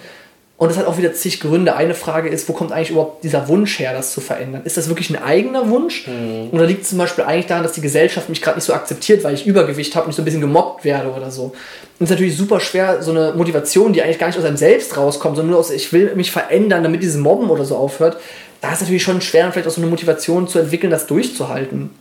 Und 0.59 0.67
das 0.67 0.77
hat 0.77 0.87
auch 0.87 0.97
wieder 0.97 1.13
zig 1.13 1.39
Gründe. 1.39 1.77
Eine 1.77 1.95
Frage 1.95 2.27
ist, 2.27 2.49
wo 2.49 2.53
kommt 2.53 2.73
eigentlich 2.73 2.89
überhaupt 2.91 3.23
dieser 3.23 3.47
Wunsch 3.47 3.79
her, 3.79 3.93
das 3.93 4.11
zu 4.11 4.19
verändern? 4.19 4.63
Ist 4.65 4.75
das 4.75 4.89
wirklich 4.89 5.09
ein 5.09 5.15
eigener 5.15 5.69
Wunsch? 5.69 6.05
Mhm. 6.05 6.49
Oder 6.51 6.65
liegt 6.65 6.83
es 6.83 6.89
zum 6.89 6.97
Beispiel 6.97 7.23
eigentlich 7.23 7.45
daran, 7.45 7.63
dass 7.63 7.71
die 7.71 7.81
Gesellschaft 7.81 8.27
mich 8.27 8.41
gerade 8.41 8.57
nicht 8.57 8.65
so 8.65 8.73
akzeptiert, 8.73 9.23
weil 9.23 9.33
ich 9.33 9.47
Übergewicht 9.47 9.95
habe 9.95 10.03
und 10.03 10.09
ich 10.09 10.17
so 10.17 10.21
ein 10.21 10.25
bisschen 10.25 10.41
gemobbt 10.41 10.83
werde 10.83 11.13
oder 11.13 11.31
so? 11.31 11.43
Und 11.43 11.53
es 11.99 12.03
ist 12.07 12.09
natürlich 12.09 12.35
super 12.35 12.59
schwer, 12.59 13.01
so 13.01 13.11
eine 13.11 13.31
Motivation, 13.37 13.93
die 13.93 14.03
eigentlich 14.03 14.19
gar 14.19 14.27
nicht 14.27 14.37
aus 14.37 14.43
einem 14.43 14.57
selbst 14.57 14.97
rauskommt, 14.97 15.37
sondern 15.37 15.51
nur 15.51 15.61
aus, 15.61 15.71
ich 15.71 15.93
will 15.93 16.13
mich 16.15 16.29
verändern, 16.29 16.83
damit 16.83 17.03
dieses 17.03 17.15
Mobben 17.15 17.49
oder 17.49 17.63
so 17.63 17.77
aufhört. 17.77 18.17
Da 18.59 18.67
ist 18.67 18.75
es 18.75 18.81
natürlich 18.81 19.03
schon 19.03 19.21
schwer, 19.21 19.49
vielleicht 19.53 19.67
auch 19.69 19.71
so 19.71 19.79
eine 19.79 19.89
Motivation 19.89 20.49
zu 20.49 20.59
entwickeln, 20.59 20.91
das 20.91 21.07
durchzuhalten. 21.07 21.91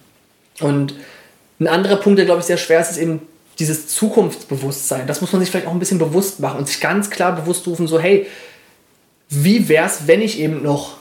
Und 0.59 0.97
ein 1.61 1.69
anderer 1.69 1.95
Punkt, 1.95 2.19
der 2.19 2.27
glaube 2.27 2.41
ich 2.41 2.47
sehr 2.47 2.57
schwer 2.57 2.81
ist, 2.81 2.91
ist 2.91 2.99
eben 2.99 3.21
dieses 3.59 3.89
Zukunftsbewusstsein. 3.89 5.07
Das 5.07 5.21
muss 5.21 5.33
man 5.33 5.41
sich 5.41 5.51
vielleicht 5.51 5.67
auch 5.67 5.73
ein 5.73 5.79
bisschen 5.79 5.99
bewusst 5.99 6.41
machen 6.41 6.59
und 6.59 6.69
sich 6.69 6.81
ganz 6.81 7.11
klar 7.11 7.35
bewusst 7.35 7.67
rufen, 7.67 7.87
so 7.87 7.99
hey, 7.99 8.27
wie 9.29 9.69
wäre 9.69 9.87
es, 9.87 10.07
wenn 10.07 10.23
ich 10.23 10.39
eben 10.39 10.63
noch, 10.63 10.97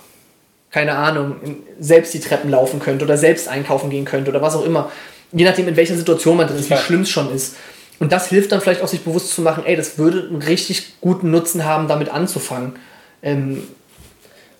keine 0.71 0.95
Ahnung, 0.95 1.35
selbst 1.79 2.13
die 2.13 2.19
Treppen 2.19 2.49
laufen 2.49 2.79
könnte 2.79 3.05
oder 3.05 3.17
selbst 3.17 3.47
einkaufen 3.47 3.89
gehen 3.89 4.05
könnte 4.05 4.31
oder 4.31 4.41
was 4.41 4.55
auch 4.55 4.65
immer. 4.65 4.91
Je 5.31 5.45
nachdem, 5.45 5.67
in 5.67 5.75
welcher 5.75 5.95
Situation 5.95 6.37
man 6.37 6.47
drin 6.47 6.57
ist, 6.57 6.69
wie 6.69 6.77
schlimm 6.77 7.01
es 7.01 7.09
schon 7.09 7.33
ist. 7.33 7.55
Und 7.99 8.11
das 8.11 8.29
hilft 8.29 8.51
dann 8.51 8.61
vielleicht 8.61 8.81
auch, 8.81 8.87
sich 8.87 9.01
bewusst 9.01 9.31
zu 9.31 9.41
machen, 9.41 9.63
ey, 9.65 9.75
das 9.75 9.97
würde 9.97 10.27
einen 10.27 10.41
richtig 10.41 10.99
guten 11.01 11.31
Nutzen 11.31 11.65
haben, 11.65 11.87
damit 11.87 12.09
anzufangen. 12.09 12.75
Ähm, 13.23 13.63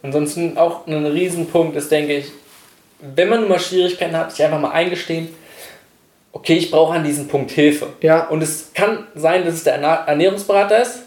Ansonsten 0.03 0.57
auch 0.57 0.87
ein 0.87 1.05
Riesenpunkt 1.05 1.75
ist, 1.75 1.91
denke 1.91 2.17
ich, 2.17 2.31
wenn 2.99 3.29
man 3.29 3.47
mal 3.47 3.59
Schwierigkeiten 3.59 4.15
hat, 4.15 4.31
sich 4.31 4.43
einfach 4.43 4.59
mal 4.59 4.71
eingestehen, 4.71 5.29
okay, 6.37 6.55
ich 6.55 6.69
brauche 6.69 6.93
an 6.93 7.03
diesem 7.03 7.27
Punkt 7.27 7.51
Hilfe. 7.51 7.87
Ja. 8.01 8.27
Und 8.27 8.43
es 8.43 8.71
kann 8.73 9.07
sein, 9.15 9.43
dass 9.43 9.55
es 9.55 9.63
der 9.63 9.75
Ernährungsberater 9.75 10.81
ist, 10.81 10.99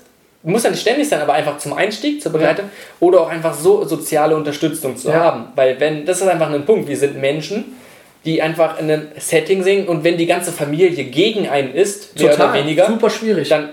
muss 0.42 0.64
ja 0.64 0.70
nicht 0.70 0.80
ständig 0.80 1.08
sein, 1.08 1.20
aber 1.20 1.34
einfach 1.34 1.58
zum 1.58 1.74
Einstieg, 1.74 2.22
zur 2.22 2.32
Begleitung 2.32 2.66
ja. 2.66 3.06
oder 3.06 3.20
auch 3.20 3.28
einfach 3.28 3.54
so 3.54 3.84
soziale 3.84 4.34
Unterstützung 4.34 4.96
zu 4.96 5.08
ja. 5.08 5.14
haben. 5.14 5.48
Weil 5.54 5.78
wenn, 5.78 6.04
das 6.04 6.20
ist 6.20 6.26
einfach 6.26 6.50
ein 6.50 6.64
Punkt, 6.64 6.88
wir 6.88 6.96
sind 6.96 7.20
Menschen, 7.20 7.76
die 8.24 8.42
einfach 8.42 8.78
in 8.80 8.90
einem 8.90 9.08
Setting 9.18 9.62
sind 9.62 9.88
und 9.88 10.02
wenn 10.02 10.16
die 10.16 10.26
ganze 10.26 10.50
Familie 10.50 11.04
gegen 11.04 11.48
einen 11.48 11.74
ist, 11.74 12.18
mehr 12.18 12.32
Total, 12.32 12.50
oder 12.50 12.58
weniger, 12.58 12.86
super 12.86 13.10
schwierig. 13.10 13.48
dann 13.48 13.70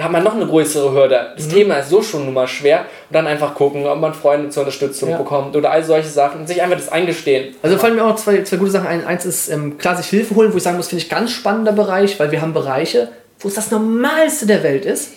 hat 0.00 0.12
man 0.12 0.22
noch 0.22 0.34
eine 0.34 0.46
größere 0.46 0.92
Hürde. 0.92 1.32
Das 1.36 1.46
mhm. 1.46 1.52
Thema 1.52 1.78
ist 1.78 1.90
so 1.90 2.02
schon 2.02 2.24
nun 2.24 2.34
mal 2.34 2.46
schwer 2.46 2.80
und 2.80 3.14
dann 3.14 3.26
einfach 3.26 3.54
gucken, 3.54 3.84
ob 3.86 3.98
man 3.98 4.14
Freunde 4.14 4.48
zur 4.50 4.62
Unterstützung 4.62 5.10
ja. 5.10 5.18
bekommt 5.18 5.56
oder 5.56 5.72
all 5.72 5.82
solche 5.82 6.08
Sachen 6.08 6.40
und 6.40 6.46
sich 6.46 6.62
einfach 6.62 6.76
das 6.76 6.88
eingestehen. 6.88 7.56
Also 7.62 7.76
fallen 7.78 7.96
mir 7.96 8.04
auch 8.04 8.14
zwei, 8.14 8.42
zwei 8.44 8.58
gute 8.58 8.70
Sachen 8.70 8.86
ein. 8.86 9.04
Eins 9.04 9.26
ist 9.26 9.48
ähm, 9.48 9.76
klar 9.76 9.96
sich 9.96 10.06
Hilfe 10.06 10.36
holen, 10.36 10.52
wo 10.52 10.56
ich 10.56 10.62
sagen 10.62 10.76
muss, 10.76 10.88
finde 10.88 11.02
ich 11.02 11.10
ganz 11.10 11.32
spannender 11.32 11.72
Bereich, 11.72 12.18
weil 12.20 12.30
wir 12.30 12.40
haben 12.40 12.54
Bereiche, 12.54 13.08
wo 13.40 13.48
es 13.48 13.54
das 13.54 13.72
Normalste 13.72 14.46
der 14.46 14.62
Welt 14.62 14.84
ist, 14.84 15.14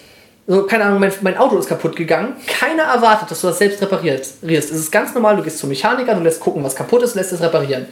so, 0.48 0.64
keine 0.64 0.86
Ahnung, 0.86 1.00
mein, 1.00 1.14
mein, 1.22 1.38
Auto 1.38 1.58
ist 1.58 1.70
kaputt 1.70 1.96
gegangen. 1.96 2.34
Keiner 2.48 2.84
erwartet, 2.84 3.30
dass 3.30 3.42
du 3.42 3.48
das 3.48 3.60
selbst 3.60 3.82
reparierst. 3.82 4.44
Es 4.44 4.72
ist 4.72 4.92
ganz 4.92 5.14
normal, 5.14 5.38
du 5.38 5.44
gehst 5.44 5.60
zum 5.60 5.70
Mechaniker, 5.70 6.16
du 6.16 6.22
lässt 6.22 6.40
gucken, 6.40 6.64
was 6.64 6.76
kaputt 6.76 7.04
ist, 7.04 7.16
lässt 7.16 7.32
es 7.32 7.42
reparieren. 7.42 7.86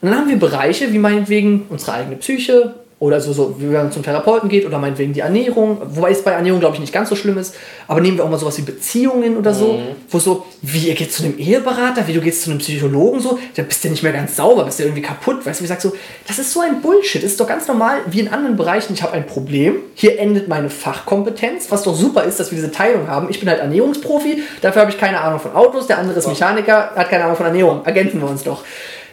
Und 0.00 0.10
dann 0.10 0.18
haben 0.18 0.28
wir 0.28 0.38
Bereiche, 0.38 0.92
wie 0.92 0.98
meinetwegen 0.98 1.66
unsere 1.68 1.92
eigene 1.92 2.16
Psyche, 2.16 2.74
oder 3.02 3.20
so, 3.20 3.32
so, 3.32 3.56
wie 3.58 3.64
man 3.64 3.90
zum 3.90 4.04
Therapeuten 4.04 4.48
geht 4.48 4.64
oder 4.64 4.78
meinetwegen 4.78 5.12
die 5.12 5.20
Ernährung, 5.20 5.78
wobei 5.88 6.12
es 6.12 6.22
bei 6.22 6.30
Ernährung, 6.30 6.60
glaube 6.60 6.76
ich, 6.76 6.80
nicht 6.80 6.92
ganz 6.92 7.08
so 7.08 7.16
schlimm 7.16 7.36
ist. 7.36 7.52
Aber 7.88 8.00
nehmen 8.00 8.16
wir 8.16 8.24
auch 8.24 8.30
mal 8.30 8.38
sowas 8.38 8.56
wie 8.58 8.62
Beziehungen 8.62 9.36
oder 9.36 9.52
so, 9.52 9.72
mhm. 9.72 9.96
wo 10.08 10.20
so, 10.20 10.46
wie 10.62 10.86
ihr 10.86 10.94
geht 10.94 11.12
zu 11.12 11.24
einem 11.24 11.36
Eheberater, 11.36 12.06
wie 12.06 12.12
du 12.12 12.20
gehst 12.20 12.42
zu 12.42 12.50
einem 12.50 12.60
Psychologen, 12.60 13.18
so, 13.18 13.40
da 13.56 13.64
bist 13.64 13.82
du 13.82 13.88
nicht 13.88 14.04
mehr 14.04 14.12
ganz 14.12 14.36
sauber, 14.36 14.64
bist 14.64 14.78
du 14.78 14.84
irgendwie 14.84 15.02
kaputt, 15.02 15.44
weißt 15.44 15.58
du, 15.58 15.62
wie 15.62 15.64
ich 15.64 15.68
sag 15.70 15.80
so, 15.80 15.92
das 16.28 16.38
ist 16.38 16.52
so 16.52 16.60
ein 16.60 16.80
Bullshit, 16.80 17.24
das 17.24 17.32
ist 17.32 17.40
doch 17.40 17.48
ganz 17.48 17.66
normal, 17.66 17.98
wie 18.06 18.20
in 18.20 18.28
anderen 18.28 18.56
Bereichen, 18.56 18.94
ich 18.94 19.02
habe 19.02 19.14
ein 19.14 19.26
Problem, 19.26 19.78
hier 19.96 20.20
endet 20.20 20.46
meine 20.46 20.70
Fachkompetenz, 20.70 21.72
was 21.72 21.82
doch 21.82 21.96
super 21.96 22.22
ist, 22.22 22.38
dass 22.38 22.52
wir 22.52 22.56
diese 22.56 22.70
Teilung 22.70 23.08
haben. 23.08 23.26
Ich 23.30 23.40
bin 23.40 23.48
halt 23.48 23.58
Ernährungsprofi, 23.58 24.44
dafür 24.60 24.82
habe 24.82 24.92
ich 24.92 24.98
keine 24.98 25.20
Ahnung 25.20 25.40
von 25.40 25.56
Autos, 25.56 25.88
der 25.88 25.98
andere 25.98 26.20
ist 26.20 26.28
Mechaniker, 26.28 26.92
hat 26.94 27.10
keine 27.10 27.24
Ahnung 27.24 27.36
von 27.36 27.46
Ernährung, 27.46 27.84
ergänzen 27.84 28.20
wir 28.20 28.30
uns 28.30 28.44
doch. 28.44 28.62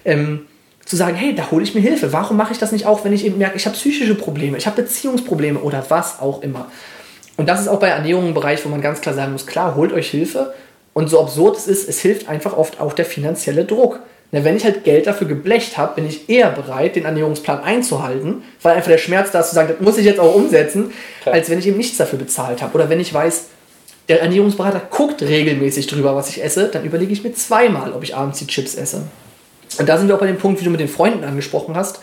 Ähm, 0.06 0.42
zu 0.90 0.96
sagen, 0.96 1.16
hey, 1.16 1.36
da 1.36 1.52
hole 1.52 1.64
ich 1.64 1.76
mir 1.76 1.82
Hilfe. 1.82 2.12
Warum 2.14 2.36
mache 2.36 2.52
ich 2.52 2.58
das 2.58 2.72
nicht 2.72 2.88
auch, 2.88 3.06
wenn 3.06 3.14
ich 3.14 3.24
eben 3.24 3.38
merke, 3.38 3.56
ich 3.58 3.68
habe 3.68 3.76
psychische 3.76 4.16
Probleme, 4.16 4.58
ich 4.58 4.66
habe 4.66 4.82
Beziehungsprobleme 4.82 5.60
oder 5.60 5.86
was 5.90 6.20
auch 6.20 6.42
immer. 6.42 6.66
Und 7.38 7.48
das 7.48 7.62
ist 7.62 7.68
auch 7.68 7.80
bei 7.80 7.90
Ernährung 7.90 8.30
ein 8.30 8.34
Bereich, 8.34 8.66
wo 8.66 8.70
man 8.70 8.82
ganz 8.82 9.00
klar 9.00 9.14
sagen 9.14 9.32
muss, 9.32 9.46
klar, 9.46 9.76
holt 9.76 9.94
euch 9.94 10.10
Hilfe. 10.10 10.52
Und 10.94 11.08
so 11.08 11.22
absurd 11.22 11.58
es 11.58 11.68
ist, 11.68 11.88
es 11.88 12.00
hilft 12.00 12.28
einfach 12.28 12.58
oft 12.58 12.82
auch 12.82 12.94
der 12.94 13.06
finanzielle 13.06 13.66
Druck. 13.66 14.00
Na, 14.32 14.44
wenn 14.44 14.58
ich 14.58 14.64
halt 14.64 14.84
Geld 14.84 15.06
dafür 15.06 15.28
geblecht 15.28 15.78
habe, 15.78 15.94
bin 15.94 16.08
ich 16.08 16.28
eher 16.28 16.50
bereit, 16.50 16.96
den 16.96 17.06
Ernährungsplan 17.06 17.64
einzuhalten, 17.64 18.42
weil 18.64 18.76
einfach 18.76 18.90
der 18.90 18.98
Schmerz 18.98 19.30
da 19.30 19.42
ist 19.42 19.50
zu 19.50 19.56
sagen, 19.56 19.70
das 19.70 19.86
muss 19.86 20.00
ich 20.00 20.06
jetzt 20.06 20.20
auch 20.20 20.34
umsetzen, 20.34 20.92
Klar. 21.22 21.36
als 21.36 21.52
wenn 21.52 21.60
ich 21.60 21.68
eben 21.68 21.78
nichts 21.78 21.98
dafür 21.98 22.18
bezahlt 22.18 22.64
habe. 22.64 22.74
Oder 22.74 22.90
wenn 22.90 23.00
ich 23.00 23.14
weiß, 23.14 23.46
der 24.08 24.22
Ernährungsberater 24.22 24.82
guckt 24.90 25.22
regelmäßig 25.22 25.86
drüber, 25.86 26.16
was 26.16 26.30
ich 26.30 26.44
esse, 26.44 26.68
dann 26.68 26.84
überlege 26.84 27.14
ich 27.14 27.24
mir 27.24 27.34
zweimal, 27.34 27.94
ob 27.94 28.02
ich 28.02 28.16
abends 28.16 28.40
die 28.40 28.48
Chips 28.48 28.74
esse. 28.74 29.04
Und 29.78 29.88
da 29.88 29.98
sind 29.98 30.08
wir 30.08 30.16
auch 30.16 30.20
bei 30.20 30.28
dem 30.28 30.38
Punkt, 30.38 30.60
wie 30.60 30.66
du 30.66 30.72
mit 30.72 30.80
den 30.80 30.88
Freunden 30.88 31.24
angesprochen 31.24 31.76
hast. 31.76 32.00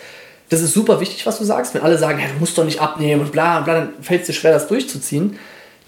Das 0.49 0.61
ist 0.61 0.73
super 0.73 1.01
wichtig, 1.01 1.27
was 1.27 1.39
du 1.39 1.45
sagst. 1.45 1.75
Wenn 1.75 1.83
alle 1.83 1.99
sagen, 1.99 2.19
hey, 2.19 2.31
du 2.33 2.39
musst 2.39 2.57
doch 2.57 2.65
nicht 2.65 2.81
abnehmen 2.81 3.23
und 3.23 3.33
bla 3.33 3.59
und 3.59 3.65
bla, 3.65 3.75
dann 3.75 3.89
fällt 4.01 4.21
es 4.23 4.29
dir 4.29 4.33
schwer, 4.33 4.53
das 4.53 4.69
durchzuziehen. 4.69 5.39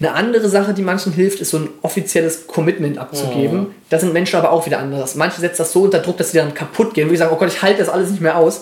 Eine 0.01 0.13
andere 0.13 0.47
Sache, 0.47 0.73
die 0.73 0.81
manchen 0.81 1.11
hilft, 1.11 1.41
ist 1.41 1.49
so 1.49 1.57
ein 1.57 1.69
offizielles 1.81 2.47
Commitment 2.47 2.97
abzugeben. 2.97 3.67
Oh. 3.69 3.73
Da 3.89 3.99
sind 3.99 4.13
Menschen 4.13 4.37
aber 4.37 4.51
auch 4.51 4.65
wieder 4.65 4.79
anders. 4.79 5.15
Manche 5.15 5.41
setzen 5.41 5.57
das 5.57 5.73
so 5.73 5.83
unter 5.83 5.99
Druck, 5.99 6.17
dass 6.17 6.31
sie 6.31 6.37
dann 6.37 6.53
kaputt 6.53 6.93
gehen, 6.93 7.07
wo 7.07 7.11
sie 7.11 7.17
sagen, 7.17 7.31
oh 7.33 7.37
Gott, 7.37 7.49
ich 7.49 7.61
halte 7.61 7.79
das 7.79 7.89
alles 7.89 8.09
nicht 8.09 8.21
mehr 8.21 8.37
aus. 8.37 8.61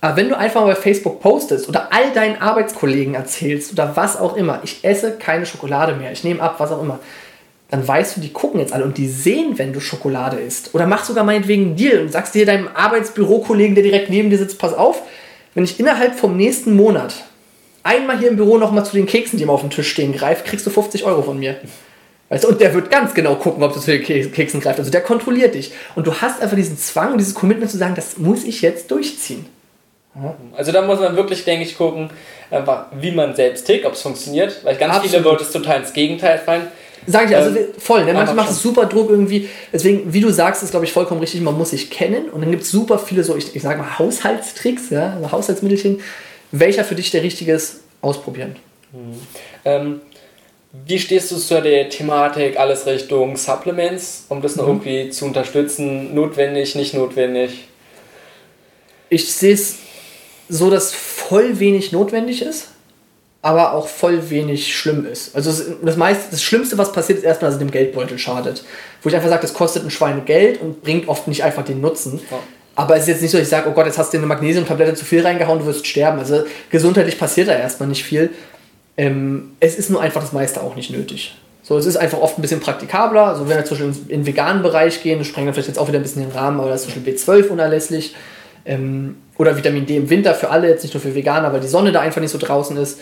Aber 0.00 0.16
wenn 0.16 0.28
du 0.28 0.36
einfach 0.36 0.60
mal 0.60 0.74
bei 0.74 0.80
Facebook 0.80 1.20
postest 1.20 1.68
oder 1.68 1.88
all 1.90 2.12
deinen 2.12 2.40
Arbeitskollegen 2.40 3.14
erzählst 3.14 3.72
oder 3.72 3.96
was 3.96 4.16
auch 4.18 4.36
immer, 4.36 4.60
ich 4.62 4.84
esse 4.84 5.12
keine 5.12 5.46
Schokolade 5.46 5.94
mehr, 5.94 6.12
ich 6.12 6.22
nehme 6.22 6.42
ab, 6.42 6.56
was 6.58 6.70
auch 6.70 6.82
immer, 6.82 7.00
dann 7.74 7.88
weißt 7.88 8.16
du, 8.16 8.20
die 8.20 8.32
gucken 8.32 8.60
jetzt 8.60 8.72
alle 8.72 8.84
und 8.84 8.98
die 8.98 9.08
sehen, 9.08 9.58
wenn 9.58 9.72
du 9.72 9.80
Schokolade 9.80 10.36
isst. 10.36 10.76
Oder 10.76 10.86
mach 10.86 11.04
sogar 11.04 11.24
meinetwegen 11.24 11.64
einen 11.64 11.76
Deal 11.76 11.98
und 11.98 12.12
sagst 12.12 12.32
dir 12.32 12.46
deinem 12.46 12.68
Arbeitsbürokollegen, 12.72 13.74
der 13.74 13.82
direkt 13.82 14.10
neben 14.10 14.30
dir 14.30 14.38
sitzt, 14.38 14.60
pass 14.60 14.74
auf, 14.74 15.02
wenn 15.54 15.64
ich 15.64 15.80
innerhalb 15.80 16.14
vom 16.14 16.36
nächsten 16.36 16.76
Monat 16.76 17.24
einmal 17.82 18.16
hier 18.20 18.28
im 18.28 18.36
Büro 18.36 18.58
nochmal 18.58 18.84
zu 18.84 18.94
den 18.94 19.06
Keksen, 19.06 19.38
die 19.38 19.42
immer 19.42 19.54
auf 19.54 19.62
dem 19.62 19.70
Tisch 19.70 19.90
stehen, 19.90 20.12
greife, 20.12 20.44
kriegst 20.44 20.64
du 20.64 20.70
50 20.70 21.02
Euro 21.02 21.22
von 21.22 21.36
mir. 21.36 21.56
Weißt 22.28 22.44
du, 22.44 22.48
und 22.48 22.60
der 22.60 22.72
wird 22.74 22.92
ganz 22.92 23.12
genau 23.12 23.34
gucken, 23.34 23.64
ob 23.64 23.74
du 23.74 23.80
zu 23.80 23.90
den 23.90 24.04
Keksen 24.04 24.60
greifst. 24.60 24.78
Also 24.78 24.92
der 24.92 25.00
kontrolliert 25.00 25.56
dich. 25.56 25.72
Und 25.96 26.06
du 26.06 26.14
hast 26.14 26.40
einfach 26.40 26.56
diesen 26.56 26.78
Zwang, 26.78 27.18
dieses 27.18 27.34
Commitment 27.34 27.72
zu 27.72 27.76
sagen, 27.76 27.96
das 27.96 28.18
muss 28.18 28.44
ich 28.44 28.62
jetzt 28.62 28.88
durchziehen. 28.92 29.46
Also 30.56 30.70
da 30.70 30.82
muss 30.82 31.00
man 31.00 31.16
wirklich, 31.16 31.44
denke 31.44 31.64
ich, 31.64 31.76
gucken, 31.76 32.08
einfach 32.52 32.86
wie 32.92 33.10
man 33.10 33.34
selbst 33.34 33.66
tickt, 33.66 33.84
ob 33.84 33.94
es 33.94 34.02
funktioniert. 34.02 34.64
Weil 34.64 34.76
ganz 34.76 34.94
Absolut. 34.94 35.10
viele 35.10 35.22
Leute 35.24 35.42
es 35.42 35.50
total 35.50 35.80
ins 35.80 35.92
Gegenteil 35.92 36.38
fallen. 36.38 36.68
Sag 37.06 37.30
ich, 37.30 37.36
also 37.36 37.56
ähm, 37.56 37.66
voll. 37.78 38.04
Ne? 38.04 38.14
Manche 38.14 38.34
machen 38.34 38.50
es 38.50 38.62
super 38.62 38.86
Druck 38.86 39.10
irgendwie. 39.10 39.48
Deswegen, 39.72 40.12
wie 40.12 40.20
du 40.20 40.30
sagst, 40.30 40.62
ist 40.62 40.70
glaube 40.70 40.86
ich 40.86 40.92
vollkommen 40.92 41.20
richtig. 41.20 41.40
Man 41.40 41.56
muss 41.56 41.70
sich 41.70 41.90
kennen 41.90 42.30
und 42.30 42.40
dann 42.40 42.50
gibt 42.50 42.62
es 42.62 42.70
super 42.70 42.98
viele 42.98 43.24
so, 43.24 43.36
ich, 43.36 43.54
ich 43.54 43.62
sage 43.62 43.78
mal, 43.78 43.98
Haushaltstricks, 43.98 44.90
ja, 44.90 45.14
also 45.14 45.32
Haushaltsmittelchen. 45.32 46.00
Welcher 46.52 46.84
für 46.84 46.94
dich 46.94 47.10
der 47.10 47.22
richtige 47.22 47.52
ist, 47.52 47.80
ausprobieren. 48.00 48.56
Mhm. 48.92 49.20
Ähm, 49.64 50.00
wie 50.86 50.98
stehst 50.98 51.30
du 51.30 51.36
zu 51.36 51.60
der 51.60 51.88
Thematik, 51.88 52.58
alles 52.58 52.86
Richtung 52.86 53.36
Supplements, 53.36 54.26
um 54.28 54.42
das 54.42 54.56
noch 54.56 54.64
mhm. 54.66 54.72
irgendwie 54.72 55.10
zu 55.10 55.24
unterstützen? 55.26 56.14
Notwendig, 56.14 56.74
nicht 56.74 56.94
notwendig? 56.94 57.68
Ich 59.08 59.32
sehe 59.32 59.54
es 59.54 59.76
so, 60.48 60.70
dass 60.70 60.92
voll 60.92 61.58
wenig 61.60 61.92
notwendig 61.92 62.42
ist 62.42 62.73
aber 63.44 63.74
auch 63.74 63.88
voll 63.88 64.30
wenig 64.30 64.74
schlimm 64.74 65.04
ist. 65.04 65.36
Also 65.36 65.52
das, 65.82 65.98
meiste, 65.98 66.30
das 66.30 66.42
Schlimmste, 66.42 66.78
was 66.78 66.92
passiert, 66.92 67.18
ist 67.18 67.26
erstmal, 67.26 67.50
dass 67.50 67.56
es 67.56 67.58
dem 67.58 67.70
Geldbeutel 67.70 68.18
schadet. 68.18 68.64
Wo 69.02 69.10
ich 69.10 69.14
einfach 69.14 69.28
sage, 69.28 69.42
das 69.42 69.52
kostet 69.52 69.84
ein 69.84 69.90
Schwein 69.90 70.24
Geld 70.24 70.62
und 70.62 70.82
bringt 70.82 71.08
oft 71.08 71.28
nicht 71.28 71.44
einfach 71.44 71.62
den 71.62 71.82
Nutzen. 71.82 72.20
Ja. 72.30 72.38
Aber 72.74 72.96
es 72.96 73.02
ist 73.02 73.08
jetzt 73.08 73.20
nicht 73.20 73.32
so, 73.32 73.36
dass 73.36 73.46
ich 73.46 73.50
sage, 73.50 73.68
oh 73.68 73.72
Gott, 73.72 73.84
jetzt 73.84 73.98
hast 73.98 74.14
du 74.14 74.16
eine 74.16 74.26
Magnesiumtablette 74.26 74.94
zu 74.94 75.04
viel 75.04 75.20
reingehauen, 75.20 75.58
du 75.58 75.66
wirst 75.66 75.86
sterben. 75.86 76.20
Also 76.20 76.44
gesundheitlich 76.70 77.18
passiert 77.18 77.48
da 77.48 77.52
erstmal 77.52 77.90
nicht 77.90 78.02
viel. 78.02 78.30
Ähm, 78.96 79.50
es 79.60 79.76
ist 79.76 79.90
nur 79.90 80.00
einfach 80.00 80.22
das 80.22 80.32
meiste 80.32 80.62
auch 80.62 80.74
nicht 80.74 80.88
nötig. 80.88 81.36
So, 81.62 81.76
es 81.76 81.84
ist 81.84 81.98
einfach 81.98 82.20
oft 82.20 82.38
ein 82.38 82.42
bisschen 82.42 82.60
praktikabler. 82.60 83.26
Also 83.26 83.46
wenn 83.46 83.58
wir 83.58 83.66
zum 83.66 83.76
Beispiel 83.76 84.04
in 84.08 84.20
den 84.20 84.26
veganen 84.26 84.62
Bereich 84.62 85.02
gehen, 85.02 85.18
das 85.18 85.28
sprengt 85.28 85.52
vielleicht 85.52 85.68
jetzt 85.68 85.78
auch 85.78 85.88
wieder 85.88 85.98
ein 85.98 86.02
bisschen 86.02 86.22
den 86.22 86.32
Rahmen, 86.32 86.60
aber 86.60 86.70
da 86.70 86.76
ist 86.76 86.84
zum 86.84 86.94
Beispiel 86.94 87.12
B12 87.12 87.48
unerlässlich. 87.48 88.14
Ähm, 88.64 89.16
oder 89.36 89.54
Vitamin 89.54 89.84
D 89.84 89.96
im 89.96 90.08
Winter 90.08 90.32
für 90.32 90.48
alle, 90.48 90.70
jetzt 90.70 90.82
nicht 90.82 90.94
nur 90.94 91.02
für 91.02 91.14
Veganer, 91.14 91.52
weil 91.52 91.60
die 91.60 91.66
Sonne 91.66 91.92
da 91.92 92.00
einfach 92.00 92.22
nicht 92.22 92.30
so 92.30 92.38
draußen 92.38 92.74
ist. 92.78 93.00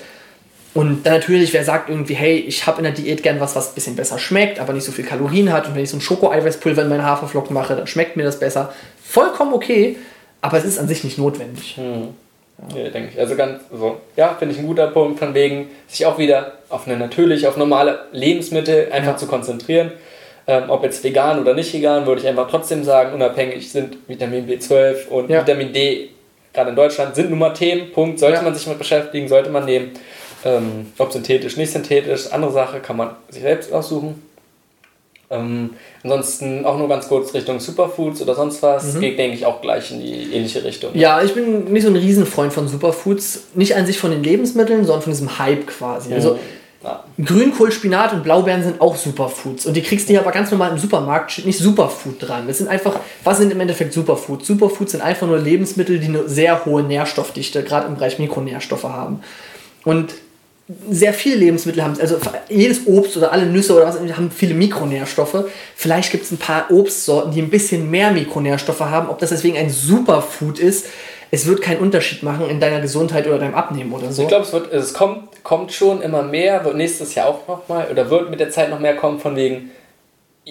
Und 0.75 1.05
dann 1.05 1.15
natürlich, 1.15 1.53
wer 1.53 1.65
sagt 1.65 1.91
irgendwie, 1.91 2.15
hey, 2.15 2.39
ich 2.39 2.67
habe 2.67 2.79
in 2.79 2.85
der 2.85 2.93
Diät 2.93 3.23
gern 3.23 3.41
was, 3.41 3.55
was 3.55 3.71
ein 3.71 3.75
bisschen 3.75 3.97
besser 3.97 4.19
schmeckt, 4.19 4.59
aber 4.59 4.73
nicht 4.73 4.85
so 4.85 4.93
viel 4.93 5.05
Kalorien 5.05 5.53
hat. 5.53 5.69
Und 5.69 5.75
wenn 5.75 5.83
ich 5.83 5.91
so 5.91 5.99
ein 5.99 6.01
Schoko-Eiweißpulver 6.01 6.83
in 6.83 6.89
meine 6.89 7.05
Haferflocken 7.05 7.53
mache, 7.53 7.77
dann 7.77 7.87
schmeckt 7.87 8.17
mir 8.17 8.25
das 8.25 8.39
besser. 8.39 8.73
Vollkommen 9.05 9.53
okay, 9.53 9.97
aber 10.41 10.57
es 10.57 10.65
ist 10.65 10.79
an 10.79 10.89
sich 10.89 11.05
nicht 11.05 11.19
notwendig. 11.19 11.77
Hm. 11.77 12.09
Ja. 12.71 12.85
ja 12.85 12.91
denke 12.91 13.11
ich. 13.13 13.21
Also 13.21 13.37
ganz 13.37 13.61
so, 13.71 13.99
ja, 14.17 14.35
finde 14.39 14.55
ich 14.55 14.61
ein 14.61 14.67
guter 14.67 14.87
Punkt, 14.87 15.19
von 15.19 15.35
wegen, 15.35 15.69
sich 15.89 16.07
auch 16.07 16.17
wieder 16.17 16.55
auf 16.71 16.87
eine 16.87 16.97
natürliche, 16.97 17.49
auf 17.49 17.59
normale 17.59 18.07
Lebensmittel 18.13 18.91
einfach 18.93 19.13
ja. 19.13 19.17
zu 19.19 19.27
konzentrieren. 19.27 19.93
Ähm, 20.47 20.65
ob 20.69 20.83
jetzt 20.83 21.05
vegan 21.05 21.39
oder 21.39 21.55
nicht 21.55 21.73
vegan, 21.73 22.07
würde 22.07 22.23
ich 22.23 22.27
einfach 22.27 22.49
trotzdem 22.51 22.83
sagen, 22.83 23.15
unabhängig 23.15 23.71
sind 23.71 23.99
Vitamin 24.09 24.49
B12 24.49 25.07
und 25.09 25.31
ja. 25.31 25.43
Vitamin 25.43 25.73
D, 25.73 26.09
gerade 26.53 26.71
in 26.71 26.77
Deutschland, 26.77 27.15
sind 27.15 27.31
nun 27.31 27.39
mal 27.39 27.51
Themen, 27.51 27.93
Punkt, 27.93 28.19
sollte 28.19 28.43
man 28.43 28.55
sich 28.55 28.67
mit 28.67 28.79
beschäftigen, 28.79 29.29
sollte 29.29 29.51
man 29.51 29.67
nehmen. 29.67 29.93
Ähm, 30.45 30.93
ob 30.99 31.13
synthetisch, 31.13 31.57
nicht 31.57 31.73
synthetisch, 31.73 32.33
andere 32.33 32.53
Sache 32.53 32.81
kann 32.81 32.97
man 32.97 33.11
sich 33.31 33.43
selbst 33.43 33.73
aussuchen. 33.73 34.23
Ähm, 35.31 35.71
ansonsten 36.03 36.67
auch 36.67 36.77
nur 36.77 36.89
ganz 36.89 37.09
kurz 37.09 37.33
Richtung 37.33 37.59
Superfoods 37.59 38.21
oder 38.21 38.35
sonst 38.35 38.63
was. 38.63 38.95
Mhm. 38.95 39.01
Geht, 39.01 39.19
denke 39.19 39.37
ich, 39.37 39.47
auch 39.47 39.63
gleich 39.63 39.91
in 39.91 40.01
die 40.01 40.35
ähnliche 40.35 40.63
Richtung. 40.63 40.91
Ja, 40.95 41.23
ich 41.23 41.33
bin 41.33 41.73
nicht 41.73 41.85
so 41.85 41.89
ein 41.89 41.97
Riesenfreund 41.97 42.53
von 42.53 42.69
Superfoods. 42.69 43.45
Nicht 43.55 43.75
an 43.75 43.87
sich 43.87 43.99
von 43.99 44.11
den 44.11 44.23
Lebensmitteln, 44.23 44.85
sondern 44.85 45.03
von 45.03 45.13
diesem 45.13 45.39
Hype 45.39 45.67
quasi. 45.67 46.11
Mhm. 46.11 46.15
Also 46.17 46.39
ja. 46.85 47.05
Grünkohl, 47.25 47.73
Spinat 47.73 48.13
und 48.13 48.25
Blaubeeren 48.25 48.63
sind 48.63 48.81
auch 48.81 48.97
Superfoods. 48.97 49.65
Und 49.65 49.75
die 49.75 49.83
kriegst 49.83 50.09
du 50.09 50.13
hier 50.13 50.21
aber 50.21 50.33
ganz 50.33 50.51
normal 50.51 50.73
im 50.73 50.79
Supermarkt, 50.79 51.31
steht 51.31 51.47
nicht 51.47 51.59
Superfood 51.59 52.17
dran. 52.19 52.47
Das 52.47 52.59
sind 52.59 52.69
einfach, 52.69 52.99
was 53.25 53.39
sind 53.39 53.53
im 53.53 53.61
Endeffekt 53.61 53.95
Superfoods? 53.95 54.47
Superfoods 54.47 54.93
sind 54.93 55.01
einfach 55.01 55.27
nur 55.27 55.39
Lebensmittel, 55.39 55.99
die 55.99 56.09
eine 56.09 56.29
sehr 56.29 56.65
hohe 56.65 56.83
Nährstoffdichte, 56.83 57.63
gerade 57.63 57.87
im 57.87 57.95
Bereich 57.95 58.19
Mikronährstoffe 58.19 58.85
haben. 58.85 59.21
Und 59.85 60.13
sehr 60.91 61.13
viele 61.13 61.37
Lebensmittel 61.37 61.83
haben, 61.83 61.99
also 62.01 62.17
jedes 62.49 62.87
Obst 62.87 63.17
oder 63.17 63.33
alle 63.33 63.47
Nüsse 63.47 63.75
oder 63.75 63.87
was 63.87 63.99
haben 63.99 64.31
viele 64.31 64.55
Mikronährstoffe. 64.55 65.45
Vielleicht 65.75 66.13
gibt 66.13 66.25
es 66.25 66.31
ein 66.31 66.39
paar 66.39 66.71
Obstsorten, 66.71 67.33
die 67.33 67.43
ein 67.43 67.51
bisschen 67.51 67.91
mehr 67.91 68.13
Mikronährstoffe 68.13 68.81
haben. 68.81 69.09
Ob 69.09 69.19
das 69.19 69.31
deswegen 69.31 69.57
ein 69.57 69.71
Superfood 69.71 70.59
ist, 70.59 70.87
es 71.31 71.47
wird 71.47 71.63
keinen 71.63 71.81
Unterschied 71.81 72.23
machen 72.23 72.49
in 72.49 72.61
deiner 72.61 72.81
Gesundheit 72.81 73.27
oder 73.27 73.39
deinem 73.39 73.55
Abnehmen 73.55 73.93
oder 73.93 74.13
so. 74.13 74.23
Ich 74.23 74.29
glaube, 74.29 74.45
es, 74.45 74.53
wird, 74.53 74.73
es 74.73 74.93
kommt, 74.93 75.43
kommt 75.43 75.73
schon 75.73 76.03
immer 76.03 76.23
mehr, 76.23 76.65
wird 76.65 76.77
nächstes 76.77 77.15
Jahr 77.15 77.27
auch 77.27 77.49
nochmal 77.49 77.89
oder 77.91 78.11
wird 78.11 78.31
mit 78.31 78.39
der 78.39 78.51
Zeit 78.51 78.71
noch 78.71 78.79
mehr 78.79 78.95
kommen 78.95 79.19
von 79.19 79.35
wegen, 79.35 79.71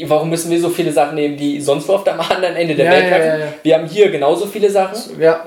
warum 0.05 0.30
müssen 0.30 0.49
wir 0.49 0.59
so 0.59 0.69
viele 0.69 0.91
Sachen 0.91 1.15
nehmen, 1.15 1.38
die 1.38 1.59
sonst 1.59 1.88
wo 1.88 1.93
auf 1.93 2.03
dem 2.03 2.19
anderen 2.19 2.55
Ende 2.55 2.76
der 2.76 2.85
ja, 2.85 2.91
Welt? 2.91 3.11
Ja, 3.11 3.38
ja, 3.38 3.53
wir 3.61 3.76
haben 3.76 3.88
hier 3.88 4.09
genauso 4.09 4.45
viele 4.45 4.69
Sachen. 4.69 4.97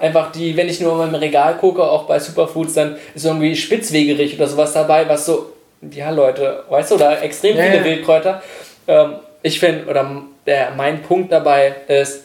Einfach 0.01 0.33
die, 0.33 0.57
wenn 0.57 0.69
ich 0.69 0.81
nur 0.81 0.95
mal 0.97 1.09
im 1.09 1.15
Regal 1.15 1.57
gucke, 1.57 1.83
auch 1.83 2.05
bei 2.05 2.19
Superfoods, 2.19 2.75
dann 2.75 2.97
ist 3.15 3.25
irgendwie 3.25 3.57
Spitzwegerich 3.57 4.37
oder 4.37 4.47
sowas 4.47 4.73
dabei, 4.73 5.09
was 5.09 5.27
so, 5.27 5.53
ja 5.91 6.11
Leute, 6.11 6.65
weißt 6.69 6.91
du, 6.91 6.95
oder 6.97 7.23
extrem 7.23 7.57
viele 7.57 7.85
Wildkräuter. 7.85 8.43
Ähm, 8.87 9.15
ich 9.43 9.61
finde, 9.61 9.87
oder 9.87 10.23
der, 10.47 10.73
mein 10.77 11.03
Punkt 11.03 11.33
dabei 11.33 11.75
ist, 11.89 12.25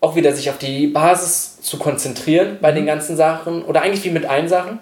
auch 0.00 0.16
wieder 0.16 0.32
sich 0.32 0.50
auf 0.50 0.58
die 0.58 0.88
Basis 0.88 1.60
zu 1.60 1.78
konzentrieren 1.78 2.58
bei 2.60 2.72
mhm. 2.72 2.76
den 2.76 2.86
ganzen 2.86 3.16
Sachen 3.16 3.64
oder 3.64 3.82
eigentlich 3.82 4.04
wie 4.04 4.10
mit 4.10 4.26
allen 4.26 4.48
Sachen. 4.48 4.80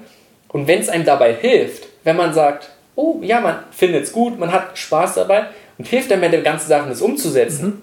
Und 0.49 0.67
wenn 0.67 0.81
es 0.81 0.89
einem 0.89 1.05
dabei 1.05 1.35
hilft, 1.35 1.87
wenn 2.05 2.17
man 2.17 2.33
sagt, 2.33 2.71
oh 2.97 3.19
ja, 3.23 3.41
man 3.41 3.57
findet 3.71 4.05
es 4.05 4.13
gut, 4.13 4.39
man 4.39 4.51
hat 4.51 4.79
Spaß 4.79 5.15
dabei, 5.15 5.47
und 5.81 5.87
hilft 5.87 6.13
einem 6.13 6.21
bei 6.21 6.29
den 6.29 6.45
ganzen 6.45 6.69
Sachen, 6.69 6.91
das 6.91 7.01
umzusetzen, 7.01 7.67
mhm. 7.67 7.83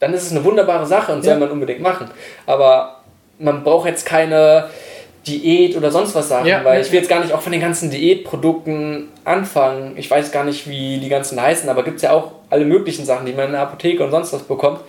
dann 0.00 0.14
ist 0.14 0.22
es 0.22 0.30
eine 0.30 0.42
wunderbare 0.44 0.86
Sache 0.86 1.12
und 1.12 1.18
ja. 1.18 1.32
soll 1.32 1.40
man 1.40 1.50
unbedingt 1.50 1.82
machen. 1.82 2.10
Aber 2.46 3.00
man 3.38 3.62
braucht 3.62 3.86
jetzt 3.86 4.06
keine 4.06 4.70
Diät 5.26 5.76
oder 5.76 5.90
sonst 5.90 6.14
was 6.14 6.30
sagen, 6.30 6.46
ja, 6.46 6.64
weil 6.64 6.80
ich 6.80 6.90
will 6.90 7.00
jetzt 7.00 7.10
gar 7.10 7.20
nicht 7.20 7.34
auch 7.34 7.42
von 7.42 7.52
den 7.52 7.60
ganzen 7.60 7.90
Diätprodukten 7.90 9.10
anfangen. 9.26 9.92
Ich 9.98 10.10
weiß 10.10 10.32
gar 10.32 10.44
nicht, 10.44 10.66
wie 10.70 10.96
die 10.96 11.10
ganzen 11.10 11.38
heißen, 11.38 11.68
aber 11.68 11.82
gibt 11.82 11.96
es 11.96 12.02
ja 12.02 12.12
auch 12.12 12.32
alle 12.48 12.64
möglichen 12.64 13.04
Sachen, 13.04 13.26
die 13.26 13.34
man 13.34 13.46
in 13.46 13.52
der 13.52 13.60
Apotheke 13.60 14.02
und 14.02 14.10
sonst 14.10 14.32
was 14.32 14.44
bekommt. 14.44 14.80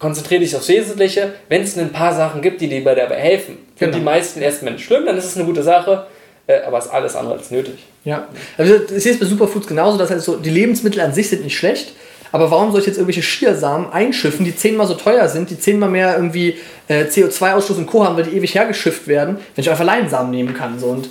Konzentriere 0.00 0.40
dich 0.40 0.56
aufs 0.56 0.68
Wesentliche. 0.68 1.34
Wenn 1.48 1.62
es 1.62 1.78
ein 1.78 1.92
paar 1.92 2.12
Sachen 2.12 2.42
gibt, 2.42 2.60
die 2.60 2.66
dir 2.66 2.82
dabei 2.82 3.14
helfen, 3.14 3.58
genau. 3.78 3.92
und 3.92 4.00
die 4.00 4.04
meisten 4.04 4.42
erstmal 4.42 4.72
nicht 4.72 4.84
schlimm, 4.84 5.06
dann 5.06 5.16
ist 5.16 5.26
es 5.26 5.36
eine 5.36 5.46
gute 5.46 5.62
Sache. 5.62 6.06
Äh, 6.46 6.62
aber 6.62 6.78
es 6.78 6.86
ist 6.86 6.90
alles 6.90 7.16
andere 7.16 7.34
als 7.38 7.50
nötig. 7.50 7.74
Ja, 8.04 8.28
also 8.58 8.74
ich 8.74 9.02
sehe 9.02 9.12
es 9.12 9.18
bei 9.18 9.26
Superfoods 9.26 9.66
genauso, 9.66 9.96
dass 9.96 10.10
halt 10.10 10.20
so, 10.20 10.36
die 10.36 10.50
Lebensmittel 10.50 11.00
an 11.00 11.14
sich 11.14 11.28
sind 11.30 11.42
nicht 11.42 11.56
schlecht, 11.56 11.94
aber 12.32 12.50
warum 12.50 12.72
soll 12.72 12.80
ich 12.80 12.86
jetzt 12.86 12.96
irgendwelche 12.96 13.22
Schiersamen 13.22 13.92
einschiffen, 13.92 14.44
die 14.44 14.54
zehnmal 14.54 14.86
so 14.86 14.94
teuer 14.94 15.28
sind, 15.28 15.50
die 15.50 15.58
zehnmal 15.58 15.88
mehr 15.88 16.16
irgendwie 16.16 16.58
äh, 16.88 17.04
CO2-Ausstoß 17.04 17.76
und 17.78 17.86
Co. 17.86 18.04
haben, 18.04 18.16
weil 18.16 18.24
die 18.24 18.36
ewig 18.36 18.54
hergeschifft 18.54 19.06
werden, 19.06 19.36
wenn 19.54 19.62
ich 19.62 19.70
einfach 19.70 19.84
Leinsamen 19.84 20.32
nehmen 20.32 20.52
kann. 20.52 20.78
So. 20.78 20.88
Und 20.88 21.08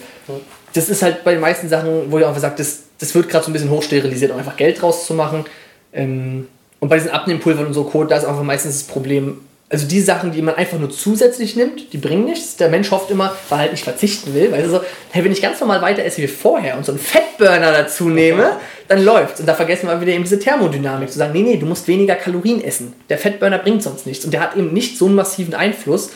das 0.74 0.90
ist 0.90 1.02
halt 1.02 1.24
bei 1.24 1.32
den 1.32 1.40
meisten 1.40 1.70
Sachen, 1.70 2.12
wo 2.12 2.20
ich 2.20 2.26
einfach 2.26 2.42
sage, 2.42 2.56
das, 2.58 2.80
das 3.00 3.16
wird 3.16 3.30
gerade 3.30 3.46
so 3.46 3.52
ein 3.52 3.54
bisschen 3.54 3.70
hochsterilisiert, 3.70 4.32
um 4.32 4.38
einfach 4.38 4.58
Geld 4.58 4.82
draus 4.82 5.08
zu 5.08 5.14
machen. 5.14 5.46
Ähm, 5.94 6.48
und 6.80 6.90
bei 6.90 6.98
diesen 6.98 7.12
Abnehmpulvern 7.12 7.68
und 7.68 7.74
so 7.74 7.86
Co., 7.86 8.04
da 8.04 8.18
ist 8.18 8.26
einfach 8.26 8.44
meistens 8.44 8.80
das 8.80 8.88
Problem, 8.88 9.40
also 9.74 9.88
die 9.88 10.02
Sachen, 10.02 10.32
die 10.32 10.44
man 10.44 10.54
einfach 10.54 10.78
nur 10.78 10.92
zusätzlich 10.92 11.56
nimmt, 11.56 11.92
die 11.94 11.98
bringen 11.98 12.26
nichts. 12.26 12.58
Der 12.58 12.70
Mensch 12.70 12.92
hofft 12.92 13.10
immer, 13.10 13.36
weil 13.50 13.58
er 13.58 13.62
halt 13.62 13.72
nicht 13.72 13.84
verzichten 13.84 14.36
will, 14.36 14.52
weil 14.52 14.62
er 14.62 14.70
so, 14.70 14.82
hey, 15.10 15.24
wenn 15.24 15.32
ich 15.32 15.42
ganz 15.42 15.60
normal 15.60 15.82
weiter 15.82 16.06
esse 16.06 16.22
wie 16.22 16.28
vorher 16.28 16.78
und 16.78 16.86
so 16.86 16.92
einen 16.92 17.00
Fettburner 17.00 17.72
dazu 17.72 18.08
nehme, 18.08 18.58
dann 18.88 19.04
läuft's. 19.04 19.40
Und 19.40 19.48
da 19.48 19.56
vergessen 19.56 19.88
wir 19.88 20.00
wieder 20.00 20.12
eben 20.12 20.24
diese 20.24 20.38
Thermodynamik, 20.38 21.12
zu 21.12 21.18
sagen, 21.18 21.34
nee, 21.34 21.42
nee, 21.42 21.58
du 21.58 21.66
musst 21.66 21.88
weniger 21.88 22.14
Kalorien 22.14 22.64
essen. 22.64 22.94
Der 23.10 23.18
Fettburner 23.18 23.58
bringt 23.58 23.82
sonst 23.82 24.06
nichts. 24.06 24.24
Und 24.24 24.32
der 24.32 24.42
hat 24.42 24.56
eben 24.56 24.74
nicht 24.74 24.96
so 24.96 25.08
einen 25.08 25.16
massiven 25.16 25.56
Einfluss 25.56 26.12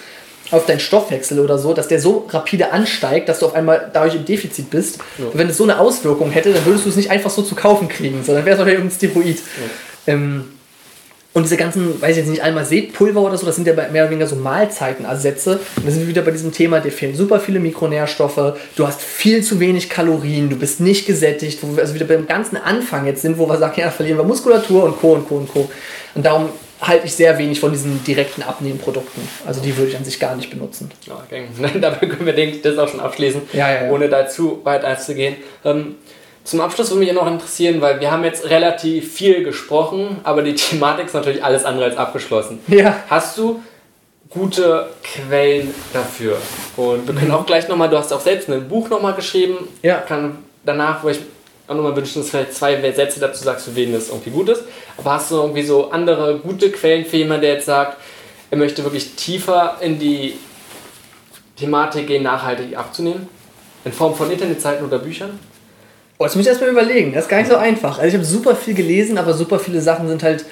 auf 0.52 0.68
deinen 0.68 0.80
Stoffwechsel 0.80 1.40
oder 1.40 1.58
so, 1.58 1.74
dass 1.74 1.88
der 1.88 2.00
so 2.00 2.28
rapide 2.30 2.72
ansteigt, 2.72 3.28
dass 3.28 3.40
du 3.40 3.48
auf 3.48 3.56
einmal 3.56 3.90
dadurch 3.92 4.14
im 4.14 4.24
Defizit 4.24 4.70
bist. 4.70 5.00
Ja. 5.18 5.26
Und 5.26 5.38
wenn 5.38 5.50
es 5.50 5.58
so 5.58 5.64
eine 5.64 5.80
Auswirkung 5.80 6.30
hätte, 6.30 6.54
dann 6.54 6.64
würdest 6.64 6.86
du 6.86 6.90
es 6.90 6.96
nicht 6.96 7.10
einfach 7.10 7.32
so 7.32 7.42
zu 7.42 7.56
kaufen 7.56 7.90
kriegen, 7.90 8.24
sondern 8.24 8.46
wäre 8.46 8.56
es 8.56 8.62
auch 8.62 8.68
irgendein 8.68 8.96
Steroid. 8.96 9.38
Ja. 10.06 10.14
Ähm, 10.14 10.46
und 11.34 11.44
diese 11.44 11.58
ganzen, 11.58 12.02
weiß 12.02 12.12
ich 12.12 12.18
jetzt 12.18 12.30
nicht, 12.30 12.44
Almased-Pulver 12.44 13.22
oder 13.22 13.38
so, 13.38 13.46
das 13.46 13.56
sind 13.56 13.68
ja 13.68 13.74
mehr 13.74 13.90
oder 14.04 14.10
weniger 14.10 14.28
so 14.28 14.36
Mahlzeitenersätze. 14.36 15.60
Und 15.76 15.86
da 15.86 15.92
sind 15.92 16.02
wir 16.02 16.08
wieder 16.08 16.24
bei 16.24 16.32
diesem 16.32 16.52
Thema, 16.52 16.80
dir 16.80 16.92
fehlen 16.92 17.16
super 17.16 17.40
viele 17.40 17.60
Mikronährstoffe, 17.60 18.58
du 18.76 18.88
hast 18.88 19.02
viel 19.02 19.44
zu 19.44 19.60
wenig 19.60 19.90
Kalorien, 19.90 20.50
du 20.50 20.56
bist 20.56 20.80
nicht 20.80 21.06
gesättigt, 21.06 21.60
wo 21.62 21.76
wir 21.76 21.84
also 21.84 21.94
wieder 21.94 22.06
beim 22.06 22.26
ganzen 22.26 22.58
Anfang 22.58 23.06
jetzt 23.06 23.22
sind, 23.22 23.38
wo 23.38 23.48
wir 23.48 23.58
sagen, 23.58 23.80
ja, 23.80 23.92
verlieren 23.92 24.18
wir 24.18 24.24
Muskulatur 24.24 24.84
und 24.84 25.00
Co. 25.00 25.14
und 25.14 25.28
Co. 25.28 25.36
und 25.36 25.54
Co. 25.54 25.70
Und 26.16 26.26
darum 26.26 26.50
halte 26.82 27.06
ich 27.06 27.14
sehr 27.14 27.38
wenig 27.38 27.60
von 27.60 27.72
diesen 27.72 28.04
direkten 28.04 28.44
Abnehmprodukten. 28.44 29.22
Also 29.46 29.62
die 29.62 29.76
würde 29.78 29.92
ich 29.92 29.98
an 29.98 30.06
sich 30.06 30.20
gar 30.20 30.36
nicht 30.36 30.50
benutzen. 30.50 30.90
Ja, 31.06 31.24
okay. 31.24 31.44
Dabei 31.80 32.08
können 32.08 32.26
wir, 32.26 32.34
denke 32.34 32.58
ich, 32.58 32.62
das 32.62 32.78
auch 32.78 32.88
schon 32.88 33.00
abschließen, 33.00 33.42
ja, 33.54 33.72
ja, 33.72 33.86
ja. 33.86 33.92
ohne 33.92 34.10
dazu 34.10 34.62
weit 34.64 34.84
einzugehen. 34.84 35.36
Ähm, 35.66 35.96
zum 36.48 36.62
Abschluss 36.62 36.90
würde 36.92 37.04
mich 37.04 37.14
noch 37.14 37.28
interessieren, 37.28 37.82
weil 37.82 38.00
wir 38.00 38.10
haben 38.10 38.24
jetzt 38.24 38.50
relativ 38.50 39.12
viel 39.14 39.44
gesprochen, 39.44 40.22
aber 40.24 40.42
die 40.44 40.56
Thematik 40.56 41.08
ist 41.08 41.14
natürlich 41.14 41.44
alles 41.44 41.66
andere 41.66 41.86
als 41.86 41.98
abgeschlossen. 41.98 42.60
Ja. 42.68 43.04
Hast 43.10 43.38
du 43.38 43.62
gute 44.30 44.88
Quellen 45.04 45.74
dafür? 45.92 46.38
Und 46.78 47.06
wir 47.06 47.14
können 47.14 47.28
mhm. 47.28 47.34
auch 47.34 47.46
gleich 47.46 47.68
nochmal, 47.68 47.90
du 47.90 47.98
hast 47.98 48.14
auch 48.14 48.22
selbst 48.22 48.50
ein 48.50 48.66
Buch 48.70 48.90
nochmal 48.90 49.14
geschrieben. 49.14 49.68
Ja. 49.84 49.98
Kann 49.98 50.38
danach, 50.64 51.04
wo 51.04 51.10
ich 51.10 51.20
auch 51.68 51.76
nochmal 51.76 51.98
wünschen, 51.98 52.22
dass 52.22 52.30
vielleicht 52.30 52.54
zwei 52.54 52.80
Sätze 52.94 53.20
dazu 53.20 53.44
sagst, 53.44 53.66
für 53.66 53.76
wen 53.76 53.92
das 53.92 54.08
irgendwie 54.08 54.30
gut 54.30 54.48
ist. 54.48 54.64
Aber 54.98 55.14
hast 55.14 55.30
du 55.30 55.36
irgendwie 55.36 55.64
so 55.64 55.92
andere 55.92 56.40
gute 56.40 56.72
Quellen 56.72 57.04
für 57.04 57.18
jemanden, 57.18 57.42
der 57.42 57.54
jetzt 57.56 57.66
sagt, 57.66 57.98
er 58.50 58.58
möchte 58.58 58.86
wirklich 58.86 59.16
tiefer 59.16 59.80
in 59.82 60.00
die 60.00 60.36
Thematik 61.58 62.08
gehen, 62.08 62.24
nachhaltig 62.24 62.78
abzunehmen? 62.78 63.28
In 63.84 63.92
Form 63.92 64.16
von 64.16 64.32
Internetseiten 64.32 64.86
oder 64.86 65.00
Büchern? 65.00 65.38
Oh, 66.18 66.26
jetzt 66.26 66.36
muss 66.36 66.46
ich 66.46 66.50
erstmal 66.50 66.72
überlegen. 66.72 67.14
Das 67.14 67.26
ist 67.26 67.30
gar 67.30 67.38
nicht 67.38 67.50
so 67.50 67.58
einfach. 67.58 67.98
Also 68.00 68.08
ich 68.08 68.14
habe 68.16 68.26
super 68.26 68.56
viel 68.56 68.74
gelesen, 68.74 69.18
aber 69.18 69.34
super 69.34 69.60
viele 69.60 69.82
Sachen 69.82 70.08
sind 70.08 70.24
halt 70.24 70.46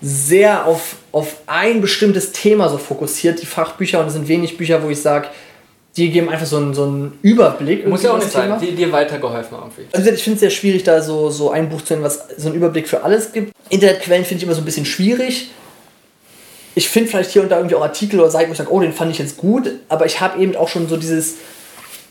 sehr 0.00 0.66
auf, 0.66 0.96
auf 1.12 1.36
ein 1.46 1.80
bestimmtes 1.80 2.32
Thema 2.32 2.68
so 2.68 2.78
fokussiert, 2.78 3.40
die 3.42 3.46
Fachbücher. 3.46 4.00
Und 4.00 4.06
es 4.06 4.14
sind 4.14 4.28
wenig 4.28 4.56
Bücher, 4.56 4.82
wo 4.82 4.88
ich 4.88 5.00
sage, 5.00 5.28
die 5.96 6.10
geben 6.10 6.28
einfach 6.28 6.46
so 6.46 6.58
einen, 6.58 6.74
so 6.74 6.84
einen 6.84 7.18
Überblick. 7.22 7.86
Muss 7.86 8.02
ja 8.02 8.12
auch 8.12 8.18
nicht 8.18 8.30
sein, 8.30 8.58
die 8.60 8.72
dir 8.72 8.92
weitergeholfen 8.92 9.56
haben. 9.56 9.70
Also 9.92 10.10
ich 10.10 10.22
finde 10.22 10.34
es 10.34 10.40
sehr 10.40 10.50
schwierig, 10.50 10.84
da 10.84 11.00
so, 11.00 11.30
so 11.30 11.50
ein 11.50 11.68
Buch 11.68 11.82
zu 11.82 11.94
nennen, 11.94 12.04
was 12.04 12.26
so 12.36 12.48
einen 12.48 12.56
Überblick 12.56 12.88
für 12.88 13.02
alles 13.02 13.32
gibt. 13.32 13.52
Internetquellen 13.70 14.24
finde 14.24 14.38
ich 14.38 14.44
immer 14.44 14.54
so 14.54 14.60
ein 14.60 14.66
bisschen 14.66 14.84
schwierig. 14.84 15.50
Ich 16.74 16.90
finde 16.90 17.08
vielleicht 17.08 17.30
hier 17.30 17.42
und 17.42 17.50
da 17.50 17.56
irgendwie 17.56 17.74
auch 17.74 17.82
Artikel 17.82 18.20
oder 18.20 18.30
Seiten, 18.30 18.50
wo 18.50 18.52
ich 18.52 18.58
sage, 18.58 18.70
oh, 18.70 18.80
den 18.80 18.92
fand 18.92 19.10
ich 19.10 19.18
jetzt 19.18 19.38
gut, 19.38 19.70
aber 19.88 20.04
ich 20.04 20.20
habe 20.20 20.38
eben 20.42 20.54
auch 20.56 20.68
schon 20.68 20.88
so 20.88 20.98
dieses 20.98 21.36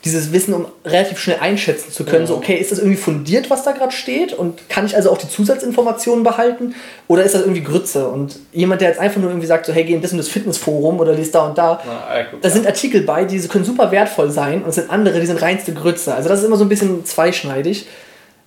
dieses 0.06 0.32
Wissen, 0.32 0.53
um 0.53 0.68
relativ 0.86 1.18
schnell 1.18 1.40
einschätzen 1.41 1.91
zu 1.91 2.06
können, 2.06 2.22
ja. 2.22 2.27
so, 2.27 2.36
okay, 2.36 2.56
ist 2.56 2.72
das 2.72 2.77
irgendwie 2.77 2.98
fundiert, 2.98 3.49
was 3.49 3.64
da 3.64 3.72
gerade 3.72 3.91
steht? 3.91 4.34
Und 4.34 4.69
kann 4.69 4.86
ich 4.86 4.95
also 4.95 5.10
auch 5.10 5.18
die 5.18 5.27
Zusatzinformationen 5.27 6.23
behalten? 6.23 6.76
Oder 7.07 7.23
ist 7.23 7.34
das 7.34 7.41
irgendwie 7.41 7.64
Grütze? 7.64 8.07
Und 8.07 8.38
jemand, 8.53 8.82
der 8.82 8.90
jetzt 8.90 8.99
einfach 8.99 9.19
nur 9.19 9.32
irgendwie 9.32 9.48
sagt, 9.48 9.65
so, 9.65 9.73
hey, 9.73 9.84
geh 9.84 9.95
in 9.95 10.02
das 10.03 10.11
und 10.11 10.19
das 10.19 10.27
Fitnessforum 10.27 10.99
oder 10.99 11.14
liest 11.14 11.34
da 11.34 11.48
und 11.48 11.57
da, 11.57 11.82
Na, 11.84 12.15
ey, 12.15 12.26
da 12.40 12.49
sind 12.52 12.68
Artikel 12.68 13.02
bei, 13.02 13.26
die 13.26 13.40
können 13.48 13.65
super 13.65 13.91
wertvoll 13.91 14.30
sein 14.30 14.61
und 14.61 14.69
es 14.69 14.76
sind 14.76 14.91
andere, 14.91 15.19
die 15.19 15.26
sind 15.26 15.41
reinste 15.41 15.73
Grütze. 15.73 16.14
Also 16.14 16.30
das 16.30 16.40
ist 16.40 16.45
immer 16.45 16.57
so 16.57 16.65
ein 16.65 16.69
bisschen 16.69 17.03
zweischneidig. 17.03 17.88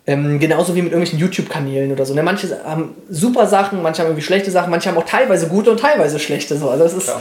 Ähm, 0.07 0.39
genauso 0.39 0.75
wie 0.75 0.81
mit 0.81 0.93
irgendwelchen 0.93 1.19
YouTube-Kanälen 1.19 1.93
oder 1.93 2.07
so. 2.07 2.15
Ne? 2.15 2.23
Manche 2.23 2.65
haben 2.65 2.95
super 3.11 3.47
Sachen, 3.47 3.83
manche 3.83 4.01
haben 4.01 4.09
irgendwie 4.09 4.25
schlechte 4.25 4.51
Sachen, 4.51 4.71
manche 4.71 4.89
haben 4.89 4.97
auch 4.97 5.05
teilweise 5.05 5.49
gute 5.49 5.71
und 5.71 5.81
teilweise 5.81 6.19
schlechte. 6.19 6.57
So. 6.57 6.71
Also 6.71 6.85
das 6.85 6.95
ist 6.95 7.13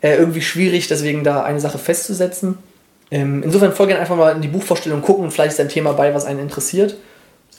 äh, 0.00 0.16
irgendwie 0.16 0.40
schwierig, 0.40 0.88
deswegen 0.88 1.22
da 1.22 1.42
eine 1.44 1.60
Sache 1.60 1.78
festzusetzen. 1.78 2.58
Ähm, 3.10 3.42
insofern 3.42 3.72
voll 3.72 3.86
gerne 3.86 4.00
einfach 4.00 4.16
mal 4.16 4.34
in 4.34 4.42
die 4.42 4.48
Buchvorstellung 4.48 5.00
gucken 5.00 5.30
vielleicht 5.30 5.52
ist 5.52 5.60
ein 5.60 5.68
Thema 5.68 5.92
bei, 5.92 6.14
was 6.14 6.26
einen 6.26 6.40
interessiert. 6.40 6.96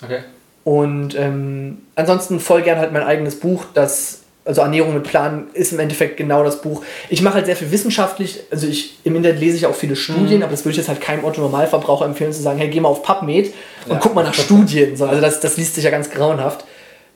Okay. 0.03 0.19
Und 0.63 1.15
ähm, 1.17 1.79
ansonsten 1.95 2.39
voll 2.39 2.61
gerne 2.61 2.81
halt 2.81 2.91
mein 2.91 3.03
eigenes 3.03 3.39
Buch, 3.39 3.65
das, 3.73 4.21
also 4.45 4.61
Ernährung 4.61 4.93
mit 4.93 5.03
Plan, 5.03 5.47
ist 5.53 5.73
im 5.73 5.79
Endeffekt 5.79 6.17
genau 6.17 6.43
das 6.43 6.61
Buch. 6.61 6.83
Ich 7.09 7.21
mache 7.21 7.35
halt 7.35 7.45
sehr 7.47 7.55
viel 7.55 7.71
wissenschaftlich, 7.71 8.41
also 8.51 8.67
ich 8.67 8.99
im 9.03 9.15
Internet 9.15 9.39
lese 9.39 9.57
ich 9.57 9.65
auch 9.65 9.75
viele 9.75 9.95
Studien, 9.95 10.37
mhm. 10.37 10.43
aber 10.43 10.51
das 10.51 10.65
würde 10.65 10.71
ich 10.71 10.77
jetzt 10.77 10.89
halt 10.89 11.01
keinem 11.01 11.23
Otto-Normalverbraucher 11.23 12.05
empfehlen, 12.05 12.33
zu 12.33 12.41
sagen, 12.41 12.59
hey, 12.59 12.67
geh 12.67 12.79
mal 12.79 12.89
auf 12.89 13.03
PubMed 13.03 13.53
und 13.85 13.93
ja. 13.93 13.99
guck 13.99 14.13
mal 14.13 14.23
nach 14.23 14.33
Studien. 14.33 14.95
So, 14.95 15.05
also 15.05 15.21
das, 15.21 15.39
das 15.39 15.57
liest 15.57 15.75
sich 15.75 15.83
ja 15.83 15.89
ganz 15.89 16.11
grauenhaft. 16.11 16.65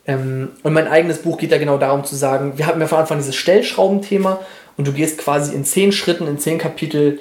Ähm, 0.05 0.49
und 0.63 0.73
mein 0.73 0.87
eigenes 0.87 1.19
Buch 1.19 1.37
geht 1.37 1.51
ja 1.51 1.57
genau 1.57 1.77
darum 1.77 2.03
zu 2.03 2.15
sagen, 2.15 2.53
wir 2.57 2.65
hatten 2.65 2.81
ja 2.81 2.87
von 2.87 2.99
Anfang 2.99 3.19
dieses 3.19 3.35
Stellschraubenthema 3.35 4.39
und 4.77 4.87
du 4.87 4.93
gehst 4.93 5.17
quasi 5.19 5.53
in 5.53 5.63
zehn 5.63 5.91
Schritten, 5.91 6.27
in 6.27 6.39
zehn 6.39 6.57
Kapitel 6.57 7.19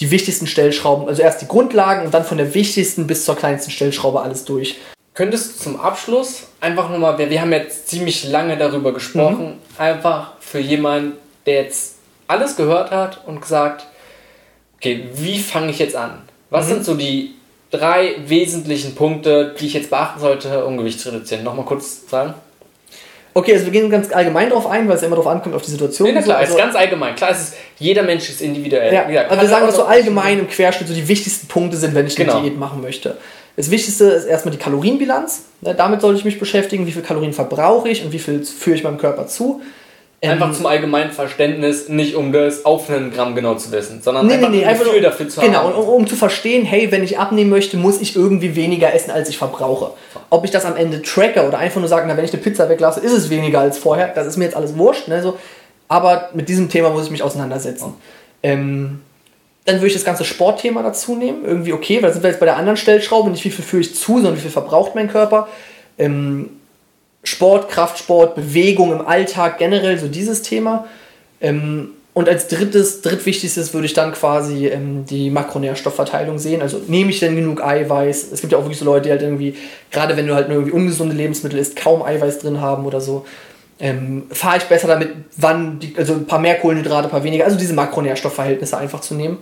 die 0.00 0.10
wichtigsten 0.10 0.46
Stellschrauben, 0.46 1.08
also 1.08 1.22
erst 1.22 1.42
die 1.42 1.48
Grundlagen 1.48 2.04
und 2.04 2.14
dann 2.14 2.24
von 2.24 2.38
der 2.38 2.54
wichtigsten 2.54 3.06
bis 3.06 3.24
zur 3.24 3.36
kleinsten 3.36 3.70
Stellschraube 3.70 4.20
alles 4.20 4.44
durch. 4.44 4.76
Könntest 5.14 5.58
du 5.58 5.64
zum 5.64 5.80
Abschluss 5.80 6.44
einfach 6.60 6.88
nochmal, 6.90 7.18
wir, 7.18 7.28
wir 7.28 7.40
haben 7.40 7.52
jetzt 7.52 7.88
ziemlich 7.88 8.28
lange 8.28 8.56
darüber 8.56 8.92
gesprochen, 8.92 9.46
mhm. 9.46 9.80
einfach 9.80 10.34
für 10.38 10.60
jemanden, 10.60 11.14
der 11.46 11.62
jetzt 11.64 11.96
alles 12.28 12.54
gehört 12.54 12.92
hat 12.92 13.26
und 13.26 13.40
gesagt, 13.40 13.86
okay, 14.76 15.08
wie 15.14 15.40
fange 15.40 15.70
ich 15.70 15.80
jetzt 15.80 15.96
an? 15.96 16.22
Was 16.50 16.66
mhm. 16.66 16.70
sind 16.70 16.84
so 16.84 16.94
die 16.94 17.34
drei 17.70 18.14
wesentlichen 18.26 18.94
Punkte, 18.94 19.54
die 19.58 19.66
ich 19.66 19.74
jetzt 19.74 19.90
beachten 19.90 20.20
sollte, 20.20 20.64
um 20.64 20.76
Gewicht 20.76 21.00
zu 21.00 21.10
reduzieren? 21.10 21.42
Nochmal 21.42 21.64
kurz 21.64 22.08
sagen. 22.08 22.34
Okay, 23.38 23.52
also 23.52 23.66
wir 23.66 23.72
gehen 23.72 23.88
ganz 23.88 24.12
allgemein 24.12 24.48
darauf 24.48 24.66
ein, 24.66 24.88
weil 24.88 24.96
es 24.96 25.02
immer 25.04 25.14
darauf 25.14 25.30
ankommt, 25.30 25.54
auf 25.54 25.62
die 25.62 25.70
Situation. 25.70 26.12
Nee, 26.12 26.20
klar, 26.22 26.24
so. 26.24 26.32
also, 26.32 26.52
ist 26.54 26.58
ganz 26.58 26.74
allgemein. 26.74 27.14
Klar, 27.14 27.30
es 27.30 27.38
ist, 27.40 27.54
jeder 27.78 28.02
Mensch 28.02 28.28
ist 28.28 28.40
individuell. 28.40 28.92
Ja, 28.92 29.04
gesagt, 29.04 29.30
also 29.30 29.42
wir 29.42 29.48
sagen, 29.48 29.68
was 29.68 29.76
so 29.76 29.84
allgemein 29.84 30.40
im 30.40 30.48
Querschnitt 30.48 30.88
so 30.88 30.94
die 30.94 31.06
wichtigsten 31.06 31.46
Punkte 31.46 31.76
sind, 31.76 31.94
wenn 31.94 32.08
ich 32.08 32.16
genau. 32.16 32.38
eine 32.38 32.42
Diät 32.42 32.58
machen 32.58 32.80
möchte. 32.80 33.16
Das 33.54 33.70
Wichtigste 33.70 34.06
ist 34.06 34.24
erstmal 34.24 34.50
die 34.50 34.58
Kalorienbilanz. 34.58 35.44
Damit 35.60 36.00
sollte 36.00 36.18
ich 36.18 36.24
mich 36.24 36.40
beschäftigen, 36.40 36.84
wie 36.88 36.92
viel 36.92 37.02
Kalorien 37.02 37.32
verbrauche 37.32 37.88
ich 37.88 38.04
und 38.04 38.10
wie 38.10 38.18
viel 38.18 38.44
führe 38.44 38.74
ich 38.74 38.82
meinem 38.82 38.98
Körper 38.98 39.28
zu. 39.28 39.62
Einfach 40.20 40.48
ähm, 40.48 40.54
zum 40.54 40.66
allgemeinen 40.66 41.12
Verständnis, 41.12 41.88
nicht 41.88 42.16
um 42.16 42.32
das 42.32 42.64
auf 42.64 42.90
einen 42.90 43.12
Gramm 43.12 43.36
genau 43.36 43.54
zu 43.54 43.70
wissen, 43.70 44.02
sondern 44.02 44.26
nee, 44.26 44.34
einfach 44.34 44.50
nee, 44.50 44.56
nee, 44.58 44.64
ein 44.64 44.76
Gefühl 44.76 44.96
einfach, 44.96 45.10
dafür 45.10 45.28
zu 45.28 45.40
genau, 45.40 45.58
haben. 45.58 45.70
Genau, 45.70 45.82
um, 45.82 45.88
um, 46.02 46.06
zu 46.08 46.16
verstehen, 46.16 46.64
hey, 46.64 46.90
wenn 46.90 47.04
ich 47.04 47.20
abnehmen 47.20 47.50
möchte, 47.50 47.76
muss 47.76 48.00
ich 48.00 48.16
irgendwie 48.16 48.56
weniger 48.56 48.92
essen, 48.92 49.12
als 49.12 49.28
ich 49.28 49.38
verbrauche. 49.38 49.92
Ob 50.30 50.44
ich 50.44 50.50
das 50.50 50.64
am 50.64 50.74
Ende 50.74 51.02
tracke 51.02 51.46
oder 51.46 51.58
einfach 51.58 51.78
nur 51.78 51.88
sage, 51.88 52.06
na, 52.08 52.16
wenn 52.16 52.24
ich 52.24 52.32
eine 52.32 52.42
Pizza 52.42 52.68
weglasse, 52.68 52.98
ist 52.98 53.12
es 53.12 53.30
weniger 53.30 53.60
als 53.60 53.78
vorher, 53.78 54.08
das 54.08 54.26
ist 54.26 54.36
mir 54.38 54.46
jetzt 54.46 54.56
alles 54.56 54.76
wurscht. 54.76 55.06
Ne, 55.06 55.22
so. 55.22 55.38
Aber 55.86 56.30
mit 56.34 56.48
diesem 56.48 56.68
Thema 56.68 56.90
muss 56.90 57.04
ich 57.04 57.10
mich 57.12 57.22
auseinandersetzen. 57.22 57.94
Ähm, 58.42 59.00
dann 59.66 59.76
würde 59.76 59.86
ich 59.86 59.94
das 59.94 60.04
ganze 60.04 60.24
Sportthema 60.24 60.82
dazu 60.82 61.14
nehmen. 61.14 61.44
Irgendwie 61.44 61.72
okay, 61.72 61.96
weil 62.02 62.08
da 62.08 62.12
sind 62.12 62.24
wir 62.24 62.30
jetzt 62.30 62.40
bei 62.40 62.46
der 62.46 62.56
anderen 62.56 62.76
Stellschraube, 62.76 63.30
nicht 63.30 63.44
wie 63.44 63.50
viel 63.50 63.64
führe 63.64 63.82
ich 63.82 63.94
zu, 63.94 64.14
sondern 64.14 64.36
wie 64.36 64.40
viel 64.40 64.50
verbraucht 64.50 64.96
mein 64.96 65.08
Körper. 65.08 65.46
Ähm, 65.96 66.57
Sport, 67.28 67.68
Kraftsport, 67.68 68.34
Bewegung 68.34 68.92
im 68.92 69.06
Alltag 69.06 69.58
generell, 69.58 69.98
so 69.98 70.08
dieses 70.08 70.42
Thema. 70.42 70.86
Ähm, 71.40 71.90
und 72.14 72.28
als 72.28 72.48
drittes, 72.48 73.02
drittwichtigstes 73.02 73.74
würde 73.74 73.86
ich 73.86 73.92
dann 73.92 74.12
quasi 74.12 74.66
ähm, 74.66 75.04
die 75.04 75.30
Makronährstoffverteilung 75.30 76.38
sehen. 76.38 76.62
Also 76.62 76.80
nehme 76.88 77.10
ich 77.10 77.20
denn 77.20 77.36
genug 77.36 77.62
Eiweiß? 77.62 78.32
Es 78.32 78.40
gibt 78.40 78.52
ja 78.52 78.58
auch 78.58 78.62
wirklich 78.62 78.78
so 78.78 78.84
Leute, 78.84 79.04
die 79.04 79.10
halt 79.10 79.22
irgendwie, 79.22 79.54
gerade 79.90 80.16
wenn 80.16 80.26
du 80.26 80.34
halt 80.34 80.48
irgendwie 80.48 80.72
ungesunde 80.72 81.14
Lebensmittel 81.14 81.58
isst, 81.58 81.76
kaum 81.76 82.02
Eiweiß 82.02 82.40
drin 82.40 82.60
haben 82.60 82.86
oder 82.86 83.00
so. 83.00 83.24
Ähm, 83.78 84.24
fahre 84.32 84.56
ich 84.56 84.64
besser 84.64 84.88
damit, 84.88 85.10
wann, 85.36 85.78
die, 85.78 85.94
also 85.96 86.14
ein 86.14 86.26
paar 86.26 86.40
mehr 86.40 86.56
Kohlenhydrate, 86.56 87.06
ein 87.06 87.10
paar 87.10 87.22
weniger, 87.22 87.44
also 87.44 87.56
diese 87.56 87.74
Makronährstoffverhältnisse 87.74 88.76
einfach 88.76 89.00
zu 89.00 89.14
nehmen. 89.14 89.38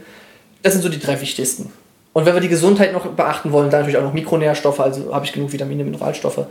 Das 0.62 0.74
sind 0.74 0.82
so 0.82 0.90
die 0.90 0.98
drei 0.98 1.18
wichtigsten. 1.18 1.72
Und 2.12 2.26
wenn 2.26 2.34
wir 2.34 2.40
die 2.40 2.48
Gesundheit 2.48 2.92
noch 2.92 3.06
beachten 3.06 3.52
wollen, 3.52 3.70
dann 3.70 3.80
natürlich 3.80 3.98
auch 3.98 4.02
noch 4.02 4.12
Mikronährstoffe, 4.12 4.80
also 4.80 5.14
habe 5.14 5.24
ich 5.24 5.32
genug 5.32 5.52
Vitamine, 5.52 5.84
Mineralstoffe. 5.84 6.46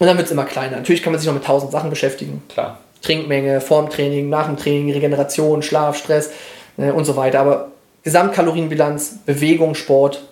Und 0.00 0.06
dann 0.06 0.16
wird 0.16 0.26
es 0.26 0.32
immer 0.32 0.46
kleiner. 0.46 0.78
Natürlich 0.78 1.02
kann 1.02 1.12
man 1.12 1.20
sich 1.20 1.26
noch 1.26 1.34
mit 1.34 1.44
tausend 1.44 1.72
Sachen 1.72 1.90
beschäftigen. 1.90 2.42
Klar. 2.48 2.78
Trinkmenge, 3.02 3.60
Formtraining, 3.60 4.30
nach 4.30 4.46
dem 4.46 4.56
Training, 4.56 4.90
Regeneration, 4.90 5.62
Schlaf, 5.62 5.96
Stress 5.96 6.30
ne, 6.78 6.94
und 6.94 7.04
so 7.04 7.16
weiter. 7.16 7.40
Aber 7.40 7.70
Gesamtkalorienbilanz, 8.02 9.18
Bewegung, 9.26 9.74
Sport 9.74 10.22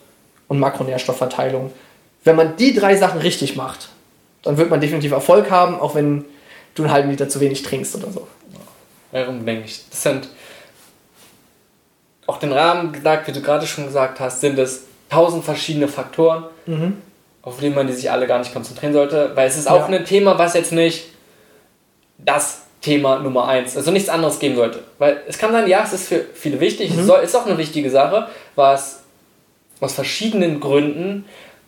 und 0.48 0.58
Makronährstoffverteilung. 0.58 1.70
Wenn 2.24 2.34
man 2.34 2.56
die 2.56 2.74
drei 2.74 2.96
Sachen 2.96 3.20
richtig 3.20 3.56
macht, 3.56 3.90
dann 4.42 4.56
wird 4.56 4.70
man 4.70 4.80
definitiv 4.80 5.12
Erfolg 5.12 5.50
haben, 5.50 5.78
auch 5.78 5.94
wenn 5.94 6.24
du 6.74 6.84
einen 6.84 6.92
halben 6.92 7.10
Liter 7.10 7.28
zu 7.28 7.40
wenig 7.40 7.62
trinkst 7.62 7.94
oder 7.94 8.10
so. 8.10 8.26
Warum 9.12 9.44
denke 9.44 9.66
ich? 9.66 9.84
Das 9.90 10.02
sind 10.02 10.28
auch 12.26 12.38
den 12.38 12.52
Rahmen 12.52 12.92
gesagt, 12.92 13.28
wie 13.28 13.32
du 13.32 13.42
gerade 13.42 13.66
schon 13.66 13.84
gesagt 13.84 14.18
hast, 14.18 14.40
sind 14.40 14.58
es 14.58 14.84
tausend 15.10 15.44
verschiedene 15.44 15.88
Faktoren. 15.88 16.44
Mhm 16.64 17.02
auf 17.42 17.60
die 17.60 17.70
man 17.70 17.90
sich 17.92 18.10
alle 18.10 18.26
gar 18.26 18.38
nicht 18.38 18.52
konzentrieren 18.52 18.92
sollte, 18.92 19.32
weil 19.34 19.48
es 19.48 19.56
ist 19.56 19.68
auch 19.68 19.88
ja. 19.88 19.96
ein 19.96 20.04
Thema, 20.04 20.38
was 20.38 20.54
jetzt 20.54 20.72
nicht 20.72 21.06
das 22.18 22.62
Thema 22.80 23.18
Nummer 23.18 23.48
eins, 23.48 23.76
also 23.76 23.90
nichts 23.90 24.08
anderes 24.08 24.38
geben 24.38 24.56
sollte. 24.56 24.80
Weil 24.98 25.22
es 25.26 25.38
kann 25.38 25.52
sein, 25.52 25.66
ja, 25.66 25.82
es 25.84 25.92
ist 25.92 26.08
für 26.08 26.24
viele 26.34 26.60
wichtig, 26.60 26.90
mhm. 26.90 27.00
es 27.00 27.08
ist 27.24 27.36
auch 27.36 27.46
eine 27.46 27.58
wichtige 27.58 27.90
Sache, 27.90 28.28
was 28.54 29.02
aus 29.80 29.94
verschiedenen 29.94 30.60
Gründen 30.60 31.24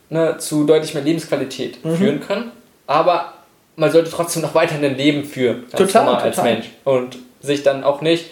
ne, 0.09 0.37
zu 0.39 0.65
deutlich 0.65 0.95
mehr 0.95 1.03
Lebensqualität 1.03 1.85
mhm. 1.85 1.97
führen 1.97 2.21
kann, 2.21 2.53
aber 2.87 3.35
man 3.77 3.91
sollte 3.91 4.11
trotzdem 4.11 4.43
noch 4.43 4.55
weiter 4.55 4.75
ein 4.75 4.97
Leben 4.97 5.25
führen, 5.25 5.67
ganz 5.71 5.93
total, 5.93 6.05
normal 6.05 6.23
als 6.23 6.43
Mensch 6.43 6.67
und 6.85 7.19
sich 7.41 7.63
dann 7.63 7.83
auch 7.85 8.03
nicht 8.03 8.27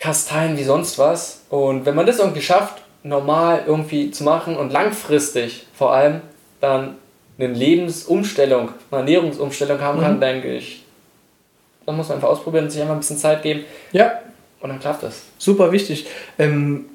kasteien 0.00 0.58
wie 0.58 0.64
sonst 0.64 0.98
was. 0.98 1.42
Und 1.50 1.86
wenn 1.86 1.94
man 1.94 2.06
das 2.06 2.18
irgendwie 2.18 2.42
schafft, 2.42 2.82
normal 3.06 3.62
irgendwie 3.66 4.10
zu 4.10 4.24
machen 4.24 4.56
und 4.56 4.72
langfristig 4.72 5.66
vor 5.74 5.92
allem 5.92 6.20
dann 6.60 6.96
eine 7.38 7.52
Lebensumstellung, 7.52 8.70
eine 8.90 9.00
Ernährungsumstellung 9.00 9.80
haben 9.80 10.00
kann, 10.00 10.16
mhm. 10.16 10.20
denke 10.20 10.56
ich. 10.56 10.84
Dann 11.84 11.96
muss 11.96 12.08
man 12.08 12.16
einfach 12.16 12.30
ausprobieren 12.30 12.64
und 12.64 12.70
sich 12.70 12.80
einfach 12.80 12.94
ein 12.94 13.00
bisschen 13.00 13.18
Zeit 13.18 13.42
geben. 13.42 13.64
Ja. 13.92 14.20
Und 14.60 14.70
dann 14.70 14.80
klappt 14.80 15.02
das. 15.02 15.22
Super 15.38 15.70
wichtig. 15.70 16.06
Ähm, 16.38 16.86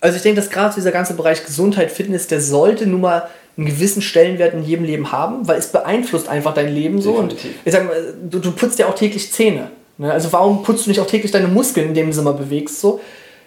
also 0.00 0.16
ich 0.16 0.22
denke, 0.22 0.40
dass 0.40 0.50
gerade 0.50 0.74
dieser 0.74 0.90
ganze 0.90 1.14
Bereich 1.14 1.44
Gesundheit, 1.44 1.92
Fitness, 1.92 2.26
der 2.26 2.40
sollte 2.40 2.86
nun 2.86 3.02
mal 3.02 3.28
einen 3.56 3.66
gewissen 3.66 4.02
Stellenwert 4.02 4.54
in 4.54 4.64
jedem 4.64 4.84
Leben 4.84 5.12
haben, 5.12 5.46
weil 5.46 5.58
es 5.58 5.68
beeinflusst 5.68 6.28
einfach 6.28 6.54
dein 6.54 6.74
Leben 6.74 7.00
so. 7.00 7.12
Definitiv. 7.12 7.44
Und 7.44 7.56
ich 7.64 7.72
sag 7.72 7.86
mal, 7.86 8.14
du, 8.28 8.38
du 8.40 8.50
putzt 8.50 8.78
ja 8.78 8.86
auch 8.86 8.94
täglich 8.94 9.30
Zähne. 9.32 9.70
Ne? 9.98 10.12
Also 10.12 10.32
warum 10.32 10.62
putzt 10.62 10.86
du 10.86 10.90
nicht 10.90 11.00
auch 11.00 11.06
täglich 11.06 11.30
deine 11.30 11.46
Muskeln, 11.46 11.88
indem 11.88 12.06
du 12.06 12.12
sie 12.12 12.22
mal 12.22 12.34
bewegst? 12.34 12.80
So? 12.80 13.00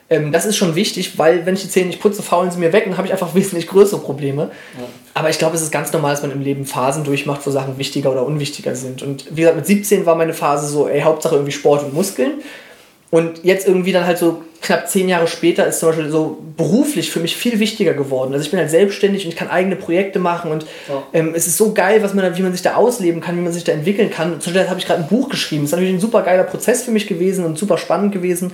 Ähm, 0.10 0.32
das 0.32 0.46
ist 0.46 0.56
schon 0.56 0.76
wichtig, 0.76 1.18
weil 1.18 1.46
wenn 1.46 1.56
ich 1.56 1.64
die 1.64 1.70
Zähne 1.70 1.88
nicht 1.88 2.00
putze, 2.00 2.24
faulen 2.24 2.50
sie 2.50 2.60
mir 2.60 2.72
weg 2.72 2.86
und 2.88 2.98
habe 2.98 3.08
ich 3.08 3.14
einfach 3.14 3.36
wesentlich 3.36 3.68
größere 3.68 4.00
Probleme. 4.00 4.52
Ja. 4.78 4.86
Aber 5.14 5.30
ich 5.30 5.38
glaube, 5.38 5.56
es 5.56 5.62
ist 5.62 5.72
ganz 5.72 5.92
normal, 5.92 6.12
dass 6.12 6.22
man 6.22 6.32
im 6.32 6.42
Leben 6.42 6.66
Phasen 6.66 7.04
durchmacht, 7.04 7.42
wo 7.46 7.52
Sachen 7.52 7.78
wichtiger 7.78 8.12
oder 8.12 8.26
unwichtiger 8.26 8.76
sind. 8.76 9.02
Und 9.02 9.26
wie 9.32 9.42
gesagt, 9.42 9.58
mit 9.58 9.66
17 9.66 10.06
war 10.06 10.16
meine 10.16 10.34
Phase 10.34 10.68
so, 10.68 10.88
ey, 10.88 11.02
Hauptsache 11.02 11.36
irgendwie 11.36 11.52
Sport 11.52 11.84
und 11.84 11.94
Muskeln. 11.94 12.42
Und 13.10 13.44
jetzt 13.44 13.68
irgendwie 13.68 13.94
dann 13.94 14.06
halt 14.06 14.18
so 14.18 14.44
knapp 14.62 14.90
zehn 14.90 15.08
Jahre 15.08 15.28
später 15.28 15.66
ist 15.66 15.80
zum 15.80 15.90
Beispiel 15.90 16.10
so 16.10 16.40
beruflich 16.58 17.10
für 17.10 17.20
mich 17.20 17.38
viel 17.38 17.60
wichtiger 17.60 17.94
geworden. 17.94 18.34
Also 18.34 18.44
ich 18.44 18.52
bin 18.52 18.60
halt 18.60 18.70
selbstständig 18.70 19.24
und 19.24 19.32
ich 19.32 19.38
kann 19.38 19.50
eigene 19.50 19.78
Projekte 19.78 20.20
machen 20.20 20.52
und 20.52 20.66
ja. 20.90 21.04
ähm, 21.14 21.32
es 21.34 21.48
ist 21.48 21.58
so 21.58 21.74
geil, 21.74 22.04
was 22.04 22.14
man 22.14 22.26
da, 22.26 22.38
wie 22.38 22.42
man 22.42 22.52
sich 22.52 22.64
da 22.64 22.76
ausleben 22.76 23.22
kann, 23.22 23.38
wie 23.38 23.42
man 23.42 23.54
sich 23.54 23.64
da 23.64 23.72
entwickeln 23.72 24.10
kann. 24.10 24.42
Zum 24.42 24.54
Beispiel 24.54 24.70
habe 24.70 24.80
ich 24.80 24.86
gerade 24.86 25.04
ein 25.04 25.08
Buch 25.08 25.30
geschrieben. 25.30 25.64
Das 25.64 25.70
ist 25.70 25.72
natürlich 25.74 25.96
ein 25.96 26.02
super 26.02 26.22
geiler 26.24 26.44
Prozess 26.44 26.84
für 26.84 26.92
mich 26.92 27.08
gewesen 27.08 27.46
und 27.46 27.58
super 27.58 27.78
spannend 27.78 28.12
gewesen. 28.12 28.52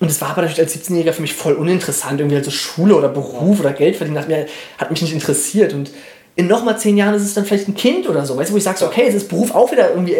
Und 0.00 0.10
das 0.10 0.20
war 0.20 0.30
aber 0.30 0.42
natürlich 0.42 0.60
als 0.60 0.76
17-Jähriger 0.76 1.12
für 1.12 1.22
mich 1.22 1.34
voll 1.34 1.54
uninteressant. 1.54 2.20
Irgendwie 2.20 2.36
halt 2.36 2.44
so 2.44 2.50
Schule 2.50 2.96
oder 2.96 3.08
Beruf 3.08 3.60
oder 3.60 3.72
Geld 3.72 3.96
verdienen 3.96 4.18
hat, 4.18 4.28
mir, 4.28 4.46
hat 4.78 4.90
mich 4.90 5.02
nicht 5.02 5.14
interessiert. 5.14 5.72
Und 5.72 5.90
in 6.36 6.48
nochmal 6.48 6.78
zehn 6.78 6.96
Jahren 6.96 7.14
ist 7.14 7.22
es 7.22 7.34
dann 7.34 7.44
vielleicht 7.44 7.68
ein 7.68 7.74
Kind 7.74 8.08
oder 8.08 8.26
so. 8.26 8.36
Weißt 8.36 8.50
du, 8.50 8.54
wo 8.54 8.58
ich 8.58 8.64
sage, 8.64 8.78
so, 8.78 8.86
okay, 8.86 9.04
es 9.06 9.14
ist 9.14 9.28
Beruf 9.28 9.54
auch 9.54 9.70
wieder 9.70 9.90
irgendwie. 9.90 10.16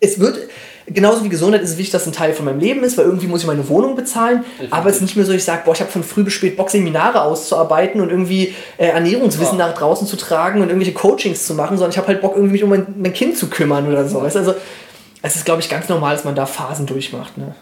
Es 0.00 0.18
wird, 0.18 0.38
genauso 0.86 1.22
wie 1.22 1.28
Gesundheit 1.28 1.62
ist 1.62 1.70
es 1.70 1.78
wichtig, 1.78 1.92
dass 1.92 2.02
es 2.02 2.08
ein 2.08 2.12
Teil 2.12 2.32
von 2.32 2.46
meinem 2.46 2.60
Leben 2.60 2.82
ist, 2.82 2.96
weil 2.96 3.04
irgendwie 3.04 3.26
muss 3.26 3.42
ich 3.42 3.46
meine 3.46 3.68
Wohnung 3.68 3.94
bezahlen. 3.94 4.42
Definitiv. 4.42 4.72
Aber 4.72 4.88
es 4.88 4.96
ist 4.96 5.02
nicht 5.02 5.16
mehr 5.16 5.26
so, 5.26 5.32
ich 5.32 5.44
sage, 5.44 5.62
boah, 5.64 5.72
ich 5.72 5.80
habe 5.80 5.90
von 5.90 6.02
früh 6.02 6.24
bis 6.24 6.32
spät 6.32 6.56
Bock, 6.56 6.70
Seminare 6.70 7.22
auszuarbeiten 7.22 8.00
und 8.00 8.10
irgendwie 8.10 8.54
äh, 8.78 8.86
Ernährungswissen 8.86 9.58
ja. 9.58 9.68
nach 9.68 9.74
draußen 9.74 10.06
zu 10.06 10.16
tragen 10.16 10.62
und 10.62 10.68
irgendwelche 10.68 10.94
Coachings 10.94 11.46
zu 11.46 11.54
machen, 11.54 11.76
sondern 11.76 11.90
ich 11.90 11.98
habe 11.98 12.08
halt 12.08 12.22
Bock, 12.22 12.32
irgendwie 12.36 12.52
mich 12.52 12.64
um 12.64 12.70
mein, 12.70 12.86
mein, 12.96 13.12
Kind 13.12 13.36
zu 13.36 13.48
kümmern 13.48 13.86
oder 13.86 14.08
so. 14.08 14.22
Weißt? 14.22 14.36
Also, 14.36 14.54
es 15.22 15.36
ist, 15.36 15.44
glaube 15.44 15.60
ich, 15.60 15.68
ganz 15.68 15.88
normal, 15.88 16.14
dass 16.14 16.24
man 16.24 16.34
da 16.34 16.46
Phasen 16.46 16.86
durchmacht. 16.86 17.38
Ne? 17.38 17.54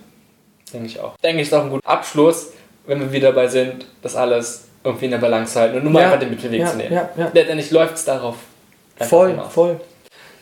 Denke 0.73 0.87
ich 0.87 1.01
auch. 1.01 1.17
Denke 1.19 1.43
ich, 1.43 1.49
ist 1.49 1.55
auch 1.55 1.65
ein 1.65 1.71
guter 1.71 1.89
Abschluss, 1.89 2.53
wenn 2.87 3.01
wir 3.01 3.13
wieder 3.13 3.29
dabei 3.29 3.49
sind, 3.49 3.87
das 4.03 4.17
alles 4.17 4.65
irgendwie 4.85 5.05
in 5.07 5.11
der 5.13 5.19
Balance 5.19 5.53
zu 5.53 5.61
halten 5.61 5.77
und 5.77 5.85
nur 5.85 5.93
mal 5.93 6.01
ja, 6.01 6.07
einfach 6.07 6.21
den 6.21 6.31
Mittelweg 6.31 6.61
ja, 6.61 6.67
zu 6.67 6.77
nehmen. 6.77 6.93
Ja, 6.93 7.11
ja. 7.17 7.31
Letztendlich 7.33 7.71
läuft 7.71 7.95
es 7.95 8.05
darauf. 8.05 8.37
Voll, 8.97 9.41
voll. 9.51 9.81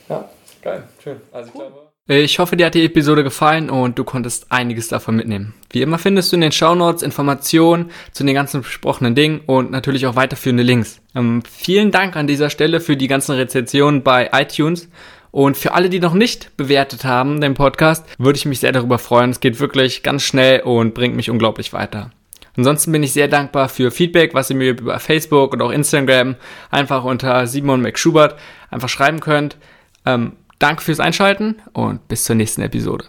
Ja. 0.08 0.28
Geil, 0.62 0.82
schön. 1.02 1.16
Also 1.32 1.50
cool. 1.54 1.64
ich 1.64 1.68
glaube. 1.68 1.90
Ich 2.12 2.40
hoffe, 2.40 2.56
dir 2.56 2.66
hat 2.66 2.74
die 2.74 2.84
Episode 2.84 3.22
gefallen 3.22 3.70
und 3.70 3.96
du 3.96 4.02
konntest 4.02 4.50
einiges 4.50 4.88
davon 4.88 5.14
mitnehmen. 5.14 5.54
Wie 5.70 5.80
immer 5.80 5.96
findest 5.96 6.32
du 6.32 6.36
in 6.36 6.40
den 6.40 6.50
Shownotes 6.50 7.04
Informationen 7.04 7.92
zu 8.10 8.24
den 8.24 8.34
ganzen 8.34 8.62
besprochenen 8.62 9.14
Dingen 9.14 9.42
und 9.46 9.70
natürlich 9.70 10.06
auch 10.06 10.16
weiterführende 10.16 10.64
Links. 10.64 11.00
Ähm, 11.14 11.42
vielen 11.48 11.92
Dank 11.92 12.16
an 12.16 12.26
dieser 12.26 12.50
Stelle 12.50 12.80
für 12.80 12.96
die 12.96 13.06
ganzen 13.06 13.36
Rezensionen 13.36 14.02
bei 14.02 14.28
iTunes 14.32 14.88
und 15.30 15.56
für 15.56 15.72
alle, 15.72 15.88
die 15.88 16.00
noch 16.00 16.14
nicht 16.14 16.56
bewertet 16.56 17.04
haben, 17.04 17.40
den 17.40 17.54
Podcast, 17.54 18.04
würde 18.18 18.36
ich 18.36 18.46
mich 18.46 18.60
sehr 18.60 18.72
darüber 18.72 18.98
freuen. 18.98 19.30
Es 19.30 19.40
geht 19.40 19.60
wirklich 19.60 20.02
ganz 20.02 20.22
schnell 20.22 20.60
und 20.60 20.94
bringt 20.94 21.16
mich 21.16 21.30
unglaublich 21.30 21.72
weiter. 21.72 22.10
Ansonsten 22.56 22.92
bin 22.92 23.02
ich 23.02 23.12
sehr 23.12 23.28
dankbar 23.28 23.68
für 23.68 23.90
Feedback, 23.90 24.34
was 24.34 24.50
ihr 24.50 24.56
mir 24.56 24.70
über 24.70 24.98
Facebook 24.98 25.52
und 25.52 25.62
auch 25.62 25.70
Instagram 25.70 26.36
einfach 26.70 27.04
unter 27.04 27.46
Simon 27.46 27.80
McSchubert 27.80 28.36
einfach 28.70 28.88
schreiben 28.88 29.20
könnt. 29.20 29.56
Ähm, 30.04 30.32
danke 30.58 30.82
fürs 30.82 31.00
Einschalten 31.00 31.56
und 31.72 32.06
bis 32.08 32.24
zur 32.24 32.36
nächsten 32.36 32.62
Episode. 32.62 33.04